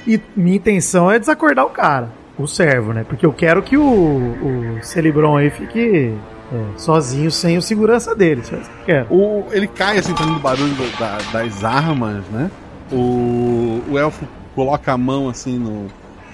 E 0.07 0.19
minha 0.35 0.55
intenção 0.57 1.09
é 1.11 1.17
desacordar 1.17 1.65
o 1.65 1.69
cara, 1.69 2.09
o 2.37 2.45
servo, 2.47 2.93
né? 2.93 3.03
Porque 3.07 3.25
eu 3.25 3.33
quero 3.33 3.61
que 3.63 3.77
o, 3.77 3.83
o 3.83 4.79
Celebron 4.83 5.37
aí 5.37 5.49
fique 5.49 6.13
é, 6.51 6.63
sozinho, 6.77 7.31
sem 7.31 7.57
o 7.57 7.61
segurança 7.61 8.13
dele. 8.15 8.43
Só 8.43 8.55
isso 8.55 8.69
que 8.69 8.81
eu 8.81 8.85
quero. 8.85 9.13
O, 9.13 9.45
ele 9.51 9.67
cai 9.67 9.97
assim, 9.97 10.15
fazendo 10.15 10.39
barulho 10.39 10.73
da- 10.99 11.17
das 11.31 11.63
armas, 11.63 12.23
né? 12.31 12.51
O, 12.91 13.81
o 13.89 13.97
elfo 13.97 14.25
coloca 14.53 14.91
a 14.91 14.97
mão 14.97 15.29
assim 15.29 15.57
no, 15.57 15.87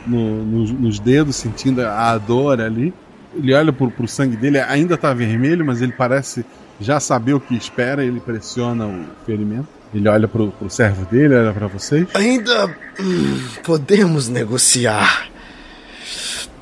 no- 0.06 0.44
nos, 0.46 0.72
nos 0.72 1.00
dedos, 1.00 1.36
sentindo 1.38 1.82
a 1.86 2.18
dor 2.18 2.60
ali. 2.60 2.94
Ele 3.36 3.54
olha 3.54 3.72
pro, 3.72 3.92
pro 3.92 4.08
sangue 4.08 4.36
dele, 4.36 4.60
ainda 4.60 4.98
tá 4.98 5.14
vermelho, 5.14 5.66
mas 5.66 5.82
ele 5.82 5.92
parece 5.92 6.46
já 6.80 7.00
saber 7.00 7.34
o 7.34 7.40
que 7.40 7.56
espera. 7.56 8.04
Ele 8.04 8.20
pressiona 8.20 8.86
o 8.88 9.06
ferimento. 9.26 9.68
Ele 9.94 10.08
olha 10.08 10.28
pro, 10.28 10.52
pro 10.52 10.70
servo 10.70 11.06
dele, 11.06 11.36
olha 11.36 11.52
pra 11.54 11.68
vocês. 11.68 12.08
Ainda 12.14 12.68
hum, 13.00 13.40
podemos 13.64 14.28
negociar. 14.30 15.28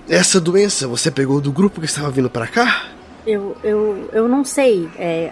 Essa 0.10 0.40
doença 0.40 0.88
você 0.88 1.12
pegou 1.12 1.42
do 1.42 1.52
grupo 1.52 1.80
que 1.82 1.86
estava 1.86 2.10
vindo 2.10 2.30
para 2.30 2.48
cá? 2.48 2.86
Eu, 3.26 3.58
eu, 3.64 4.10
eu 4.14 4.28
não 4.28 4.46
sei. 4.46 4.88
É, 4.98 5.32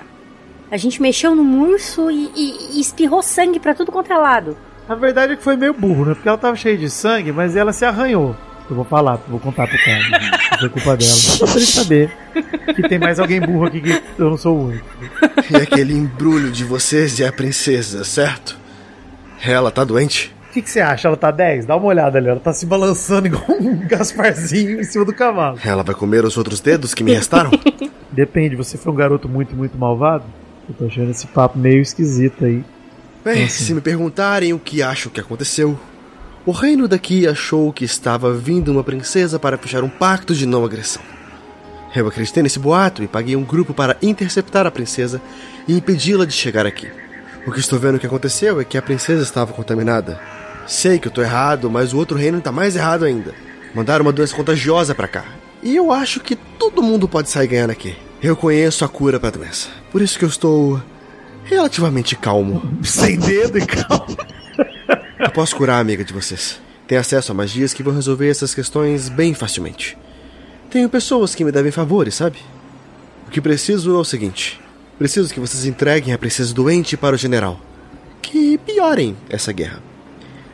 a 0.69 0.75
gente 0.77 1.01
mexeu 1.01 1.33
no 1.35 1.69
urso 1.69 2.11
e, 2.11 2.29
e- 2.35 2.77
e 2.77 2.81
espirrou 2.81 3.23
sangue 3.23 3.59
pra 3.59 3.73
tudo 3.73 3.91
quanto 3.91 4.11
é 4.11 4.17
lado. 4.17 4.57
A 4.87 4.95
verdade 4.95 5.33
é 5.33 5.35
que 5.37 5.43
foi 5.43 5.55
meio 5.55 5.73
burro, 5.73 6.05
né? 6.05 6.13
Porque 6.13 6.27
ela 6.27 6.37
tava 6.37 6.55
cheia 6.57 6.77
de 6.77 6.89
sangue, 6.89 7.31
mas 7.31 7.55
ela 7.55 7.71
se 7.71 7.85
arranhou. 7.85 8.35
Eu 8.69 8.75
vou 8.75 8.85
falar, 8.85 9.17
vou 9.27 9.39
contar 9.39 9.67
pro 9.67 9.77
cara. 9.77 10.31
Não 10.51 10.59
foi 10.59 10.69
culpa 10.69 10.97
dela. 10.97 11.11
Só 11.11 11.45
pra 11.45 11.55
ele 11.55 11.65
saber 11.65 12.11
que 12.75 12.87
tem 12.87 12.97
mais 12.97 13.19
alguém 13.19 13.39
burro 13.39 13.65
aqui 13.65 13.81
que 13.81 14.01
eu 14.17 14.29
não 14.29 14.37
sou 14.37 14.57
o 14.57 14.67
único. 14.69 14.85
E 15.51 15.55
aquele 15.55 15.93
embrulho 15.93 16.51
de 16.51 16.63
vocês 16.63 17.19
e 17.19 17.25
a 17.25 17.31
princesa, 17.31 18.03
certo? 18.03 18.57
Ela 19.43 19.69
tá 19.69 19.83
doente? 19.83 20.35
que, 20.55 20.61
que 20.61 20.69
você 20.69 20.79
acha? 20.79 21.09
Ela 21.09 21.17
tá 21.17 21.31
10? 21.31 21.65
Dá 21.65 21.75
uma 21.75 21.87
olhada 21.87 22.17
ali. 22.17 22.29
Ela 22.29 22.39
tá 22.39 22.53
se 22.53 22.65
balançando 22.65 23.27
igual 23.27 23.45
um 23.59 23.85
Gasparzinho 23.85 24.79
em 24.79 24.83
cima 24.85 25.03
do 25.03 25.13
cavalo. 25.13 25.59
Ela 25.63 25.83
vai 25.83 25.93
comer 25.93 26.23
os 26.23 26.37
outros 26.37 26.61
dedos 26.61 26.93
que 26.93 27.03
me 27.03 27.13
restaram? 27.13 27.51
Depende, 28.09 28.55
você 28.55 28.77
foi 28.77 28.93
um 28.93 28.95
garoto 28.95 29.27
muito, 29.27 29.53
muito 29.53 29.77
malvado? 29.77 30.23
Eu 30.69 30.73
tô 30.73 30.85
achando 30.85 31.11
esse 31.11 31.27
papo 31.27 31.59
meio 31.59 31.81
esquisito 31.81 32.45
aí. 32.45 32.63
Bem, 33.23 33.43
Assim. 33.43 33.65
se 33.65 33.73
me 33.73 33.81
perguntarem 33.81 34.53
o 34.53 34.59
que 34.59 34.81
acho 34.81 35.09
que 35.09 35.19
aconteceu, 35.19 35.77
o 36.45 36.51
reino 36.51 36.87
daqui 36.87 37.27
achou 37.27 37.73
que 37.73 37.83
estava 37.83 38.31
vindo 38.33 38.71
uma 38.71 38.83
princesa 38.83 39.39
para 39.39 39.57
fechar 39.57 39.83
um 39.83 39.89
pacto 39.89 40.35
de 40.35 40.45
não 40.45 40.63
agressão. 40.63 41.01
Eu 41.95 42.07
acreditei 42.07 42.43
nesse 42.43 42.59
boato 42.59 43.01
e 43.01 43.07
paguei 43.07 43.35
um 43.35 43.43
grupo 43.43 43.73
para 43.73 43.97
interceptar 44.01 44.67
a 44.67 44.71
princesa 44.71 45.19
e 45.67 45.75
impedi-la 45.75 46.25
de 46.25 46.33
chegar 46.33 46.65
aqui. 46.65 46.87
O 47.47 47.51
que 47.51 47.59
estou 47.59 47.79
vendo 47.79 47.97
que 47.97 48.05
aconteceu 48.05 48.59
é 48.59 48.65
que 48.65 48.77
a 48.77 48.81
princesa 48.81 49.23
estava 49.23 49.53
contaminada. 49.53 50.19
Sei 50.67 50.99
que 50.99 51.07
eu 51.07 51.11
tô 51.11 51.21
errado, 51.21 51.69
mas 51.69 51.93
o 51.93 51.97
outro 51.97 52.17
reino 52.17 52.41
tá 52.41 52.51
mais 52.51 52.75
errado 52.75 53.05
ainda. 53.05 53.33
Mandaram 53.73 54.05
uma 54.05 54.11
doença 54.11 54.35
contagiosa 54.35 54.93
pra 54.93 55.07
cá. 55.07 55.25
E 55.63 55.75
eu 55.75 55.91
acho 55.91 56.19
que 56.19 56.35
todo 56.35 56.83
mundo 56.83 57.07
pode 57.07 57.29
sair 57.29 57.47
ganhando 57.47 57.71
aqui. 57.71 57.95
Eu 58.21 58.35
conheço 58.35 58.85
a 58.85 58.89
cura 58.89 59.19
pra 59.19 59.31
doença. 59.31 59.69
Por 59.91 60.01
isso 60.01 60.19
que 60.19 60.25
eu 60.25 60.29
estou 60.29 60.81
relativamente 61.43 62.15
calmo. 62.15 62.61
Sem 62.83 63.17
dedo 63.17 63.57
e 63.57 63.65
calmo. 63.65 64.34
Eu 65.25 65.31
posso 65.31 65.55
curar 65.55 65.77
a 65.77 65.79
amiga 65.79 66.05
de 66.05 66.13
vocês. 66.13 66.61
Tem 66.87 66.99
acesso 66.99 67.31
a 67.31 67.35
magias 67.35 67.73
que 67.73 67.81
vão 67.81 67.95
resolver 67.95 68.29
essas 68.29 68.53
questões 68.53 69.09
bem 69.09 69.33
facilmente. 69.33 69.97
Tenho 70.69 70.87
pessoas 70.87 71.33
que 71.33 71.43
me 71.43 71.51
devem 71.51 71.71
favores, 71.71 72.13
sabe? 72.13 72.37
O 73.27 73.31
que 73.31 73.41
preciso 73.41 73.95
é 73.95 73.97
o 73.97 74.03
seguinte: 74.03 74.61
preciso 74.99 75.33
que 75.33 75.39
vocês 75.39 75.65
entreguem 75.65 76.13
a 76.13 76.17
princesa 76.19 76.53
doente 76.53 76.95
para 76.95 77.15
o 77.15 77.17
general. 77.17 77.59
Que 78.21 78.59
piorem 78.59 79.17
essa 79.27 79.51
guerra. 79.51 79.79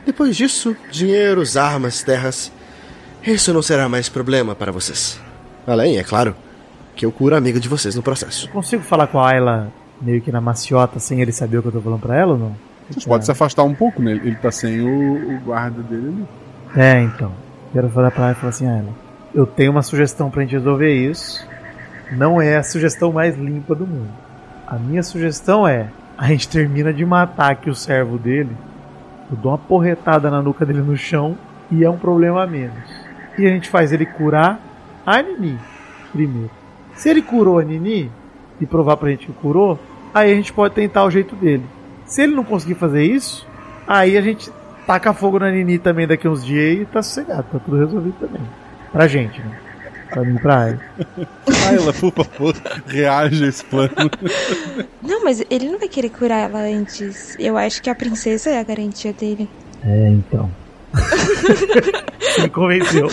Depois 0.06 0.34
disso, 0.38 0.74
dinheiros, 0.90 1.58
armas, 1.58 2.02
terras. 2.02 2.50
Isso 3.26 3.52
não 3.52 3.60
será 3.60 3.90
mais 3.90 4.08
problema 4.08 4.54
para 4.54 4.72
vocês. 4.72 5.20
Além, 5.66 5.98
é 5.98 6.02
claro, 6.02 6.34
que 6.96 7.04
eu 7.04 7.12
curo 7.12 7.34
a 7.34 7.38
amiga 7.38 7.60
de 7.60 7.68
vocês 7.68 7.94
no 7.94 8.02
processo. 8.02 8.48
Consigo 8.48 8.82
falar 8.82 9.06
com 9.06 9.20
a 9.20 9.28
Ayla 9.28 9.70
meio 10.00 10.22
que 10.22 10.32
na 10.32 10.40
maciota 10.40 10.98
sem 10.98 11.20
ele 11.20 11.30
saber 11.30 11.58
o 11.58 11.62
que 11.62 11.68
eu 11.68 11.72
tô 11.72 11.80
falando 11.82 12.00
pra 12.00 12.16
ela 12.16 12.32
ou 12.32 12.38
não? 12.38 12.71
Você 12.90 13.08
pode 13.08 13.24
se 13.24 13.30
afastar 13.30 13.64
um 13.64 13.74
pouco, 13.74 14.02
né? 14.02 14.12
Ele 14.12 14.36
tá 14.36 14.50
sem 14.50 14.80
o, 14.80 15.36
o 15.36 15.40
guarda 15.40 15.82
dele 15.82 16.08
ali. 16.08 16.28
É, 16.76 17.02
então. 17.02 17.32
Quero 17.72 17.88
falar 17.88 18.10
pra 18.10 18.24
ela 18.24 18.32
e 18.32 18.34
falar 18.34 18.50
assim, 18.50 18.68
Ayla, 18.68 18.90
eu 19.34 19.46
tenho 19.46 19.70
uma 19.70 19.82
sugestão 19.82 20.30
pra 20.30 20.42
gente 20.42 20.52
resolver 20.52 20.92
isso. 20.92 21.46
Não 22.12 22.40
é 22.40 22.56
a 22.56 22.62
sugestão 22.62 23.12
mais 23.12 23.36
limpa 23.36 23.74
do 23.74 23.86
mundo. 23.86 24.10
A 24.66 24.76
minha 24.76 25.02
sugestão 25.02 25.66
é, 25.66 25.88
a 26.18 26.26
gente 26.28 26.48
termina 26.48 26.92
de 26.92 27.04
matar 27.04 27.52
aqui 27.52 27.70
o 27.70 27.74
servo 27.74 28.18
dele, 28.18 28.54
eu 29.30 29.36
dou 29.36 29.52
uma 29.52 29.58
porretada 29.58 30.30
na 30.30 30.42
nuca 30.42 30.66
dele 30.66 30.82
no 30.82 30.96
chão 30.96 31.36
e 31.70 31.82
é 31.84 31.88
um 31.88 31.96
problema 31.96 32.42
a 32.42 32.46
menos. 32.46 32.90
E 33.38 33.46
a 33.46 33.50
gente 33.50 33.70
faz 33.70 33.92
ele 33.92 34.04
curar 34.04 34.60
a 35.06 35.22
Nini 35.22 35.58
primeiro. 36.12 36.50
Se 36.94 37.08
ele 37.08 37.22
curou 37.22 37.58
a 37.58 37.64
Nini 37.64 38.10
e 38.60 38.66
provar 38.66 38.98
pra 38.98 39.08
gente 39.08 39.26
que 39.26 39.32
curou, 39.32 39.78
aí 40.14 40.30
a 40.30 40.34
gente 40.34 40.52
pode 40.52 40.74
tentar 40.74 41.04
o 41.04 41.10
jeito 41.10 41.34
dele. 41.34 41.64
Se 42.12 42.20
ele 42.20 42.34
não 42.36 42.44
conseguir 42.44 42.74
fazer 42.74 43.02
isso, 43.04 43.46
aí 43.86 44.18
a 44.18 44.20
gente 44.20 44.52
taca 44.86 45.14
fogo 45.14 45.38
na 45.38 45.50
Nini 45.50 45.78
também 45.78 46.06
daqui 46.06 46.28
uns 46.28 46.44
dias 46.44 46.82
e 46.82 46.84
tá 46.84 47.02
sossegado, 47.02 47.44
tá 47.50 47.58
tudo 47.58 47.78
resolvido 47.78 48.14
também. 48.20 48.42
Pra 48.92 49.08
gente, 49.08 49.40
né? 49.40 49.58
Pra 50.10 50.22
mim 50.22 50.36
pra 50.36 50.68
ele. 50.68 50.80
Ayla, 51.70 51.90
por 51.94 52.12
favor, 52.12 52.54
reage 52.86 53.42
a 53.42 53.48
esse 53.48 53.64
plano. 53.64 53.94
Não, 55.00 55.24
mas 55.24 55.42
ele 55.48 55.70
não 55.70 55.78
vai 55.78 55.88
querer 55.88 56.10
curar 56.10 56.50
ela 56.50 56.58
antes. 56.58 57.34
Eu 57.38 57.56
acho 57.56 57.82
que 57.82 57.88
a 57.88 57.94
princesa 57.94 58.50
é 58.50 58.60
a 58.60 58.62
garantia 58.62 59.14
dele. 59.14 59.48
É, 59.82 60.08
então. 60.10 60.50
Me 62.42 62.50
convenceu. 62.50 63.08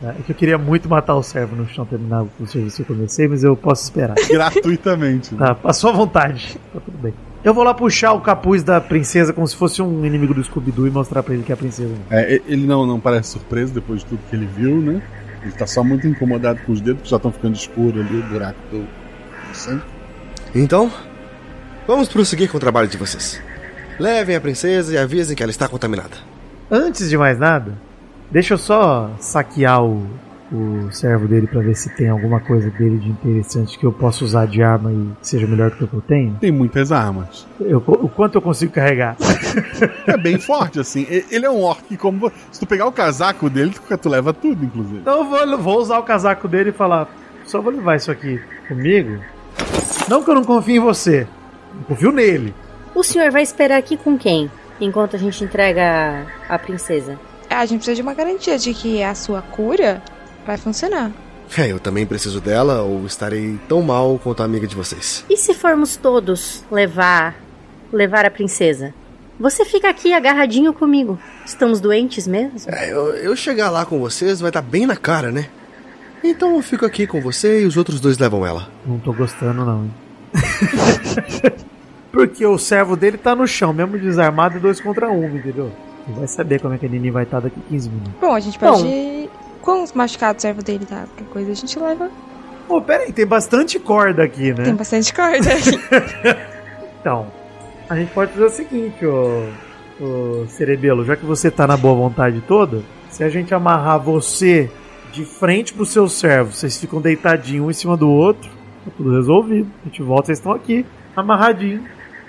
É 0.00 0.22
que 0.24 0.30
eu 0.30 0.36
queria 0.36 0.58
muito 0.58 0.88
matar 0.88 1.16
o 1.16 1.24
servo 1.24 1.56
no 1.56 1.68
chão 1.68 1.84
terminar 1.84 2.22
o 2.22 2.46
serviço 2.46 2.84
que 2.84 2.92
eu 2.92 2.96
comecei, 2.96 3.26
mas 3.26 3.42
eu 3.42 3.56
posso 3.56 3.82
esperar. 3.82 4.14
Gratuitamente. 4.28 5.34
né? 5.34 5.44
Tá, 5.44 5.56
passou 5.56 5.90
à 5.90 5.92
vontade. 5.92 6.56
Tá 6.72 6.78
tudo 6.78 6.98
bem. 6.98 7.14
Eu 7.44 7.52
vou 7.52 7.64
lá 7.64 7.74
puxar 7.74 8.12
o 8.12 8.20
capuz 8.20 8.62
da 8.62 8.80
princesa 8.80 9.32
como 9.32 9.46
se 9.48 9.56
fosse 9.56 9.82
um 9.82 10.06
inimigo 10.06 10.32
do 10.32 10.44
Scooby-Doo 10.44 10.86
e 10.86 10.90
mostrar 10.90 11.24
pra 11.24 11.34
ele 11.34 11.42
que 11.42 11.50
é 11.50 11.54
a 11.54 11.56
princesa. 11.56 11.92
É, 12.08 12.40
ele 12.46 12.64
não, 12.66 12.86
não 12.86 13.00
parece 13.00 13.30
surpreso 13.30 13.74
depois 13.74 14.00
de 14.00 14.06
tudo 14.06 14.20
que 14.30 14.36
ele 14.36 14.46
viu, 14.46 14.80
né? 14.80 15.02
Ele 15.42 15.50
tá 15.52 15.66
só 15.66 15.82
muito 15.82 16.06
incomodado 16.06 16.60
com 16.64 16.70
os 16.70 16.80
dedos 16.80 17.02
que 17.02 17.10
já 17.10 17.16
estão 17.16 17.32
ficando 17.32 17.56
escuros 17.56 18.06
ali, 18.06 18.20
o 18.20 18.22
buraco 18.22 18.58
do, 18.70 18.82
do 18.82 19.56
sangue. 19.56 19.82
Então, 20.54 20.88
vamos 21.84 22.08
prosseguir 22.08 22.48
com 22.48 22.58
o 22.58 22.60
trabalho 22.60 22.86
de 22.86 22.96
vocês. 22.96 23.42
Levem 23.98 24.36
a 24.36 24.40
princesa 24.40 24.94
e 24.94 24.98
avisem 24.98 25.34
que 25.34 25.42
ela 25.42 25.50
está 25.50 25.66
contaminada. 25.66 26.16
Antes 26.70 27.10
de 27.10 27.18
mais 27.18 27.38
nada, 27.40 27.76
deixa 28.30 28.54
eu 28.54 28.58
só 28.58 29.10
saquear 29.18 29.82
o, 29.82 30.06
o 30.52 30.90
servo 30.92 31.26
dele 31.26 31.46
pra 31.46 31.60
ver 31.62 31.74
se 31.74 31.88
tem 31.96 32.08
alguma 32.08 32.38
coisa 32.40 32.68
dele 32.70 32.98
de 32.98 33.08
interessante 33.08 33.78
que 33.78 33.86
eu 33.86 33.92
possa 33.92 34.24
usar 34.24 34.46
de 34.46 34.62
arma 34.62 34.92
e 34.92 35.08
que 35.20 35.26
seja 35.28 35.46
melhor 35.46 35.70
do 35.70 35.76
que 35.76 35.84
o 35.84 35.88
que 35.88 35.94
eu 35.94 36.00
tenho. 36.02 36.36
Tem 36.40 36.52
muitas 36.52 36.92
armas. 36.92 37.46
Eu- 37.60 37.82
o 37.86 38.08
quanto 38.08 38.34
eu 38.36 38.42
consigo 38.42 38.72
carregar? 38.72 39.16
É 40.06 40.16
bem 40.16 40.38
forte, 40.38 40.78
assim. 40.80 41.06
Ele 41.30 41.46
é 41.46 41.50
um 41.50 41.62
orc 41.62 41.96
como. 41.96 42.30
Se 42.50 42.58
tu 42.60 42.66
pegar 42.66 42.86
o 42.86 42.92
casaco 42.92 43.48
dele, 43.48 43.70
tu, 43.70 43.98
tu 43.98 44.08
leva 44.08 44.32
tudo, 44.32 44.64
inclusive. 44.64 44.98
Então 44.98 45.18
eu 45.18 45.24
vou, 45.24 45.58
vou 45.58 45.78
usar 45.78 45.98
o 45.98 46.02
casaco 46.02 46.46
dele 46.48 46.70
e 46.70 46.72
falar: 46.72 47.08
só 47.44 47.60
vou 47.60 47.72
levar 47.72 47.96
isso 47.96 48.10
aqui 48.10 48.40
comigo. 48.68 49.18
Não 50.08 50.22
que 50.22 50.30
eu 50.30 50.34
não 50.34 50.44
confie 50.44 50.76
em 50.76 50.80
você, 50.80 51.26
eu 51.78 51.84
confio 51.86 52.10
nele. 52.12 52.54
O 52.94 53.02
senhor 53.02 53.30
vai 53.30 53.42
esperar 53.42 53.78
aqui 53.78 53.96
com 53.96 54.18
quem? 54.18 54.50
Enquanto 54.80 55.14
a 55.16 55.18
gente 55.18 55.42
entrega 55.44 56.26
a, 56.48 56.54
a 56.54 56.58
princesa. 56.58 57.18
Ah, 57.48 57.60
a 57.60 57.66
gente 57.66 57.78
precisa 57.78 57.96
de 57.96 58.02
uma 58.02 58.14
garantia 58.14 58.58
de 58.58 58.72
que 58.74 59.02
a 59.02 59.14
sua 59.14 59.40
cura 59.42 60.02
vai 60.46 60.56
funcionar. 60.56 61.10
É, 61.56 61.70
eu 61.70 61.78
também 61.78 62.06
preciso 62.06 62.40
dela 62.40 62.82
ou 62.82 63.04
estarei 63.04 63.58
tão 63.68 63.82
mal 63.82 64.18
quanto 64.22 64.42
a 64.42 64.44
amiga 64.44 64.66
de 64.66 64.74
vocês. 64.74 65.24
E 65.28 65.36
se 65.36 65.52
formos 65.52 65.96
todos 65.96 66.64
levar 66.70 67.36
levar 67.92 68.24
a 68.24 68.30
princesa? 68.30 68.94
Você 69.38 69.64
fica 69.64 69.88
aqui 69.90 70.12
agarradinho 70.12 70.72
comigo. 70.72 71.18
Estamos 71.44 71.80
doentes 71.80 72.26
mesmo? 72.26 72.58
É, 72.68 72.90
eu, 72.90 73.14
eu 73.14 73.36
chegar 73.36 73.70
lá 73.70 73.84
com 73.84 73.98
vocês 73.98 74.40
vai 74.40 74.50
estar 74.50 74.62
bem 74.62 74.86
na 74.86 74.96
cara, 74.96 75.30
né? 75.30 75.48
Então 76.24 76.54
eu 76.54 76.62
fico 76.62 76.86
aqui 76.86 77.06
com 77.06 77.20
você 77.20 77.62
e 77.62 77.66
os 77.66 77.76
outros 77.76 78.00
dois 78.00 78.16
levam 78.18 78.46
ela. 78.46 78.68
Não 78.86 78.98
tô 78.98 79.12
gostando, 79.12 79.64
não, 79.64 79.84
hein? 79.84 79.94
Porque 82.12 82.46
o 82.46 82.58
servo 82.58 82.94
dele 82.94 83.18
tá 83.18 83.34
no 83.34 83.46
chão, 83.46 83.72
mesmo 83.72 83.98
desarmado, 83.98 84.58
e 84.58 84.60
dois 84.60 84.80
contra 84.80 85.10
um, 85.10 85.24
entendeu? 85.36 85.72
Vai 86.08 86.28
saber 86.28 86.60
como 86.60 86.74
é 86.74 86.78
que 86.78 86.86
a 86.86 86.88
Nini 86.88 87.10
vai 87.10 87.24
estar 87.24 87.40
daqui 87.40 87.58
15 87.68 87.88
minutos. 87.88 88.12
Bom, 88.20 88.34
a 88.34 88.40
gente 88.40 88.58
pode. 88.58 88.82
Quantos 89.62 89.92
machucados 89.92 90.40
o 90.40 90.42
servo 90.42 90.62
dele 90.62 90.84
tá? 90.84 91.06
Qualquer 91.06 91.32
coisa 91.32 91.52
a 91.52 91.54
gente 91.54 91.78
leva. 91.78 92.10
Pô, 92.68 92.80
pera 92.82 93.04
aí, 93.04 93.12
tem 93.12 93.26
bastante 93.26 93.78
corda 93.78 94.22
aqui, 94.22 94.52
né? 94.52 94.64
Tem 94.64 94.74
bastante 94.74 95.12
corda. 95.14 95.50
Então, 97.00 97.26
a 97.90 97.96
gente 97.96 98.12
pode 98.12 98.30
fazer 98.30 98.44
o 98.44 98.48
seguinte, 98.48 99.04
ô, 99.04 99.48
ô 100.00 100.46
Cerebelo, 100.46 101.04
já 101.04 101.16
que 101.16 101.26
você 101.26 101.50
tá 101.50 101.66
na 101.66 101.76
boa 101.76 101.94
vontade 101.96 102.40
toda, 102.46 102.80
se 103.10 103.24
a 103.24 103.28
gente 103.28 103.52
amarrar 103.52 103.98
você 103.98 104.70
de 105.12 105.24
frente 105.24 105.74
pro 105.74 105.84
seu 105.84 106.08
servo, 106.08 106.52
vocês 106.52 106.78
ficam 106.78 107.00
deitadinhos 107.00 107.66
um 107.66 107.70
em 107.70 107.74
cima 107.74 107.96
do 107.96 108.08
outro, 108.08 108.48
tá 108.84 108.90
tudo 108.96 109.16
resolvido. 109.16 109.68
A 109.84 109.88
gente 109.88 110.00
volta, 110.00 110.26
vocês 110.26 110.38
estão 110.38 110.52
aqui, 110.52 110.86
amarradinhos, 111.16 111.82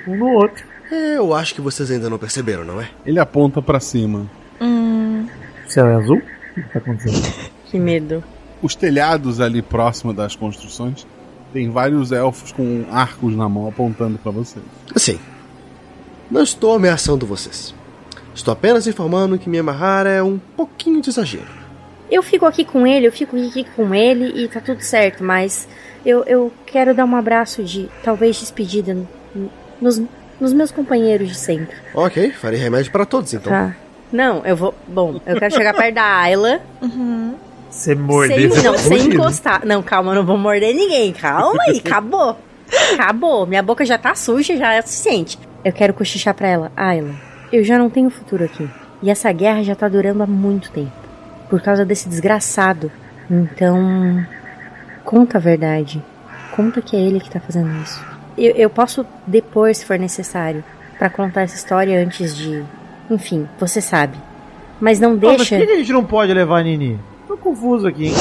um 0.08 0.18
no 0.18 0.28
outro. 0.30 0.66
É, 0.92 1.18
eu 1.18 1.36
acho 1.36 1.54
que 1.54 1.62
vocês 1.62 1.92
ainda 1.92 2.10
não 2.10 2.18
perceberam, 2.18 2.66
não 2.66 2.82
é? 2.82 2.90
Ele 3.06 3.20
aponta 3.20 3.62
pra 3.62 3.80
cima. 3.80 4.28
hum. 4.60 5.28
O 5.68 5.70
céu 5.70 5.86
é 5.86 5.94
azul? 5.94 6.20
O 6.56 6.62
que 6.62 6.70
tá 6.70 6.80
acontecendo? 6.80 7.54
Que 7.66 7.80
medo. 7.80 8.24
Os 8.62 8.76
telhados 8.76 9.42
ali 9.42 9.60
próximo 9.60 10.14
das 10.14 10.36
construções 10.36 11.08
tem 11.52 11.72
vários 11.72 12.12
elfos 12.12 12.52
com 12.52 12.86
arcos 12.92 13.36
na 13.36 13.50
mão 13.50 13.68
apontando 13.68 14.20
pra 14.20 14.32
vocês. 14.32 14.64
Assim, 14.96 15.20
não 16.30 16.44
estou 16.44 16.76
ameaçando 16.76 17.26
vocês. 17.26 17.74
Estou 18.34 18.52
apenas 18.52 18.88
informando 18.88 19.38
que 19.38 19.50
me 19.50 19.60
amarrar 19.60 20.06
é 20.06 20.22
um 20.22 20.40
pouquinho 20.56 21.02
de 21.02 21.10
exagero. 21.10 21.64
Eu 22.12 22.22
fico 22.22 22.46
aqui 22.46 22.64
com 22.64 22.86
ele, 22.86 23.08
eu 23.08 23.12
fico 23.12 23.36
aqui 23.36 23.64
com 23.76 23.94
ele 23.94 24.44
e 24.44 24.48
tá 24.48 24.60
tudo 24.60 24.82
certo, 24.82 25.24
mas 25.24 25.68
eu, 26.06 26.24
eu 26.26 26.52
quero 26.66 26.94
dar 26.94 27.06
um 27.06 27.16
abraço 27.16 27.64
de 27.64 27.90
talvez 28.04 28.40
despedida 28.40 28.96
nos, 29.82 30.02
nos 30.40 30.54
meus 30.54 30.72
companheiros 30.72 31.30
de 31.30 31.36
sempre. 31.36 31.76
Ok, 31.94 32.32
farei 32.32 32.60
remédio 32.60 32.92
para 32.92 33.06
todos 33.06 33.34
então. 33.34 33.52
Tá. 33.52 33.76
Não, 34.14 34.46
eu 34.46 34.56
vou. 34.56 34.76
Bom, 34.88 35.20
eu 35.26 35.40
quero 35.40 35.56
chegar 35.56 35.74
perto 35.74 35.96
da 35.96 36.20
Ayla. 36.20 36.62
Uhum. 36.80 37.34
Você 37.70 37.96
morder, 37.96 38.52
sem, 38.52 38.64
não, 38.64 38.78
sem 38.78 39.08
encostar. 39.08 39.66
Não, 39.66 39.82
calma, 39.82 40.12
eu 40.12 40.18
não 40.18 40.26
vou 40.26 40.38
morder 40.38 40.76
ninguém. 40.76 41.12
Calma 41.12 41.64
aí, 41.68 41.82
acabou. 41.84 42.38
Acabou. 42.94 43.48
Minha 43.48 43.64
boca 43.64 43.84
já 43.84 43.98
tá 43.98 44.14
suja, 44.14 44.56
já 44.56 44.74
é 44.74 44.80
o 44.80 44.84
suficiente. 44.84 45.40
Eu 45.66 45.74
quero 45.74 45.96
cochichar 45.96 46.36
pra 46.36 46.48
ela. 46.48 46.72
Ayla, 46.78 47.16
eu 47.52 47.64
já 47.64 47.80
não 47.80 47.90
tenho 47.90 48.12
futuro 48.12 48.44
aqui. 48.44 48.70
E 49.02 49.10
essa 49.10 49.32
guerra 49.32 49.64
já 49.64 49.74
tá 49.74 49.90
durando 49.90 50.22
há 50.22 50.28
muito 50.28 50.72
tempo. 50.72 50.92
Por 51.50 51.60
causa 51.62 51.84
desse 51.84 52.08
desgraçado. 52.08 52.92
Então. 53.30 54.24
Conta 55.04 55.40
a 55.40 55.42
verdade. 55.42 56.02
Conta 56.56 56.82
que 56.82 56.96
é 56.96 57.00
ele 57.00 57.20
que 57.20 57.32
tá 57.32 57.40
fazendo 57.40 57.76
isso. 57.82 58.00
Eu, 58.38 58.56
eu 58.56 58.70
posso 58.70 59.04
depor 59.26 59.74
se 59.74 59.84
for 59.84 59.98
necessário. 59.98 60.64
Pra 61.00 61.10
contar 61.10 61.42
essa 61.42 61.56
história 61.56 62.00
antes 62.00 62.38
de. 62.38 62.64
Enfim, 63.14 63.48
você 63.60 63.80
sabe. 63.80 64.18
Mas 64.82 65.00
não 65.00 65.18
Pô, 65.18 65.28
mas 65.28 65.38
deixa. 65.38 65.58
por 65.58 65.68
que 65.68 65.72
a 65.72 65.78
gente 65.78 65.94
não 65.94 66.04
pode 66.04 66.34
levar 66.34 66.60
a 66.60 66.64
Nini? 66.64 67.00
Tô 67.28 67.38
confuso 67.38 67.88
aqui, 67.88 68.08
hein? 68.08 68.14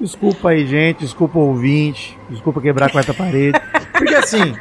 Desculpa 0.00 0.50
aí, 0.50 0.66
gente. 0.66 1.00
Desculpa 1.00 1.38
o 1.38 1.48
ouvinte. 1.48 2.16
Desculpa 2.30 2.60
quebrar 2.60 2.86
a 2.86 2.90
quarta 2.90 3.12
parede. 3.12 3.60
Porque 3.92 4.14
assim, 4.14 4.54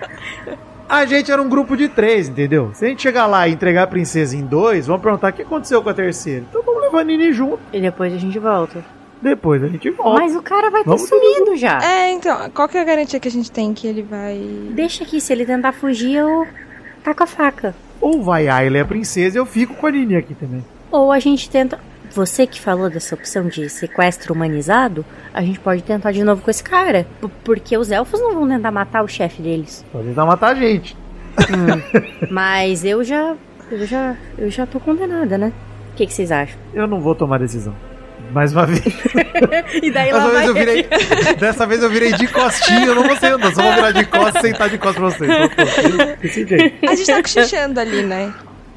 a 0.89 1.05
gente 1.05 1.31
era 1.31 1.41
um 1.41 1.47
grupo 1.47 1.77
de 1.77 1.87
três, 1.87 2.27
entendeu? 2.27 2.71
Se 2.73 2.85
a 2.85 2.87
gente 2.87 3.01
chegar 3.01 3.27
lá 3.27 3.47
e 3.47 3.53
entregar 3.53 3.83
a 3.83 3.87
princesa 3.87 4.35
em 4.35 4.41
dois, 4.41 4.87
vamos 4.87 5.03
perguntar 5.03 5.29
o 5.29 5.33
que 5.33 5.43
aconteceu 5.43 5.81
com 5.83 5.89
a 5.89 5.93
terceira. 5.93 6.45
Então 6.49 6.63
vamos 6.63 6.81
levar 6.81 7.01
a 7.01 7.03
Nini 7.03 7.31
junto. 7.31 7.59
E 7.71 7.79
depois 7.79 8.11
a 8.13 8.17
gente 8.17 8.39
volta. 8.39 8.83
Depois 9.21 9.63
a 9.63 9.67
gente 9.67 9.89
volta. 9.91 10.21
Mas 10.21 10.35
o 10.35 10.41
cara 10.41 10.69
vai 10.69 10.83
ter 10.83 10.97
sumido 10.97 11.55
já. 11.55 11.79
É, 11.83 12.11
então, 12.11 12.49
qual 12.49 12.67
que 12.67 12.77
é 12.77 12.81
a 12.81 12.83
garantia 12.83 13.19
que 13.19 13.27
a 13.27 13.31
gente 13.31 13.51
tem 13.51 13.73
que 13.73 13.87
ele 13.87 14.01
vai. 14.01 14.37
Deixa 14.71 15.03
aqui, 15.03 15.21
se 15.21 15.31
ele 15.31 15.45
tentar 15.45 15.73
fugir, 15.73 16.15
eu 16.15 16.47
taco 17.03 17.23
a 17.23 17.27
faca. 17.27 17.75
Ou 18.05 18.21
vai 18.21 18.47
a 18.47 18.57
Ayla 18.57 18.77
e 18.77 18.81
a 18.81 18.85
princesa 18.85 19.35
e 19.35 19.39
eu 19.39 19.47
fico 19.47 19.73
com 19.73 19.87
a 19.87 19.91
Nini 19.91 20.15
aqui 20.15 20.35
também. 20.35 20.63
Ou 20.91 21.11
a 21.11 21.17
gente 21.17 21.49
tenta. 21.49 21.79
Você 22.11 22.45
que 22.45 22.61
falou 22.61 22.87
dessa 22.87 23.15
opção 23.15 23.47
de 23.47 23.67
sequestro 23.67 24.31
humanizado, 24.31 25.03
a 25.33 25.41
gente 25.41 25.59
pode 25.59 25.81
tentar 25.81 26.11
de 26.11 26.23
novo 26.23 26.39
com 26.43 26.51
esse 26.51 26.63
cara. 26.63 27.07
Porque 27.43 27.75
os 27.75 27.89
elfos 27.89 28.21
não 28.21 28.35
vão 28.35 28.47
tentar 28.47 28.69
matar 28.69 29.03
o 29.03 29.07
chefe 29.07 29.41
deles. 29.41 29.83
Pode 29.91 30.09
tentar 30.09 30.23
matar 30.23 30.49
a 30.49 30.53
gente. 30.53 30.95
Mas 32.29 32.85
eu 32.85 33.03
já. 33.03 33.35
Eu 33.71 33.87
já. 33.87 34.15
Eu 34.37 34.51
já 34.51 34.67
tô 34.67 34.79
condenada, 34.79 35.35
né? 35.35 35.51
O 35.91 35.95
que, 35.95 36.05
que 36.05 36.13
vocês 36.13 36.31
acham? 36.31 36.59
Eu 36.75 36.85
não 36.85 37.01
vou 37.01 37.15
tomar 37.15 37.39
decisão. 37.39 37.73
Mais 38.35 38.51
uma 38.51 38.65
vez. 38.65 38.83
E 39.81 39.91
daí 39.91 40.11
Dessa 40.11 40.17
lá 40.17 40.27
vez 40.27 40.33
vai 40.33 40.47
eu 40.49 40.53
virei. 40.53 40.87
Dessa 41.39 41.65
vez 41.65 41.81
eu 41.81 41.89
virei 41.89 42.11
de 42.13 42.27
costinha, 42.27 42.85
eu 42.85 42.95
não 42.95 43.03
vou 43.07 43.15
ser 43.15 43.27
andando, 43.27 43.55
só 43.55 43.61
vou 43.63 43.73
virar 43.73 43.91
de 43.91 44.05
costas 44.05 44.43
e 44.43 44.47
sentar 44.47 44.69
de 44.69 44.77
costas 44.77 45.17
pra 45.17 45.27
vocês. 45.47 46.17
Desse 46.21 46.45
jeito. 46.45 46.85
A 46.85 46.95
gente 46.95 47.07
tá 47.07 47.21
cochichando 47.21 47.79
ali, 47.79 48.03
né? 48.03 48.33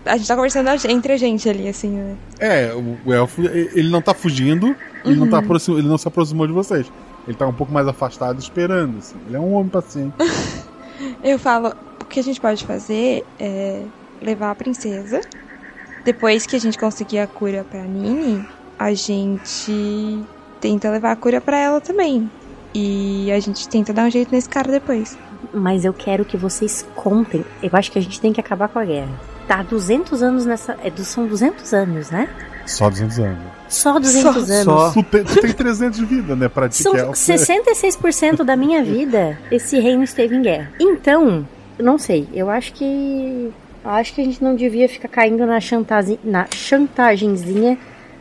A 0.06 0.16
gente 0.16 0.28
tá 0.28 0.36
conversando 0.36 0.70
entre 0.88 1.12
a 1.12 1.16
gente 1.16 1.48
ali, 1.48 1.68
assim, 1.68 1.88
né? 1.90 2.14
É, 2.38 2.72
o, 3.04 3.12
elfo, 3.12 3.42
ele 3.42 3.90
não 3.90 4.00
tá 4.00 4.14
fugindo, 4.14 4.76
ele, 5.04 5.16
não 5.16 5.28
tá 5.28 5.38
aproxim- 5.38 5.76
ele 5.76 5.88
não 5.88 5.98
se 5.98 6.06
aproximou 6.06 6.46
de 6.46 6.52
vocês. 6.52 6.86
Ele 7.26 7.36
tá 7.36 7.44
um 7.46 7.52
pouco 7.52 7.72
mais 7.72 7.86
afastado, 7.88 8.38
esperando. 8.38 8.98
assim. 8.98 9.16
Ele 9.26 9.36
é 9.36 9.40
um 9.40 9.52
homem 9.54 9.68
paciente. 9.68 10.14
Eu 11.22 11.38
falo, 11.38 11.74
o 12.00 12.04
que 12.04 12.20
a 12.20 12.22
gente 12.22 12.40
pode 12.40 12.64
fazer 12.64 13.24
é 13.40 13.82
levar 14.22 14.52
a 14.52 14.54
princesa. 14.54 15.20
Depois 16.04 16.46
que 16.46 16.56
a 16.56 16.60
gente 16.60 16.78
conseguir 16.78 17.18
a 17.18 17.26
cura 17.26 17.66
pra 17.68 17.82
Nini, 17.82 18.46
a 18.78 18.92
gente 18.94 20.22
tenta 20.60 20.90
levar 20.90 21.12
a 21.12 21.16
cura 21.16 21.40
pra 21.40 21.58
ela 21.58 21.80
também. 21.80 22.30
E 22.74 23.30
a 23.32 23.40
gente 23.40 23.68
tenta 23.68 23.92
dar 23.92 24.04
um 24.06 24.10
jeito 24.10 24.30
nesse 24.30 24.48
cara 24.48 24.70
depois. 24.70 25.16
Mas 25.52 25.84
eu 25.84 25.92
quero 25.92 26.24
que 26.24 26.36
vocês 26.36 26.86
contem. 26.94 27.44
Eu 27.62 27.70
acho 27.72 27.90
que 27.90 27.98
a 27.98 28.02
gente 28.02 28.20
tem 28.20 28.32
que 28.32 28.40
acabar 28.40 28.68
com 28.68 28.78
a 28.78 28.84
guerra. 28.84 29.08
Tá 29.46 29.62
200 29.62 30.22
anos 30.22 30.44
nessa. 30.44 30.76
É, 30.84 30.92
são 31.02 31.26
200 31.26 31.72
anos, 31.72 32.10
né? 32.10 32.28
Só 32.66 32.90
200 32.90 33.18
anos. 33.18 33.38
Só 33.68 33.98
200 33.98 34.22
Só- 34.22 34.52
anos. 34.52 34.64
só. 34.64 34.90
Tu 34.92 35.02
tem, 35.04 35.24
tu 35.24 35.40
tem 35.40 35.52
300 35.52 35.98
de 35.98 36.04
vida, 36.04 36.36
né? 36.36 36.48
Pra 36.48 36.68
ti 36.68 36.82
São 36.82 36.92
que 36.92 36.98
é 36.98 37.00
elfo. 37.02 37.12
66% 37.18 38.44
da 38.44 38.54
minha 38.56 38.82
vida, 38.84 39.38
esse 39.50 39.78
reino 39.80 40.02
esteve 40.04 40.36
em 40.36 40.42
guerra. 40.42 40.70
Então, 40.78 41.48
não 41.78 41.96
sei, 41.98 42.28
eu 42.34 42.50
acho 42.50 42.74
que. 42.74 43.50
eu 43.84 43.90
Acho 43.90 44.12
que 44.14 44.20
a 44.20 44.24
gente 44.24 44.44
não 44.44 44.54
devia 44.54 44.86
ficar 44.88 45.08
caindo 45.08 45.46
na, 45.46 45.60
chantazi- 45.60 46.20
na 46.22 46.46
chantagenzinha 46.54 47.78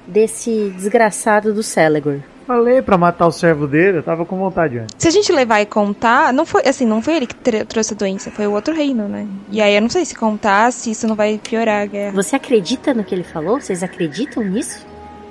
desse 0.08 0.74
desgraçado 0.76 1.54
do 1.54 1.62
Celegor. 1.64 2.20
Falei 2.46 2.82
pra 2.82 2.98
matar 2.98 3.28
o 3.28 3.32
servo 3.32 3.68
dele, 3.68 3.98
eu 3.98 4.04
tava 4.04 4.26
com 4.26 4.38
vontade 4.38 4.80
antes. 4.80 4.96
Se 4.98 5.08
a 5.10 5.12
gente 5.12 5.30
levar 5.34 5.60
e 5.60 5.66
contar, 5.66 6.32
não 6.32 6.46
foi 6.46 6.62
assim, 6.66 6.86
não 6.86 7.02
foi 7.02 7.18
ele 7.18 7.28
que 7.28 7.36
tr- 7.36 7.66
trouxe 7.68 7.94
a 7.94 7.98
doença, 7.98 8.32
foi 8.32 8.48
o 8.48 8.54
outro 8.54 8.74
reino, 8.74 9.06
né? 9.10 9.28
E 9.52 9.62
aí 9.62 9.76
eu 9.76 9.82
não 9.82 9.90
sei 9.90 10.06
se 10.06 10.16
contar, 10.16 10.72
se 10.72 10.90
isso 10.92 11.06
não 11.08 11.16
vai 11.16 11.38
piorar 11.44 11.82
a 11.82 11.86
guerra. 11.86 12.14
Você 12.14 12.38
acredita 12.38 12.94
no 12.94 13.04
que 13.04 13.14
ele 13.14 13.24
falou? 13.26 13.60
Vocês 13.60 13.84
acreditam 13.84 14.44
nisso? 14.46 14.86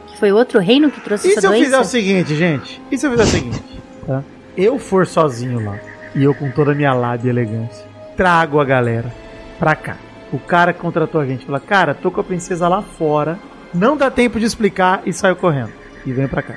Que 0.08 0.18
foi 0.18 0.30
outro 0.30 0.60
reino 0.60 0.90
que 0.90 1.00
trouxe 1.00 1.28
E 1.28 1.30
essa 1.32 1.40
se 1.40 1.46
eu 1.46 1.50
doença? 1.52 1.64
fizer 1.64 1.78
o 1.80 1.84
seguinte, 1.84 2.34
gente? 2.34 2.82
E 2.90 2.98
se 2.98 3.06
eu 3.06 3.10
fizer 3.12 3.22
o 3.22 3.26
seguinte? 3.26 3.62
Tá? 4.06 4.22
Eu 4.54 4.78
for 4.78 5.06
sozinho 5.06 5.64
lá, 5.64 5.78
e 6.14 6.22
eu 6.22 6.34
com 6.34 6.50
toda 6.50 6.72
a 6.72 6.74
minha 6.74 6.92
lábia 6.92 7.28
e 7.28 7.30
elegância, 7.30 7.82
trago 8.14 8.60
a 8.60 8.64
galera 8.64 9.10
pra 9.58 9.74
cá. 9.74 9.96
O 10.30 10.38
cara 10.38 10.74
que 10.74 10.80
contratou 10.80 11.18
a 11.20 11.24
gente 11.26 11.46
fala, 11.46 11.60
cara, 11.60 11.94
tô 11.94 12.10
com 12.10 12.20
a 12.20 12.24
princesa 12.24 12.68
lá 12.68 12.82
fora, 12.82 13.38
não 13.74 13.96
dá 13.96 14.10
tempo 14.10 14.38
de 14.38 14.46
explicar 14.46 15.02
e 15.06 15.12
saiu 15.12 15.36
correndo. 15.36 15.72
E 16.04 16.12
vem 16.12 16.28
pra 16.28 16.42
cá. 16.42 16.54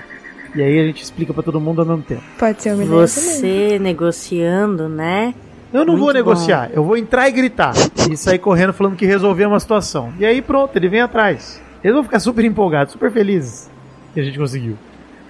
E 0.55 0.61
aí 0.61 0.79
a 0.79 0.83
gente 0.83 1.03
explica 1.03 1.33
pra 1.33 1.43
todo 1.43 1.59
mundo 1.59 1.81
ao 1.81 1.87
mesmo 1.87 2.03
tempo. 2.03 2.23
Pode 2.37 2.61
ser 2.61 2.69
ideia 2.69 2.85
também. 2.87 3.07
Você 3.07 3.79
negociando, 3.79 4.89
né? 4.89 5.33
Eu 5.71 5.81
não 5.85 5.93
Muito 5.93 6.05
vou 6.05 6.13
negociar, 6.13 6.67
bom. 6.69 6.73
eu 6.75 6.83
vou 6.83 6.97
entrar 6.97 7.29
e 7.29 7.31
gritar. 7.31 7.73
E 8.09 8.17
sair 8.17 8.39
correndo 8.39 8.73
falando 8.73 8.95
que 8.95 9.05
resolveu 9.05 9.49
uma 9.49 9.59
situação. 9.59 10.11
E 10.19 10.25
aí 10.25 10.41
pronto, 10.41 10.75
ele 10.75 10.87
vem 10.89 11.01
atrás. 11.01 11.61
Eles 11.83 11.93
vão 11.93 12.03
ficar 12.03 12.19
super 12.19 12.43
empolgados, 12.43 12.93
super 12.93 13.11
felizes 13.11 13.69
que 14.13 14.19
a 14.19 14.23
gente 14.23 14.37
conseguiu. 14.37 14.75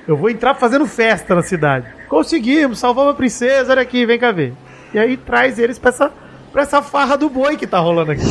Eu 0.08 0.16
vou 0.16 0.30
entrar 0.30 0.56
fazendo 0.56 0.86
festa 0.88 1.36
na 1.36 1.42
cidade. 1.44 1.86
Conseguimos, 2.08 2.80
salvamos 2.80 3.12
a 3.12 3.16
princesa, 3.16 3.74
olha 3.74 3.82
aqui, 3.82 4.06
vem 4.06 4.18
cá 4.18 4.32
ver. 4.32 4.54
E 4.94 4.98
aí 4.98 5.18
traz 5.18 5.60
eles 5.60 5.78
pra 5.78 5.90
essa, 5.90 6.12
pra 6.52 6.62
essa 6.64 6.82
farra 6.82 7.18
do 7.18 7.30
boi 7.30 7.58
que 7.58 7.68
tá 7.68 7.78
rolando 7.80 8.12
aqui. 8.14 8.24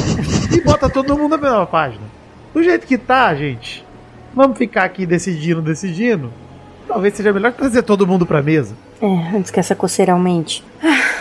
E 0.56 0.60
bota 0.62 0.88
todo 0.88 1.16
mundo 1.16 1.36
na 1.36 1.42
mesma 1.42 1.66
página. 1.66 2.02
Do 2.54 2.62
jeito 2.62 2.86
que 2.86 2.98
tá, 2.98 3.34
gente, 3.34 3.84
vamos 4.34 4.56
ficar 4.58 4.84
aqui 4.84 5.04
decidindo, 5.06 5.60
decidindo. 5.62 6.32
Talvez 6.86 7.14
seja 7.14 7.32
melhor 7.32 7.52
trazer 7.52 7.82
todo 7.82 8.06
mundo 8.06 8.24
pra 8.24 8.42
mesa. 8.42 8.74
É, 9.00 9.36
antes 9.36 9.50
que 9.50 9.60
essa 9.60 9.74
coceira 9.74 10.12
aumente. 10.12 10.64
Ah, 10.82 11.18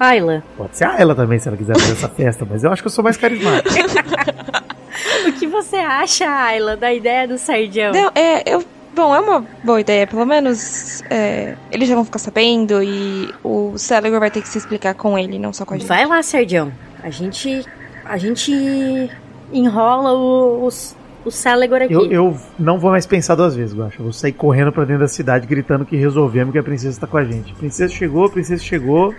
Ayla, 0.00 0.42
Pode 0.56 0.76
ser 0.76 0.84
a 0.84 0.98
ela 0.98 1.14
também, 1.14 1.38
se 1.38 1.46
ela 1.46 1.56
quiser 1.56 1.78
fazer 1.78 1.92
essa 1.92 2.08
festa, 2.08 2.46
mas 2.48 2.64
eu 2.64 2.72
acho 2.72 2.82
que 2.82 2.86
eu 2.86 2.92
sou 2.92 3.04
mais 3.04 3.16
carismático. 3.18 3.68
o 5.28 5.32
que 5.32 5.46
você 5.46 5.76
acha, 5.76 6.24
Ayla, 6.26 6.76
da 6.76 6.92
ideia 6.92 7.28
do 7.28 7.36
Sardião? 7.36 7.92
Não, 7.92 8.10
é, 8.14 8.54
eu. 8.54 8.64
Bom, 8.94 9.14
é 9.14 9.20
uma 9.20 9.46
boa 9.62 9.80
ideia. 9.80 10.06
Pelo 10.06 10.26
menos 10.26 11.02
é, 11.08 11.54
eles 11.70 11.88
já 11.88 11.94
vão 11.94 12.04
ficar 12.04 12.18
sabendo 12.18 12.82
e 12.82 13.32
o 13.44 13.78
Celegor 13.78 14.18
vai 14.18 14.30
ter 14.30 14.42
que 14.42 14.48
se 14.48 14.58
explicar 14.58 14.94
com 14.94 15.18
ele, 15.18 15.38
não 15.38 15.52
só 15.52 15.64
com 15.64 15.74
a 15.74 15.78
gente. 15.78 15.86
Vai 15.86 16.04
lá, 16.06 16.22
Serdião. 16.22 16.72
A 17.02 17.08
gente. 17.08 17.64
A 18.04 18.16
gente 18.16 19.10
enrola 19.52 20.12
o, 20.12 20.64
os- 20.66 20.94
o 21.24 21.30
Celegor 21.30 21.82
aqui. 21.82 21.92
Eu, 21.92 22.06
eu 22.10 22.36
não 22.58 22.78
vou 22.78 22.90
mais 22.90 23.06
pensar 23.06 23.34
duas 23.34 23.54
vezes, 23.54 23.74
Guaxa. 23.76 23.96
Eu 23.98 24.04
vou 24.04 24.12
sair 24.12 24.32
correndo 24.32 24.72
pra 24.72 24.84
dentro 24.84 25.02
da 25.02 25.08
cidade 25.08 25.46
gritando 25.46 25.84
que 25.84 25.96
resolvemos 25.96 26.52
que 26.52 26.58
a 26.58 26.62
princesa 26.62 27.00
tá 27.00 27.06
com 27.06 27.18
a 27.18 27.24
gente. 27.24 27.52
Princesa 27.54 27.92
chegou, 27.92 28.28
princesa 28.30 28.62
chegou. 28.62 29.14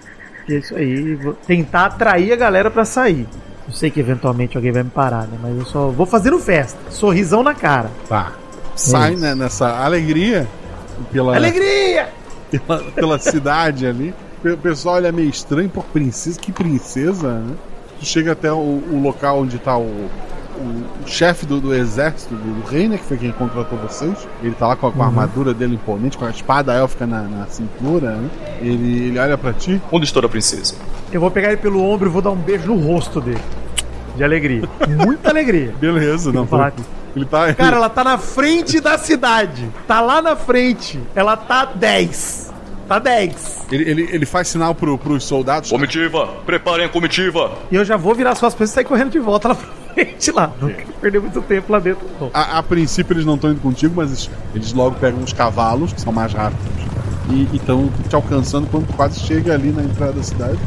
E 0.50 0.54
é 0.54 0.58
isso 0.58 0.76
aí. 0.76 1.16
Vou 1.16 1.34
tentar 1.34 1.86
atrair 1.86 2.34
a 2.34 2.36
galera 2.36 2.72
pra 2.72 2.84
sair. 2.86 3.28
Eu 3.68 3.74
sei 3.74 3.92
que 3.92 4.00
eventualmente 4.00 4.58
alguém 4.58 4.72
vai 4.72 4.82
me 4.84 4.90
parar, 4.90 5.28
né? 5.28 5.38
Mas 5.42 5.56
eu 5.58 5.66
só 5.66 5.90
vou 5.90 6.06
fazendo 6.08 6.40
festa. 6.40 6.78
Sorrisão 6.90 7.44
na 7.44 7.54
cara. 7.54 7.92
Tá. 8.10 8.32
Sai 8.76 9.14
É 9.14 9.18
né, 9.18 9.36
nessa 9.36 9.70
alegria 9.84 10.48
pela, 11.12 11.36
Alegria! 11.36 12.10
pela, 12.50 12.80
pela 12.92 13.20
cidade 13.20 13.86
ali. 13.86 14.14
O 14.44 14.58
pessoal 14.58 14.96
olha 14.96 15.12
meio 15.12 15.30
estranho, 15.30 15.70
pô, 15.70 15.84
princesa, 15.84 16.40
que 16.40 16.52
princesa, 16.52 17.40
né? 17.40 17.54
Tu 18.02 18.08
chega 18.08 18.32
até 18.32 18.52
o, 18.52 18.58
o 18.58 19.00
local 19.00 19.42
onde 19.42 19.60
tá 19.60 19.78
o, 19.78 19.84
o, 19.84 20.84
chefe 21.06 21.46
do, 21.46 21.62
do 21.62 21.72
exército 21.72 22.34
do, 22.34 22.62
do 22.62 22.68
rei, 22.68 22.88
né? 22.88 22.98
Que 22.98 23.04
foi 23.04 23.18
quem 23.18 23.32
contratou 23.32 23.78
vocês. 23.78 24.28
Ele 24.42 24.56
tá 24.56 24.68
lá 24.68 24.76
com 24.76 24.88
a, 24.88 24.92
com 24.92 25.04
a 25.04 25.06
armadura 25.06 25.54
dele 25.54 25.76
imponente, 25.76 26.18
com 26.18 26.26
a 26.26 26.32
espada 26.32 26.74
élfica 26.74 27.06
na, 27.06 27.22
na 27.22 27.46
cintura, 27.46 28.16
né? 28.16 28.30
Ele, 28.60 29.08
ele 29.08 29.20
olha 29.20 29.38
pra 29.38 29.54
ti. 29.54 29.80
Onde 29.92 30.06
está 30.06 30.20
a 30.20 30.28
princesa? 30.28 30.74
Eu 31.12 31.22
vou 31.22 31.30
pegar 31.30 31.50
ele 31.50 31.58
pelo 31.58 31.80
ombro 31.84 32.10
e 32.10 32.12
vou 32.12 32.24
dar 32.24 32.32
um 32.32 32.36
beijo 32.36 32.66
no 32.66 32.76
rosto 32.76 33.22
dele. 33.22 33.42
De 34.16 34.24
alegria. 34.24 34.64
Muita 35.06 35.30
alegria. 35.30 35.76
Beleza, 35.80 36.32
não. 36.32 36.48
Falar 36.48 36.72
foi- 36.72 36.84
Ele 37.16 37.26
tá. 37.26 37.54
Cara, 37.54 37.78
ela 37.78 37.90
tá 37.90 38.04
na 38.04 38.18
frente 38.18 38.80
da 38.80 38.98
cidade. 38.98 39.70
Tá 39.88 40.02
lá 40.02 40.24
na 40.24 40.36
frente. 40.36 41.00
Ela 41.14 41.38
tá 41.38 41.66
10. 41.66 42.51
Tá 42.92 43.00
10. 43.00 43.68
ele, 43.72 43.90
ele, 43.90 44.10
ele 44.12 44.26
faz 44.26 44.50
sinal 44.50 44.76
pro, 44.76 44.98
pros 44.98 45.24
soldados. 45.24 45.70
Comitiva, 45.70 46.28
preparem 46.46 46.86
a 46.86 46.90
comitiva. 46.90 47.52
E 47.72 47.76
eu 47.76 47.86
já 47.86 47.96
vou 47.96 48.14
virar 48.14 48.36
suas 48.36 48.54
coisas 48.54 48.74
e 48.74 48.76
sair 48.76 48.84
correndo 48.84 49.12
de 49.12 49.20
volta 49.20 49.48
lá 49.50 49.56
pra 49.56 49.66
frente 49.94 50.30
lá. 50.32 50.52
Não 50.60 50.68
quero 50.70 50.88
perder 51.00 51.22
muito 51.22 51.42
tempo 51.42 51.72
lá 51.72 51.80
dentro. 51.80 52.06
A, 52.34 52.58
a 52.58 52.64
princípio 52.64 53.14
eles 53.14 53.26
não 53.26 53.36
estão 53.36 53.52
indo 53.52 53.62
contigo, 53.62 53.94
mas 53.96 54.10
eles, 54.10 54.30
eles 54.54 54.74
logo 54.74 54.98
pegam 55.00 55.24
os 55.24 55.32
cavalos, 55.32 55.94
que 55.94 56.02
são 56.02 56.12
mais 56.12 56.34
rápidos, 56.34 56.66
e 57.30 57.56
estão 57.56 57.90
te 58.10 58.14
alcançando 58.16 58.68
quando 58.68 58.88
tu 58.88 58.94
quase 58.94 59.20
chega 59.22 59.54
ali 59.54 59.72
na 59.72 59.84
entrada 59.84 60.12
da 60.14 60.24
cidade. 60.24 60.60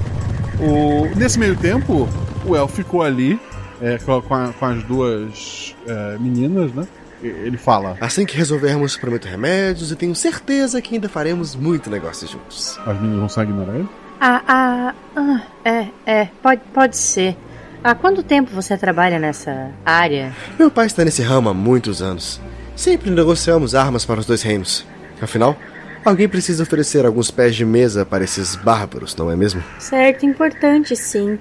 O, 0.60 1.14
nesse 1.18 1.38
meio 1.38 1.56
tempo, 1.56 2.08
o 2.46 2.56
El 2.56 2.68
ficou 2.68 3.02
ali 3.02 3.38
é, 3.82 3.98
com 3.98 4.14
a- 4.34 4.52
com 4.52 4.64
as 4.64 4.82
duas 4.84 5.74
é, 5.86 6.16
meninas, 6.18 6.72
né? 6.72 6.86
Ele 7.28 7.56
fala: 7.56 7.96
Assim 8.00 8.26
que 8.26 8.36
resolvermos, 8.36 8.96
prometo 8.96 9.26
remédios 9.26 9.90
e 9.90 9.96
tenho 9.96 10.14
certeza 10.14 10.80
que 10.82 10.94
ainda 10.94 11.08
faremos 11.08 11.54
muito 11.54 11.90
negócio 11.90 12.28
juntos. 12.28 12.78
as 12.86 12.96
meninas 12.96 13.18
vão 13.18 13.28
só 13.28 13.42
ignorar 13.42 13.74
ele. 13.74 13.88
Ah, 14.20 14.42
ah, 14.46 14.94
ah, 15.16 15.42
é, 15.64 15.88
é, 16.06 16.28
pode, 16.42 16.60
pode 16.72 16.96
ser. 16.96 17.36
Há 17.82 17.94
quanto 17.94 18.22
tempo 18.22 18.50
você 18.50 18.76
trabalha 18.78 19.18
nessa 19.18 19.70
área? 19.84 20.32
Meu 20.58 20.70
pai 20.70 20.86
está 20.86 21.04
nesse 21.04 21.22
ramo 21.22 21.50
há 21.50 21.54
muitos 21.54 22.00
anos. 22.00 22.40
Sempre 22.74 23.10
negociamos 23.10 23.74
armas 23.74 24.04
para 24.04 24.20
os 24.20 24.26
dois 24.26 24.42
reinos. 24.42 24.86
Afinal, 25.20 25.56
alguém 26.04 26.28
precisa 26.28 26.62
oferecer 26.62 27.04
alguns 27.04 27.30
pés 27.30 27.54
de 27.54 27.64
mesa 27.64 28.06
para 28.06 28.24
esses 28.24 28.56
bárbaros, 28.56 29.14
não 29.16 29.30
é 29.30 29.36
mesmo? 29.36 29.62
Certo, 29.78 30.24
importante 30.24 30.96
sim. 30.96 31.38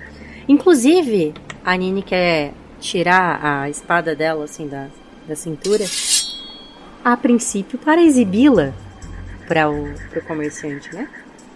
Inclusive, 0.47 1.33
a 1.63 1.75
Nini 1.77 2.03
quer 2.03 2.53
tirar 2.79 3.39
a 3.41 3.69
espada 3.69 4.13
dela, 4.13 4.43
assim, 4.43 4.67
da, 4.67 4.87
da 5.27 5.35
cintura. 5.35 5.85
A 7.03 7.17
princípio, 7.17 7.77
para 7.77 8.01
exibi-la 8.01 8.73
para 9.47 9.69
o 9.69 9.93
comerciante, 10.25 10.93
né? 10.93 11.07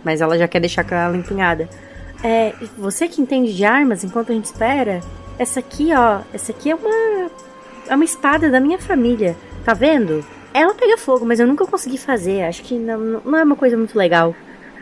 Mas 0.03 0.21
ela 0.21 0.37
já 0.37 0.47
quer 0.47 0.59
deixar 0.59 0.83
com 0.83 0.95
ela 0.95 1.15
empunhada. 1.15 1.69
É, 2.23 2.53
você 2.77 3.07
que 3.07 3.21
entende 3.21 3.55
de 3.55 3.63
armas, 3.63 4.03
enquanto 4.03 4.31
a 4.31 4.35
gente 4.35 4.45
espera, 4.45 5.01
essa 5.37 5.59
aqui, 5.59 5.89
ó, 5.93 6.21
essa 6.33 6.51
aqui 6.51 6.71
é 6.71 6.75
uma 6.75 7.29
é 7.87 7.95
uma 7.95 8.05
espada 8.05 8.49
da 8.49 8.59
minha 8.59 8.77
família. 8.77 9.35
Tá 9.63 9.73
vendo? 9.73 10.25
Ela 10.53 10.73
pega 10.73 10.97
fogo, 10.97 11.25
mas 11.25 11.39
eu 11.39 11.47
nunca 11.47 11.65
consegui 11.65 11.97
fazer. 11.97 12.43
Acho 12.43 12.63
que 12.63 12.75
não, 12.75 13.21
não 13.23 13.37
é 13.37 13.43
uma 13.43 13.55
coisa 13.55 13.77
muito 13.77 13.97
legal. 13.97 14.35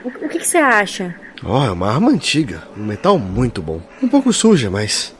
O, 0.03 0.07
o 0.07 0.29
que, 0.29 0.39
que 0.39 0.47
você 0.47 0.57
acha? 0.57 1.15
Oh, 1.43 1.63
é 1.63 1.71
uma 1.71 1.91
arma 1.91 2.11
antiga, 2.11 2.63
um 2.77 2.85
metal 2.85 3.17
muito 3.17 3.61
bom. 3.61 3.81
Um 4.01 4.07
pouco 4.07 4.31
suja, 4.31 4.69
mas 4.69 5.14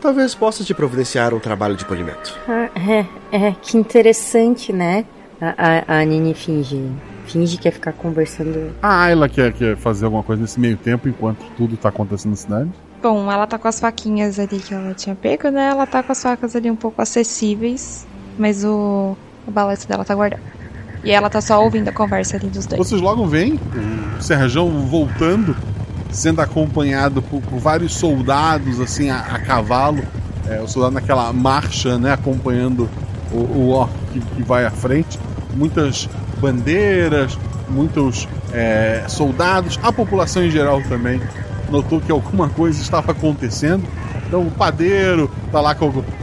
talvez 0.00 0.34
possa 0.34 0.64
te 0.64 0.74
providenciar 0.74 1.34
um 1.34 1.38
trabalho 1.38 1.76
de 1.76 1.84
polimento. 1.84 2.38
Ah, 2.48 2.68
é, 2.74 3.06
é, 3.30 3.54
que 3.62 3.76
interessante, 3.76 4.72
né? 4.72 5.04
A, 5.40 5.94
a, 5.96 6.00
a 6.00 6.04
Nini 6.04 6.34
finge. 6.34 6.90
Finge 7.26 7.56
que 7.56 7.62
quer 7.62 7.70
ficar 7.72 7.92
conversando. 7.92 8.74
A 8.82 9.02
Ayla 9.04 9.28
quer, 9.28 9.52
quer 9.52 9.76
fazer 9.76 10.04
alguma 10.04 10.22
coisa 10.22 10.42
nesse 10.42 10.58
meio 10.58 10.76
tempo 10.76 11.08
enquanto 11.08 11.44
tudo 11.56 11.76
tá 11.76 11.88
acontecendo 11.88 12.30
na 12.30 12.36
cidade? 12.36 12.70
Bom, 13.00 13.30
ela 13.30 13.46
tá 13.46 13.58
com 13.58 13.68
as 13.68 13.80
faquinhas 13.80 14.38
ali 14.38 14.58
que 14.58 14.74
ela 14.74 14.92
tinha 14.94 15.14
pego, 15.14 15.48
né? 15.48 15.68
Ela 15.70 15.86
tá 15.86 16.02
com 16.02 16.12
as 16.12 16.22
facas 16.22 16.54
ali 16.56 16.70
um 16.70 16.76
pouco 16.76 17.00
acessíveis, 17.00 18.06
mas 18.36 18.64
o, 18.64 19.16
o 19.46 19.50
balanço 19.50 19.88
dela 19.88 20.04
tá 20.04 20.14
guardado. 20.14 20.42
E 21.02 21.10
ela 21.10 21.30
tá 21.30 21.40
só 21.40 21.62
ouvindo 21.62 21.88
a 21.88 21.92
conversa 21.92 22.36
ali 22.36 22.48
dos 22.48 22.66
dois. 22.66 22.78
Vocês 22.78 23.00
logo 23.00 23.26
veem 23.26 23.58
o 24.18 24.22
Serjão 24.22 24.68
voltando, 24.86 25.56
sendo 26.10 26.40
acompanhado 26.40 27.22
por, 27.22 27.40
por 27.40 27.58
vários 27.58 27.94
soldados, 27.94 28.80
assim, 28.80 29.10
a, 29.10 29.18
a 29.18 29.38
cavalo. 29.38 30.02
É, 30.48 30.60
o 30.60 30.66
soldado 30.66 30.94
naquela 30.94 31.32
marcha, 31.32 31.98
né, 31.98 32.12
acompanhando 32.12 32.88
o, 33.32 33.36
o 33.36 33.68
orc 33.70 33.92
que, 34.12 34.20
que 34.20 34.42
vai 34.42 34.64
à 34.64 34.70
frente. 34.70 35.18
Muitas 35.54 36.08
bandeiras, 36.40 37.38
muitos 37.68 38.26
é, 38.52 39.04
soldados, 39.08 39.78
a 39.82 39.92
população 39.92 40.44
em 40.44 40.50
geral 40.50 40.82
também 40.88 41.20
notou 41.70 42.00
que 42.00 42.10
alguma 42.10 42.48
coisa 42.48 42.80
estava 42.82 43.12
acontecendo. 43.12 43.84
Então 44.26 44.42
o 44.42 44.50
padeiro 44.50 45.30
tá 45.50 45.60
lá 45.60 45.76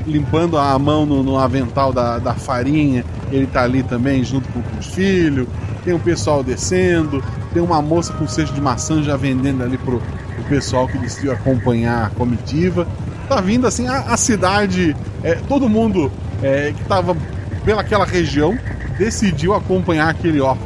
limpando 0.05 0.57
a 0.57 0.77
mão 0.77 1.05
no, 1.05 1.23
no 1.23 1.38
avental 1.38 1.91
da, 1.91 2.19
da 2.19 2.34
farinha, 2.34 3.03
ele 3.31 3.47
tá 3.47 3.64
ali 3.64 3.84
também 3.84 4.23
junto 4.23 4.47
com, 4.49 4.61
com 4.61 4.77
os 4.77 4.88
filhos. 4.88 5.47
Tem 5.88 5.95
o 5.95 5.99
pessoal 5.99 6.43
descendo, 6.43 7.23
tem 7.53 7.64
uma 7.64 7.81
moça 7.81 8.11
com 8.11 8.27
cesto 8.27 8.53
de 8.53 8.59
maçã 8.59 9.01
já 9.01 9.15
vendendo 9.15 9.64
ali 9.64 9.77
pro, 9.77 10.01
pro 10.35 10.43
pessoal 10.49 10.85
que 10.85 10.97
decidiu 10.97 11.31
acompanhar 11.31 12.07
a 12.07 12.09
comitiva. 12.09 12.85
Tá 13.30 13.39
vindo 13.39 13.65
assim 13.65 13.88
a, 13.88 13.99
a 13.99 14.18
cidade, 14.18 14.93
é, 15.23 15.35
todo 15.35 15.69
mundo 15.69 16.11
é, 16.43 16.73
que 16.76 16.84
tava 16.84 17.15
pelaquela 17.64 18.03
região 18.03 18.59
decidiu 18.97 19.53
acompanhar 19.53 20.09
aquele 20.09 20.41
orc 20.41 20.59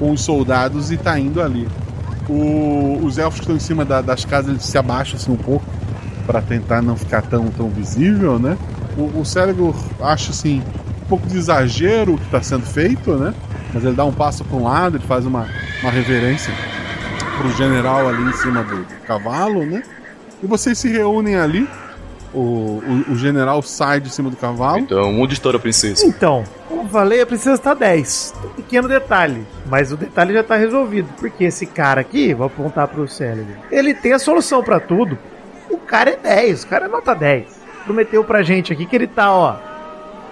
com 0.00 0.10
os 0.10 0.22
soldados 0.22 0.90
e 0.90 0.96
tá 0.96 1.16
indo 1.16 1.40
ali. 1.40 1.68
O- 2.28 2.98
os 3.04 3.18
elfos 3.18 3.38
que 3.38 3.44
estão 3.44 3.54
em 3.54 3.60
cima 3.60 3.84
da- 3.84 4.00
das 4.00 4.24
casas 4.24 4.50
eles 4.50 4.64
se 4.64 4.76
abaixam 4.76 5.14
assim 5.16 5.30
um 5.30 5.36
pouco 5.36 5.64
para 6.26 6.42
tentar 6.42 6.82
não 6.82 6.96
ficar 6.96 7.22
tão, 7.22 7.46
tão 7.50 7.68
visível, 7.68 8.36
né? 8.36 8.58
O, 8.98 9.20
o 9.20 9.24
Cérebro 9.24 9.72
acha 10.00 10.32
assim 10.32 10.60
um 11.04 11.08
pouco 11.08 11.24
de 11.28 11.38
exagero 11.38 12.14
o 12.14 12.18
que 12.18 12.24
está 12.24 12.42
sendo 12.42 12.66
feito, 12.66 13.14
né? 13.14 13.32
Mas 13.72 13.84
ele 13.84 13.94
dá 13.94 14.04
um 14.04 14.12
passo 14.12 14.44
para 14.44 14.56
um 14.56 14.64
lado, 14.64 14.96
ele 14.96 15.06
faz 15.06 15.26
uma, 15.26 15.46
uma 15.82 15.90
reverência 15.90 16.52
pro 17.38 17.50
general 17.52 18.08
ali 18.08 18.22
em 18.22 18.32
cima 18.32 18.62
do, 18.62 18.84
cavalo, 19.06 19.64
né? 19.64 19.82
E 20.42 20.46
vocês 20.46 20.78
se 20.78 20.88
reúnem 20.88 21.36
ali. 21.36 21.68
O, 22.34 22.82
o, 23.08 23.12
o 23.12 23.16
general 23.16 23.62
sai 23.62 23.98
de 23.98 24.10
cima 24.10 24.28
do 24.28 24.36
cavalo. 24.36 24.78
Então, 24.78 25.18
onde 25.18 25.34
está 25.34 25.48
a 25.50 25.58
princesa? 25.58 26.04
Então, 26.04 26.44
como 26.68 26.82
eu 26.82 26.88
falei, 26.88 27.22
a 27.22 27.26
princesa 27.26 27.56
tá 27.56 27.72
10. 27.72 28.34
Um 28.44 28.48
pequeno 28.50 28.88
detalhe. 28.88 29.46
Mas 29.64 29.90
o 29.90 29.96
detalhe 29.96 30.34
já 30.34 30.42
tá 30.42 30.56
resolvido. 30.56 31.08
Porque 31.18 31.44
esse 31.44 31.64
cara 31.64 32.00
aqui, 32.00 32.34
vou 32.34 32.46
apontar 32.46 32.88
pro 32.88 33.08
cérebro, 33.08 33.54
ele 33.70 33.94
tem 33.94 34.12
a 34.12 34.18
solução 34.18 34.62
pra 34.62 34.78
tudo. 34.78 35.18
O 35.70 35.78
cara 35.78 36.10
é 36.10 36.16
10, 36.16 36.64
o 36.64 36.66
cara 36.66 36.84
é 36.86 36.88
nota 36.88 37.14
10. 37.14 37.46
Prometeu 37.84 38.22
pra 38.22 38.42
gente 38.42 38.72
aqui 38.72 38.84
que 38.84 38.96
ele 38.96 39.06
tá, 39.06 39.32
ó. 39.32 39.56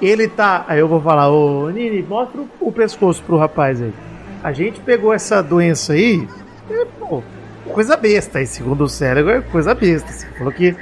Ele 0.00 0.28
tá. 0.28 0.64
Aí 0.68 0.78
eu 0.78 0.88
vou 0.88 1.00
falar, 1.00 1.30
ô 1.30 1.70
Nini, 1.70 2.02
mostra 2.02 2.40
o, 2.40 2.48
o 2.60 2.72
pescoço 2.72 3.22
pro 3.22 3.36
rapaz 3.36 3.80
aí. 3.80 3.92
A 4.42 4.52
gente 4.52 4.80
pegou 4.80 5.12
essa 5.12 5.42
doença 5.42 5.94
aí. 5.94 6.28
É, 6.70 6.84
pô, 6.98 7.22
coisa 7.68 7.96
besta 7.96 8.38
aí, 8.38 8.46
segundo 8.46 8.84
o 8.84 8.88
cérebro, 8.88 9.32
é 9.32 9.40
coisa 9.40 9.74
besta. 9.74 10.12
Você 10.12 10.26
falou 10.38 10.52
que 10.52 10.76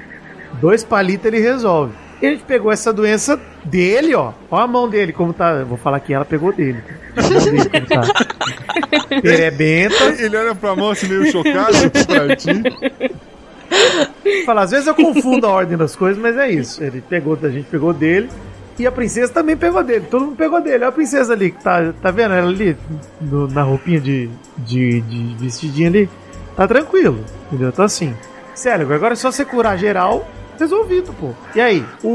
dois 0.60 0.82
palitos 0.82 1.26
ele 1.26 1.40
resolve. 1.40 1.94
E 2.20 2.26
a 2.26 2.30
gente 2.30 2.44
pegou 2.44 2.70
essa 2.70 2.92
doença 2.92 3.38
dele, 3.64 4.14
ó. 4.14 4.32
Ó 4.50 4.56
a 4.56 4.66
mão 4.66 4.88
dele, 4.88 5.12
como 5.12 5.32
tá. 5.32 5.50
Eu 5.54 5.66
vou 5.66 5.76
falar 5.76 5.98
que 6.00 6.14
ela 6.14 6.24
pegou 6.24 6.52
dele. 6.52 6.82
A 7.16 7.22
mão 7.22 7.44
dele, 7.44 7.68
como 7.68 7.86
tá. 7.86 8.02
Perebenta. 9.20 10.04
Ele 10.18 10.36
olha 10.36 10.54
pra 10.54 10.76
mão 10.76 10.90
assim 10.90 11.08
meio 11.08 11.30
chocado 11.30 11.76
pra 12.06 12.36
ti. 12.36 12.62
Fala, 14.44 14.62
às 14.62 14.70
vezes 14.70 14.86
eu 14.86 14.94
confundo 14.94 15.46
a 15.46 15.50
ordem 15.50 15.76
das 15.76 15.96
coisas, 15.96 16.20
mas 16.20 16.36
é 16.36 16.50
isso. 16.50 16.82
Ele 16.82 17.00
pegou, 17.00 17.36
a 17.42 17.48
gente 17.48 17.68
pegou 17.68 17.92
dele. 17.92 18.28
E 18.78 18.86
a 18.86 18.92
princesa 18.92 19.32
também 19.32 19.56
pegou 19.56 19.82
dele. 19.84 20.06
Todo 20.10 20.24
mundo 20.26 20.36
pegou 20.36 20.60
dele. 20.60 20.76
Olha 20.78 20.88
a 20.88 20.92
princesa 20.92 21.32
ali, 21.34 21.50
que 21.50 21.62
tá, 21.62 21.92
tá 22.00 22.10
vendo 22.10 22.34
ela 22.34 22.48
ali? 22.48 22.76
no- 23.20 23.46
na 23.48 23.62
roupinha 23.62 24.00
de, 24.00 24.28
de, 24.58 25.00
de 25.02 25.36
vestidinho 25.38 25.88
ali. 25.88 26.08
Tá 26.56 26.66
tranquilo. 26.66 27.20
Entendeu? 27.48 27.68
Então 27.68 27.84
assim. 27.84 28.14
Sério, 28.54 28.92
agora 28.92 29.12
é 29.14 29.16
só 29.16 29.30
você 29.30 29.44
curar 29.44 29.76
geral. 29.78 30.28
Resolvido, 30.58 31.12
pô. 31.14 31.30
E 31.54 31.60
aí? 31.60 31.84
O, 32.04 32.08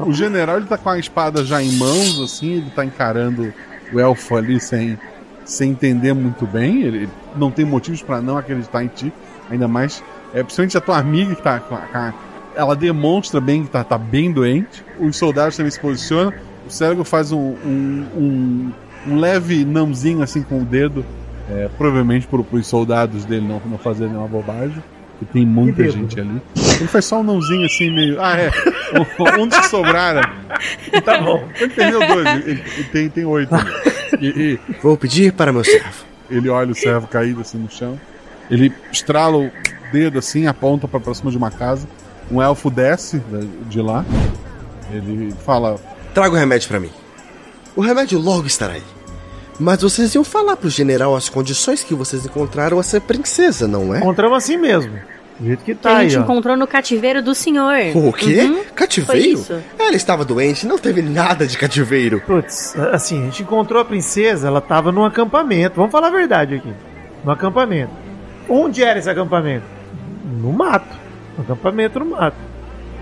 o, 0.00 0.08
o 0.08 0.12
general 0.12 0.56
ele 0.56 0.66
tá 0.66 0.76
com 0.78 0.88
a 0.88 0.98
espada 0.98 1.44
já 1.44 1.62
em 1.62 1.72
mãos, 1.72 2.20
assim, 2.20 2.54
ele 2.54 2.70
tá 2.74 2.84
encarando 2.84 3.52
o 3.92 4.00
elfo 4.00 4.36
ali 4.36 4.58
sem, 4.58 4.98
sem 5.44 5.70
entender 5.70 6.12
muito 6.14 6.46
bem. 6.46 6.82
Ele 6.82 7.08
não 7.36 7.50
tem 7.50 7.64
motivos 7.64 8.02
pra 8.02 8.20
não 8.20 8.36
acreditar 8.38 8.82
em 8.82 8.88
ti, 8.88 9.12
ainda 9.50 9.68
mais. 9.68 10.02
É, 10.32 10.42
principalmente 10.42 10.76
a 10.78 10.80
tua 10.80 10.98
amiga 10.98 11.34
que 11.34 11.42
tá 11.42 11.60
com 11.60 11.74
a, 11.74 11.78
com 11.78 11.98
a- 11.98 12.14
Ela 12.56 12.74
demonstra 12.76 13.40
bem 13.40 13.64
que 13.64 13.70
tá, 13.70 13.82
tá 13.82 13.98
bem 13.98 14.32
doente. 14.32 14.84
Os 14.98 15.16
soldados 15.16 15.56
também 15.56 15.70
se 15.70 15.80
posicionam. 15.80 16.32
O 16.66 16.70
cérebro 16.70 17.04
faz 17.04 17.32
um, 17.32 17.38
um, 17.64 18.06
um, 18.16 18.72
um 19.08 19.16
leve 19.18 19.64
nãozinho 19.64 20.22
assim 20.22 20.42
com 20.42 20.60
o 20.60 20.64
dedo. 20.64 21.04
É, 21.50 21.68
provavelmente 21.76 22.26
pro, 22.26 22.42
pros 22.42 22.66
soldados 22.66 23.24
dele 23.24 23.46
não, 23.46 23.60
não 23.66 23.78
fazerem 23.78 24.16
uma 24.16 24.28
bobagem. 24.28 24.82
Que 25.18 25.24
tem 25.26 25.46
muita 25.46 25.88
gente 25.88 26.18
ali. 26.18 26.42
Ele 26.56 26.88
faz 26.88 27.04
só 27.04 27.20
um 27.20 27.22
nãozinho 27.22 27.64
assim, 27.66 27.90
meio. 27.90 28.20
Ah, 28.20 28.36
é. 28.36 28.50
Um, 28.98 29.42
um 29.42 29.46
dos 29.46 29.58
que 29.58 29.66
sobraram. 29.68 30.28
Tá 31.04 31.20
bom. 31.20 31.46
Ele 31.60 31.72
perdeu 31.72 32.00
dois, 32.06 32.46
ele, 32.46 32.62
ele 32.76 32.84
tem, 32.90 33.08
tem 33.08 33.24
oito. 33.24 33.54
E, 34.20 34.26
e 34.26 34.60
Vou 34.82 34.96
pedir 34.96 35.32
para 35.32 35.52
meu 35.52 35.62
servo. 35.64 36.04
ele 36.30 36.48
olha 36.48 36.72
o 36.72 36.74
servo 36.74 37.06
caído 37.06 37.40
assim 37.40 37.58
no 37.58 37.70
chão. 37.70 37.98
Ele 38.50 38.72
estrala 38.92 39.36
o 39.36 39.50
dedo 39.92 40.18
assim, 40.18 40.46
aponta 40.46 40.88
pra 40.88 40.98
próxima 40.98 41.30
de 41.30 41.36
uma 41.36 41.50
casa. 41.50 41.86
Um 42.30 42.40
elfo 42.42 42.70
desce 42.70 43.18
da- 43.18 43.46
de 43.68 43.80
lá. 43.80 44.04
Ele 44.92 45.32
fala: 45.44 45.76
Traga 46.12 46.34
o 46.34 46.38
remédio 46.38 46.68
para 46.68 46.80
mim. 46.80 46.90
O 47.76 47.80
remédio 47.80 48.18
logo 48.18 48.46
estará 48.46 48.74
aí. 48.74 48.82
Mas 49.58 49.82
vocês 49.82 50.14
iam 50.14 50.24
falar 50.24 50.56
pro 50.56 50.68
general 50.68 51.14
as 51.14 51.28
condições 51.28 51.82
que 51.84 51.94
vocês 51.94 52.24
encontraram 52.24 52.78
essa 52.80 53.00
princesa, 53.00 53.68
não 53.68 53.94
é? 53.94 53.98
Encontramos 53.98 54.38
assim 54.38 54.56
mesmo. 54.56 54.92
Do 55.38 55.46
jeito 55.46 55.64
que 55.64 55.74
Que 55.74 55.80
tá 55.80 55.90
a 55.90 55.96
aí, 55.98 56.08
gente 56.08 56.20
ó. 56.20 56.22
encontrou 56.22 56.56
no 56.56 56.66
cativeiro 56.66 57.20
do 57.22 57.34
senhor. 57.34 57.74
O 57.94 58.12
quê? 58.12 58.42
Uhum. 58.42 58.54
Foi 58.54 58.64
Cativeiro? 58.74 59.28
isso. 59.40 59.54
Ela 59.78 59.94
estava 59.96 60.24
doente, 60.24 60.66
não 60.66 60.78
teve 60.78 61.02
nada 61.02 61.46
de 61.46 61.58
cativeiro. 61.58 62.20
Putz, 62.26 62.76
assim, 62.92 63.20
a 63.22 63.24
gente 63.26 63.42
encontrou 63.42 63.80
a 63.82 63.84
princesa, 63.84 64.46
ela 64.46 64.60
tava 64.60 64.92
num 64.92 65.04
acampamento. 65.04 65.76
Vamos 65.76 65.90
falar 65.90 66.08
a 66.08 66.10
verdade 66.10 66.54
aqui. 66.56 66.72
No 67.24 67.32
acampamento. 67.32 67.90
Onde 68.48 68.82
era 68.82 68.98
esse 68.98 69.10
acampamento? 69.10 69.64
No 70.40 70.52
mato. 70.52 70.86
No 71.36 71.44
acampamento 71.44 71.98
no 71.98 72.06
mato. 72.06 72.36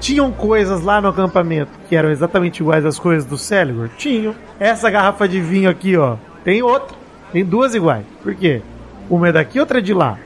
Tinham 0.01 0.33
coisas 0.33 0.83
lá 0.83 1.01
no 1.01 1.09
acampamento 1.09 1.71
que 1.89 1.95
eram 1.95 2.11
exatamente 2.11 2.61
iguais 2.61 2.85
às 2.85 2.99
coisas 2.99 3.25
do 3.25 3.39
Céligor? 3.39 3.89
Tinham. 3.97 4.35
Essa 4.59 4.91
garrafa 4.91 5.29
de 5.29 5.41
vinho 5.41 5.71
aqui, 5.71 5.97
ó. 5.97 6.17
Tem 6.45 6.63
outra. 6.63 6.97
Tem 7.33 7.45
duas 7.45 7.75
iguais. 7.75 8.05
Por 8.23 8.35
quê? 8.35 8.61
Uma 9.09 9.29
é 9.29 9.33
daqui, 9.33 9.61
outra 9.61 9.79
é 9.79 9.81
de 9.81 9.95
lá. 9.95 10.19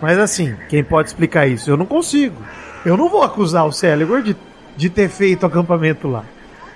Mas 0.00 0.18
assim, 0.18 0.54
quem 0.68 0.84
pode 0.84 1.08
explicar 1.08 1.46
isso? 1.46 1.70
Eu 1.70 1.76
não 1.76 1.86
consigo. 1.86 2.36
Eu 2.84 2.96
não 2.96 3.08
vou 3.08 3.22
acusar 3.22 3.66
o 3.66 3.72
Céligor 3.72 4.22
de, 4.22 4.36
de 4.76 4.90
ter 4.90 5.08
feito 5.08 5.46
acampamento 5.46 6.08
lá. 6.08 6.24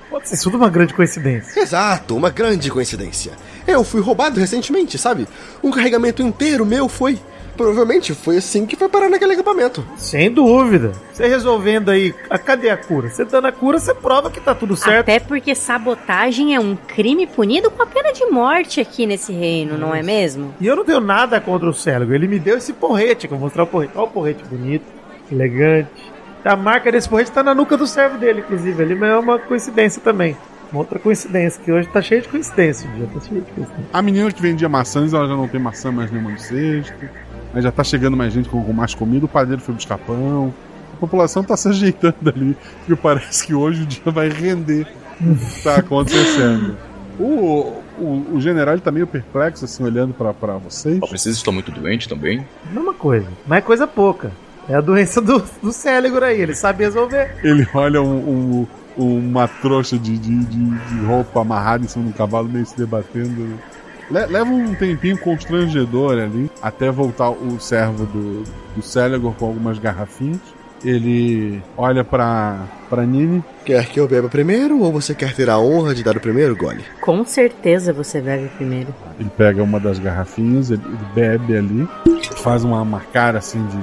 Pode 0.08 0.28
ser 0.28 0.38
tudo 0.38 0.56
uma 0.56 0.70
grande 0.70 0.94
coincidência. 0.94 1.60
Exato, 1.60 2.16
uma 2.16 2.30
grande 2.30 2.70
coincidência. 2.70 3.32
Eu 3.66 3.82
fui 3.82 4.00
roubado 4.00 4.38
recentemente, 4.38 4.96
sabe? 4.96 5.26
Um 5.62 5.70
carregamento 5.70 6.22
inteiro 6.22 6.64
meu 6.64 6.88
foi. 6.88 7.18
Provavelmente 7.56 8.14
foi 8.14 8.36
assim 8.36 8.66
que 8.66 8.76
foi 8.76 8.88
parar 8.88 9.08
naquele 9.08 9.32
acampamento. 9.32 9.84
Sem 9.96 10.30
dúvida. 10.30 10.92
Você 11.12 11.26
resolvendo 11.26 11.90
aí, 11.90 12.14
a, 12.28 12.38
cadê 12.38 12.68
a 12.68 12.76
cura? 12.76 13.08
Você 13.08 13.24
dando 13.24 13.46
a 13.46 13.52
cura, 13.52 13.78
você 13.78 13.94
prova 13.94 14.30
que 14.30 14.40
tá 14.40 14.54
tudo 14.54 14.76
certo. 14.76 15.08
Até 15.08 15.18
porque 15.18 15.54
sabotagem 15.54 16.54
é 16.54 16.60
um 16.60 16.76
crime 16.76 17.26
punido 17.26 17.70
com 17.70 17.82
a 17.82 17.86
pena 17.86 18.12
de 18.12 18.26
morte 18.26 18.80
aqui 18.80 19.06
nesse 19.06 19.32
reino, 19.32 19.78
não 19.78 19.94
é 19.94 20.02
mesmo? 20.02 20.54
E 20.60 20.66
eu 20.66 20.76
não 20.76 20.84
tenho 20.84 21.00
nada 21.00 21.40
contra 21.40 21.68
o 21.68 21.74
Céligo. 21.74 22.12
Ele 22.12 22.28
me 22.28 22.38
deu 22.38 22.58
esse 22.58 22.72
porrete, 22.72 23.26
que 23.26 23.34
eu 23.34 23.38
vou 23.38 23.46
mostrar 23.46 23.62
o 23.62 23.66
porrete. 23.66 23.92
Olha 23.94 24.06
o 24.06 24.10
porrete 24.10 24.44
bonito, 24.44 24.84
elegante. 25.32 26.12
A 26.44 26.54
marca 26.54 26.92
desse 26.92 27.08
porrete 27.08 27.32
tá 27.32 27.42
na 27.42 27.54
nuca 27.54 27.76
do 27.76 27.86
servo 27.86 28.18
dele, 28.18 28.40
inclusive. 28.40 28.82
Ali 28.82 28.94
mas 28.94 29.10
é 29.10 29.16
uma 29.16 29.38
coincidência 29.38 30.00
também. 30.00 30.36
Uma 30.70 30.80
outra 30.80 30.98
coincidência, 30.98 31.62
que 31.64 31.70
hoje 31.70 31.88
tá 31.88 32.02
cheio 32.02 32.22
de 32.22 32.28
coincidência. 32.28 32.88
o 32.90 32.92
dia 32.94 33.08
tá 33.12 33.20
cheio 33.20 33.40
de 33.40 33.50
coincidência. 33.52 33.88
A 33.92 34.02
menina 34.02 34.30
que 34.30 34.42
vendia 34.42 34.68
maçãs, 34.68 35.12
ela 35.12 35.26
já 35.26 35.34
não 35.36 35.48
tem 35.48 35.60
maçã 35.60 35.90
mais 35.92 36.10
nenhuma 36.10 36.30
no 36.30 36.38
cesto. 36.38 36.94
Aí 37.56 37.62
já 37.62 37.72
tá 37.72 37.82
chegando 37.82 38.16
mais 38.16 38.32
gente 38.32 38.48
com, 38.48 38.60
mais 38.72 38.94
comida. 38.94 39.24
O 39.24 39.28
padeiro 39.28 39.60
foi 39.62 39.74
buscar 39.74 39.96
pão. 39.98 40.52
A 40.92 40.96
população 40.98 41.42
tá 41.42 41.56
se 41.56 41.68
ajeitando 41.68 42.14
ali. 42.28 42.56
E 42.88 42.94
parece 42.94 43.46
que 43.46 43.54
hoje 43.54 43.82
o 43.82 43.86
dia 43.86 44.12
vai 44.12 44.28
render 44.28 44.86
o 45.20 45.34
que 45.34 45.62
tá 45.62 45.76
acontecendo. 45.76 46.76
O, 47.18 47.72
o, 47.98 48.26
o 48.34 48.40
general 48.42 48.74
ele 48.74 48.82
tá 48.82 48.92
meio 48.92 49.06
perplexo, 49.06 49.64
assim, 49.64 49.82
olhando 49.82 50.12
pra, 50.12 50.34
pra 50.34 50.58
vocês. 50.58 51.02
A 51.02 51.06
princesa 51.06 51.34
está 51.36 51.50
muito 51.50 51.70
doente 51.72 52.06
também. 52.08 52.46
Mesma 52.70 52.92
coisa, 52.92 53.26
mas 53.46 53.58
é 53.58 53.62
coisa 53.62 53.86
pouca. 53.86 54.30
É 54.68 54.74
a 54.74 54.80
doença 54.82 55.20
do, 55.22 55.42
do 55.62 55.72
Célegor 55.72 56.22
aí, 56.24 56.38
ele 56.40 56.54
sabe 56.54 56.84
resolver. 56.84 57.36
Ele 57.42 57.66
olha 57.72 58.02
um, 58.02 58.66
um- 58.98 59.18
uma 59.18 59.46
trouxa 59.48 59.98
de, 59.98 60.18
de, 60.18 60.44
de- 60.44 60.78
de 60.78 61.04
roupa 61.06 61.40
amarrada 61.40 61.84
em 61.84 61.88
cima 61.88 62.04
do 62.06 62.12
cavalo, 62.12 62.48
meio 62.48 62.66
se 62.66 62.76
debatendo. 62.76 63.58
Le- 64.10 64.26
leva 64.26 64.50
um 64.50 64.74
tempinho 64.74 65.18
constrangedor 65.18 66.18
ali, 66.18 66.50
até 66.62 66.90
voltar 66.90 67.30
o 67.30 67.58
servo 67.60 68.04
do, 68.06 68.44
do 68.76 68.82
Celegor 68.82 69.32
com 69.34 69.46
algumas 69.46 69.78
garrafinhas. 69.78 70.40
Ele 70.84 71.60
olha 71.76 72.04
pra, 72.04 72.66
pra 72.88 73.02
Nini. 73.04 73.42
Quer 73.64 73.86
que 73.86 73.98
eu 73.98 74.06
beba 74.06 74.28
primeiro 74.28 74.78
ou 74.80 74.92
você 74.92 75.14
quer 75.14 75.34
ter 75.34 75.48
a 75.50 75.58
honra 75.58 75.94
de 75.94 76.04
dar 76.04 76.16
o 76.16 76.20
primeiro 76.20 76.54
gole? 76.54 76.84
Com 77.00 77.24
certeza 77.24 77.92
você 77.92 78.20
bebe 78.20 78.48
primeiro. 78.56 78.94
Ele 79.18 79.30
pega 79.36 79.62
uma 79.62 79.80
das 79.80 79.98
garrafinhas, 79.98 80.70
ele, 80.70 80.82
ele 80.84 80.98
bebe 81.14 81.56
ali, 81.56 81.88
faz 82.36 82.62
uma, 82.62 82.82
uma 82.82 83.00
cara 83.00 83.38
assim 83.38 83.64
de. 83.66 83.78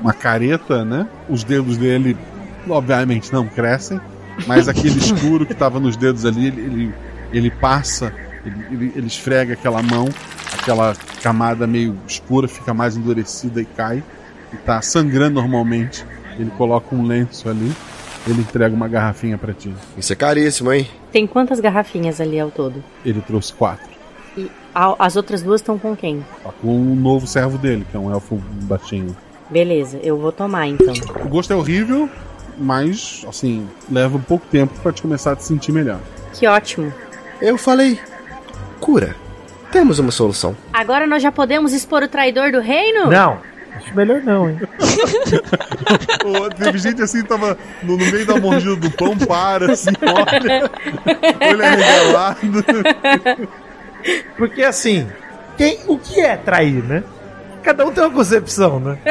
uma 0.00 0.12
careta, 0.14 0.84
né? 0.84 1.06
Os 1.28 1.44
dedos 1.44 1.76
dele, 1.76 2.16
obviamente, 2.68 3.32
não 3.32 3.46
crescem, 3.46 4.00
mas 4.46 4.68
aquele 4.68 4.96
escuro 4.98 5.44
que 5.44 5.52
estava 5.52 5.78
nos 5.80 5.96
dedos 5.96 6.24
ali, 6.24 6.46
ele, 6.46 6.60
ele, 6.62 6.94
ele 7.32 7.50
passa, 7.50 8.12
ele, 8.44 8.64
ele, 8.70 8.92
ele 8.96 9.06
esfrega 9.06 9.52
aquela 9.54 9.82
mão, 9.82 10.08
aquela 10.58 10.94
camada 11.22 11.66
meio 11.66 11.96
escura 12.06 12.48
fica 12.48 12.72
mais 12.74 12.96
endurecida 12.96 13.60
e 13.60 13.64
cai, 13.64 14.02
e 14.52 14.56
tá 14.56 14.80
sangrando 14.82 15.40
normalmente. 15.40 16.04
Ele 16.38 16.50
coloca 16.56 16.94
um 16.94 17.02
lenço 17.04 17.48
ali, 17.50 17.70
ele 18.26 18.40
entrega 18.40 18.74
uma 18.74 18.88
garrafinha 18.88 19.36
pra 19.36 19.52
ti. 19.52 19.74
Isso 19.98 20.12
é 20.12 20.16
caríssimo, 20.16 20.72
hein? 20.72 20.88
Tem 21.12 21.26
quantas 21.26 21.60
garrafinhas 21.60 22.20
ali 22.20 22.38
ao 22.40 22.50
todo? 22.50 22.82
Ele 23.04 23.20
trouxe 23.20 23.52
quatro. 23.52 23.90
E 24.38 24.50
a- 24.74 24.94
as 24.98 25.16
outras 25.16 25.42
duas 25.42 25.60
estão 25.60 25.78
com 25.78 25.94
quem? 25.94 26.24
Tá 26.42 26.50
com 26.62 26.68
um 26.74 26.94
novo 26.94 27.26
servo 27.26 27.58
dele, 27.58 27.84
que 27.90 27.96
é 27.96 28.00
um 28.00 28.10
elfo 28.10 28.36
baixinho. 28.62 29.14
Beleza, 29.50 29.98
eu 30.02 30.16
vou 30.16 30.30
tomar 30.32 30.66
então. 30.68 30.94
O 31.24 31.28
gosto 31.28 31.52
é 31.52 31.56
horrível, 31.56 32.08
mas, 32.56 33.24
assim, 33.28 33.66
leva 33.90 34.16
um 34.16 34.22
pouco 34.22 34.46
tempo 34.46 34.72
pra 34.80 34.92
te 34.92 35.02
começar 35.02 35.32
a 35.32 35.36
te 35.36 35.44
sentir 35.44 35.72
melhor. 35.72 35.98
Que 36.32 36.46
ótimo. 36.46 36.92
Eu 37.42 37.58
falei. 37.58 37.98
Cura. 38.80 39.14
Temos 39.70 39.98
uma 39.98 40.10
solução. 40.10 40.56
Agora 40.72 41.06
nós 41.06 41.22
já 41.22 41.30
podemos 41.30 41.72
expor 41.72 42.02
o 42.02 42.08
traidor 42.08 42.50
do 42.50 42.60
reino? 42.60 43.08
Não, 43.08 43.38
acho 43.76 43.94
melhor 43.94 44.20
não, 44.22 44.50
hein? 44.50 44.58
Teve 46.58 46.78
gente 46.78 47.00
assim, 47.02 47.22
tava 47.22 47.56
no, 47.82 47.96
no 47.96 48.04
meio 48.10 48.26
da 48.26 48.36
mordida 48.36 48.74
do 48.76 48.90
pão, 48.90 49.16
para, 49.16 49.72
assim, 49.72 49.90
olha. 50.02 50.70
Olho 51.48 51.64
arregalado. 51.64 52.64
Porque 54.36 54.64
assim, 54.64 55.06
quem, 55.56 55.78
o 55.86 55.98
que 55.98 56.20
é 56.20 56.36
trair, 56.36 56.82
né? 56.82 57.04
Cada 57.62 57.86
um 57.86 57.92
tem 57.92 58.02
uma 58.02 58.12
concepção, 58.12 58.80
né? 58.80 58.98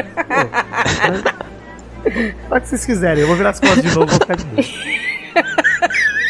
Pô, 2.04 2.50
Faz 2.50 2.62
o 2.62 2.64
que 2.64 2.70
vocês 2.70 2.86
quiserem, 2.86 3.22
eu 3.22 3.28
vou 3.28 3.36
virar 3.36 3.52
as 3.52 3.60
costas 3.60 3.84
de 3.84 3.90
novo, 3.96 4.08
vou 4.08 4.20
ficar 4.20 4.36
de 4.36 4.46
boa. 4.46 4.64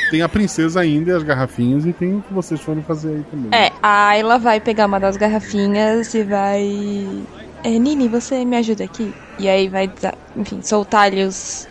Tem 0.10 0.22
a 0.22 0.30
princesa 0.30 0.80
ainda 0.80 1.12
e 1.12 1.16
as 1.16 1.24
garrafinhas, 1.24 1.86
e 1.86 1.94
tem 1.94 2.18
o 2.18 2.22
que 2.22 2.34
vocês 2.34 2.60
foram 2.60 2.82
fazer 2.82 3.10
aí 3.10 3.26
também. 3.30 3.50
É, 3.52 3.72
a 3.82 4.10
Ayla 4.10 4.40
vai 4.40 4.60
pegar 4.60 4.86
uma 4.86 5.00
das 5.00 5.18
garrafinhas 5.18 6.14
e 6.14 6.24
vai. 6.24 7.08
É, 7.64 7.70
Nini, 7.70 8.08
você 8.08 8.44
me 8.46 8.58
ajuda 8.58 8.84
aqui? 8.84 9.14
E 9.38 9.48
aí 9.48 9.68
vai, 9.68 9.92
enfim, 10.36 10.62
soltar 10.62 11.04
ali 11.04 11.24
os, 11.24 11.68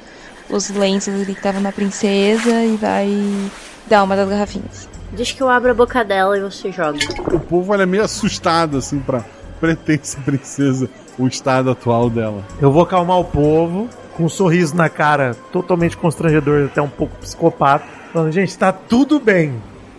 os 0.51 0.71
lenços 0.71 1.15
ali 1.15 1.27
que 1.27 1.33
estavam 1.33 1.61
na 1.61 1.73
princesa 1.73 2.65
e 2.65 2.77
vai 2.77 3.51
dar 3.87 4.05
uma 4.05 4.15
das 4.15 4.29
garrafinhas. 4.29 4.89
Deixa 5.13 5.35
que 5.35 5.43
eu 5.43 5.49
abro 5.49 5.71
a 5.71 5.75
boca 5.75 6.05
dela 6.05 6.37
e 6.37 6.41
você 6.41 6.71
joga. 6.71 6.99
O 7.33 7.41
povo 7.41 7.73
olha 7.73 7.87
meio 7.87 8.05
assustado, 8.05 8.77
assim, 8.77 9.01
pra 9.01 9.25
pretensa 9.59 10.19
princesa, 10.21 10.89
o 11.19 11.27
estado 11.27 11.71
atual 11.71 12.11
dela. 12.11 12.45
Eu 12.61 12.71
vou 12.71 12.83
acalmar 12.83 13.19
o 13.19 13.25
povo, 13.25 13.89
com 14.15 14.25
um 14.25 14.29
sorriso 14.29 14.77
na 14.77 14.89
cara 14.89 15.35
totalmente 15.51 15.97
constrangedor, 15.97 16.67
até 16.67 16.83
um 16.83 16.89
pouco 16.89 17.17
psicopata, 17.17 17.87
falando, 18.13 18.33
gente, 18.33 18.57
tá 18.57 18.73
tudo 18.73 19.21
bem. 19.21 19.55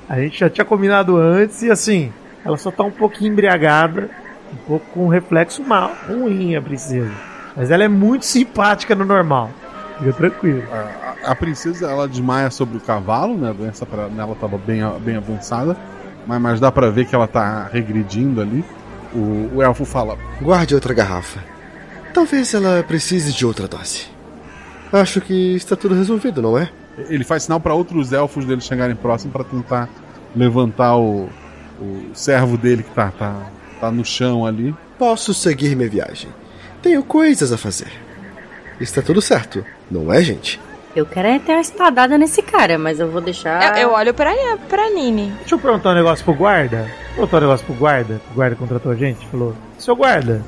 A 0.07 0.19
gente 0.19 0.39
já 0.39 0.49
tinha 0.49 0.65
combinado 0.65 1.17
antes 1.17 1.61
e 1.61 1.69
assim, 1.69 2.11
ela 2.43 2.57
só 2.57 2.71
tá 2.71 2.83
um 2.83 2.91
pouquinho 2.91 3.31
embriagada, 3.31 4.09
um 4.51 4.57
pouco 4.67 4.85
com 4.93 5.05
um 5.05 5.07
reflexo 5.07 5.63
mal, 5.63 5.91
ruim 6.07 6.55
a 6.55 6.61
princesa. 6.61 7.11
Mas 7.55 7.71
ela 7.71 7.83
é 7.83 7.87
muito 7.87 8.25
simpática 8.25 8.95
no 8.95 9.05
normal. 9.05 9.51
Fica 9.97 10.13
tranquilo. 10.13 10.63
A, 10.71 11.31
a 11.31 11.35
princesa, 11.35 11.89
ela 11.89 12.07
desmaia 12.07 12.49
sobre 12.49 12.77
o 12.77 12.79
cavalo, 12.79 13.37
né? 13.37 13.49
A 13.49 13.53
doença 13.53 13.85
pra, 13.85 14.07
nela 14.07 14.35
tava 14.35 14.57
bem, 14.57 14.81
bem 15.01 15.17
avançada, 15.17 15.75
mas, 16.25 16.41
mas 16.41 16.59
dá 16.59 16.71
pra 16.71 16.89
ver 16.89 17.05
que 17.05 17.13
ela 17.13 17.27
tá 17.27 17.69
regredindo 17.71 18.41
ali. 18.41 18.63
O, 19.13 19.57
o 19.57 19.61
elfo 19.61 19.85
fala: 19.85 20.17
Guarde 20.41 20.73
outra 20.73 20.93
garrafa. 20.93 21.43
Talvez 22.13 22.53
ela 22.53 22.83
precise 22.83 23.33
de 23.33 23.45
outra 23.45 23.67
dose. 23.67 24.07
Acho 24.91 25.21
que 25.21 25.55
está 25.55 25.75
tudo 25.75 25.93
resolvido, 25.93 26.41
não 26.41 26.57
é? 26.57 26.69
Ele 27.07 27.23
faz 27.23 27.43
sinal 27.43 27.59
pra 27.59 27.73
outros 27.73 28.11
elfos 28.11 28.45
dele 28.45 28.61
chegarem 28.61 28.95
próximo 28.95 29.31
pra 29.31 29.43
tentar 29.43 29.89
levantar 30.35 30.97
o, 30.97 31.29
o 31.79 32.09
servo 32.13 32.57
dele 32.57 32.83
que 32.83 32.91
tá, 32.91 33.11
tá, 33.11 33.35
tá 33.79 33.91
no 33.91 34.03
chão 34.03 34.45
ali. 34.45 34.75
Posso 34.97 35.33
seguir 35.33 35.75
minha 35.75 35.89
viagem. 35.89 36.29
Tenho 36.81 37.03
coisas 37.03 37.51
a 37.51 37.57
fazer. 37.57 37.91
Está 38.79 39.01
tudo 39.01 39.21
certo, 39.21 39.65
não 39.89 40.11
é, 40.11 40.21
gente? 40.21 40.59
Eu 40.95 41.05
quero 41.05 41.27
é 41.27 41.39
ter 41.39 41.51
uma 41.51 41.61
espadada 41.61 42.17
nesse 42.17 42.41
cara, 42.41 42.77
mas 42.79 42.99
eu 42.99 43.09
vou 43.11 43.21
deixar. 43.21 43.77
Eu, 43.77 43.89
eu 43.89 43.93
olho 43.93 44.13
pra, 44.13 44.33
pra 44.67 44.89
Nini. 44.89 45.31
Deixa 45.39 45.55
eu 45.55 45.59
perguntar 45.59 45.91
um 45.91 45.95
negócio 45.95 46.25
pro 46.25 46.33
guarda. 46.33 46.89
Perguntar 47.13 47.37
um 47.37 47.41
negócio 47.41 47.65
pro 47.65 47.75
guarda. 47.75 48.21
O 48.31 48.33
guarda 48.33 48.55
contratou 48.55 48.91
a 48.91 48.95
gente. 48.95 49.25
Falou: 49.27 49.55
Seu 49.77 49.95
guarda, 49.95 50.41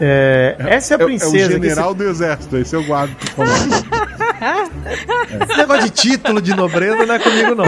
é, 0.00 0.56
essa 0.58 0.94
é 0.94 0.96
a 0.96 1.00
É, 1.00 1.04
princesa. 1.04 1.36
é 1.36 1.40
o 1.40 1.48
que 1.60 1.68
general 1.68 1.94
do 1.94 2.04
exército, 2.04 2.56
esse 2.56 2.74
é 2.74 2.78
o 2.78 2.84
guarda 2.84 3.14
que 3.14 3.30
falou. 3.30 3.52
você- 3.58 5.44
Esse 5.44 5.56
negócio 5.58 5.82
de 5.84 5.90
título 5.90 6.40
de 6.40 6.54
nobreza 6.54 7.04
não 7.04 7.14
é 7.14 7.18
comigo, 7.18 7.54
não. 7.54 7.64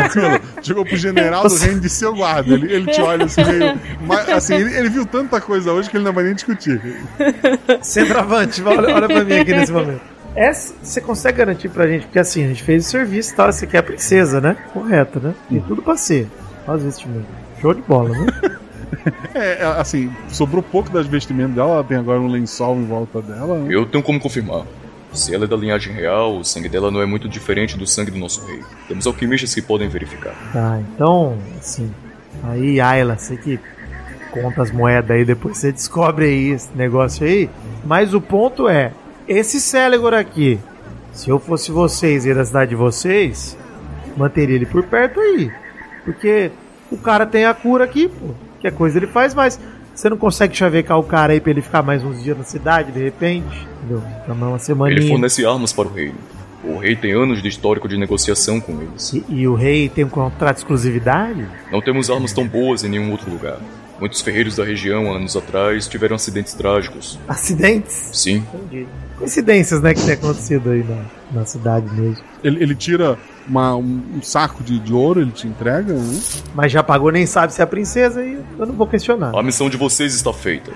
Chegou 0.63 0.85
pro 0.85 0.97
general 0.97 1.49
do 1.49 1.55
reino 1.57 1.81
de 1.81 1.89
seu 1.89 2.15
guarda. 2.15 2.55
Ele, 2.55 2.73
ele 2.73 2.91
te 2.93 3.01
olha 3.01 3.25
assim 3.25 3.43
meio. 3.45 3.81
mas, 4.07 4.29
assim, 4.29 4.55
ele, 4.55 4.77
ele 4.77 4.89
viu 4.89 5.05
tanta 5.05 5.41
coisa 5.41 5.73
hoje 5.73 5.91
que 5.91 5.97
ele 5.97 6.05
não 6.05 6.13
vai 6.13 6.25
nem 6.25 6.35
discutir. 6.35 6.81
Centroavante, 7.83 8.63
olha, 8.63 8.95
olha 8.95 9.07
pra 9.09 9.25
mim 9.25 9.35
aqui 9.39 9.53
nesse 9.53 9.73
momento. 9.73 10.01
Essa 10.35 10.73
você 10.81 11.01
consegue 11.01 11.39
garantir 11.39 11.69
pra 11.69 11.89
gente, 11.89 12.03
porque 12.07 12.19
assim, 12.21 12.45
a 12.45 12.49
gente 12.49 12.63
fez 12.63 12.87
o 12.87 12.91
serviço 12.91 13.33
e 13.33 13.37
tal, 13.37 13.53
você 13.53 13.67
quer 13.67 13.79
a 13.79 13.83
princesa, 13.83 14.41
né? 14.41 14.57
Correto, 14.73 15.19
né? 15.21 15.35
Tem 15.49 15.61
tudo 15.61 15.83
pra 15.83 15.97
ser. 15.97 16.29
Olha 16.69 16.79
os 16.79 16.85
vestimentos. 16.85 17.27
Show 17.61 17.75
de 17.75 17.83
bola, 17.83 18.11
né? 18.11 18.27
É, 19.35 19.63
é, 19.63 19.65
assim, 19.79 20.13
sobrou 20.29 20.63
pouco 20.63 20.91
das 20.91 21.07
vestimentas 21.07 21.55
dela, 21.55 21.75
ela 21.75 21.85
tem 21.85 21.97
agora 21.97 22.21
um 22.21 22.27
lençol 22.27 22.77
em 22.77 22.85
volta 22.85 23.23
dela. 23.23 23.59
né? 23.59 23.69
Eu 23.75 23.87
tenho 23.87 24.03
como 24.03 24.19
confirmar. 24.21 24.65
Se 25.13 25.35
ela 25.35 25.45
é 25.45 25.49
da 25.49 25.57
linhagem 25.57 25.93
real, 25.93 26.39
o 26.39 26.45
sangue 26.45 26.69
dela 26.69 26.91
não 26.91 27.01
é 27.03 27.07
muito 27.07 27.29
diferente 27.29 27.77
do 27.77 27.87
sangue 27.87 28.11
do 28.11 28.19
nosso 28.19 28.47
rei. 28.47 28.61
Temos 28.87 29.07
alquimistas 29.07 29.55
que 29.55 29.61
podem 29.61 29.89
verificar. 29.89 30.35
Tá, 30.53 30.81
então, 30.95 31.37
assim. 31.59 31.93
Aí, 32.45 32.81
Ayla, 32.81 33.19
você 33.19 33.37
que 33.37 33.59
conta 34.31 34.63
as 34.63 34.71
moedas 34.71 35.11
aí, 35.11 35.25
depois 35.25 35.59
você 35.59 35.73
descobre 35.73 36.27
aí 36.27 36.51
esse 36.51 36.69
negócio 36.77 37.27
aí. 37.27 37.51
Mas 37.85 38.15
o 38.15 38.21
ponto 38.21 38.69
é: 38.69 38.93
esse 39.27 39.61
Celegor 39.61 40.15
aqui, 40.15 40.61
se 41.13 41.29
eu 41.29 41.39
fosse 41.41 41.73
vocês 41.73 42.25
e 42.25 42.33
da 42.33 42.45
cidade 42.45 42.71
de 42.71 42.77
vocês, 42.77 43.57
manteria 44.17 44.57
ele 44.57 44.67
por 44.67 44.85
perto 44.85 45.19
aí. 45.21 45.51
Porque 46.05 46.53
o 46.91 46.97
cara 46.97 47.27
tem 47.27 47.45
a 47.45 47.55
cura 47.55 47.85
aqui, 47.85 48.09
pô. 48.09 48.29
Que 48.61 48.71
coisa 48.71 48.99
ele 48.99 49.07
faz 49.07 49.35
mais. 49.35 49.59
Você 49.95 50.09
não 50.09 50.17
consegue 50.17 50.57
chavecar 50.57 50.99
o 50.99 51.03
cara 51.03 51.33
aí 51.33 51.41
pra 51.41 51.51
ele 51.51 51.61
ficar 51.61 51.83
mais 51.83 52.05
uns 52.05 52.23
dias 52.23 52.37
na 52.37 52.45
cidade, 52.45 52.93
de 52.93 53.03
repente? 53.03 53.67
Entendeu? 53.79 54.03
Ficar 54.21 54.35
mais 54.35 54.53
uma 54.53 54.59
semaninha. 54.59 55.01
Ele 55.01 55.09
fornece 55.09 55.45
armas 55.45 55.73
para 55.73 55.89
o 55.89 55.93
reino. 55.93 56.19
O 56.63 56.79
rei 56.79 56.95
tem 56.95 57.13
anos 57.13 57.43
de 57.43 57.49
histórico 57.49 57.89
de 57.89 57.97
negociação 57.97 58.61
com 58.61 58.81
eles. 58.83 59.15
E, 59.15 59.25
e 59.29 59.49
o 59.49 59.55
rei 59.55 59.89
tem 59.89 60.05
um 60.05 60.11
contrato 60.11 60.57
de 60.57 60.61
exclusividade? 60.61 61.47
Não 61.73 61.81
temos 61.81 62.11
armas 62.11 62.33
tão 62.33 62.47
boas 62.47 62.85
em 62.85 62.89
nenhum 62.89 63.11
outro 63.11 63.31
lugar. 63.31 63.59
Muitos 64.01 64.21
ferreiros 64.23 64.57
da 64.57 64.65
região, 64.65 65.13
anos 65.15 65.37
atrás, 65.37 65.87
tiveram 65.87 66.17
acidentes 66.17 66.55
trágicos. 66.55 67.19
Acidentes? 67.29 68.09
Sim. 68.15 68.43
Entendi. 68.55 68.87
Coincidências, 69.19 69.83
né, 69.83 69.93
que 69.93 70.03
tem 70.03 70.15
acontecido 70.15 70.71
aí 70.71 70.83
na, 70.83 71.41
na 71.41 71.45
cidade 71.45 71.87
mesmo. 71.95 72.25
Ele, 72.43 72.63
ele 72.63 72.75
tira 72.75 73.19
uma- 73.47 73.77
um, 73.77 74.03
um 74.17 74.23
saco 74.23 74.65
de, 74.65 74.79
de 74.79 74.95
ouro, 74.95 75.21
ele 75.21 75.31
te 75.31 75.47
entrega, 75.47 75.93
né? 75.93 76.21
Mas 76.55 76.73
já 76.73 76.83
pagou, 76.83 77.13
nem 77.13 77.27
sabe 77.27 77.53
se 77.53 77.61
é 77.61 77.65
a 77.65 77.67
princesa 77.67 78.25
e 78.25 78.39
eu 78.59 78.65
não 78.67 78.75
vou 78.75 78.87
questionar. 78.87 79.37
A 79.39 79.43
missão 79.43 79.69
de 79.69 79.77
vocês 79.77 80.15
está 80.15 80.33
feita. 80.33 80.73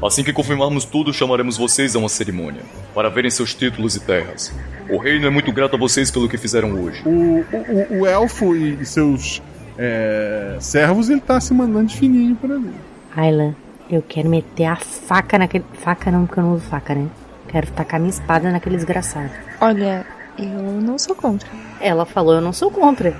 Assim 0.00 0.22
que 0.22 0.32
confirmarmos 0.32 0.84
tudo, 0.84 1.12
chamaremos 1.12 1.56
vocês 1.56 1.96
a 1.96 1.98
uma 1.98 2.08
cerimônia, 2.08 2.62
para 2.94 3.08
verem 3.08 3.30
seus 3.32 3.52
títulos 3.52 3.96
e 3.96 4.00
terras. 4.00 4.52
O 4.88 4.98
reino 4.98 5.26
é 5.26 5.30
muito 5.30 5.50
grato 5.52 5.74
a 5.74 5.78
vocês 5.78 6.08
pelo 6.10 6.28
que 6.28 6.38
fizeram 6.38 6.72
hoje. 6.80 7.02
O, 7.04 7.40
o, 7.52 8.00
o 8.02 8.06
elfo 8.06 8.54
e 8.54 8.86
seus 8.86 9.42
é, 9.78 10.56
servos, 10.58 11.08
ele 11.08 11.20
tá 11.20 11.40
se 11.40 11.54
mandando 11.54 11.86
de 11.86 11.96
fininho 11.96 12.34
por 12.34 12.50
ali. 12.50 12.72
Ayla, 13.16 13.54
eu 13.88 14.02
quero 14.06 14.28
meter 14.28 14.64
a 14.64 14.76
faca 14.76 15.38
naquele. 15.38 15.64
Faca 15.74 16.10
não, 16.10 16.26
porque 16.26 16.40
eu 16.40 16.44
não 16.44 16.54
uso 16.54 16.64
faca, 16.64 16.94
né? 16.94 17.06
Quero 17.46 17.70
tacar 17.70 18.00
minha 18.00 18.10
espada 18.10 18.50
naquele 18.50 18.76
desgraçado. 18.76 19.30
Olha, 19.60 20.04
eu 20.38 20.80
não 20.82 20.98
sou 20.98 21.14
contra. 21.14 21.48
Ela 21.80 22.04
falou, 22.04 22.34
eu 22.34 22.40
não 22.40 22.52
sou 22.52 22.70
contra. 22.70 23.14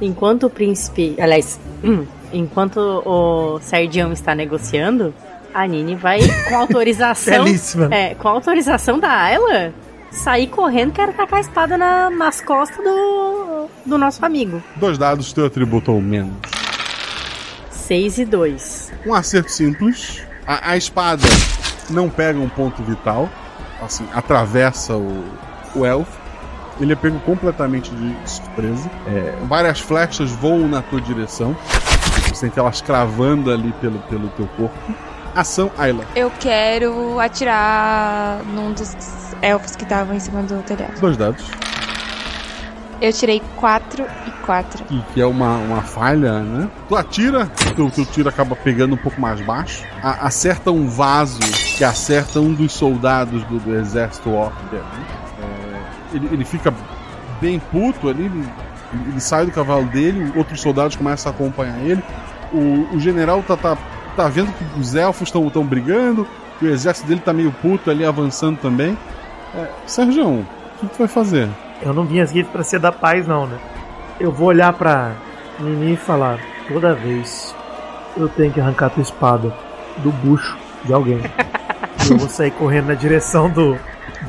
Enquanto 0.00 0.44
o 0.46 0.50
príncipe. 0.50 1.14
Aliás, 1.20 1.60
hum, 1.84 2.04
enquanto 2.32 2.78
o 2.78 3.60
Sergião 3.60 4.12
está 4.12 4.34
negociando, 4.34 5.14
a 5.54 5.66
Nini 5.66 5.94
vai, 5.94 6.20
com 6.48 6.56
autorização. 6.56 7.44
Belíssima. 7.44 7.94
É, 7.94 8.14
com 8.14 8.28
autorização 8.28 8.98
da 8.98 9.10
Ayla, 9.10 9.72
sair 10.10 10.46
correndo, 10.48 10.92
quero 10.92 11.12
tacar 11.12 11.38
a 11.38 11.40
espada 11.40 11.76
na- 11.78 12.10
nas 12.10 12.40
costas 12.40 12.82
do, 12.84 13.66
do 13.84 13.98
nosso 13.98 14.24
amigo. 14.24 14.62
Dois 14.76 14.96
dados, 14.98 15.32
teu 15.32 15.46
atributo 15.46 15.92
ou 15.92 16.00
menos. 16.00 16.34
6 17.70 18.18
e 18.18 18.24
2. 18.24 18.92
Um 19.06 19.14
acerto 19.14 19.50
simples. 19.50 20.22
A, 20.46 20.72
a 20.72 20.76
espada 20.76 21.22
não 21.90 22.08
pega 22.10 22.38
um 22.38 22.48
ponto 22.48 22.82
vital. 22.82 23.28
Assim, 23.82 24.06
atravessa 24.12 24.94
o, 24.96 25.24
o 25.74 25.86
elfo. 25.86 26.18
Ele 26.80 26.92
é 26.92 26.96
pego 26.96 27.18
completamente 27.20 27.90
de 27.90 28.14
surpresa. 28.30 28.88
É, 29.06 29.36
várias 29.46 29.80
flechas 29.80 30.30
voam 30.30 30.68
na 30.68 30.82
tua 30.82 31.00
direção. 31.00 31.56
Você 32.28 32.34
sente 32.34 32.58
elas 32.58 32.80
cravando 32.80 33.50
ali 33.50 33.72
pelo, 33.80 33.98
pelo 34.00 34.28
teu 34.30 34.46
corpo. 34.56 34.76
Ação, 35.34 35.70
Ayla. 35.78 36.04
Eu 36.14 36.30
quero 36.40 37.18
atirar 37.20 38.42
num 38.44 38.72
dos 38.72 38.94
elfos 39.42 39.76
que 39.76 39.84
estavam 39.84 40.14
em 40.14 40.20
cima 40.20 40.42
do 40.42 40.62
telhado. 40.62 41.00
Dois 41.00 41.16
dados. 41.16 41.44
Eu 43.00 43.12
tirei 43.12 43.40
4 43.56 44.04
e 44.26 44.30
4. 44.44 44.84
que, 44.84 45.00
que 45.14 45.20
é 45.20 45.26
uma, 45.26 45.56
uma 45.58 45.82
falha, 45.82 46.40
né? 46.40 46.68
Tu 46.88 46.96
atira, 46.96 47.46
teu, 47.76 47.88
teu 47.90 48.04
tiro 48.04 48.28
acaba 48.28 48.56
pegando 48.56 48.94
um 48.94 48.98
pouco 48.98 49.20
mais 49.20 49.40
baixo, 49.40 49.84
a- 50.02 50.26
acerta 50.26 50.72
um 50.72 50.88
vaso 50.88 51.38
que 51.76 51.84
acerta 51.84 52.40
um 52.40 52.52
dos 52.52 52.72
soldados 52.72 53.44
do, 53.44 53.60
do 53.60 53.76
exército 53.76 54.30
orc. 54.32 54.52
É, 54.72 56.16
ele, 56.16 56.28
ele 56.32 56.44
fica 56.44 56.74
bem 57.40 57.60
puto 57.60 58.08
ali, 58.08 58.24
ele, 58.24 58.48
ele 59.06 59.20
sai 59.20 59.46
do 59.46 59.52
cavalo 59.52 59.84
dele, 59.84 60.32
outros 60.34 60.60
soldados 60.60 60.96
começam 60.96 61.30
a 61.30 61.34
acompanhar 61.34 61.78
ele. 61.78 62.02
O, 62.52 62.96
o 62.96 62.98
general 62.98 63.44
tá, 63.44 63.56
tá, 63.56 63.78
tá 64.16 64.28
vendo 64.28 64.50
que 64.52 64.80
os 64.80 64.96
elfos 64.96 65.28
estão 65.28 65.64
brigando, 65.64 66.26
o 66.60 66.66
exército 66.66 67.06
dele 67.06 67.20
tá 67.24 67.32
meio 67.32 67.52
puto 67.52 67.92
ali, 67.92 68.04
avançando 68.04 68.58
também. 68.58 68.98
É, 69.54 69.68
Sérgio, 69.86 70.28
o 70.28 70.46
que 70.80 70.86
tu 70.86 70.98
vai 70.98 71.08
fazer? 71.08 71.48
Eu 71.80 71.92
não 71.92 72.04
vim 72.04 72.20
aqui 72.20 72.44
pra 72.44 72.62
ser 72.62 72.78
da 72.78 72.92
paz, 72.92 73.26
não, 73.26 73.46
né? 73.46 73.58
Eu 74.20 74.32
vou 74.32 74.48
olhar 74.48 74.72
pra 74.72 75.12
Nini 75.58 75.94
e 75.94 75.96
falar: 75.96 76.38
toda 76.66 76.94
vez 76.94 77.54
eu 78.16 78.28
tenho 78.28 78.52
que 78.52 78.60
arrancar 78.60 78.90
tua 78.90 79.02
espada 79.02 79.52
do 79.98 80.10
bucho 80.10 80.56
de 80.84 80.92
alguém. 80.92 81.20
Eu 82.10 82.16
vou 82.16 82.28
sair 82.28 82.50
correndo 82.52 82.86
na 82.86 82.94
direção 82.94 83.50
do, 83.50 83.78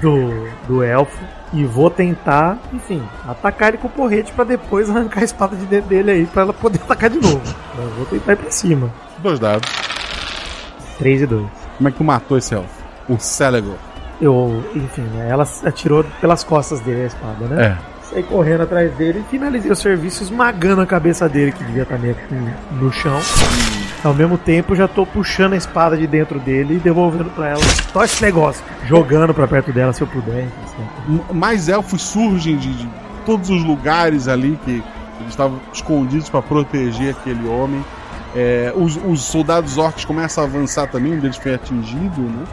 do, 0.01 0.49
do 0.67 0.83
elfo 0.83 1.17
e 1.53 1.63
vou 1.63 1.89
tentar, 1.89 2.57
enfim, 2.73 3.01
atacar 3.25 3.69
ele 3.69 3.77
com 3.77 3.87
o 3.87 3.91
porrete 3.91 4.33
pra 4.33 4.43
depois 4.43 4.89
arrancar 4.89 5.21
a 5.21 5.23
espada 5.23 5.55
de 5.55 5.65
dentro 5.65 5.87
dele 5.87 6.11
aí 6.11 6.25
pra 6.25 6.41
ela 6.41 6.53
poder 6.53 6.81
atacar 6.81 7.09
de 7.09 7.19
novo. 7.19 7.41
Eu 7.77 7.89
vou 7.91 8.05
tentar 8.05 8.33
ir 8.33 8.35
pra 8.35 8.51
cima. 8.51 8.91
Dois 9.19 9.39
dados. 9.39 9.69
3 10.97 11.21
e 11.21 11.25
2. 11.25 11.47
Como 11.77 11.87
é 11.87 11.91
que 11.91 11.97
tu 11.97 12.03
matou 12.03 12.37
esse 12.37 12.53
elfo? 12.53 12.83
O 13.07 13.17
Celegor. 13.17 13.77
Eu, 14.21 14.63
enfim, 14.75 15.01
né, 15.03 15.27
ela 15.29 15.47
atirou 15.65 16.03
pelas 16.19 16.43
costas 16.43 16.79
dele 16.81 17.03
a 17.03 17.05
espada, 17.05 17.45
né? 17.45 17.65
É. 17.85 17.89
Saí 18.09 18.23
correndo 18.23 18.63
atrás 18.63 18.91
dele 18.95 19.19
e 19.25 19.29
finalizei 19.29 19.71
o 19.71 19.75
serviço 19.75 20.23
esmagando 20.23 20.81
a 20.81 20.85
cabeça 20.85 21.29
dele, 21.29 21.51
que 21.51 21.63
devia 21.63 21.83
estar 21.83 21.97
meio 21.99 22.15
que 22.15 22.35
no 22.75 22.91
chão. 22.91 23.19
Ao 24.03 24.13
mesmo 24.13 24.37
tempo, 24.37 24.75
já 24.75 24.87
tô 24.87 25.05
puxando 25.05 25.53
a 25.53 25.57
espada 25.57 25.95
de 25.95 26.07
dentro 26.07 26.39
dele 26.39 26.75
e 26.75 26.79
devolvendo 26.79 27.29
pra 27.35 27.49
ela. 27.49 27.61
Só 27.93 28.03
esse 28.03 28.21
negócio. 28.23 28.63
Jogando 28.85 29.33
pra 29.33 29.47
perto 29.47 29.71
dela 29.71 29.93
se 29.93 30.01
eu 30.01 30.07
puder. 30.07 30.47
assim. 30.65 30.87
M- 31.13 31.21
Mais 31.33 31.69
elfos 31.69 32.01
surgem 32.01 32.57
de, 32.57 32.73
de 32.73 32.89
todos 33.25 33.49
os 33.49 33.63
lugares 33.63 34.27
ali 34.27 34.57
que 34.65 34.71
eles 35.19 35.29
estavam 35.29 35.59
escondidos 35.71 36.29
para 36.29 36.41
proteger 36.41 37.11
aquele 37.11 37.47
homem. 37.47 37.83
É, 38.35 38.73
os, 38.75 38.97
os 39.05 39.21
soldados 39.23 39.77
orcs 39.77 40.03
começam 40.05 40.43
a 40.43 40.47
avançar 40.47 40.87
também, 40.87 41.13
um 41.13 41.19
deles 41.19 41.37
foi 41.37 41.53
atingido, 41.53 42.21
né? 42.21 42.43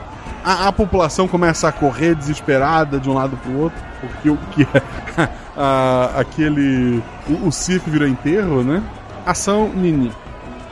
A, 0.47 0.69
a 0.69 0.73
população 0.73 1.27
começa 1.27 1.67
a 1.69 1.73
correr 1.73 2.15
desesperada 2.15 3.01
de 3.01 3.11
um 3.11 3.15
lado 3.15 3.37
pro 3.37 3.59
outro, 3.59 3.79
porque 4.01 4.31
o 4.31 4.37
que 4.53 4.65
a- 5.59 6.13
aquele 6.17 7.03
o, 7.29 7.49
o 7.49 7.53
circo 7.53 7.91
virou 7.91 8.07
enterro, 8.07 8.63
né? 8.63 8.81
Ação 9.27 9.69
Nini. 9.69 10.13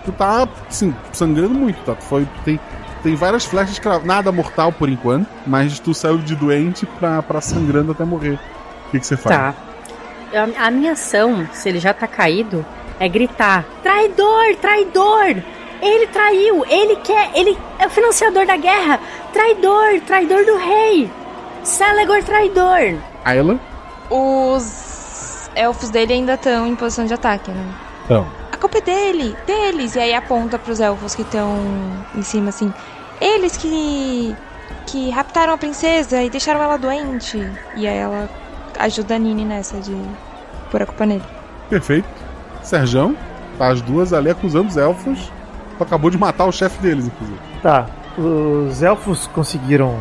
Tu 0.04 0.12
tá, 0.12 0.46
assim, 0.70 0.94
sangrando 1.12 1.54
muito, 1.54 1.82
tá? 1.84 1.94
Tu 1.96 2.04
foi, 2.04 2.28
tem, 2.44 2.60
tem 3.02 3.16
várias 3.16 3.44
flechas, 3.44 3.80
nada 4.04 4.30
mortal 4.30 4.70
por 4.70 4.88
enquanto, 4.88 5.26
mas 5.46 5.80
tu 5.80 5.92
saiu 5.92 6.18
de 6.18 6.36
doente 6.36 6.86
pra, 6.86 7.20
pra 7.22 7.40
sangrando 7.40 7.90
até 7.90 8.04
morrer. 8.04 8.38
O 8.86 8.90
que, 8.92 9.00
que 9.00 9.06
você 9.06 9.16
faz? 9.16 9.36
Tá. 9.36 9.54
A, 10.60 10.66
a 10.66 10.70
minha 10.70 10.92
ação, 10.92 11.48
se 11.52 11.68
ele 11.68 11.80
já 11.80 11.92
tá 11.92 12.06
caído, 12.06 12.64
é 13.00 13.08
gritar: 13.08 13.64
Traidor, 13.82 14.54
traidor! 14.60 15.36
Ele 15.82 16.06
traiu, 16.06 16.64
ele 16.66 16.96
quer, 16.96 17.30
ele 17.34 17.58
é 17.78 17.86
o 17.86 17.90
financiador 17.90 18.46
da 18.46 18.56
guerra! 18.56 19.00
Traidor, 19.34 20.00
traidor 20.06 20.46
do 20.46 20.56
rei! 20.56 21.10
Celegor 21.64 22.22
traidor! 22.22 22.96
Ayla? 23.24 23.58
Os 24.08 25.50
elfos 25.56 25.90
dele 25.90 26.12
ainda 26.12 26.34
estão 26.34 26.68
em 26.68 26.76
posição 26.76 27.04
de 27.04 27.14
ataque, 27.14 27.50
né? 27.50 27.74
Então. 28.04 28.24
A 28.52 28.56
culpa 28.56 28.78
é 28.78 28.80
dele, 28.80 29.36
deles. 29.44 29.96
E 29.96 29.98
aí 29.98 30.14
aponta 30.14 30.56
pros 30.56 30.78
elfos 30.78 31.16
que 31.16 31.22
estão 31.22 31.52
em 32.14 32.22
cima, 32.22 32.50
assim. 32.50 32.72
Eles 33.20 33.56
que. 33.56 34.36
que 34.86 35.10
raptaram 35.10 35.52
a 35.52 35.58
princesa 35.58 36.22
e 36.22 36.30
deixaram 36.30 36.62
ela 36.62 36.76
doente. 36.76 37.38
E 37.74 37.88
aí 37.88 37.98
ela 37.98 38.30
ajuda 38.78 39.16
a 39.16 39.18
Nini 39.18 39.44
nessa 39.44 39.78
de 39.80 40.00
pôr 40.70 40.80
a 40.80 40.86
culpa 40.86 41.06
nele. 41.06 41.24
Perfeito. 41.68 42.06
Serjão, 42.62 43.16
tá 43.58 43.66
as 43.66 43.82
duas 43.82 44.12
ali 44.12 44.30
acusando 44.30 44.68
os 44.68 44.76
elfos. 44.76 45.32
Tu 45.76 45.82
acabou 45.82 46.08
de 46.08 46.16
matar 46.16 46.44
o 46.44 46.52
chefe 46.52 46.80
deles, 46.80 47.06
inclusive. 47.06 47.40
Tá. 47.60 47.88
Os 48.16 48.82
elfos 48.82 49.26
conseguiram 49.28 49.98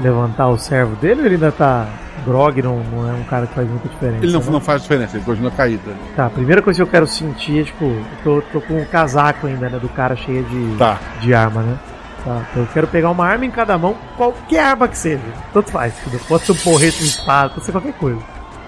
levantar 0.00 0.48
o 0.48 0.58
servo 0.58 0.96
dele 0.96 1.20
ou 1.20 1.26
ele 1.26 1.34
ainda 1.36 1.52
tá 1.52 1.86
grog? 2.24 2.60
Não, 2.62 2.78
não 2.80 3.08
é 3.08 3.12
um 3.12 3.24
cara 3.24 3.46
que 3.46 3.54
faz 3.54 3.68
muita 3.68 3.88
diferença? 3.88 4.24
Ele 4.24 4.32
não, 4.32 4.40
né? 4.40 4.46
não 4.50 4.60
faz 4.60 4.82
diferença, 4.82 5.16
ele 5.16 5.24
continua 5.24 5.50
caído 5.50 5.90
ali. 5.90 5.98
Tá, 6.16 6.26
a 6.26 6.30
primeira 6.30 6.62
coisa 6.62 6.78
que 6.78 6.82
eu 6.82 6.90
quero 6.90 7.06
sentir 7.06 7.60
é, 7.60 7.64
tipo, 7.64 7.84
eu 7.84 8.04
tô, 8.24 8.42
tô 8.52 8.60
com 8.60 8.80
um 8.80 8.84
casaco 8.84 9.46
ainda, 9.46 9.68
né, 9.68 9.78
do 9.78 9.88
cara 9.88 10.16
cheio 10.16 10.42
de, 10.44 10.76
Tá. 10.76 10.98
de 11.20 11.32
arma, 11.34 11.62
né? 11.62 11.78
Tá, 12.24 12.42
então 12.50 12.62
eu 12.62 12.68
quero 12.72 12.86
pegar 12.86 13.10
uma 13.10 13.26
arma 13.26 13.44
em 13.44 13.50
cada 13.50 13.76
mão, 13.76 13.96
qualquer 14.16 14.60
arma 14.64 14.88
que 14.88 14.96
seja. 14.96 15.22
Tanto 15.52 15.70
faz, 15.70 15.94
pode 16.28 16.44
ser 16.44 16.52
um 16.52 16.56
porrete, 16.56 17.02
um 17.02 17.06
espada, 17.06 17.50
pode 17.50 17.64
ser 17.64 17.72
qualquer 17.72 17.94
coisa. 17.94 18.18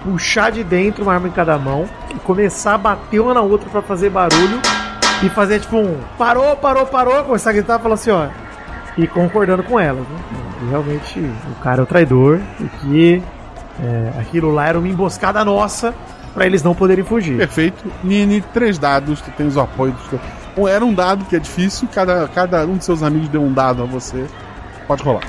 Puxar 0.03 0.51
de 0.51 0.63
dentro 0.63 1.03
uma 1.03 1.13
arma 1.13 1.27
em 1.27 1.31
cada 1.31 1.57
mão 1.57 1.85
e 2.11 2.19
começar 2.19 2.75
a 2.75 2.77
bater 2.77 3.19
uma 3.19 3.33
na 3.33 3.41
outra 3.41 3.67
pra 3.69 3.81
fazer 3.81 4.09
barulho 4.09 4.59
e 5.23 5.29
fazer 5.29 5.59
tipo 5.61 5.77
um 5.77 5.97
parou, 6.17 6.55
parou, 6.57 6.85
parou, 6.85 7.23
começar 7.23 7.49
a 7.49 7.53
gritar 7.53 7.79
e 7.79 7.81
falar 7.81 7.95
assim, 7.95 8.11
ó. 8.11 8.27
E 8.97 9.07
concordando 9.07 9.61
com 9.63 9.79
elas, 9.79 10.07
né? 10.07 10.19
Realmente 10.69 11.19
o 11.19 11.55
cara 11.61 11.81
é 11.81 11.83
o 11.83 11.85
traidor 11.85 12.39
e 12.61 12.63
que 12.79 13.23
é, 13.83 14.19
aquilo 14.21 14.51
lá 14.51 14.67
era 14.67 14.79
uma 14.79 14.87
emboscada 14.87 15.43
nossa 15.43 15.93
pra 16.33 16.45
eles 16.45 16.63
não 16.63 16.73
poderem 16.73 17.03
fugir. 17.03 17.37
Perfeito. 17.37 17.83
Nini, 18.03 18.41
três 18.53 18.77
dados, 18.77 19.19
tu 19.21 19.31
tens 19.31 19.55
o 19.57 19.59
apoio 19.61 19.91
dos 19.93 20.07
teus. 20.07 20.21
Um, 20.57 20.65
era 20.67 20.85
um 20.85 20.93
dado 20.93 21.25
que 21.25 21.35
é 21.35 21.39
difícil, 21.39 21.87
cada, 21.93 22.27
cada 22.29 22.65
um 22.65 22.77
de 22.77 22.85
seus 22.85 23.03
amigos 23.03 23.27
deu 23.27 23.41
um 23.41 23.51
dado 23.51 23.83
a 23.83 23.85
você. 23.85 24.25
Pode 24.87 25.03
rolar. 25.03 25.23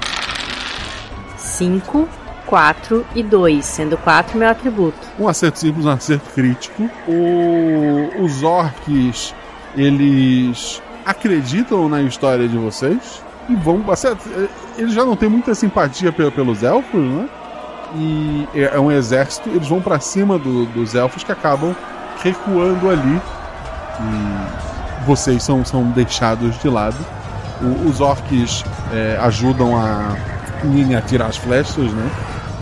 5, 1.37 2.09
4 2.47 3.05
e 3.17 3.23
2, 3.23 3.65
sendo 3.65 3.97
4 3.99 4.39
meu 4.39 4.49
atributo. 4.49 4.99
Um 5.19 5.27
acerto 5.29 5.59
simples, 5.59 5.85
um 5.87 5.91
acerto 5.91 6.31
crítico. 6.35 6.89
O- 7.09 8.23
os 8.25 8.43
orcs, 8.45 9.35
eles 9.77 10.81
acreditam 11.05 11.89
na 11.89 12.03
história 12.03 12.47
de 12.49 12.57
vocês 12.57 13.23
e 13.48 13.55
vão. 13.55 13.82
eh, 13.89 14.48
Eles 14.78 14.93
já 14.93 15.05
não 15.05 15.16
têm 15.16 15.28
muita 15.28 15.55
simpatia 15.55 16.12
pe- 16.12 16.31
pelos 16.31 16.62
elfos, 16.62 17.01
né? 17.01 17.28
E 17.94 18.48
é 18.55 18.73
é 18.74 18.81
um 18.81 18.90
exército, 18.90 19.48
eles 19.48 19.68
vão 19.68 19.81
pra 19.81 19.98
cima 20.01 20.39
do- 20.39 20.66
dos 20.66 20.94
elfos 20.94 21.23
que 21.24 21.32
acabam 21.32 21.74
recuando 22.23 22.90
ali. 22.90 23.20
E 24.01 25.05
vocês 25.06 25.43
são, 25.43 25.64
são 25.64 25.85
deixados 25.90 26.59
de 26.60 26.68
lado. 26.68 26.97
O- 27.62 27.89
os 27.89 28.01
orcs 28.01 28.64
é, 28.93 29.18
ajudam 29.23 29.77
a 29.77 30.14
Nini 30.64 30.97
a 30.97 31.01
tirar 31.02 31.27
as 31.27 31.36
flechas, 31.36 31.93
né? 31.93 32.10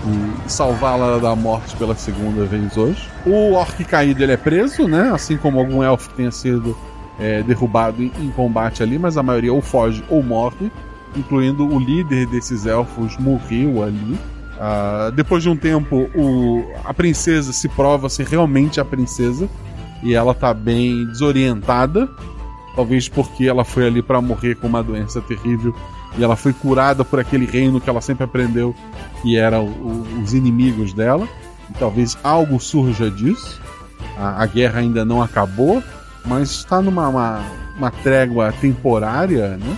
E 0.06 0.50
salvá-la 0.50 1.18
da 1.18 1.34
morte 1.34 1.74
pela 1.76 1.94
segunda 1.94 2.44
vez 2.44 2.76
hoje. 2.76 3.08
O 3.24 3.52
orc 3.54 3.82
caído 3.84 4.22
ele 4.22 4.32
é 4.32 4.36
preso, 4.36 4.86
né? 4.86 5.10
Assim 5.14 5.36
como 5.38 5.58
algum 5.58 5.82
elfo 5.82 6.10
que 6.10 6.16
tenha 6.16 6.30
sido 6.30 6.76
é, 7.18 7.42
derrubado 7.42 8.02
em, 8.02 8.10
em 8.20 8.30
combate 8.30 8.82
ali, 8.82 8.98
mas 8.98 9.16
a 9.16 9.22
maioria 9.22 9.52
ou 9.52 9.62
foge 9.62 10.02
ou 10.08 10.22
morre, 10.22 10.70
incluindo 11.16 11.66
o 11.66 11.78
líder 11.78 12.26
desses 12.26 12.66
elfos 12.66 13.16
morreu 13.18 13.82
ali. 13.82 14.18
Ah, 14.58 15.10
depois 15.14 15.42
de 15.42 15.48
um 15.48 15.56
tempo, 15.56 16.08
o- 16.14 16.64
a 16.84 16.92
princesa 16.94 17.52
se 17.52 17.68
prova 17.68 18.08
ser 18.08 18.26
realmente 18.26 18.80
a 18.80 18.84
princesa 18.84 19.48
e 20.02 20.14
ela 20.14 20.34
tá 20.34 20.52
bem 20.54 21.04
desorientada, 21.06 22.08
talvez 22.76 23.08
porque 23.08 23.44
ela 23.46 23.64
foi 23.64 23.86
ali 23.86 24.02
para 24.02 24.20
morrer 24.20 24.56
com 24.56 24.66
uma 24.66 24.82
doença 24.82 25.20
terrível 25.20 25.74
e 26.16 26.22
ela 26.22 26.36
foi 26.36 26.52
curada 26.52 27.04
por 27.04 27.18
aquele 27.18 27.46
reino 27.46 27.80
que 27.80 27.90
ela 27.90 28.00
sempre 28.00 28.24
aprendeu 28.24 28.74
que 29.22 29.36
eram 29.36 29.72
os 30.22 30.32
inimigos 30.34 30.92
dela. 30.92 31.26
E 31.70 31.74
talvez 31.78 32.16
algo 32.22 32.60
surja 32.60 33.10
disso. 33.10 33.60
A, 34.16 34.42
a 34.42 34.46
guerra 34.46 34.80
ainda 34.80 35.04
não 35.04 35.20
acabou, 35.22 35.82
mas 36.24 36.50
está 36.50 36.80
numa 36.80 37.08
uma, 37.08 37.42
uma 37.76 37.90
trégua 37.90 38.52
temporária, 38.60 39.56
né? 39.56 39.76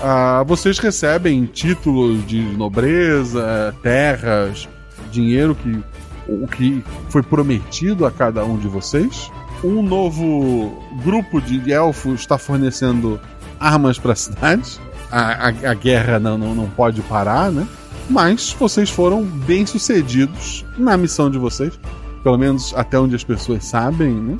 Ah, 0.00 0.44
vocês 0.46 0.78
recebem 0.78 1.44
títulos 1.46 2.24
de 2.26 2.40
nobreza, 2.56 3.74
terras, 3.82 4.68
dinheiro 5.10 5.54
que 5.56 5.82
o 6.28 6.46
que 6.46 6.84
foi 7.08 7.22
prometido 7.22 8.04
a 8.06 8.10
cada 8.10 8.44
um 8.44 8.56
de 8.58 8.68
vocês. 8.68 9.30
Um 9.64 9.82
novo 9.82 10.72
grupo 11.02 11.40
de 11.40 11.72
elfos 11.72 12.20
está 12.20 12.38
fornecendo 12.38 13.18
armas 13.58 13.98
para 13.98 14.12
a 14.12 14.16
cidade. 14.16 14.78
A, 15.10 15.48
a- 15.48 15.74
guerra 15.74 16.20
não, 16.20 16.36
não, 16.38 16.54
não 16.54 16.68
pode 16.68 17.00
parar, 17.02 17.50
né? 17.50 17.66
Mas 18.10 18.52
vocês 18.52 18.88
foram 18.90 19.22
bem 19.24 19.64
sucedidos 19.66 20.64
na 20.76 20.96
missão 20.96 21.30
de 21.30 21.38
vocês. 21.38 21.78
Pelo 22.22 22.36
menos 22.38 22.72
até 22.76 22.98
onde 23.00 23.16
as 23.16 23.24
pessoas 23.24 23.64
sabem, 23.64 24.12
né? 24.14 24.36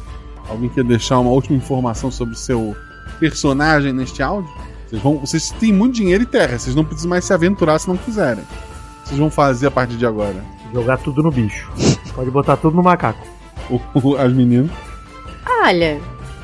Alguém 0.48 0.68
quer 0.68 0.84
deixar 0.84 1.18
uma 1.18 1.30
última 1.30 1.56
informação 1.56 2.10
sobre 2.10 2.34
o 2.34 2.38
seu 2.38 2.76
personagem 3.20 3.92
neste 3.92 4.22
áudio? 4.22 4.50
Vocês, 4.88 5.02
vão, 5.02 5.18
vocês 5.18 5.50
têm 5.50 5.72
muito 5.72 5.96
dinheiro 5.96 6.22
e 6.22 6.26
terra, 6.26 6.58
vocês 6.58 6.74
não 6.74 6.84
precisam 6.84 7.10
mais 7.10 7.24
se 7.24 7.32
aventurar 7.32 7.78
se 7.78 7.88
não 7.88 7.96
quiserem. 7.96 8.42
O 8.42 8.46
que 9.02 9.08
Vocês 9.08 9.18
vão 9.20 9.30
fazer 9.30 9.66
a 9.66 9.70
partir 9.70 9.96
de 9.96 10.06
agora. 10.06 10.42
Jogar 10.72 10.98
tudo 10.98 11.22
no 11.22 11.30
bicho. 11.30 11.70
Pode 12.14 12.30
botar 12.30 12.56
tudo 12.56 12.76
no 12.76 12.82
macaco. 12.82 13.24
O- 13.70 13.80
o- 13.94 14.16
as 14.16 14.32
meninas. 14.32 14.70
Olha, 15.62 16.00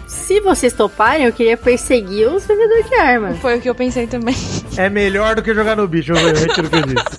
se 0.06 0.40
vocês 0.40 0.72
toparem, 0.72 1.26
eu 1.26 1.32
queria 1.32 1.56
perseguir 1.56 2.28
os 2.28 2.44
vendedores 2.46 2.88
de 2.88 2.94
arma. 2.96 3.32
Foi 3.34 3.56
o 3.56 3.60
que 3.60 3.68
eu 3.68 3.74
pensei 3.74 4.06
também. 4.06 4.34
É 4.76 4.88
melhor 4.90 5.36
do 5.36 5.42
que 5.42 5.54
jogar 5.54 5.76
no 5.76 5.86
bicho, 5.88 6.12
eu 6.12 6.34
retiro 6.34 6.66
o 6.66 6.70
que 6.70 6.76
eu 6.76 6.82
disse. 6.82 7.04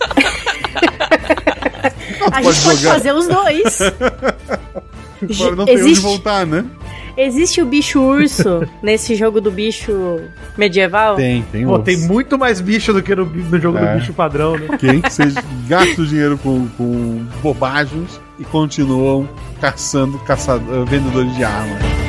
A 2.25 2.41
Pode 2.41 2.53
gente 2.53 2.65
pode 2.65 2.85
fazer 2.87 3.13
os 3.13 3.27
dois. 3.27 3.79
Agora 5.35 5.55
não 5.55 5.65
tem 5.65 5.75
onde 5.75 5.83
Existe- 5.85 6.01
voltar, 6.03 6.45
né? 6.45 6.65
Existe 7.17 7.61
o 7.61 7.65
bicho 7.65 8.01
urso 8.01 8.67
nesse 8.83 9.15
jogo 9.15 9.39
do 9.39 9.49
bicho 9.49 10.19
medieval? 10.57 11.15
Tem, 11.15 11.43
tem 11.51 11.63
Pô, 11.65 11.71
urso. 11.73 11.83
tem 11.83 11.97
muito 11.97 12.37
mais 12.37 12.59
bicho 12.59 12.91
do 12.91 13.01
que 13.01 13.15
no, 13.15 13.25
no 13.25 13.59
jogo 13.59 13.77
É. 13.77 13.93
do 13.93 13.99
bicho 13.99 14.13
padrão, 14.13 14.57
né? 14.57 14.67
Ok? 14.69 15.01
Vocês 15.09 15.33
gastam 15.67 16.03
dinheiro 16.05 16.37
com, 16.37 16.67
com 16.77 17.25
bobagens 17.41 18.19
e 18.37 18.43
continuam 18.43 19.29
caçando 19.61 20.19
caçador, 20.19 20.85
vendedores 20.85 21.33
de 21.37 21.43
armas. 21.45 22.04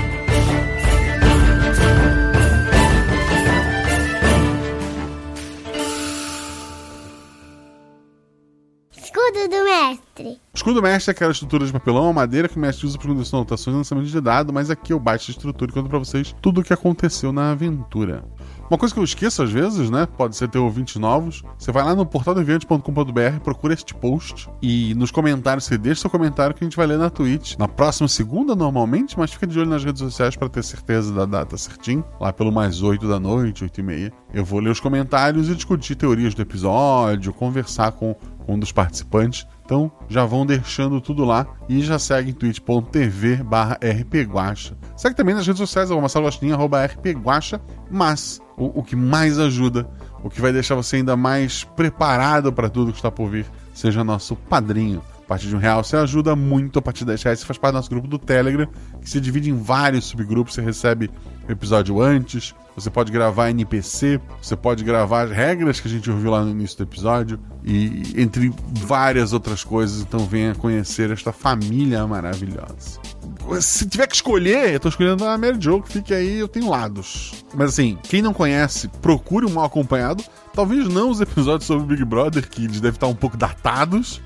Mestre. 10.16 10.40
Escudo 10.54 10.82
mestre 10.82 11.10
é 11.10 11.12
aquela 11.12 11.32
estrutura 11.32 11.66
de 11.66 11.72
papelão 11.72 12.06
ou 12.06 12.12
madeira 12.12 12.48
que 12.48 12.56
o 12.56 12.60
mestre 12.60 12.86
usa 12.86 12.98
para 12.98 13.08
condução 13.08 13.40
anotações 13.40 13.74
e 13.74 13.78
lançamento 13.78 14.06
de 14.06 14.20
dado, 14.20 14.52
mas 14.52 14.70
aqui 14.70 14.92
eu 14.92 14.98
baixo 14.98 15.30
a 15.30 15.32
estrutura 15.32 15.70
e 15.70 15.74
conto 15.74 15.88
pra 15.88 15.98
vocês 15.98 16.34
tudo 16.40 16.60
o 16.60 16.64
que 16.64 16.72
aconteceu 16.72 17.32
na 17.32 17.52
aventura. 17.52 18.24
Uma 18.68 18.78
coisa 18.78 18.92
que 18.92 18.98
eu 18.98 19.04
esqueço 19.04 19.44
às 19.44 19.52
vezes, 19.52 19.90
né? 19.90 20.06
Pode 20.06 20.34
ser 20.34 20.48
ter 20.48 20.58
ouvintes 20.58 20.96
novos. 20.96 21.44
Você 21.56 21.70
vai 21.70 21.84
lá 21.84 21.94
no 21.94 22.04
portaldeviante.com.br, 22.04 23.40
procura 23.44 23.74
este 23.74 23.94
post 23.94 24.50
e 24.60 24.92
nos 24.94 25.12
comentários 25.12 25.64
você 25.64 25.78
deixa 25.78 26.00
seu 26.00 26.10
comentário 26.10 26.52
que 26.52 26.64
a 26.64 26.66
gente 26.66 26.76
vai 26.76 26.86
ler 26.86 26.98
na 26.98 27.08
Twitch. 27.08 27.56
Na 27.58 27.68
próxima 27.68 28.08
segunda, 28.08 28.56
normalmente, 28.56 29.16
mas 29.16 29.32
fica 29.32 29.46
de 29.46 29.56
olho 29.60 29.70
nas 29.70 29.84
redes 29.84 30.02
sociais 30.02 30.34
para 30.34 30.48
ter 30.48 30.64
certeza 30.64 31.12
da 31.12 31.24
data 31.24 31.56
certinho. 31.56 32.04
Lá 32.20 32.32
pelo 32.32 32.50
mais 32.50 32.82
8 32.82 33.06
da 33.06 33.20
noite, 33.20 33.62
8 33.62 33.80
e 33.80 33.82
meia. 33.84 34.12
Eu 34.34 34.44
vou 34.44 34.58
ler 34.58 34.70
os 34.70 34.80
comentários 34.80 35.48
e 35.48 35.54
discutir 35.54 35.94
teorias 35.94 36.34
do 36.34 36.42
episódio, 36.42 37.32
conversar 37.32 37.92
com 37.92 38.16
um 38.48 38.58
dos 38.58 38.72
participantes. 38.72 39.46
Então 39.66 39.90
já 40.08 40.24
vão 40.24 40.46
deixando 40.46 41.00
tudo 41.00 41.24
lá 41.24 41.44
e 41.68 41.82
já 41.82 41.98
segue 41.98 42.30
em 42.30 42.32
twitch.tv 42.32 43.42
barra. 43.42 43.76
Segue 44.96 45.16
também 45.16 45.34
nas 45.34 45.44
redes 45.44 45.58
sociais, 45.58 45.90
arroba 45.90 46.02
Marcelo 46.02 46.26
Guaxinim, 46.26 46.52
arroba 46.52 46.86
rpguacha, 46.86 47.60
mas 47.90 48.40
o, 48.56 48.78
o 48.78 48.82
que 48.84 48.94
mais 48.94 49.40
ajuda, 49.40 49.90
o 50.22 50.30
que 50.30 50.40
vai 50.40 50.52
deixar 50.52 50.76
você 50.76 50.96
ainda 50.96 51.16
mais 51.16 51.64
preparado 51.64 52.52
para 52.52 52.70
tudo 52.70 52.92
que 52.92 52.98
está 52.98 53.10
por 53.10 53.28
vir, 53.28 53.44
seja 53.74 54.04
nosso 54.04 54.36
padrinho. 54.36 55.02
A 55.24 55.26
partir 55.26 55.48
de 55.48 55.56
um 55.56 55.58
real 55.58 55.82
você 55.82 55.96
ajuda 55.96 56.36
muito, 56.36 56.78
a 56.78 56.82
partir 56.82 57.00
de 57.00 57.06
10 57.06 57.22
reais 57.24 57.40
você 57.40 57.46
faz 57.46 57.58
parte 57.58 57.72
do 57.72 57.76
nosso 57.76 57.90
grupo 57.90 58.06
do 58.06 58.18
Telegram, 58.20 58.68
que 59.00 59.10
se 59.10 59.20
divide 59.20 59.50
em 59.50 59.56
vários 59.56 60.04
subgrupos, 60.04 60.54
você 60.54 60.62
recebe 60.62 61.10
o 61.48 61.50
episódio 61.50 62.00
antes, 62.00 62.54
você 62.76 62.90
pode 62.90 63.10
gravar 63.10 63.50
NPC, 63.50 64.20
você 64.40 64.54
pode 64.54 64.84
gravar 64.84 65.22
as 65.22 65.30
regras 65.30 65.80
que 65.80 65.88
a 65.88 65.90
gente 65.90 66.10
ouviu 66.10 66.30
lá 66.30 66.44
no 66.44 66.50
início 66.50 66.76
do 66.76 66.82
episódio, 66.82 67.40
e 67.64 68.12
entre 68.16 68.52
várias 68.82 69.32
outras 69.32 69.64
coisas, 69.64 70.02
então 70.02 70.20
venha 70.20 70.54
conhecer 70.54 71.10
esta 71.10 71.32
família 71.32 72.06
maravilhosa. 72.06 73.00
Se 73.60 73.88
tiver 73.88 74.06
que 74.06 74.16
escolher, 74.16 74.74
eu 74.74 74.80
tô 74.80 74.88
escolhendo 74.88 75.24
a 75.24 75.38
Mary 75.38 75.56
Jo, 75.58 75.80
que 75.80 75.92
fique 75.92 76.12
aí, 76.12 76.38
eu 76.38 76.48
tenho 76.48 76.68
lados. 76.68 77.44
Mas 77.54 77.70
assim, 77.70 77.96
quem 78.02 78.20
não 78.20 78.34
conhece, 78.34 78.88
procure 79.00 79.46
um 79.46 79.50
mal 79.50 79.64
acompanhado. 79.64 80.22
Talvez 80.52 80.88
não 80.88 81.10
os 81.10 81.20
episódios 81.20 81.64
sobre 81.64 81.84
o 81.84 81.86
Big 81.86 82.04
Brother, 82.04 82.48
que 82.48 82.64
eles 82.64 82.80
devem 82.80 82.96
estar 82.96 83.06
um 83.06 83.14
pouco 83.14 83.36
datados. 83.36 84.20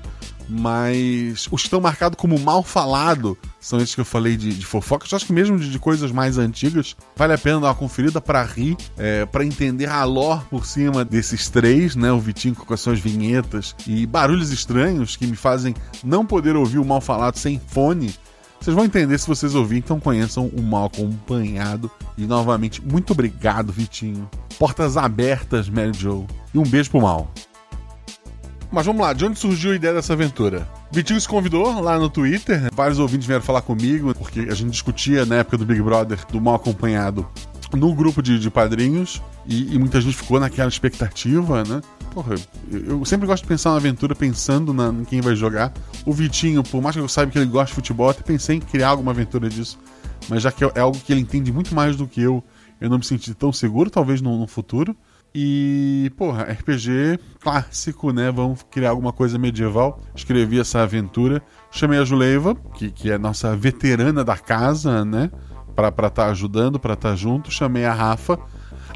Mas 0.53 1.47
os 1.49 1.61
que 1.61 1.67
estão 1.67 1.79
marcados 1.79 2.17
como 2.17 2.37
mal 2.37 2.61
falado 2.61 3.37
são 3.57 3.79
esses 3.79 3.95
que 3.95 4.01
eu 4.01 4.05
falei 4.05 4.35
de, 4.35 4.53
de 4.53 4.65
fofocas. 4.65 5.13
Acho 5.13 5.25
que 5.25 5.31
mesmo 5.31 5.57
de, 5.57 5.71
de 5.71 5.79
coisas 5.79 6.11
mais 6.11 6.37
antigas, 6.37 6.93
vale 7.15 7.31
a 7.31 7.37
pena 7.37 7.61
dar 7.61 7.67
uma 7.67 7.75
conferida 7.75 8.19
para 8.19 8.43
rir, 8.43 8.75
é, 8.97 9.25
para 9.25 9.45
entender 9.45 9.87
a 9.87 10.03
lore 10.03 10.43
por 10.49 10.65
cima 10.65 11.05
desses 11.05 11.47
três, 11.47 11.95
né? 11.95 12.11
O 12.11 12.19
Vitinho 12.19 12.53
com 12.53 12.73
as 12.73 12.81
suas 12.81 12.99
vinhetas 12.99 13.73
e 13.87 14.05
barulhos 14.05 14.51
estranhos 14.51 15.15
que 15.15 15.25
me 15.25 15.37
fazem 15.37 15.73
não 16.03 16.25
poder 16.25 16.57
ouvir 16.57 16.79
o 16.79 16.85
mal 16.85 16.99
falado 16.99 17.37
sem 17.37 17.57
fone. 17.57 18.13
Vocês 18.59 18.75
vão 18.75 18.83
entender 18.83 19.17
se 19.17 19.27
vocês 19.27 19.55
ouvirem, 19.55 19.79
então 19.79 20.01
conheçam 20.01 20.47
o 20.47 20.61
mal 20.61 20.87
acompanhado. 20.87 21.89
E 22.17 22.25
novamente, 22.25 22.81
muito 22.81 23.13
obrigado, 23.13 23.71
Vitinho. 23.71 24.29
Portas 24.59 24.97
abertas, 24.97 25.69
Mary 25.69 25.93
Joe. 25.93 26.27
E 26.53 26.57
um 26.57 26.63
beijo 26.63 26.91
pro 26.91 27.01
mal. 27.01 27.31
Mas 28.71 28.85
vamos 28.85 29.01
lá, 29.01 29.11
de 29.11 29.25
onde 29.25 29.37
surgiu 29.37 29.73
a 29.73 29.75
ideia 29.75 29.93
dessa 29.93 30.13
aventura? 30.13 30.65
Vitinho 30.91 31.19
se 31.19 31.27
convidou 31.27 31.81
lá 31.81 31.99
no 31.99 32.09
Twitter, 32.09 32.69
vários 32.73 32.99
ouvintes 32.99 33.27
vieram 33.27 33.43
falar 33.43 33.61
comigo, 33.61 34.15
porque 34.15 34.47
a 34.49 34.53
gente 34.53 34.71
discutia 34.71 35.25
na 35.25 35.35
época 35.35 35.57
do 35.57 35.65
Big 35.65 35.81
Brother, 35.81 36.17
do 36.31 36.39
mal 36.39 36.55
acompanhado, 36.55 37.27
no 37.73 37.93
grupo 37.93 38.21
de, 38.21 38.39
de 38.39 38.49
padrinhos, 38.49 39.21
e, 39.45 39.75
e 39.75 39.79
muita 39.79 39.99
gente 39.99 40.15
ficou 40.15 40.39
naquela 40.39 40.69
expectativa, 40.69 41.65
né? 41.65 41.81
Porra, 42.13 42.35
eu, 42.71 43.03
sempre 43.03 43.27
gosto 43.27 43.43
de 43.43 43.49
pensar 43.49 43.71
na 43.71 43.77
aventura 43.77 44.15
pensando 44.15 44.73
na, 44.73 44.87
em 44.87 45.03
quem 45.03 45.19
vai 45.19 45.35
jogar. 45.35 45.73
O 46.05 46.13
Vitinho, 46.13 46.63
por 46.63 46.81
mais 46.81 46.95
que 46.95 47.01
eu 47.01 47.07
saiba 47.09 47.29
que 47.29 47.37
ele 47.37 47.45
gosta 47.45 47.67
de 47.67 47.73
futebol, 47.73 48.09
até 48.09 48.21
pensei 48.21 48.55
em 48.55 48.59
criar 48.61 48.89
alguma 48.89 49.11
aventura 49.11 49.49
disso, 49.49 49.77
mas 50.29 50.43
já 50.43 50.51
que 50.51 50.63
é, 50.63 50.71
é 50.75 50.79
algo 50.79 50.97
que 50.97 51.11
ele 51.11 51.21
entende 51.21 51.51
muito 51.51 51.75
mais 51.75 51.97
do 51.97 52.07
que 52.07 52.21
eu, 52.21 52.41
eu 52.79 52.89
não 52.89 52.97
me 52.97 53.03
senti 53.03 53.33
tão 53.33 53.51
seguro, 53.51 53.89
talvez 53.89 54.21
no, 54.21 54.37
no 54.37 54.47
futuro. 54.47 54.95
E, 55.33 56.11
porra, 56.17 56.43
RPG 56.43 57.19
clássico, 57.39 58.11
né? 58.11 58.29
Vamos 58.31 58.63
criar 58.69 58.89
alguma 58.89 59.13
coisa 59.13 59.39
medieval. 59.39 60.01
Escrevi 60.13 60.59
essa 60.59 60.81
aventura. 60.81 61.41
Chamei 61.71 61.99
a 61.99 62.03
Juleiva, 62.03 62.53
que, 62.75 62.91
que 62.91 63.09
é 63.09 63.17
nossa 63.17 63.55
veterana 63.55 64.23
da 64.23 64.37
casa, 64.37 65.05
né? 65.05 65.31
Pra 65.73 65.87
estar 65.87 66.09
tá 66.09 66.25
ajudando, 66.27 66.79
pra 66.79 66.93
estar 66.93 67.11
tá 67.11 67.15
junto. 67.15 67.49
Chamei 67.49 67.85
a 67.85 67.93
Rafa. 67.93 68.37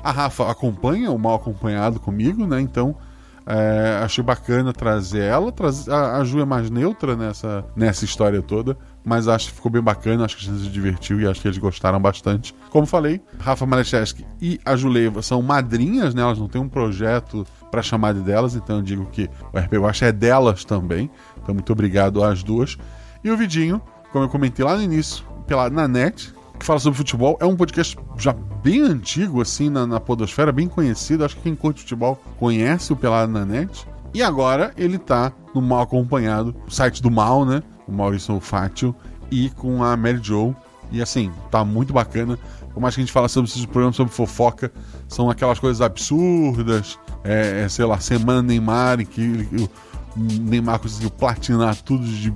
A 0.04 0.12
Rafa 0.12 0.52
acompanha 0.52 1.10
o 1.10 1.18
mal 1.18 1.36
acompanhado 1.36 2.00
comigo, 2.02 2.46
né? 2.46 2.60
Então, 2.60 2.98
é, 3.46 4.02
achei 4.04 4.24
bacana 4.24 4.74
trazer 4.74 5.24
ela. 5.24 5.52
Trazer, 5.54 5.92
a, 5.92 6.18
a 6.18 6.24
Ju 6.26 6.42
é 6.42 6.46
mais 6.46 6.70
neutra 6.70 7.16
nessa, 7.16 7.66
nessa 7.76 8.04
história 8.04 8.42
toda, 8.42 8.78
mas 9.06 9.28
acho 9.28 9.50
que 9.50 9.54
ficou 9.54 9.72
bem 9.72 9.82
bacana. 9.82 10.26
Acho 10.26 10.36
que 10.36 10.50
a 10.50 10.52
gente 10.52 10.64
se 10.64 10.70
divertiu 10.70 11.22
e 11.22 11.28
acho 11.28 11.40
que 11.40 11.48
eles 11.48 11.58
gostaram 11.58 12.02
bastante. 12.02 12.56
Como 12.70 12.86
falei, 12.86 13.22
Rafa 13.40 13.66
Malecheski 13.66 14.26
e 14.42 14.60
a 14.66 14.76
Juleiva 14.76 15.22
são 15.22 15.42
madrinhas, 15.42 16.16
né? 16.16 16.24
Elas 16.24 16.40
não 16.40 16.48
têm 16.48 16.60
um 16.60 16.68
projeto 16.68 17.46
para 17.70 17.82
chamar 17.82 18.14
de 18.14 18.22
delas, 18.22 18.56
então 18.56 18.78
eu 18.78 18.82
digo 18.82 19.06
que 19.06 19.30
o 19.54 19.60
RP 19.60 19.74
Guacha 19.74 20.08
é 20.08 20.12
delas 20.12 20.66
também. 20.66 21.10
Então, 21.42 21.54
muito 21.54 21.72
obrigado 21.72 22.24
às 22.24 22.42
duas. 22.42 22.78
E 23.24 23.30
o 23.30 23.38
Vidinho, 23.38 23.82
como 24.12 24.26
eu 24.26 24.30
comentei 24.30 24.66
lá 24.66 24.76
no 24.76 24.82
início, 24.82 25.24
pela, 25.46 25.70
na 25.70 25.88
net, 25.88 26.34
que 26.58 26.66
fala 26.66 26.80
sobre 26.80 26.98
futebol. 26.98 27.38
É 27.40 27.46
um 27.46 27.56
podcast 27.56 27.98
já 28.18 28.34
bem 28.64 28.82
antigo, 28.82 29.42
assim, 29.42 29.70
na, 29.70 29.86
na 29.86 30.00
podosfera, 30.00 30.52
bem 30.52 30.68
conhecido. 30.68 31.24
Acho 31.24 31.36
que 31.36 31.44
quem 31.44 31.56
curte 31.56 31.82
futebol 31.82 32.20
conhece 32.40 32.92
o 32.92 32.96
Pelado 32.96 33.32
na 33.32 33.46
Net. 33.46 33.88
E 34.14 34.24
agora 34.24 34.72
ele 34.78 34.98
tá 34.98 35.34
no 35.54 35.62
Mal 35.62 35.82
Acompanhado, 35.82 36.56
site 36.70 37.02
do 37.02 37.12
Mal, 37.12 37.46
né? 37.46 37.62
O 37.88 37.92
Maurício 37.92 38.40
Fátio, 38.40 38.96
e 39.32 39.50
com 39.52 39.84
a 39.84 39.96
Mary 39.96 40.20
Jo. 40.22 40.56
E 40.92 41.02
assim, 41.02 41.32
tá 41.50 41.64
muito 41.66 41.94
bacana. 41.94 42.38
Por 42.74 42.80
mais 42.80 42.94
que 42.94 43.02
a 43.02 43.04
gente 43.04 43.14
fala 43.14 43.28
sobre 43.28 43.50
esses 43.50 43.66
programas 43.66 43.96
sobre 43.96 44.14
fofoca, 44.14 44.72
são 45.08 45.30
aquelas 45.30 45.60
coisas 45.60 45.82
absurdas. 45.82 47.00
É, 47.24 47.64
é, 47.64 47.70
sei 47.70 47.86
lá, 47.86 48.00
Semana 48.00 48.42
Neymar, 48.42 49.00
em 49.00 49.06
que 49.06 49.48
o 49.54 49.70
Neymar 50.16 50.80
conseguiu 50.80 51.10
platinar 51.10 51.76
tudo 51.82 52.06
de 52.06 52.34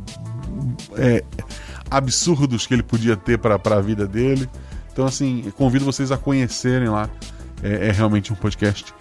é, 0.98 1.24
absurdos 1.92 2.66
que 2.66 2.74
ele 2.74 2.84
podia 2.84 3.16
ter 3.16 3.38
para 3.38 3.56
a 3.56 3.82
vida 3.82 4.08
dele. 4.08 4.50
Então, 4.92 5.06
assim, 5.06 5.52
convido 5.56 5.86
vocês 5.86 6.12
a 6.12 6.18
conhecerem 6.18 6.90
lá. 6.90 7.10
É, 7.62 7.88
é 7.88 7.92
realmente 7.92 8.32
um 8.32 8.36
podcast 8.36 8.94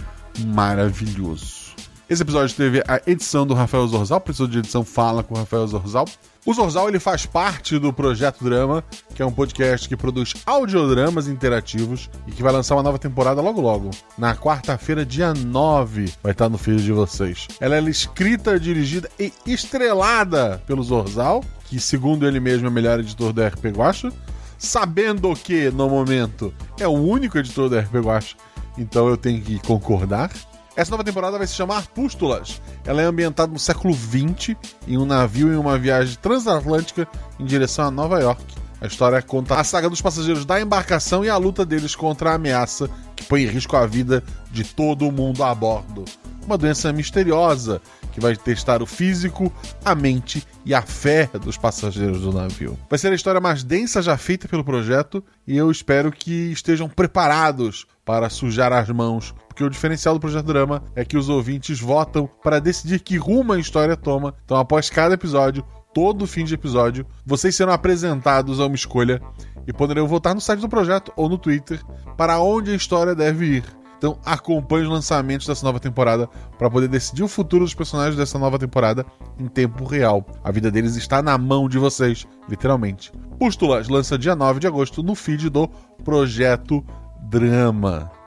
maravilhoso. 0.46 1.68
Esse 2.08 2.22
episódio 2.22 2.56
teve 2.56 2.82
a 2.88 3.00
edição 3.06 3.46
do 3.46 3.54
Rafael 3.54 3.86
Zorzal, 3.86 4.20
professor 4.20 4.48
de 4.48 4.58
edição 4.58 4.82
Fala 4.82 5.22
com 5.22 5.34
o 5.34 5.38
Rafael 5.38 5.66
Zorzal. 5.66 6.06
O 6.48 6.54
Zorzal 6.54 6.88
ele 6.88 6.98
faz 6.98 7.26
parte 7.26 7.78
do 7.78 7.92
Projeto 7.92 8.42
Drama, 8.42 8.82
que 9.14 9.20
é 9.20 9.26
um 9.26 9.30
podcast 9.30 9.86
que 9.86 9.94
produz 9.94 10.32
audiodramas 10.46 11.28
interativos 11.28 12.08
e 12.26 12.30
que 12.30 12.42
vai 12.42 12.50
lançar 12.50 12.74
uma 12.74 12.82
nova 12.82 12.98
temporada 12.98 13.42
logo 13.42 13.60
logo. 13.60 13.90
Na 14.16 14.34
quarta-feira, 14.34 15.04
dia 15.04 15.34
9, 15.34 16.10
vai 16.22 16.32
estar 16.32 16.48
no 16.48 16.56
feed 16.56 16.82
de 16.82 16.90
vocês. 16.90 17.48
Ela 17.60 17.76
é 17.76 17.82
escrita, 17.82 18.58
dirigida 18.58 19.10
e 19.20 19.30
estrelada 19.44 20.62
pelo 20.66 20.82
Zorzal, 20.82 21.44
que 21.66 21.78
segundo 21.78 22.26
ele 22.26 22.40
mesmo 22.40 22.66
é 22.66 22.70
o 22.70 22.72
melhor 22.72 22.98
editor 22.98 23.30
da 23.34 23.48
RP 23.48 23.66
Guacha, 23.66 24.10
sabendo 24.56 25.34
que, 25.36 25.70
no 25.70 25.86
momento, 25.86 26.54
é 26.80 26.88
o 26.88 26.92
único 26.92 27.36
editor 27.36 27.68
da 27.68 27.80
RP 27.80 27.96
Guacha, 27.96 28.36
então 28.78 29.06
eu 29.06 29.18
tenho 29.18 29.42
que 29.42 29.58
concordar. 29.58 30.30
Essa 30.78 30.92
nova 30.92 31.02
temporada 31.02 31.36
vai 31.36 31.46
se 31.48 31.54
chamar 31.54 31.88
Pústulas. 31.88 32.62
Ela 32.86 33.02
é 33.02 33.04
ambientada 33.04 33.50
no 33.50 33.58
século 33.58 33.92
XX, 33.92 34.54
em 34.86 34.96
um 34.96 35.04
navio 35.04 35.52
em 35.52 35.56
uma 35.56 35.76
viagem 35.76 36.16
transatlântica 36.22 37.08
em 37.36 37.44
direção 37.44 37.86
a 37.86 37.90
Nova 37.90 38.20
York. 38.20 38.44
A 38.80 38.86
história 38.86 39.20
conta 39.20 39.56
a 39.56 39.64
saga 39.64 39.90
dos 39.90 40.00
passageiros 40.00 40.44
da 40.44 40.60
embarcação 40.60 41.24
e 41.24 41.28
a 41.28 41.36
luta 41.36 41.66
deles 41.66 41.96
contra 41.96 42.30
a 42.30 42.34
ameaça 42.34 42.88
que 43.16 43.24
põe 43.24 43.42
em 43.42 43.48
risco 43.48 43.74
a 43.74 43.84
vida 43.86 44.22
de 44.52 44.62
todo 44.62 45.10
mundo 45.10 45.42
a 45.42 45.52
bordo. 45.52 46.04
Uma 46.46 46.56
doença 46.56 46.92
misteriosa 46.92 47.82
que 48.12 48.20
vai 48.20 48.36
testar 48.36 48.80
o 48.80 48.86
físico, 48.86 49.52
a 49.84 49.96
mente 49.96 50.46
e 50.64 50.72
a 50.74 50.80
fé 50.80 51.28
dos 51.42 51.56
passageiros 51.56 52.20
do 52.20 52.32
navio. 52.32 52.78
Vai 52.88 53.00
ser 53.00 53.10
a 53.10 53.16
história 53.16 53.40
mais 53.40 53.64
densa 53.64 54.00
já 54.00 54.16
feita 54.16 54.46
pelo 54.46 54.62
projeto 54.62 55.24
e 55.44 55.56
eu 55.56 55.72
espero 55.72 56.12
que 56.12 56.52
estejam 56.52 56.88
preparados 56.88 57.84
para 58.04 58.30
sujar 58.30 58.72
as 58.72 58.88
mãos, 58.88 59.34
porque 59.58 59.64
o 59.64 59.70
diferencial 59.70 60.14
do 60.14 60.20
Projeto 60.20 60.46
Drama 60.46 60.84
é 60.94 61.04
que 61.04 61.16
os 61.16 61.28
ouvintes 61.28 61.80
votam 61.80 62.30
para 62.44 62.60
decidir 62.60 63.00
que 63.00 63.16
rumo 63.16 63.52
a 63.52 63.58
história 63.58 63.96
toma. 63.96 64.32
Então, 64.44 64.56
após 64.56 64.88
cada 64.88 65.14
episódio, 65.16 65.64
todo 65.92 66.28
fim 66.28 66.44
de 66.44 66.54
episódio, 66.54 67.04
vocês 67.26 67.56
serão 67.56 67.72
apresentados 67.72 68.60
a 68.60 68.66
uma 68.66 68.76
escolha 68.76 69.20
e 69.66 69.72
poderão 69.72 70.06
votar 70.06 70.32
no 70.32 70.40
site 70.40 70.60
do 70.60 70.68
projeto 70.68 71.12
ou 71.16 71.28
no 71.28 71.36
Twitter 71.36 71.84
para 72.16 72.38
onde 72.38 72.70
a 72.70 72.76
história 72.76 73.16
deve 73.16 73.46
ir. 73.46 73.64
Então 73.96 74.16
acompanhe 74.24 74.84
os 74.84 74.92
lançamentos 74.92 75.48
dessa 75.48 75.66
nova 75.66 75.80
temporada 75.80 76.28
para 76.56 76.70
poder 76.70 76.86
decidir 76.86 77.24
o 77.24 77.28
futuro 77.28 77.64
dos 77.64 77.74
personagens 77.74 78.14
dessa 78.14 78.38
nova 78.38 78.60
temporada 78.60 79.04
em 79.40 79.48
tempo 79.48 79.84
real. 79.84 80.24
A 80.44 80.52
vida 80.52 80.70
deles 80.70 80.94
está 80.94 81.20
na 81.20 81.36
mão 81.36 81.68
de 81.68 81.78
vocês, 81.78 82.28
literalmente. 82.48 83.10
Pústulas 83.40 83.88
lança 83.88 84.16
dia 84.16 84.36
9 84.36 84.60
de 84.60 84.68
agosto 84.68 85.02
no 85.02 85.16
feed 85.16 85.50
do 85.50 85.68
Projeto 86.04 86.84
Drama. 87.28 88.17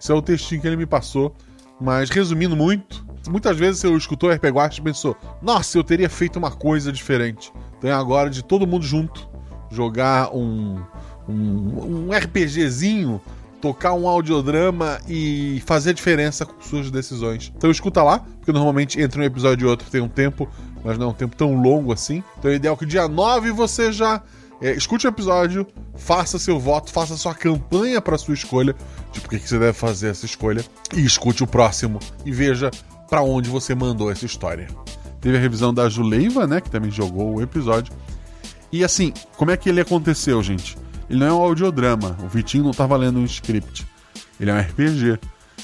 Esse 0.00 0.12
é 0.12 0.14
o 0.14 0.22
textinho 0.22 0.60
que 0.60 0.66
ele 0.66 0.76
me 0.76 0.86
passou, 0.86 1.34
mas 1.80 2.10
resumindo 2.10 2.56
muito, 2.56 3.04
muitas 3.28 3.56
vezes 3.56 3.80
você 3.80 3.92
escutou 3.94 4.30
RPG 4.30 4.52
Watch 4.52 4.80
e 4.80 4.82
pensou: 4.82 5.16
"Nossa, 5.42 5.78
eu 5.78 5.84
teria 5.84 6.08
feito 6.08 6.38
uma 6.38 6.50
coisa 6.50 6.92
diferente". 6.92 7.52
Então 7.78 7.90
é 7.90 7.92
agora 7.92 8.30
de 8.30 8.42
todo 8.42 8.66
mundo 8.66 8.84
junto 8.84 9.28
jogar 9.70 10.34
um 10.34 10.80
um, 11.28 12.06
um 12.08 12.12
RPGzinho 12.12 13.20
tocar 13.60 13.92
um 13.92 14.08
audiodrama 14.08 15.00
e 15.08 15.62
fazer 15.66 15.92
diferença 15.92 16.46
com 16.46 16.60
suas 16.60 16.90
decisões. 16.90 17.52
Então 17.56 17.70
escuta 17.70 18.02
lá, 18.02 18.20
porque 18.20 18.52
normalmente 18.52 19.00
entre 19.00 19.20
um 19.20 19.24
episódio 19.24 19.66
e 19.66 19.68
outro 19.68 19.90
tem 19.90 20.00
um 20.00 20.08
tempo, 20.08 20.48
mas 20.84 20.96
não 20.96 21.08
é 21.08 21.10
um 21.10 21.14
tempo 21.14 21.36
tão 21.36 21.60
longo 21.60 21.92
assim. 21.92 22.22
Então 22.38 22.50
é 22.50 22.54
ideal 22.54 22.76
que 22.76 22.86
dia 22.86 23.08
9 23.08 23.50
você 23.50 23.92
já 23.92 24.22
é, 24.60 24.72
escute 24.72 25.06
o 25.06 25.08
episódio, 25.08 25.66
faça 25.94 26.38
seu 26.38 26.58
voto, 26.58 26.90
faça 26.90 27.16
sua 27.16 27.34
campanha 27.34 28.00
para 28.00 28.18
sua 28.18 28.34
escolha, 28.34 28.74
de 29.12 29.20
por 29.20 29.30
que 29.30 29.38
você 29.38 29.58
deve 29.58 29.72
fazer 29.72 30.08
essa 30.08 30.26
escolha, 30.26 30.64
e 30.94 31.04
escute 31.04 31.42
o 31.42 31.46
próximo 31.46 32.00
e 32.24 32.32
veja 32.32 32.70
para 33.08 33.22
onde 33.22 33.48
você 33.48 33.74
mandou 33.74 34.10
essa 34.10 34.26
história. 34.26 34.68
Teve 35.20 35.36
a 35.36 35.40
revisão 35.40 35.72
da 35.72 35.88
Juleiva, 35.88 36.46
né, 36.46 36.60
que 36.60 36.70
também 36.70 36.90
jogou 36.90 37.36
o 37.36 37.42
episódio. 37.42 37.92
E 38.70 38.84
assim, 38.84 39.12
como 39.36 39.50
é 39.50 39.56
que 39.56 39.68
ele 39.68 39.80
aconteceu, 39.80 40.42
gente? 40.42 40.76
Ele 41.08 41.20
não 41.20 41.26
é 41.26 41.32
um 41.32 41.42
audiodrama. 41.42 42.16
O 42.22 42.28
Vitinho 42.28 42.64
não 42.64 42.70
estava 42.70 42.96
lendo 42.96 43.18
um 43.18 43.24
script. 43.24 43.86
Ele 44.38 44.50
é 44.50 44.54
um 44.54 44.60
RPG. 44.60 45.18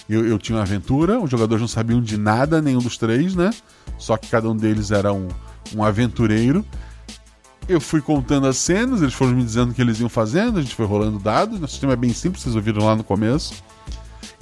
Eu, 0.08 0.26
eu 0.26 0.38
tinha 0.38 0.56
uma 0.56 0.62
aventura, 0.62 1.20
os 1.20 1.30
jogadores 1.30 1.60
não 1.60 1.68
sabiam 1.68 2.00
de 2.00 2.16
nada, 2.16 2.60
nenhum 2.60 2.80
dos 2.80 2.96
três, 2.96 3.34
né? 3.34 3.50
Só 3.98 4.16
que 4.16 4.28
cada 4.28 4.48
um 4.48 4.56
deles 4.56 4.90
era 4.90 5.12
um, 5.12 5.28
um 5.74 5.84
aventureiro. 5.84 6.64
Eu 7.66 7.80
fui 7.80 8.02
contando 8.02 8.46
as 8.46 8.58
cenas, 8.58 9.00
eles 9.00 9.14
foram 9.14 9.32
me 9.32 9.42
dizendo 9.42 9.70
o 9.70 9.74
que 9.74 9.80
eles 9.80 9.98
iam 9.98 10.08
fazendo, 10.08 10.58
a 10.58 10.62
gente 10.62 10.74
foi 10.74 10.84
rolando 10.84 11.18
dados. 11.18 11.60
O 11.60 11.66
sistema 11.66 11.94
é 11.94 11.96
bem 11.96 12.12
simples, 12.12 12.42
vocês 12.42 12.54
ouviram 12.54 12.84
lá 12.84 12.94
no 12.94 13.02
começo. 13.02 13.54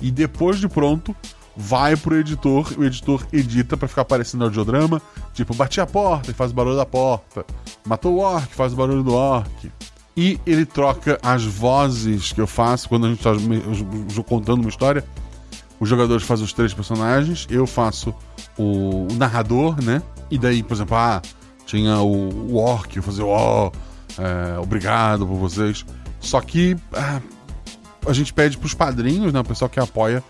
E 0.00 0.10
depois 0.10 0.58
de 0.58 0.68
pronto, 0.68 1.14
vai 1.56 1.96
pro 1.96 2.16
editor, 2.16 2.72
o 2.76 2.84
editor 2.84 3.24
edita 3.32 3.76
para 3.76 3.86
ficar 3.86 4.02
aparecendo 4.02 4.42
audiodrama, 4.42 5.00
tipo, 5.32 5.54
bati 5.54 5.80
a 5.80 5.86
porta 5.86 6.32
e 6.32 6.34
faz 6.34 6.50
o 6.50 6.54
barulho 6.54 6.76
da 6.76 6.86
porta, 6.86 7.44
matou 7.86 8.14
o 8.14 8.18
orc, 8.18 8.52
faz 8.54 8.72
o 8.72 8.76
barulho 8.76 9.04
do 9.04 9.14
orc. 9.14 9.70
E 10.16 10.38
ele 10.44 10.66
troca 10.66 11.18
as 11.22 11.44
vozes 11.44 12.32
que 12.32 12.40
eu 12.40 12.46
faço 12.46 12.88
quando 12.88 13.06
a 13.06 13.08
gente 13.08 13.18
está 13.18 13.32
contando 14.24 14.60
uma 14.60 14.68
história. 14.68 15.04
Os 15.80 15.88
jogadores 15.88 16.24
fazem 16.24 16.44
os 16.44 16.52
três 16.52 16.74
personagens, 16.74 17.46
eu 17.48 17.66
faço 17.66 18.14
o, 18.58 19.06
o 19.10 19.14
narrador, 19.14 19.82
né? 19.82 20.02
E 20.30 20.38
daí, 20.38 20.62
por 20.62 20.74
exemplo, 20.74 20.96
ah, 20.96 21.22
tinha 21.72 22.00
o, 22.00 22.52
o 22.52 22.56
orc, 22.56 22.98
o 22.98 23.26
ó, 23.26 23.70
é, 24.18 24.58
obrigado 24.58 25.26
por 25.26 25.36
vocês. 25.36 25.86
Só 26.20 26.38
que 26.42 26.76
ah, 26.92 27.20
a 28.06 28.12
gente 28.12 28.32
pede 28.34 28.58
pros 28.58 28.74
padrinhos, 28.74 29.32
né? 29.32 29.40
O 29.40 29.44
pessoal 29.44 29.70
que 29.70 29.80
apoia, 29.80 30.22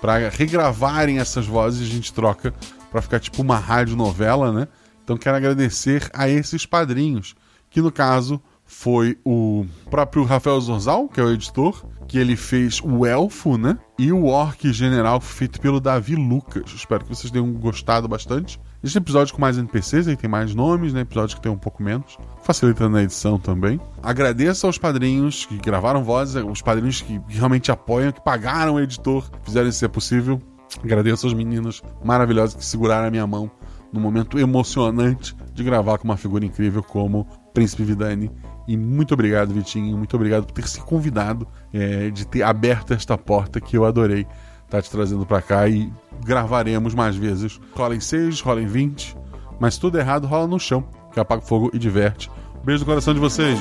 para 0.00 0.30
regravarem 0.30 1.18
essas 1.18 1.46
vozes 1.46 1.86
a 1.86 1.92
gente 1.92 2.14
troca 2.14 2.54
para 2.90 3.02
ficar 3.02 3.20
tipo 3.20 3.42
uma 3.42 3.58
rádio 3.58 3.94
novela, 3.94 4.50
né? 4.50 4.68
Então 5.04 5.18
quero 5.18 5.36
agradecer 5.36 6.08
a 6.14 6.30
esses 6.30 6.64
padrinhos, 6.64 7.36
que 7.68 7.82
no 7.82 7.92
caso 7.92 8.40
foi 8.64 9.18
o 9.22 9.66
próprio 9.90 10.24
Rafael 10.24 10.58
Zorzal, 10.60 11.08
que 11.08 11.20
é 11.20 11.22
o 11.22 11.30
editor, 11.30 11.84
que 12.08 12.18
ele 12.18 12.36
fez 12.36 12.80
o 12.82 13.04
Elfo, 13.04 13.58
né? 13.58 13.78
E 13.98 14.10
o 14.10 14.24
Orc 14.24 14.72
General, 14.72 15.20
feito 15.20 15.60
pelo 15.60 15.78
Davi 15.78 16.16
Lucas. 16.16 16.72
Espero 16.74 17.04
que 17.04 17.14
vocês 17.14 17.30
tenham 17.30 17.52
gostado 17.52 18.08
bastante. 18.08 18.58
Existem 18.86 19.00
episódios 19.00 19.32
com 19.32 19.40
mais 19.40 19.58
NPCs, 19.58 20.06
aí 20.06 20.14
tem 20.14 20.30
mais 20.30 20.54
nomes, 20.54 20.92
né? 20.92 21.00
Episódios 21.00 21.34
que 21.34 21.40
tem 21.40 21.50
um 21.50 21.58
pouco 21.58 21.82
menos, 21.82 22.16
facilitando 22.44 22.96
a 22.96 23.02
edição 23.02 23.36
também. 23.36 23.80
Agradeço 24.00 24.64
aos 24.64 24.78
padrinhos 24.78 25.44
que 25.44 25.56
gravaram 25.56 26.04
vozes, 26.04 26.40
os 26.40 26.62
padrinhos 26.62 27.00
que 27.00 27.20
realmente 27.26 27.72
apoiam, 27.72 28.12
que 28.12 28.22
pagaram 28.22 28.74
o 28.74 28.80
editor, 28.80 29.28
fizeram 29.42 29.68
isso 29.68 29.80
ser 29.80 29.88
possível. 29.88 30.40
Agradeço 30.84 31.26
aos 31.26 31.34
meninos 31.34 31.82
maravilhosos 32.04 32.54
que 32.54 32.64
seguraram 32.64 33.08
a 33.08 33.10
minha 33.10 33.26
mão 33.26 33.50
no 33.92 33.98
momento 33.98 34.38
emocionante 34.38 35.34
de 35.52 35.64
gravar 35.64 35.98
com 35.98 36.04
uma 36.04 36.16
figura 36.16 36.44
incrível 36.44 36.80
como 36.80 37.26
Príncipe 37.52 37.82
Vidani. 37.82 38.30
E 38.68 38.76
muito 38.76 39.14
obrigado, 39.14 39.52
Vitinho. 39.52 39.96
Muito 39.96 40.14
obrigado 40.14 40.46
por 40.46 40.52
ter 40.52 40.68
se 40.68 40.80
convidado, 40.80 41.44
é, 41.72 42.08
de 42.10 42.24
ter 42.24 42.44
aberto 42.44 42.92
esta 42.92 43.18
porta 43.18 43.60
que 43.60 43.76
eu 43.76 43.84
adorei 43.84 44.28
estar 44.66 44.82
te 44.82 44.90
trazendo 44.90 45.24
para 45.24 45.40
cá 45.40 45.68
e 45.68 45.90
gravaremos 46.24 46.94
mais 46.94 47.16
vezes. 47.16 47.60
Rola 47.74 47.94
em 47.94 48.00
6, 48.00 48.40
rola 48.40 48.60
em 48.60 48.66
20, 48.66 49.16
mas 49.58 49.78
tudo 49.78 49.98
errado, 49.98 50.26
rola 50.26 50.46
no 50.46 50.58
chão, 50.58 50.84
que 51.12 51.20
apaga 51.20 51.42
o 51.42 51.46
fogo 51.46 51.70
e 51.72 51.78
diverte. 51.78 52.30
Beijo 52.64 52.80
no 52.80 52.86
coração 52.86 53.14
de 53.14 53.20
vocês. 53.20 53.58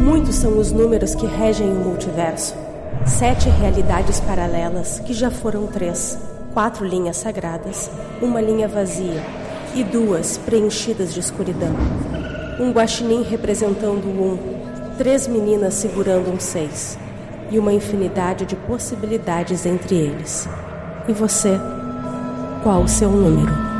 Muitos 0.00 0.34
são 0.34 0.58
os 0.58 0.72
números 0.72 1.14
que 1.14 1.26
regem 1.26 1.70
o 1.70 1.76
multiverso. 1.76 2.56
Sete 3.06 3.48
realidades 3.48 4.20
paralelas, 4.20 4.98
que 5.00 5.12
já 5.14 5.30
foram 5.30 5.66
três. 5.68 6.31
Quatro 6.52 6.84
linhas 6.84 7.16
sagradas, 7.16 7.90
uma 8.20 8.40
linha 8.40 8.68
vazia 8.68 9.22
e 9.74 9.82
duas 9.82 10.36
preenchidas 10.36 11.14
de 11.14 11.20
escuridão. 11.20 11.74
Um 12.60 12.72
guaxinim 12.72 13.22
representando 13.22 14.04
um, 14.06 14.38
três 14.98 15.26
meninas 15.26 15.74
segurando 15.74 16.30
um 16.30 16.38
seis. 16.38 16.98
e 17.52 17.58
uma 17.58 17.72
infinidade 17.72 18.46
de 18.46 18.56
possibilidades 18.56 19.66
entre 19.66 19.94
eles. 19.94 20.48
E 21.06 21.12
você? 21.12 21.60
Qual 22.62 22.82
o 22.82 22.88
seu 22.88 23.10
número? 23.10 23.71